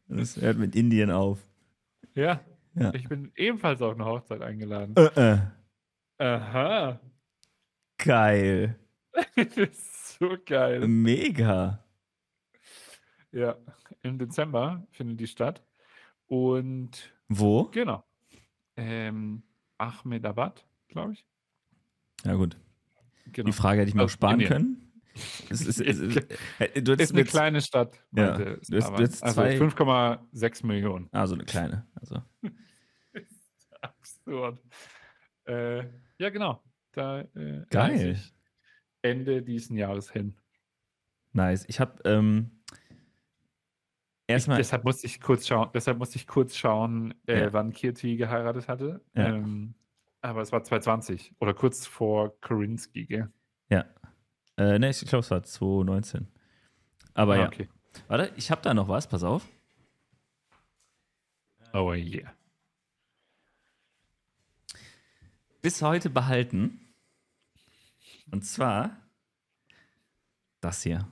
Und 0.09 0.19
es 0.19 0.37
hört 0.41 0.59
mit 0.59 0.75
Indien 0.75 1.11
auf. 1.11 1.39
ja, 2.15 2.41
Ja. 2.75 2.93
ich 2.95 3.09
bin 3.09 3.33
ebenfalls 3.37 3.83
auf 3.83 3.95
eine 3.95 4.05
Hochzeit 4.05 4.43
eingeladen. 4.43 4.95
Äh, 4.97 5.35
äh. 5.35 5.39
Aha. 6.19 7.01
Geil. 7.99 8.79
das 9.37 9.47
ist 9.57 9.92
so 10.31 10.37
geil. 10.47 10.87
Mega. 10.87 11.85
Ja, 13.33 13.57
im 14.03 14.19
Dezember 14.19 14.87
findet 14.91 15.21
die 15.21 15.27
statt. 15.27 15.65
Und 16.27 17.13
Wo? 17.29 17.65
genau. 17.65 18.05
Ähm, 18.77 19.43
Ahmedabad, 19.79 20.65
glaube 20.89 21.15
ich. 21.15 21.27
Ja, 22.25 22.35
gut. 22.35 22.57
Genau. 23.33 23.47
Die 23.47 23.53
Frage 23.53 23.81
hätte 23.81 23.89
ich 23.89 23.95
mir 23.95 24.03
auch 24.03 24.05
Also 24.05 24.13
sparen 24.15 24.35
Indien. 24.41 24.49
können. 24.51 24.89
Es 25.51 25.61
ist, 25.61 25.81
es 25.81 25.99
ist, 25.99 26.17
äh, 26.59 26.81
du 26.83 26.93
ist 26.95 27.11
eine 27.13 27.21
jetzt- 27.21 27.31
kleine 27.31 27.61
Stadt. 27.61 27.99
Ja, 28.13 28.37
du 28.39 28.57
hast 28.57 28.99
jetzt 28.99 29.23
also 29.23 29.35
zwei- 29.43 29.59
5,6 29.59 30.65
Millionen. 30.67 31.09
Ah, 31.13 31.27
so 31.27 31.35
eine 31.35 31.45
kleine. 31.45 31.87
Also. 31.95 32.23
Absurd. 33.83 34.59
Äh, 35.47 35.85
ja, 36.19 36.31
genau. 36.31 36.63
Da 36.93 37.21
äh, 37.35 37.65
Geil. 37.71 38.13
ich 38.13 38.35
Ende 39.03 39.43
diesen 39.43 39.77
Jahres 39.77 40.11
hin. 40.11 40.37
Nice. 41.33 41.65
Ich 41.69 41.81
habe 41.81 42.03
ähm, 42.05 42.63
erstmal. 44.27 44.59
Deshalb 44.59 44.85
musste 44.85 45.07
ich 45.07 45.21
kurz 45.21 45.47
schauen, 45.47 45.71
deshalb 45.75 45.99
musste 45.99 46.17
ich 46.17 46.27
kurz 46.27 46.57
schauen, 46.57 47.15
äh, 47.27 47.41
Ja. 47.43 47.53
wann 47.53 47.73
Kirti 47.73 48.17
geheiratet 48.17 48.69
hatte. 48.69 49.05
Ja. 49.15 49.29
Ähm, 49.35 49.75
aber 50.21 50.41
es 50.43 50.53
war 50.53 50.63
2020 50.63 51.35
oder 51.41 51.53
kurz 51.55 51.87
vor 51.87 52.39
Korinski, 52.41 53.07
gell? 53.07 53.33
Ja. 53.71 53.85
Äh, 54.57 54.79
ne, 54.79 54.91
ich 54.91 55.01
glaube, 55.01 55.21
es 55.21 55.31
war 55.31 55.43
2019. 55.43 56.29
Aber 57.15 57.35
Ah, 57.35 57.39
ja. 57.39 57.47
okay. 57.47 57.69
Warte, 58.09 58.33
ich 58.37 58.51
habe 58.51 58.63
da 58.63 58.73
noch 58.75 58.89
was, 58.89 59.09
pass 59.09 59.25
auf. 59.25 59.47
Oh 61.75 61.93
yeah. 61.95 62.33
Bis 65.63 65.81
heute 65.83 66.11
behalten. 66.11 66.81
Und 68.33 68.45
zwar 68.45 68.97
das 70.61 70.83
hier. 70.83 71.07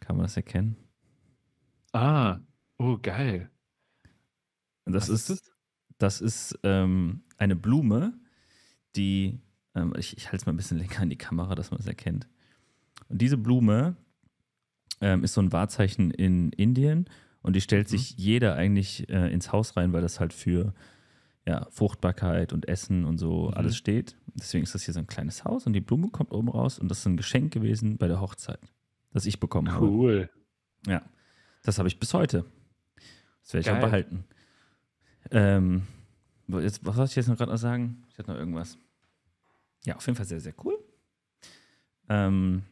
Kann 0.00 0.16
man 0.16 0.24
das 0.24 0.36
erkennen? 0.36 0.76
Ah, 1.92 2.40
oh, 2.78 2.98
geil. 3.00 3.50
Das 4.84 5.08
Was 5.08 5.30
ist, 5.30 5.52
das 5.98 6.20
ist 6.20 6.58
ähm, 6.64 7.22
eine 7.38 7.54
Blume, 7.54 8.18
die, 8.96 9.40
ähm, 9.74 9.94
ich, 9.96 10.16
ich 10.16 10.26
halte 10.26 10.38
es 10.38 10.46
mal 10.46 10.52
ein 10.52 10.56
bisschen 10.56 10.78
länger 10.78 11.02
in 11.02 11.10
die 11.10 11.16
Kamera, 11.18 11.54
dass 11.54 11.70
man 11.70 11.80
es 11.80 11.86
erkennt. 11.86 12.28
Und 13.08 13.22
diese 13.22 13.36
Blume 13.36 13.96
ähm, 15.00 15.22
ist 15.22 15.34
so 15.34 15.40
ein 15.40 15.52
Wahrzeichen 15.52 16.10
in 16.10 16.50
Indien 16.52 17.08
und 17.42 17.54
die 17.54 17.60
stellt 17.60 17.86
Mhm. 17.86 17.90
sich 17.90 18.16
jeder 18.16 18.54
eigentlich 18.56 19.08
äh, 19.08 19.32
ins 19.32 19.52
Haus 19.52 19.76
rein, 19.76 19.92
weil 19.92 20.02
das 20.02 20.18
halt 20.18 20.32
für 20.32 20.74
ja, 21.46 21.66
Fruchtbarkeit 21.70 22.52
und 22.52 22.68
Essen 22.68 23.04
und 23.04 23.18
so 23.18 23.48
Mhm. 23.48 23.54
alles 23.54 23.76
steht. 23.76 24.16
Deswegen 24.34 24.62
ist 24.64 24.74
das 24.74 24.82
hier 24.84 24.94
so 24.94 25.00
ein 25.00 25.06
kleines 25.06 25.44
Haus 25.44 25.66
und 25.66 25.72
die 25.72 25.80
Blume 25.80 26.08
kommt 26.08 26.30
oben 26.32 26.48
raus 26.48 26.78
und 26.78 26.88
das 26.88 27.00
ist 27.00 27.06
ein 27.06 27.16
Geschenk 27.16 27.52
gewesen 27.52 27.98
bei 27.98 28.06
der 28.08 28.20
Hochzeit, 28.20 28.60
das 29.12 29.26
ich 29.26 29.40
bekommen 29.40 29.72
habe. 29.72 29.86
Cool. 29.86 30.30
Ja, 30.86 31.02
das 31.64 31.78
habe 31.78 31.88
ich 31.88 31.98
bis 31.98 32.14
heute. 32.14 32.44
Das 33.42 33.54
werde 33.54 33.68
ich 33.68 33.70
auch 33.76 33.80
behalten. 33.80 34.24
Ähm, 35.30 35.82
jetzt, 36.48 36.84
was 36.86 36.96
soll 36.96 37.06
ich 37.06 37.16
jetzt 37.16 37.28
noch 37.28 37.36
gerade 37.36 37.50
noch 37.52 37.58
sagen? 37.58 38.04
Ich 38.10 38.18
hatte 38.18 38.30
noch 38.30 38.38
irgendwas. 38.38 38.78
Ja, 39.84 39.96
auf 39.96 40.06
jeden 40.06 40.16
Fall 40.16 40.26
sehr, 40.26 40.40
sehr 40.40 40.54
cool. 40.64 40.78
Ähm, 42.08 42.62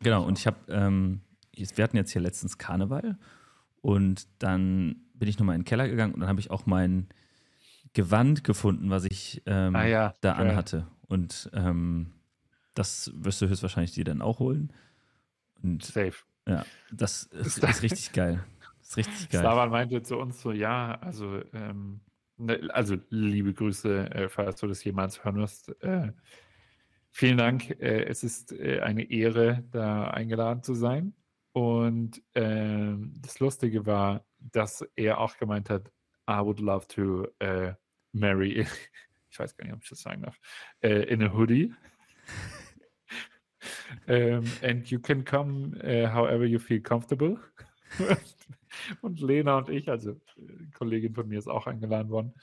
genau, 0.00 0.26
und 0.26 0.38
ich 0.38 0.46
habe, 0.46 0.56
ähm, 0.68 1.20
jetzt- 1.54 1.76
wir 1.76 1.84
hatten 1.84 1.96
jetzt 1.96 2.12
hier 2.12 2.22
letztens 2.22 2.58
Karneval 2.58 3.18
und 3.80 4.26
dann 4.38 4.96
bin 5.14 5.28
ich 5.28 5.38
nochmal 5.38 5.54
in 5.56 5.62
den 5.62 5.66
Keller 5.66 5.88
gegangen 5.88 6.14
und 6.14 6.20
dann 6.20 6.28
habe 6.28 6.40
ich 6.40 6.50
auch 6.50 6.66
mein 6.66 7.08
Gewand 7.94 8.44
gefunden, 8.44 8.90
was 8.90 9.04
ich 9.04 9.42
ähm, 9.46 9.74
Ah 9.76 9.86
ja, 9.86 10.14
da 10.20 10.34
geil. 10.34 10.50
anhatte. 10.50 10.86
Und 11.06 11.50
ähm, 11.54 12.12
das 12.74 13.10
wirst 13.14 13.40
du 13.42 13.48
höchstwahrscheinlich 13.48 13.92
dir 13.92 14.04
dann 14.04 14.22
auch 14.22 14.38
holen. 14.38 14.72
Und 15.62 15.84
Safe. 15.84 16.14
ja, 16.46 16.64
das 16.92 17.24
ist, 17.24 17.58
Ist 17.62 17.82
richtig 17.82 18.12
geil. 18.12 18.44
Das 18.78 18.90
ist 18.90 18.96
richtig 18.98 19.28
geil. 19.30 19.40
Slavan 19.40 19.70
meinte 19.70 20.02
zu 20.02 20.16
uns 20.18 20.40
so, 20.40 20.52
ja, 20.52 20.94
also, 21.00 21.42
ähm, 21.52 22.00
ne, 22.36 22.68
also 22.72 22.96
liebe 23.10 23.52
Grüße, 23.52 24.10
äh, 24.14 24.28
falls 24.28 24.60
du 24.60 24.66
das 24.66 24.84
jemals 24.84 25.24
hören 25.24 25.36
wirst. 25.36 25.70
Äh, 25.82 26.12
vielen 27.10 27.38
Dank. 27.38 27.70
Äh, 27.80 28.04
es 28.04 28.22
ist 28.22 28.52
äh, 28.52 28.80
eine 28.80 29.10
Ehre, 29.10 29.64
da 29.70 30.08
eingeladen 30.10 30.62
zu 30.62 30.74
sein. 30.74 31.14
Und 31.52 32.22
ähm, 32.34 33.14
das 33.20 33.40
Lustige 33.40 33.84
war, 33.86 34.24
dass 34.38 34.86
er 34.94 35.18
auch 35.18 35.36
gemeint 35.38 35.68
hat, 35.70 35.90
I 36.28 36.40
would 36.42 36.60
love 36.60 36.86
to 36.88 37.26
äh, 37.38 37.72
marry, 38.12 38.66
ich 39.30 39.38
weiß 39.38 39.56
gar 39.56 39.64
nicht, 39.64 39.74
ob 39.74 39.82
ich 39.82 39.88
das 39.88 40.02
sagen 40.02 40.22
darf, 40.22 40.38
äh, 40.80 41.04
in 41.04 41.22
a 41.22 41.32
hoodie. 41.32 41.72
ähm, 44.06 44.44
and 44.62 44.90
you 44.90 45.00
can 45.00 45.24
come 45.24 45.74
uh, 45.82 46.12
however 46.12 46.44
you 46.44 46.58
feel 46.58 46.80
comfortable. 46.80 47.38
und 49.00 49.20
Lena 49.20 49.58
und 49.58 49.70
ich, 49.70 49.88
also 49.88 50.20
Kollegin 50.74 51.14
von 51.14 51.28
mir, 51.28 51.38
ist 51.38 51.48
auch 51.48 51.66
eingeladen 51.66 52.10
worden. 52.10 52.34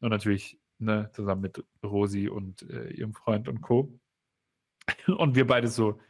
Und 0.00 0.10
natürlich 0.10 0.60
ne, 0.78 1.10
zusammen 1.12 1.42
mit 1.42 1.64
Rosi 1.82 2.28
und 2.28 2.62
äh, 2.70 2.90
ihrem 2.90 3.14
Freund 3.14 3.48
und 3.48 3.60
Co. 3.60 3.98
Und 5.06 5.34
wir 5.34 5.46
beide 5.46 5.68
so, 5.68 6.00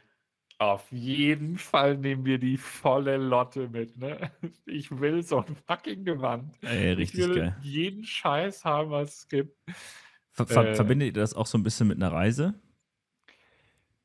auf 0.59 0.91
jeden 0.91 1.57
Fall 1.57 1.97
nehmen 1.97 2.25
wir 2.25 2.39
die 2.39 2.57
volle 2.57 3.17
Lotte 3.17 3.69
mit. 3.69 3.97
Ne? 3.97 4.31
Ich 4.65 4.91
will 4.91 5.23
so 5.23 5.39
ein 5.43 5.55
fucking 5.67 6.03
Gewand. 6.05 6.59
Ey, 6.61 6.93
Ich 6.95 6.97
richtig 6.97 7.19
will 7.19 7.35
geil. 7.35 7.55
jeden 7.55 8.03
Scheiß 8.03 8.65
haben, 8.65 8.91
was 8.91 9.19
es 9.19 9.27
gibt. 9.27 9.57
Ver 10.31 10.47
ver 10.47 10.71
äh, 10.71 10.75
verbindet 10.75 11.07
ihr 11.07 11.13
das 11.21 11.33
auch 11.33 11.47
so 11.47 11.57
ein 11.57 11.63
bisschen 11.63 11.87
mit 11.87 11.97
einer 11.97 12.11
Reise? 12.11 12.55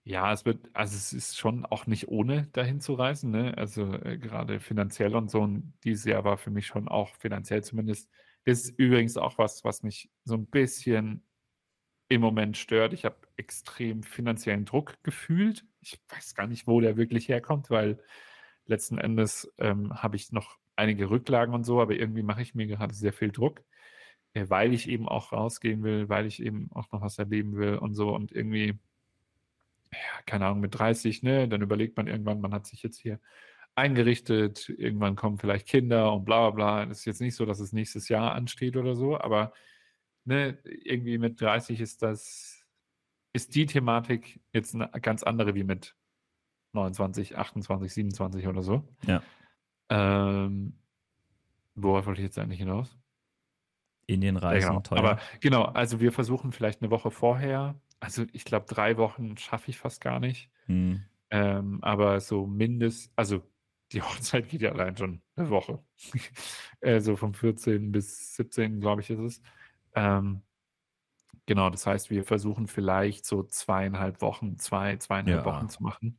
Ja, 0.04 0.32
es 0.32 0.44
wird, 0.44 0.68
also 0.74 0.96
es 0.96 1.12
ist 1.12 1.38
schon 1.38 1.64
auch 1.64 1.86
nicht 1.86 2.08
ohne 2.08 2.48
dahin 2.48 2.80
zu 2.80 2.94
reisen, 2.94 3.30
ne? 3.30 3.56
Also 3.56 3.94
äh, 3.94 4.18
gerade 4.18 4.58
finanziell 4.58 5.14
und 5.14 5.30
so. 5.30 5.40
Und 5.42 5.74
dieses 5.84 6.04
Jahr 6.04 6.24
war 6.24 6.38
für 6.38 6.50
mich 6.50 6.66
schon 6.66 6.88
auch 6.88 7.14
finanziell 7.16 7.62
zumindest. 7.62 8.10
Ist 8.44 8.70
übrigens 8.78 9.16
auch 9.16 9.38
was, 9.38 9.62
was 9.62 9.84
mich 9.84 10.10
so 10.24 10.34
ein 10.34 10.46
bisschen 10.46 11.24
im 12.08 12.20
Moment 12.20 12.56
stört. 12.56 12.92
Ich 12.94 13.04
habe 13.04 13.16
extrem 13.36 14.02
finanziellen 14.02 14.64
Druck 14.64 15.02
gefühlt. 15.04 15.66
Ich 15.82 16.00
weiß 16.08 16.34
gar 16.34 16.46
nicht, 16.46 16.66
wo 16.66 16.80
der 16.80 16.96
wirklich 16.96 17.28
herkommt, 17.28 17.70
weil 17.70 17.98
letzten 18.66 18.98
Endes 18.98 19.52
ähm, 19.58 19.92
habe 20.02 20.16
ich 20.16 20.32
noch 20.32 20.58
einige 20.76 21.10
Rücklagen 21.10 21.54
und 21.54 21.64
so, 21.64 21.80
aber 21.82 21.94
irgendwie 21.94 22.22
mache 22.22 22.42
ich 22.42 22.54
mir 22.54 22.66
gerade 22.66 22.94
sehr 22.94 23.12
viel 23.12 23.30
Druck, 23.32 23.62
äh, 24.34 24.46
weil 24.48 24.72
ich 24.74 24.88
eben 24.88 25.08
auch 25.08 25.32
rausgehen 25.32 25.82
will, 25.82 26.08
weil 26.08 26.26
ich 26.26 26.42
eben 26.42 26.70
auch 26.72 26.90
noch 26.92 27.02
was 27.02 27.18
erleben 27.18 27.56
will 27.56 27.76
und 27.76 27.94
so 27.94 28.14
und 28.14 28.32
irgendwie 28.32 28.78
ja, 29.92 30.22
keine 30.26 30.46
Ahnung, 30.46 30.60
mit 30.60 30.78
30, 30.78 31.22
ne, 31.22 31.48
dann 31.48 31.62
überlegt 31.62 31.96
man 31.96 32.06
irgendwann, 32.06 32.40
man 32.40 32.54
hat 32.54 32.66
sich 32.66 32.82
jetzt 32.82 32.98
hier 32.98 33.20
eingerichtet, 33.74 34.68
irgendwann 34.68 35.16
kommen 35.16 35.38
vielleicht 35.38 35.66
Kinder 35.68 36.12
und 36.12 36.24
bla 36.24 36.50
bla 36.50 36.82
bla. 36.82 36.90
Es 36.90 37.00
ist 37.00 37.04
jetzt 37.06 37.20
nicht 37.20 37.36
so, 37.36 37.46
dass 37.46 37.60
es 37.60 37.72
nächstes 37.72 38.08
Jahr 38.08 38.32
ansteht 38.34 38.76
oder 38.76 38.96
so, 38.96 39.18
aber 39.18 39.52
ne, 40.24 40.58
irgendwie 40.64 41.18
mit 41.18 41.40
30 41.40 41.80
ist 41.80 42.02
das, 42.02 42.61
ist 43.32 43.54
die 43.54 43.66
Thematik 43.66 44.40
jetzt 44.52 44.74
eine 44.74 44.88
ganz 45.00 45.22
andere 45.22 45.54
wie 45.54 45.64
mit 45.64 45.96
29, 46.72 47.36
28, 47.36 47.92
27 47.92 48.46
oder 48.46 48.62
so. 48.62 48.86
Ja. 49.06 49.22
Ähm, 49.88 50.78
worauf 51.74 52.06
wollte 52.06 52.20
ich 52.20 52.26
jetzt 52.26 52.38
eigentlich 52.38 52.58
hinaus? 52.58 52.96
Indienreisen, 54.06 54.62
Ja, 54.62 54.68
genau. 54.68 54.80
teuer. 54.80 54.98
Aber 54.98 55.18
genau, 55.40 55.62
also 55.64 56.00
wir 56.00 56.12
versuchen 56.12 56.52
vielleicht 56.52 56.82
eine 56.82 56.90
Woche 56.90 57.10
vorher. 57.10 57.80
Also 58.00 58.24
ich 58.32 58.44
glaube, 58.44 58.66
drei 58.66 58.96
Wochen 58.96 59.36
schaffe 59.36 59.70
ich 59.70 59.78
fast 59.78 60.00
gar 60.00 60.18
nicht. 60.18 60.50
Hm. 60.66 61.02
Ähm, 61.30 61.78
aber 61.82 62.20
so 62.20 62.46
mindest, 62.46 63.12
also 63.16 63.42
die 63.92 64.02
Hochzeit 64.02 64.48
geht 64.48 64.62
ja 64.62 64.72
allein 64.72 64.96
schon 64.96 65.22
eine 65.36 65.50
Woche. 65.50 65.82
äh, 66.80 67.00
so 67.00 67.16
vom 67.16 67.34
14. 67.34 67.92
bis 67.92 68.34
17. 68.34 68.80
glaube 68.80 69.02
ich 69.02 69.10
ist 69.10 69.20
es. 69.20 69.42
Ähm, 69.94 70.42
genau, 71.54 71.70
das 71.70 71.86
heißt, 71.86 72.10
wir 72.10 72.24
versuchen 72.24 72.66
vielleicht 72.66 73.24
so 73.26 73.42
zweieinhalb 73.42 74.20
Wochen, 74.20 74.58
zwei, 74.58 74.96
zweieinhalb 74.96 75.44
Ja. 75.44 75.44
Wochen 75.44 75.68
zu 75.68 75.82
machen. 75.82 76.18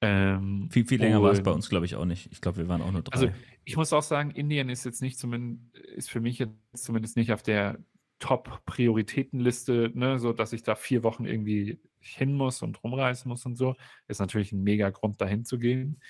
Ähm, 0.00 0.68
viel, 0.70 0.84
viel 0.86 1.00
länger 1.00 1.22
war 1.22 1.30
es 1.32 1.42
bei 1.42 1.52
uns, 1.52 1.68
glaube 1.68 1.86
ich, 1.86 1.94
auch 1.94 2.04
nicht. 2.04 2.30
Ich 2.32 2.40
glaube, 2.40 2.58
wir 2.58 2.68
waren 2.68 2.82
auch 2.82 2.90
nur 2.90 3.02
drei. 3.02 3.12
Also 3.12 3.28
ich 3.64 3.76
muss 3.76 3.92
auch 3.92 4.02
sagen, 4.02 4.32
Indien 4.32 4.68
ist 4.68 4.84
jetzt 4.84 5.00
nicht 5.00 5.18
zumindest, 5.18 5.76
ist 5.76 6.10
für 6.10 6.20
mich 6.20 6.38
jetzt 6.40 6.56
zumindest 6.74 7.16
nicht 7.16 7.32
auf 7.32 7.42
der 7.42 7.78
Top-Prioritätenliste, 8.18 9.92
ne, 9.94 10.18
so 10.18 10.32
dass 10.32 10.52
ich 10.52 10.62
da 10.62 10.74
vier 10.74 11.02
Wochen 11.02 11.24
irgendwie 11.24 11.80
hin 12.00 12.34
muss 12.34 12.62
und 12.62 12.82
rumreisen 12.82 13.28
muss 13.28 13.46
und 13.46 13.56
so, 13.56 13.76
ist 14.08 14.20
natürlich 14.20 14.52
ein 14.52 14.62
mega 14.62 14.90
Grund, 14.90 15.20
dahin 15.20 15.44
zu 15.44 15.58
gehen. 15.58 16.00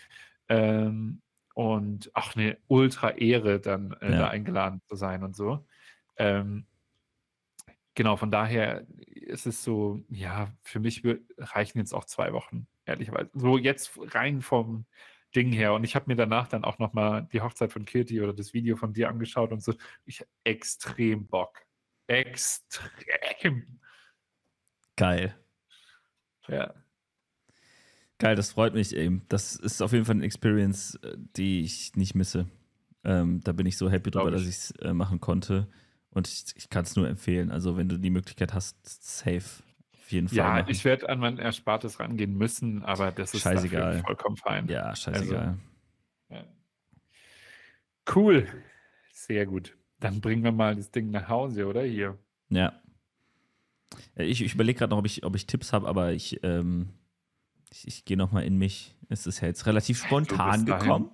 Ähm, 0.49 1.21
und 1.55 2.11
auch 2.15 2.35
eine 2.35 2.57
Ultra-Ehre, 2.69 3.61
dann 3.61 3.93
äh, 4.01 4.13
Ja. 4.13 4.19
da 4.21 4.29
eingeladen 4.29 4.81
zu 4.89 4.97
sein 4.97 5.23
und 5.23 5.37
so. 5.37 5.67
Ähm, 6.17 6.67
genau, 7.95 8.17
von 8.17 8.31
daher 8.31 8.87
ist 9.07 9.47
es 9.47 9.63
so, 9.63 10.03
ja, 10.09 10.53
für 10.63 10.81
mich 10.81 11.03
reichen 11.39 11.79
jetzt 11.79 11.93
auch 11.95 12.05
zwei 12.05 12.33
Wochen, 12.33 12.67
ehrlicherweise. 12.85 13.31
So 13.35 13.59
jetzt 13.59 13.93
rein 14.15 14.43
vom 14.43 14.87
Ding 15.35 15.53
her. 15.53 15.75
Und 15.75 15.85
ich 15.85 15.95
habe 15.95 16.07
mir 16.09 16.17
danach 16.17 16.49
dann 16.49 16.65
auch 16.65 16.79
nochmal 16.79 17.27
die 17.33 17.41
Hochzeit 17.41 17.73
von 17.73 17.85
Kirti 17.85 18.21
oder 18.21 18.33
das 18.33 18.53
Video 18.53 18.77
von 18.77 18.93
dir 18.93 19.09
angeschaut 19.09 19.53
und 19.53 19.63
so. 19.63 19.75
Ich 20.05 20.25
extrem 20.45 21.27
Bock. 21.27 21.59
Extrem. 22.07 23.81
Geil. 24.97 25.35
Ja. 26.49 26.75
Geil, 28.19 28.37
das 28.37 28.53
freut 28.53 28.75
mich 28.75 28.95
eben. 28.95 29.23
Das 29.29 29.57
ist 29.57 29.83
auf 29.83 29.93
jeden 29.93 30.05
Fall 30.05 30.17
eine 30.17 30.25
Experience, 30.25 30.97
äh, 31.03 31.17
die 31.37 31.63
ich 31.63 31.97
nicht 31.97 32.15
misse. 32.15 32.49
Ähm, 33.05 33.41
da 33.43 33.53
bin 33.53 33.67
ich 33.67 33.77
so 33.77 33.91
happy 33.91 34.11
Glaub 34.11 34.25
drüber, 34.25 34.37
dass 34.37 34.43
ich. 34.43 34.49
ich 34.49 34.55
es 34.57 34.71
äh, 34.83 34.93
machen 34.93 35.21
konnte. 35.21 35.69
Und 36.15 36.29
ich, 36.29 36.45
ich 36.57 36.71
kann 36.71 36.85
es 36.85 36.95
nur 36.97 37.09
empfehlen. 37.09 37.51
Also, 37.51 37.77
wenn 37.77 37.89
du 37.89 37.99
die 37.99 38.11
Möglichkeit 38.11 38.55
hast, 38.55 38.77
safe. 38.85 39.63
Auf 39.95 40.11
jeden 40.13 40.29
Fall. 40.29 40.37
Ja, 40.37 40.49
machen. 40.51 40.67
ich 40.69 40.85
werde 40.85 41.09
an 41.09 41.19
mein 41.21 41.39
Erspartes 41.39 41.99
rangehen 42.01 42.37
müssen, 42.37 42.83
aber 42.83 43.13
das 43.13 43.33
ist 43.35 43.43
Scheißegal. 43.43 44.03
vollkommen 44.05 44.37
fein. 44.37 44.69
Ja, 44.69 44.95
scheißegal. 44.95 45.59
Ja. 46.29 46.45
Cool. 48.15 48.47
Sehr 49.13 49.47
gut. 49.47 49.77
Dann 50.01 50.21
bringen 50.21 50.43
wir 50.43 50.53
mal 50.53 50.75
das 50.75 50.91
Ding 50.91 51.11
nach 51.11 51.29
Hause, 51.29 51.67
oder? 51.67 51.83
Hier. 51.83 52.19
Ja. 52.51 52.73
Äh, 54.17 54.25
Ich, 54.25 54.43
ich 54.43 54.55
überlege 54.55 54.81
gerade 54.81 54.91
noch, 54.91 54.99
ob 54.99 55.07
ich, 55.07 55.25
ob 55.25 55.37
ich 55.37 55.47
Tipps 55.47 55.73
habe, 55.73 55.89
aber 55.89 56.13
ich, 56.13 56.43
ähm, 56.43 56.91
ich, 57.71 57.87
ich 57.87 58.05
gehe 58.05 58.17
noch 58.17 58.33
mal 58.33 58.43
in 58.43 58.59
mich. 58.59 58.97
Es 59.09 59.27
ist 59.27 59.41
ja 59.41 59.49
jetzt 59.49 59.67
relativ 59.67 60.05
spontan 60.05 60.67
gekommen. 60.67 61.11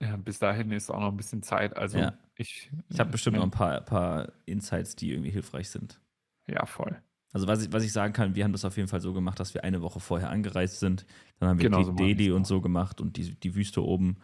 Ja, 0.00 0.16
bis 0.16 0.38
dahin 0.38 0.70
ist 0.72 0.90
auch 0.90 1.00
noch 1.00 1.10
ein 1.10 1.16
bisschen 1.16 1.42
Zeit. 1.42 1.76
Also 1.76 1.98
Ja. 1.98 2.12
ich. 2.36 2.70
Ich 2.90 3.00
habe 3.00 3.10
bestimmt 3.10 3.36
noch 3.36 3.44
ein 3.44 3.50
paar, 3.50 3.80
paar 3.80 4.32
Insights, 4.44 4.94
die 4.96 5.10
irgendwie 5.12 5.30
hilfreich 5.30 5.70
sind. 5.70 6.00
Ja, 6.46 6.66
voll. 6.66 6.96
Also 7.32 7.46
was 7.48 7.62
ich, 7.64 7.72
was 7.72 7.82
ich 7.82 7.92
sagen 7.92 8.12
kann, 8.12 8.34
wir 8.34 8.44
haben 8.44 8.52
das 8.52 8.64
auf 8.64 8.76
jeden 8.76 8.88
Fall 8.88 9.00
so 9.00 9.12
gemacht, 9.12 9.40
dass 9.40 9.52
wir 9.54 9.64
eine 9.64 9.82
Woche 9.82 10.00
vorher 10.00 10.30
angereist 10.30 10.80
sind. 10.80 11.04
Dann 11.38 11.48
haben 11.50 11.58
wir 11.58 11.64
Genau 11.64 11.78
die 11.78 11.84
so 11.84 11.92
Delhi 11.92 12.30
und 12.30 12.46
so 12.46 12.60
gemacht 12.60 13.00
und 13.00 13.16
die, 13.16 13.34
die 13.34 13.54
Wüste 13.54 13.84
oben. 13.84 14.16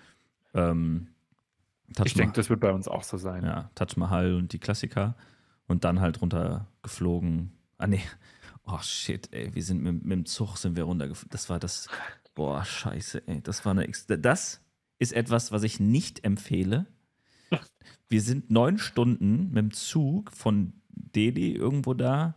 Ähm, 0.54 1.08
Ich 2.04 2.14
denke, 2.14 2.34
das 2.34 2.48
wird 2.48 2.60
bei 2.60 2.72
uns 2.72 2.88
auch 2.88 3.02
so 3.02 3.16
sein. 3.18 3.44
ja, 3.44 3.70
Taj 3.74 3.96
Mahal 3.96 4.34
und 4.34 4.52
die 4.52 4.58
Klassiker. 4.58 5.14
Und 5.66 5.84
dann 5.84 6.00
halt 6.00 6.20
runter 6.20 6.66
geflogen. 6.82 7.52
Ah 7.78 7.86
nee. 7.86 8.02
Oh 8.64 8.78
shit, 8.80 9.28
ey. 9.32 9.54
Wir 9.54 9.62
sind 9.62 9.82
mit, 9.82 10.04
mit 10.04 10.12
dem 10.12 10.26
Zug 10.26 10.56
sind 10.56 10.76
wir 10.76 10.84
runtergeflogen. 10.84 11.30
Das 11.30 11.48
war 11.50 11.58
das. 11.58 11.88
Boah, 12.34 12.64
scheiße, 12.64 13.26
ey. 13.26 13.42
Das 13.42 13.64
war 13.64 13.72
eine. 13.72 13.84
Ex 13.86 14.06
das 14.06 14.61
ist 15.02 15.12
etwas, 15.12 15.52
was 15.52 15.64
ich 15.64 15.80
nicht 15.80 16.24
empfehle. 16.24 16.86
Wir 18.08 18.20
sind 18.22 18.50
neun 18.50 18.78
Stunden 18.78 19.48
mit 19.48 19.58
dem 19.58 19.72
Zug 19.72 20.32
von 20.32 20.74
Delhi 20.90 21.52
irgendwo 21.52 21.92
da 21.94 22.36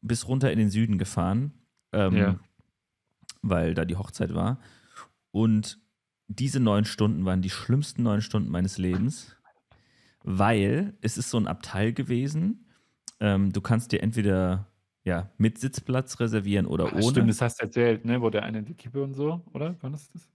bis 0.00 0.26
runter 0.26 0.50
in 0.50 0.58
den 0.58 0.70
Süden 0.70 0.98
gefahren, 0.98 1.52
ähm, 1.92 2.16
Ja. 2.16 2.40
weil 3.42 3.74
da 3.74 3.84
die 3.84 3.96
Hochzeit 3.96 4.34
war. 4.34 4.60
Und 5.32 5.78
diese 6.28 6.58
neun 6.60 6.84
Stunden 6.84 7.24
waren 7.24 7.42
die 7.42 7.50
schlimmsten 7.50 8.02
neun 8.02 8.22
Stunden 8.22 8.50
meines 8.50 8.78
Lebens, 8.78 9.36
weil 10.24 10.94
es 11.02 11.18
ist 11.18 11.30
so 11.30 11.38
ein 11.38 11.46
Abteil 11.46 11.92
gewesen. 11.92 12.66
Ähm, 13.20 13.52
du 13.52 13.60
kannst 13.60 13.92
dir 13.92 14.02
entweder 14.02 14.66
ja, 15.04 15.30
mit 15.38 15.58
Sitzplatz 15.58 16.18
reservieren 16.18 16.66
oder 16.66 16.86
Ach, 16.86 16.92
ohne. 16.94 17.10
Stimmt, 17.10 17.30
das 17.30 17.40
hast 17.40 17.60
du 17.60 17.64
erzählt, 17.64 18.04
ne? 18.04 18.20
Wo 18.22 18.30
der 18.30 18.42
eine 18.42 18.62
die 18.62 18.74
Kippe 18.74 19.02
und 19.02 19.14
so, 19.14 19.42
oder? 19.52 19.76
Wann 19.80 19.94
ist 19.94 20.12
das? 20.14 20.28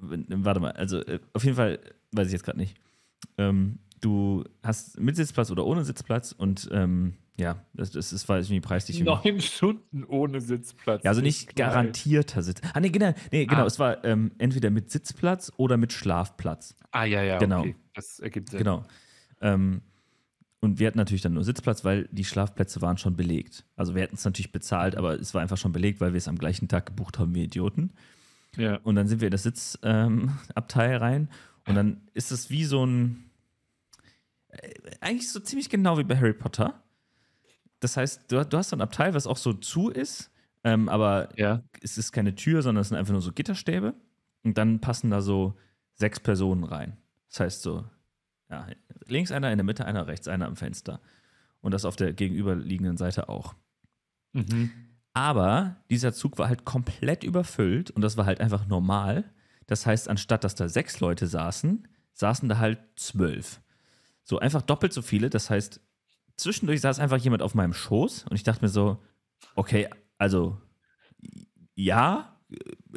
Warte 0.00 0.60
mal, 0.60 0.72
also 0.72 0.98
äh, 1.04 1.20
auf 1.32 1.44
jeden 1.44 1.56
Fall 1.56 1.78
weiß 2.12 2.26
ich 2.28 2.32
jetzt 2.32 2.44
gerade 2.44 2.58
nicht. 2.58 2.76
Ähm, 3.38 3.78
du 4.00 4.44
hast 4.62 4.98
mit 4.98 5.16
Sitzplatz 5.16 5.50
oder 5.50 5.66
ohne 5.66 5.84
Sitzplatz 5.84 6.32
und 6.32 6.68
ähm, 6.72 7.14
ja, 7.38 7.64
das, 7.72 7.90
das 7.92 8.12
ist, 8.12 8.28
war 8.28 8.36
irgendwie 8.38 8.60
preislich. 8.60 9.00
irgendwie- 9.00 9.30
Neun 9.30 9.40
Stunden 9.40 10.04
ohne 10.04 10.40
Sitzplatz. 10.42 11.02
Ja, 11.04 11.10
also 11.10 11.22
nicht 11.22 11.56
garantierter 11.56 12.42
Sitz. 12.42 12.60
Ah, 12.74 12.80
nee, 12.80 12.90
genau, 12.90 13.14
nee, 13.32 13.46
genau 13.46 13.62
Ah. 13.62 13.66
es 13.66 13.78
war 13.78 14.04
ähm, 14.04 14.32
entweder 14.38 14.70
mit 14.70 14.90
Sitzplatz 14.90 15.50
oder 15.56 15.76
mit 15.78 15.92
Schlafplatz. 15.92 16.76
Ah, 16.90 17.04
ja, 17.04 17.22
ja, 17.22 17.38
Genau. 17.38 17.60
okay. 17.60 17.76
Das 17.94 18.18
ergibt 18.20 18.50
Sinn. 18.50 18.58
Genau. 18.58 18.84
Ähm, 19.40 19.80
und 20.60 20.78
wir 20.78 20.86
hatten 20.86 20.98
natürlich 20.98 21.22
dann 21.22 21.32
nur 21.32 21.44
Sitzplatz, 21.44 21.82
weil 21.84 22.06
die 22.12 22.24
Schlafplätze 22.24 22.82
waren 22.82 22.98
schon 22.98 23.16
belegt. 23.16 23.64
Also 23.76 23.94
wir 23.94 24.02
hätten 24.02 24.16
es 24.16 24.24
natürlich 24.26 24.52
bezahlt, 24.52 24.94
aber 24.94 25.18
es 25.18 25.32
war 25.32 25.40
einfach 25.40 25.56
schon 25.56 25.72
belegt, 25.72 26.02
weil 26.02 26.12
wir 26.12 26.18
es 26.18 26.28
am 26.28 26.36
gleichen 26.36 26.68
Tag 26.68 26.84
gebucht 26.86 27.18
haben 27.18 27.34
wie 27.34 27.44
Idioten. 27.44 27.92
Ja. 28.56 28.76
Und 28.82 28.96
dann 28.96 29.06
sind 29.08 29.20
wir 29.20 29.28
in 29.28 29.32
das 29.32 29.44
Sitzabteil 29.44 30.92
ähm, 30.96 31.02
rein 31.02 31.28
und 31.66 31.74
dann 31.74 32.00
ist 32.14 32.32
es 32.32 32.50
wie 32.50 32.64
so 32.64 32.84
ein, 32.84 33.30
äh, 34.48 34.72
eigentlich 35.00 35.30
so 35.30 35.40
ziemlich 35.40 35.68
genau 35.70 35.98
wie 35.98 36.04
bei 36.04 36.16
Harry 36.16 36.32
Potter. 36.32 36.82
Das 37.80 37.96
heißt, 37.96 38.30
du, 38.30 38.44
du 38.44 38.58
hast 38.58 38.70
so 38.70 38.76
ein 38.76 38.80
Abteil, 38.82 39.14
was 39.14 39.26
auch 39.26 39.36
so 39.36 39.52
zu 39.52 39.88
ist, 39.90 40.30
ähm, 40.64 40.88
aber 40.88 41.28
Ja. 41.38 41.62
es 41.80 41.96
ist 41.96 42.12
keine 42.12 42.34
Tür, 42.34 42.62
sondern 42.62 42.82
es 42.82 42.88
sind 42.88 42.98
einfach 42.98 43.12
nur 43.12 43.22
so 43.22 43.32
Gitterstäbe. 43.32 43.94
Und 44.42 44.58
dann 44.58 44.80
passen 44.80 45.10
da 45.10 45.20
so 45.22 45.54
sechs 45.94 46.18
Personen 46.20 46.64
rein. 46.64 46.96
Das 47.28 47.40
heißt 47.40 47.62
so, 47.62 47.84
ja, 48.50 48.66
links 49.06 49.30
einer, 49.32 49.50
in 49.52 49.58
der 49.58 49.64
Mitte 49.64 49.84
einer, 49.84 50.06
rechts 50.06 50.28
einer 50.28 50.46
am 50.46 50.56
Fenster. 50.56 51.00
Und 51.60 51.72
das 51.72 51.84
auf 51.84 51.96
der 51.96 52.12
gegenüberliegenden 52.14 52.96
Seite 52.96 53.28
auch. 53.28 53.54
Mhm. 54.32 54.70
Aber 55.12 55.76
dieser 55.90 56.12
Zug 56.12 56.38
war 56.38 56.48
halt 56.48 56.64
komplett 56.64 57.24
überfüllt 57.24 57.90
und 57.90 58.02
das 58.02 58.16
war 58.16 58.26
halt 58.26 58.40
einfach 58.40 58.66
normal. 58.66 59.24
Das 59.66 59.86
heißt, 59.86 60.08
anstatt 60.08 60.44
dass 60.44 60.54
da 60.54 60.68
sechs 60.68 61.00
Leute 61.00 61.26
saßen, 61.26 61.88
saßen 62.12 62.48
da 62.48 62.58
halt 62.58 62.78
zwölf. 62.96 63.60
So 64.24 64.38
einfach 64.38 64.62
doppelt 64.62 64.92
so 64.92 65.02
viele. 65.02 65.30
Das 65.30 65.50
heißt, 65.50 65.80
zwischendurch 66.36 66.80
saß 66.80 67.00
einfach 67.00 67.18
jemand 67.18 67.42
auf 67.42 67.54
meinem 67.54 67.72
Schoß 67.72 68.24
und 68.24 68.36
ich 68.36 68.44
dachte 68.44 68.62
mir 68.62 68.68
so, 68.68 69.02
okay, 69.54 69.88
also 70.18 70.60
ja, 71.74 72.36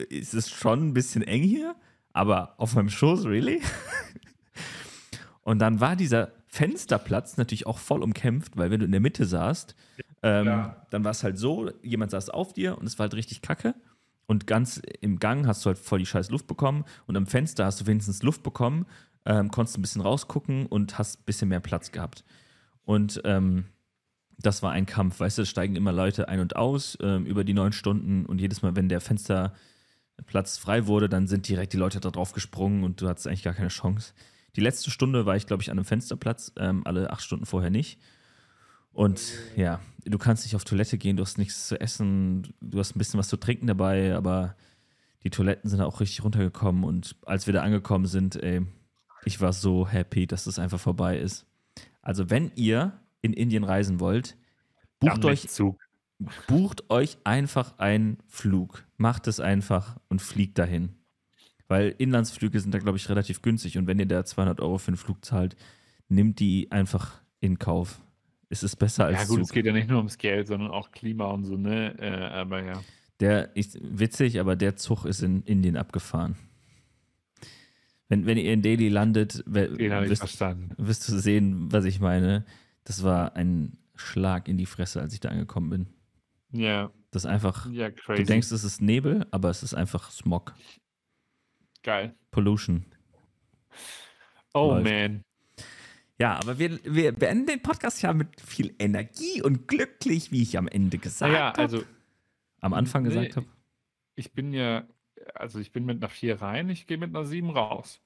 es 0.10 0.34
ist 0.34 0.52
schon 0.52 0.90
ein 0.90 0.94
bisschen 0.94 1.24
eng 1.24 1.44
hier, 1.44 1.76
aber 2.12 2.60
auf 2.60 2.76
meinem 2.76 2.90
Schoß, 2.90 3.26
really? 3.26 3.62
Und 5.42 5.60
dann 5.60 5.80
war 5.80 5.96
dieser 5.96 6.32
Fensterplatz 6.54 7.38
natürlich 7.38 7.66
auch 7.66 7.80
voll 7.80 8.04
umkämpft, 8.04 8.58
weil 8.58 8.70
wenn 8.70 8.80
du 8.80 8.86
in 8.86 8.92
der 8.92 9.02
Mitte 9.02 9.26
saßt, 9.26 9.74
ähm, 10.22 10.46
Ja. 10.46 10.86
dann 10.92 11.04
war 11.04 11.10
es 11.10 11.24
halt 11.24 11.40
so, 11.40 11.72
jemand 11.82 12.12
saß 12.12 12.30
auf 12.30 12.54
dir 12.54 12.78
und 12.78 12.86
es 12.86 13.00
war 13.00 13.06
halt 13.06 13.16
richtig 13.16 13.42
kacke. 13.42 13.74
Und 14.28 14.46
ganz 14.46 14.80
im 15.02 15.18
Gang 15.18 15.48
hast 15.48 15.66
du 15.66 15.70
halt 15.70 15.80
voll 15.80 15.98
die 15.98 16.06
scheiß 16.06 16.30
Luft 16.30 16.46
bekommen 16.46 16.86
und 17.08 17.18
am 17.18 17.26
Fenster 17.26 17.66
hast 17.66 17.82
du 17.82 17.88
wenigstens 17.88 18.22
Luft 18.22 18.44
bekommen, 18.44 18.86
ähm, 19.26 19.50
konntest 19.50 19.80
ein 19.80 19.82
bisschen 19.82 20.04
rausgucken 20.04 20.68
und 20.68 21.00
hast 21.00 21.22
ein 21.22 21.24
bisschen 21.26 21.50
mehr 21.50 21.60
Platz 21.60 21.92
gehabt. 21.92 22.24
Und 22.86 23.20
ähm, 23.26 23.66
das 24.38 24.62
war 24.62 24.72
ein 24.74 24.86
Kampf, 24.86 25.20
weißt 25.22 25.40
du, 25.40 25.42
es 25.42 25.50
steigen 25.50 25.76
immer 25.76 25.92
Leute 25.92 26.28
ein 26.30 26.40
und 26.40 26.56
aus 26.56 27.00
ähm, 27.02 27.26
über 27.26 27.44
die 27.44 27.54
neun 27.56 27.74
Stunden 27.74 28.28
und 28.28 28.40
jedes 28.40 28.62
Mal, 28.62 28.76
wenn 28.76 28.90
der 28.90 29.02
Fensterplatz 29.02 30.60
frei 30.60 30.86
wurde, 30.86 31.10
dann 31.10 31.26
sind 31.28 31.48
direkt 31.48 31.74
die 31.74 31.78
Leute 31.78 32.00
da 32.00 32.12
drauf 32.12 32.34
gesprungen 32.34 32.84
und 32.84 33.02
du 33.02 33.08
hattest 33.10 33.26
eigentlich 33.28 33.44
gar 33.44 33.54
keine 33.56 33.70
Chance. 33.70 34.14
Die 34.56 34.62
letzte 34.62 34.92
Stunde 34.92 35.26
war 35.26 35.36
ich, 35.36 35.48
glaube 35.48 35.64
ich, 35.64 35.72
an 35.72 35.78
einem 35.78 35.86
Fensterplatz, 35.86 36.52
ähm, 36.58 36.82
alle 36.86 37.10
acht 37.10 37.24
Stunden 37.24 37.46
vorher 37.46 37.70
nicht. 37.70 38.00
Und 38.92 39.22
ja, 39.56 39.80
du 40.06 40.18
kannst 40.20 40.46
nicht 40.46 40.56
auf 40.56 40.64
Toilette 40.64 40.98
gehen, 41.00 41.18
du 41.18 41.24
hast 41.24 41.40
nichts 41.40 41.68
zu 41.68 41.82
essen, 41.82 42.54
du 42.62 42.78
hast 42.80 42.96
ein 42.96 43.00
bisschen 43.00 43.20
was 43.20 43.28
zu 43.28 43.38
trinken 43.38 43.66
dabei, 43.66 44.16
aber 44.16 44.56
die 45.24 45.32
Toiletten 45.32 45.70
sind 45.70 45.82
auch 45.82 46.00
richtig 46.00 46.24
runtergekommen 46.24 46.84
und 46.84 47.16
als 47.26 47.48
wir 47.48 47.54
da 47.54 47.64
angekommen 47.64 48.06
sind, 48.06 48.36
ey, 48.36 48.62
ich 49.26 49.42
war 49.42 49.54
so 49.54 49.88
happy, 49.88 50.28
dass 50.28 50.44
das 50.44 50.60
einfach 50.60 50.80
vorbei 50.80 51.18
ist. 51.18 51.48
Also 52.02 52.30
wenn 52.30 52.52
ihr 52.56 53.00
in 53.22 53.34
Indien 53.34 53.64
reisen 53.64 54.00
wollt, 54.00 54.38
bucht 55.00 55.26
euch 55.26 55.48
Zug. 55.48 55.80
bucht 56.48 56.90
euch 56.90 57.18
einfach 57.24 57.80
einen 57.80 58.18
Flug. 58.28 58.84
Macht 58.98 59.28
es 59.28 59.40
einfach 59.40 59.98
und 60.10 60.22
fliegt 60.22 60.60
dahin. 60.60 60.94
Weil 61.74 61.96
Inlandsflüge 61.98 62.60
sind 62.60 62.72
da, 62.72 62.78
glaube 62.78 63.00
ich, 63.00 63.10
relativ 63.10 63.42
günstig. 63.42 63.80
Und 63.80 63.88
wenn 63.88 63.98
ihr 63.98 64.06
da 64.06 64.24
200 64.24 64.62
Euro 64.62 64.78
für 64.78 64.90
einen 64.90 64.98
Flug 64.98 65.26
zahlt, 65.26 65.56
nimmt 66.08 66.40
die 66.40 66.72
einfach 66.72 67.20
in 67.40 67.58
Kauf. 67.58 68.00
Es 68.50 68.62
ist 68.62 68.76
besser 68.76 69.06
als 69.06 69.22
Ja, 69.22 69.26
gut, 69.26 69.38
Zug. 69.38 69.46
es 69.46 69.52
geht 69.54 69.66
ja 69.66 69.74
nicht 69.74 69.90
nur 69.90 69.98
ums 69.98 70.20
Geld, 70.20 70.46
sondern 70.46 70.70
auch 70.70 70.92
Klima 70.92 71.26
und 71.32 71.46
so, 71.46 71.58
ne? 71.58 71.98
Äh, 71.98 72.26
aber 72.28 72.64
ja. 72.64 72.84
Der 73.22 73.56
ist 73.58 73.80
witzig, 73.82 74.40
aber 74.40 74.56
der 74.56 74.76
Zug 74.76 75.06
ist 75.06 75.24
in 75.24 75.42
Indien 75.46 75.76
abgefahren. 75.76 76.36
Wenn, 78.08 78.28
wenn 78.28 78.38
ihr 78.38 78.54
in 78.54 78.62
Delhi 78.62 78.90
landet, 78.90 79.40
ich 79.40 79.46
wirst, 79.48 80.40
wirst 80.78 81.10
du 81.10 81.18
sehen, 81.18 81.72
was 81.72 81.86
ich 81.86 82.00
meine. 82.00 82.46
Das 82.84 83.02
war 83.02 83.36
ein 83.36 83.80
Schlag 83.96 84.48
in 84.48 84.58
die 84.58 84.68
Fresse, 84.68 85.02
als 85.02 85.16
ich 85.16 85.22
da 85.22 85.30
angekommen 85.30 85.72
bin. 85.72 85.88
Ja, 86.52 86.92
Das 87.10 87.24
ist 87.24 87.30
einfach, 87.32 87.68
ja, 87.72 87.90
crazy. 87.90 88.22
du 88.22 88.28
denkst, 88.28 88.52
es 88.52 88.64
ist 88.64 88.80
Nebel, 88.80 89.26
aber 89.32 89.50
es 89.50 89.64
ist 89.64 89.74
einfach 89.74 90.12
Smog. 90.12 90.54
Geil. 91.84 92.16
Pollution. 92.32 92.86
Oh 94.54 94.72
Läuft. 94.72 94.86
man. 94.86 95.24
Ja, 96.20 96.36
aber 96.40 96.58
wir, 96.60 96.80
wir 96.86 97.12
beenden 97.12 97.48
den 97.48 97.62
Podcast 97.62 98.02
ja 98.02 98.14
mit 98.14 98.40
viel 98.40 98.74
Energie 98.80 99.42
und 99.42 99.68
glücklich, 99.68 100.32
wie 100.32 100.42
ich 100.42 100.58
am 100.58 100.68
Ende 100.68 100.98
gesagt 100.98 101.34
habe. 101.36 101.60
also 101.60 101.84
am 102.62 102.74
Anfang 102.74 103.04
Nee, 103.04 103.10
gesagt 103.10 103.36
habe. 103.36 103.48
ich 104.16 104.32
bin 104.32 104.54
ja, 104.54 104.88
also 105.36 105.60
ich 105.60 105.72
bin 105.72 105.86
mit 105.86 105.98
einer 105.98 106.10
4 106.10 106.42
rein, 106.42 106.70
ich 106.70 106.88
gehe 106.88 106.98
mit 106.98 107.10
einer 107.10 107.26
7 107.26 107.50
raus. 107.50 108.00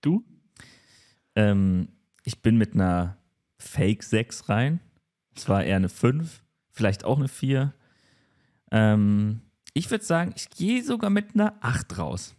Du? 0.00 0.24
Ähm, 1.34 1.88
ich 2.24 2.42
bin 2.42 2.58
mit 2.58 2.74
einer 2.74 3.16
Fake 3.58 4.02
6 4.02 4.48
rein. 4.48 4.80
Es 5.34 5.48
war 5.48 5.64
eher 5.64 5.76
eine 5.76 5.88
5, 5.88 6.44
vielleicht 6.70 7.04
auch 7.04 7.18
eine 7.18 7.28
4. 7.28 7.72
Ähm, 8.70 9.40
ich 9.74 9.90
würde 9.90 10.04
sagen, 10.04 10.32
ich 10.36 10.50
gehe 10.50 10.82
sogar 10.82 11.10
mit 11.10 11.34
einer 11.34 11.56
8 11.60 11.98
raus. 11.98 12.36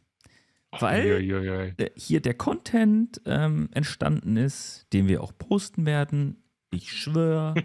Weil 0.80 1.06
Uiuiui. 1.06 1.74
hier 1.96 2.20
der 2.20 2.34
Content 2.34 3.22
ähm, 3.26 3.70
entstanden 3.74 4.38
ist, 4.38 4.88
den 4.92 5.08
wir 5.08 5.22
auch 5.22 5.32
posten 5.38 5.86
werden. 5.86 6.44
Ich 6.72 6.92
schwöre. 6.92 7.56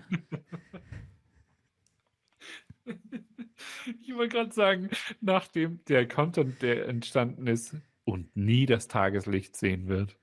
Ich 4.03 4.15
wollte 4.15 4.37
gerade 4.37 4.53
sagen, 4.53 4.91
nachdem 5.21 5.85
der 5.87 6.07
Content, 6.07 6.63
der 6.63 6.89
entstanden 6.89 7.47
ist 7.47 7.75
und 8.05 8.35
nie 8.37 8.67
das 8.67 8.89
Tageslicht 8.89 9.57
sehen 9.57 9.89
wird. 9.89 10.17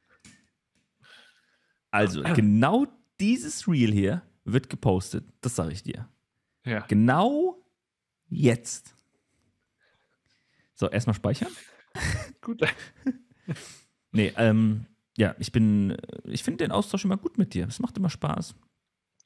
Also, 1.91 2.23
genau 2.23 2.88
dieses 3.19 3.67
Reel 3.67 3.91
hier 3.91 4.22
wird 4.43 4.69
gepostet. 4.69 5.26
Das 5.41 5.55
sage 5.55 5.73
ich 5.73 5.84
dir. 5.84 6.09
Ja. 6.65 6.85
Genau 6.88 7.63
jetzt. 8.30 8.95
So, 10.76 10.89
erstmal 10.89 11.15
speichern. 11.15 11.52
Gut. 12.41 12.61
Nee, 14.11 14.31
ähm, 14.38 14.85
ja, 15.18 15.35
ich 15.39 15.52
bin, 15.52 15.97
ich 16.23 16.41
finde 16.41 16.64
den 16.64 16.72
Austausch 16.72 17.03
immer 17.03 17.18
gut 17.18 17.38
mit 17.38 17.53
dir. 17.53 17.68
Es 17.68 17.81
macht 17.81 17.97
immer 17.97 18.10
Spaß. 18.10 18.56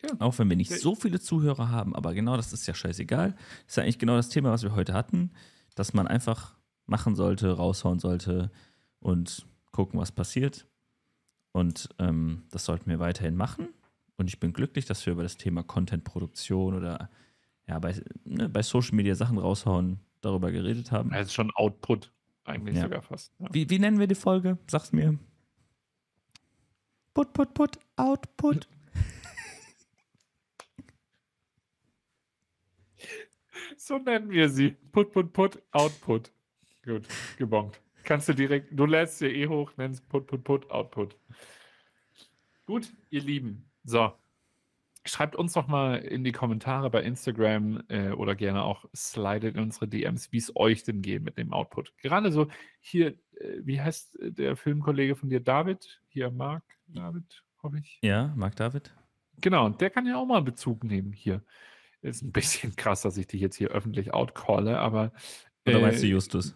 Ja. 0.01 0.09
Auch 0.17 0.39
wenn 0.39 0.49
wir 0.49 0.57
nicht 0.57 0.71
so 0.71 0.95
viele 0.95 1.19
Zuhörer 1.19 1.69
haben, 1.69 1.95
aber 1.95 2.15
genau 2.15 2.35
das 2.35 2.53
ist 2.53 2.65
ja 2.65 2.73
scheißegal. 2.73 3.33
Das 3.33 3.67
ist 3.67 3.75
ja 3.75 3.83
eigentlich 3.83 3.99
genau 3.99 4.15
das 4.15 4.29
Thema, 4.29 4.51
was 4.51 4.63
wir 4.63 4.73
heute 4.73 4.93
hatten, 4.93 5.31
dass 5.75 5.93
man 5.93 6.07
einfach 6.07 6.55
machen 6.87 7.15
sollte, 7.15 7.51
raushauen 7.51 7.99
sollte 7.99 8.49
und 8.99 9.45
gucken, 9.71 9.99
was 9.99 10.11
passiert. 10.11 10.65
Und 11.51 11.89
ähm, 11.99 12.45
das 12.49 12.65
sollten 12.65 12.89
wir 12.89 12.97
weiterhin 12.99 13.35
machen. 13.35 13.69
Und 14.17 14.27
ich 14.27 14.39
bin 14.39 14.53
glücklich, 14.53 14.85
dass 14.85 15.05
wir 15.05 15.13
über 15.13 15.23
das 15.23 15.37
Thema 15.37 15.63
Content-Produktion 15.63 16.75
oder 16.75 17.09
ja, 17.67 17.77
bei, 17.79 17.95
ne, 18.25 18.49
bei 18.49 18.63
Social 18.63 18.95
Media 18.95 19.15
Sachen 19.15 19.37
raushauen, 19.37 19.99
darüber 20.21 20.51
geredet 20.51 20.91
haben. 20.91 21.13
Also 21.13 21.31
schon 21.31 21.51
Output 21.51 22.11
eigentlich 22.43 22.75
Ja. 22.75 22.83
sogar 22.83 23.01
fast. 23.01 23.33
Ja. 23.39 23.47
Wie, 23.51 23.69
wie 23.69 23.79
nennen 23.79 23.99
wir 23.99 24.07
die 24.07 24.15
Folge? 24.15 24.57
Sag's 24.67 24.91
mir. 24.91 25.17
Put, 27.13 27.33
put, 27.33 27.53
put, 27.53 27.79
Output. 27.95 28.67
So 33.77 33.97
nennen 33.97 34.29
wir 34.29 34.49
sie. 34.49 34.71
Put, 34.91 35.11
put, 35.11 35.31
put, 35.33 35.61
Output. 35.71 36.31
Gut, 36.83 37.07
gebongt. 37.37 37.79
Kannst 38.03 38.27
du 38.29 38.33
direkt, 38.33 38.67
du 38.71 38.85
lädst 38.85 39.21
dir 39.21 39.29
eh 39.33 39.47
hoch, 39.47 39.71
nennst 39.77 40.07
Put, 40.09 40.27
put, 40.27 40.43
put, 40.43 40.69
Output. 40.71 41.15
Gut, 42.65 42.91
ihr 43.09 43.21
Lieben. 43.21 43.69
So. 43.83 44.11
Schreibt 45.09 45.35
uns 45.35 45.53
doch 45.53 45.67
mal 45.67 45.95
in 45.95 46.23
die 46.23 46.31
Kommentare 46.31 46.91
bei 46.91 47.01
Instagram 47.01 47.81
äh, 47.87 48.11
oder 48.11 48.35
gerne 48.35 48.61
auch 48.61 48.85
slidet 48.95 49.55
in 49.55 49.63
unsere 49.63 49.87
DMs, 49.87 50.31
wie 50.31 50.37
es 50.37 50.55
euch 50.55 50.83
denn 50.83 51.01
geht 51.01 51.23
mit 51.23 51.39
dem 51.39 51.51
Output. 51.51 51.97
Gerade 51.97 52.31
so 52.31 52.47
hier, 52.79 53.07
äh, 53.07 53.61
wie 53.63 53.81
heißt 53.81 54.19
äh, 54.19 54.31
der 54.31 54.55
Filmkollege 54.55 55.15
von 55.15 55.29
dir, 55.29 55.39
David? 55.39 55.99
Hier, 56.09 56.29
Marc, 56.29 56.63
David, 56.85 57.43
hoffe 57.63 57.79
ich. 57.79 57.97
Ja, 58.03 58.31
Marc 58.35 58.55
David. 58.55 58.93
Genau, 59.41 59.65
und 59.65 59.81
der 59.81 59.89
kann 59.89 60.05
ja 60.05 60.15
auch 60.15 60.27
mal 60.27 60.43
Bezug 60.43 60.83
nehmen 60.83 61.11
hier. 61.11 61.43
Ist 62.01 62.21
ein 62.21 62.31
bisschen 62.31 62.75
krass, 62.75 63.01
dass 63.01 63.17
ich 63.17 63.25
dich 63.25 63.41
jetzt 63.41 63.55
hier 63.55 63.69
öffentlich 63.69 64.13
outcalle, 64.13 64.77
aber. 64.77 65.11
Oder 65.65 65.79
äh, 65.79 65.81
meinst 65.81 66.03
du 66.03 66.07
Justus? 66.07 66.55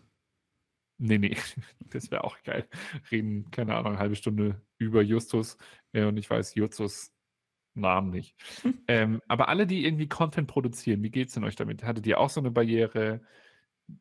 Nee, 1.00 1.18
nee, 1.18 1.38
das 1.90 2.12
wäre 2.12 2.24
auch 2.24 2.38
geil. 2.44 2.68
Reden, 3.10 3.50
keine 3.50 3.76
Ahnung, 3.76 3.94
eine 3.94 4.00
halbe 4.00 4.16
Stunde 4.16 4.62
über 4.78 5.02
Justus 5.02 5.58
äh, 5.92 6.04
und 6.04 6.18
ich 6.18 6.30
weiß 6.30 6.54
Justus 6.54 7.12
Namen 7.76 8.10
nicht. 8.12 8.36
ähm, 8.88 9.22
aber 9.28 9.48
alle, 9.50 9.68
die 9.68 9.86
irgendwie 9.86 10.08
Content 10.08 10.48
produzieren, 10.48 11.04
wie 11.04 11.12
geht's 11.12 11.34
denn 11.34 11.44
euch 11.44 11.56
damit? 11.56 11.84
Hattet 11.84 12.06
ihr 12.08 12.20
auch 12.20 12.30
so 12.30 12.40
eine 12.41 12.52
Barriere? 12.52 13.22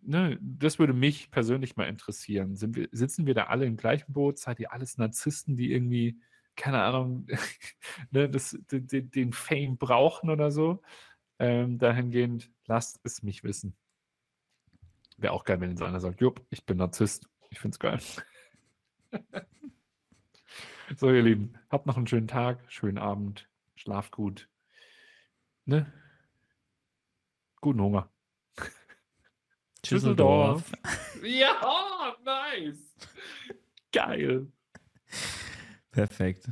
Ne, 0.02 0.38
das 0.42 0.78
würde 0.78 0.92
mich 0.92 1.30
persönlich 1.30 1.76
mal 1.76 1.88
interessieren. 1.88 2.56
Wir, 2.74 2.88
sitzen 2.92 3.26
wir 3.26 3.34
da 3.34 3.44
alle 3.46 3.66
im 3.66 3.76
gleichen 3.76 4.12
Boot? 4.12 4.38
Seid 4.38 4.60
ihr 4.60 4.72
alles 4.72 4.98
Narzissten, 4.98 5.56
die 5.56 5.72
irgendwie, 5.72 6.20
keine 6.56 6.82
Ahnung, 6.82 7.26
ne, 8.10 8.28
das, 8.30 8.58
den, 8.70 8.86
den- 8.86 9.10
den 9.10 9.32
Fame 9.32 9.76
brauchen 9.78 10.30
oder 10.30 10.50
so? 10.50 10.82
Ähm, 11.38 11.78
dahingehend, 11.78 12.50
lasst 12.66 13.00
es 13.04 13.22
mich 13.22 13.44
wissen. 13.44 13.76
Wäre 15.16 15.32
auch 15.32 15.44
geil, 15.44 15.60
wenn 15.60 15.70
jetzt 15.70 15.82
einer 15.82 16.00
sagt, 16.00 16.20
Jupp, 16.20 16.44
ich 16.50 16.64
bin 16.66 16.76
Narzisst. 16.78 17.28
Ich 17.50 17.58
find's 17.60 17.78
geil. 17.78 17.98
so, 20.96 21.10
ihr 21.10 21.22
Lieben, 21.22 21.54
habt 21.70 21.86
noch 21.86 21.96
einen 21.96 22.06
schönen 22.06 22.28
Tag, 22.28 22.60
schönen 22.68 22.98
Abend, 22.98 23.48
schlaft 23.82 24.12
gut. 24.12 24.48
Ne? 25.64 25.92
Guten 27.60 27.80
Hunger. 27.80 28.08
Düsseldorf. 29.84 30.72
ja, 31.22 32.14
nice. 32.24 32.94
Geil. 33.90 34.46
Perfekt. 35.90 36.48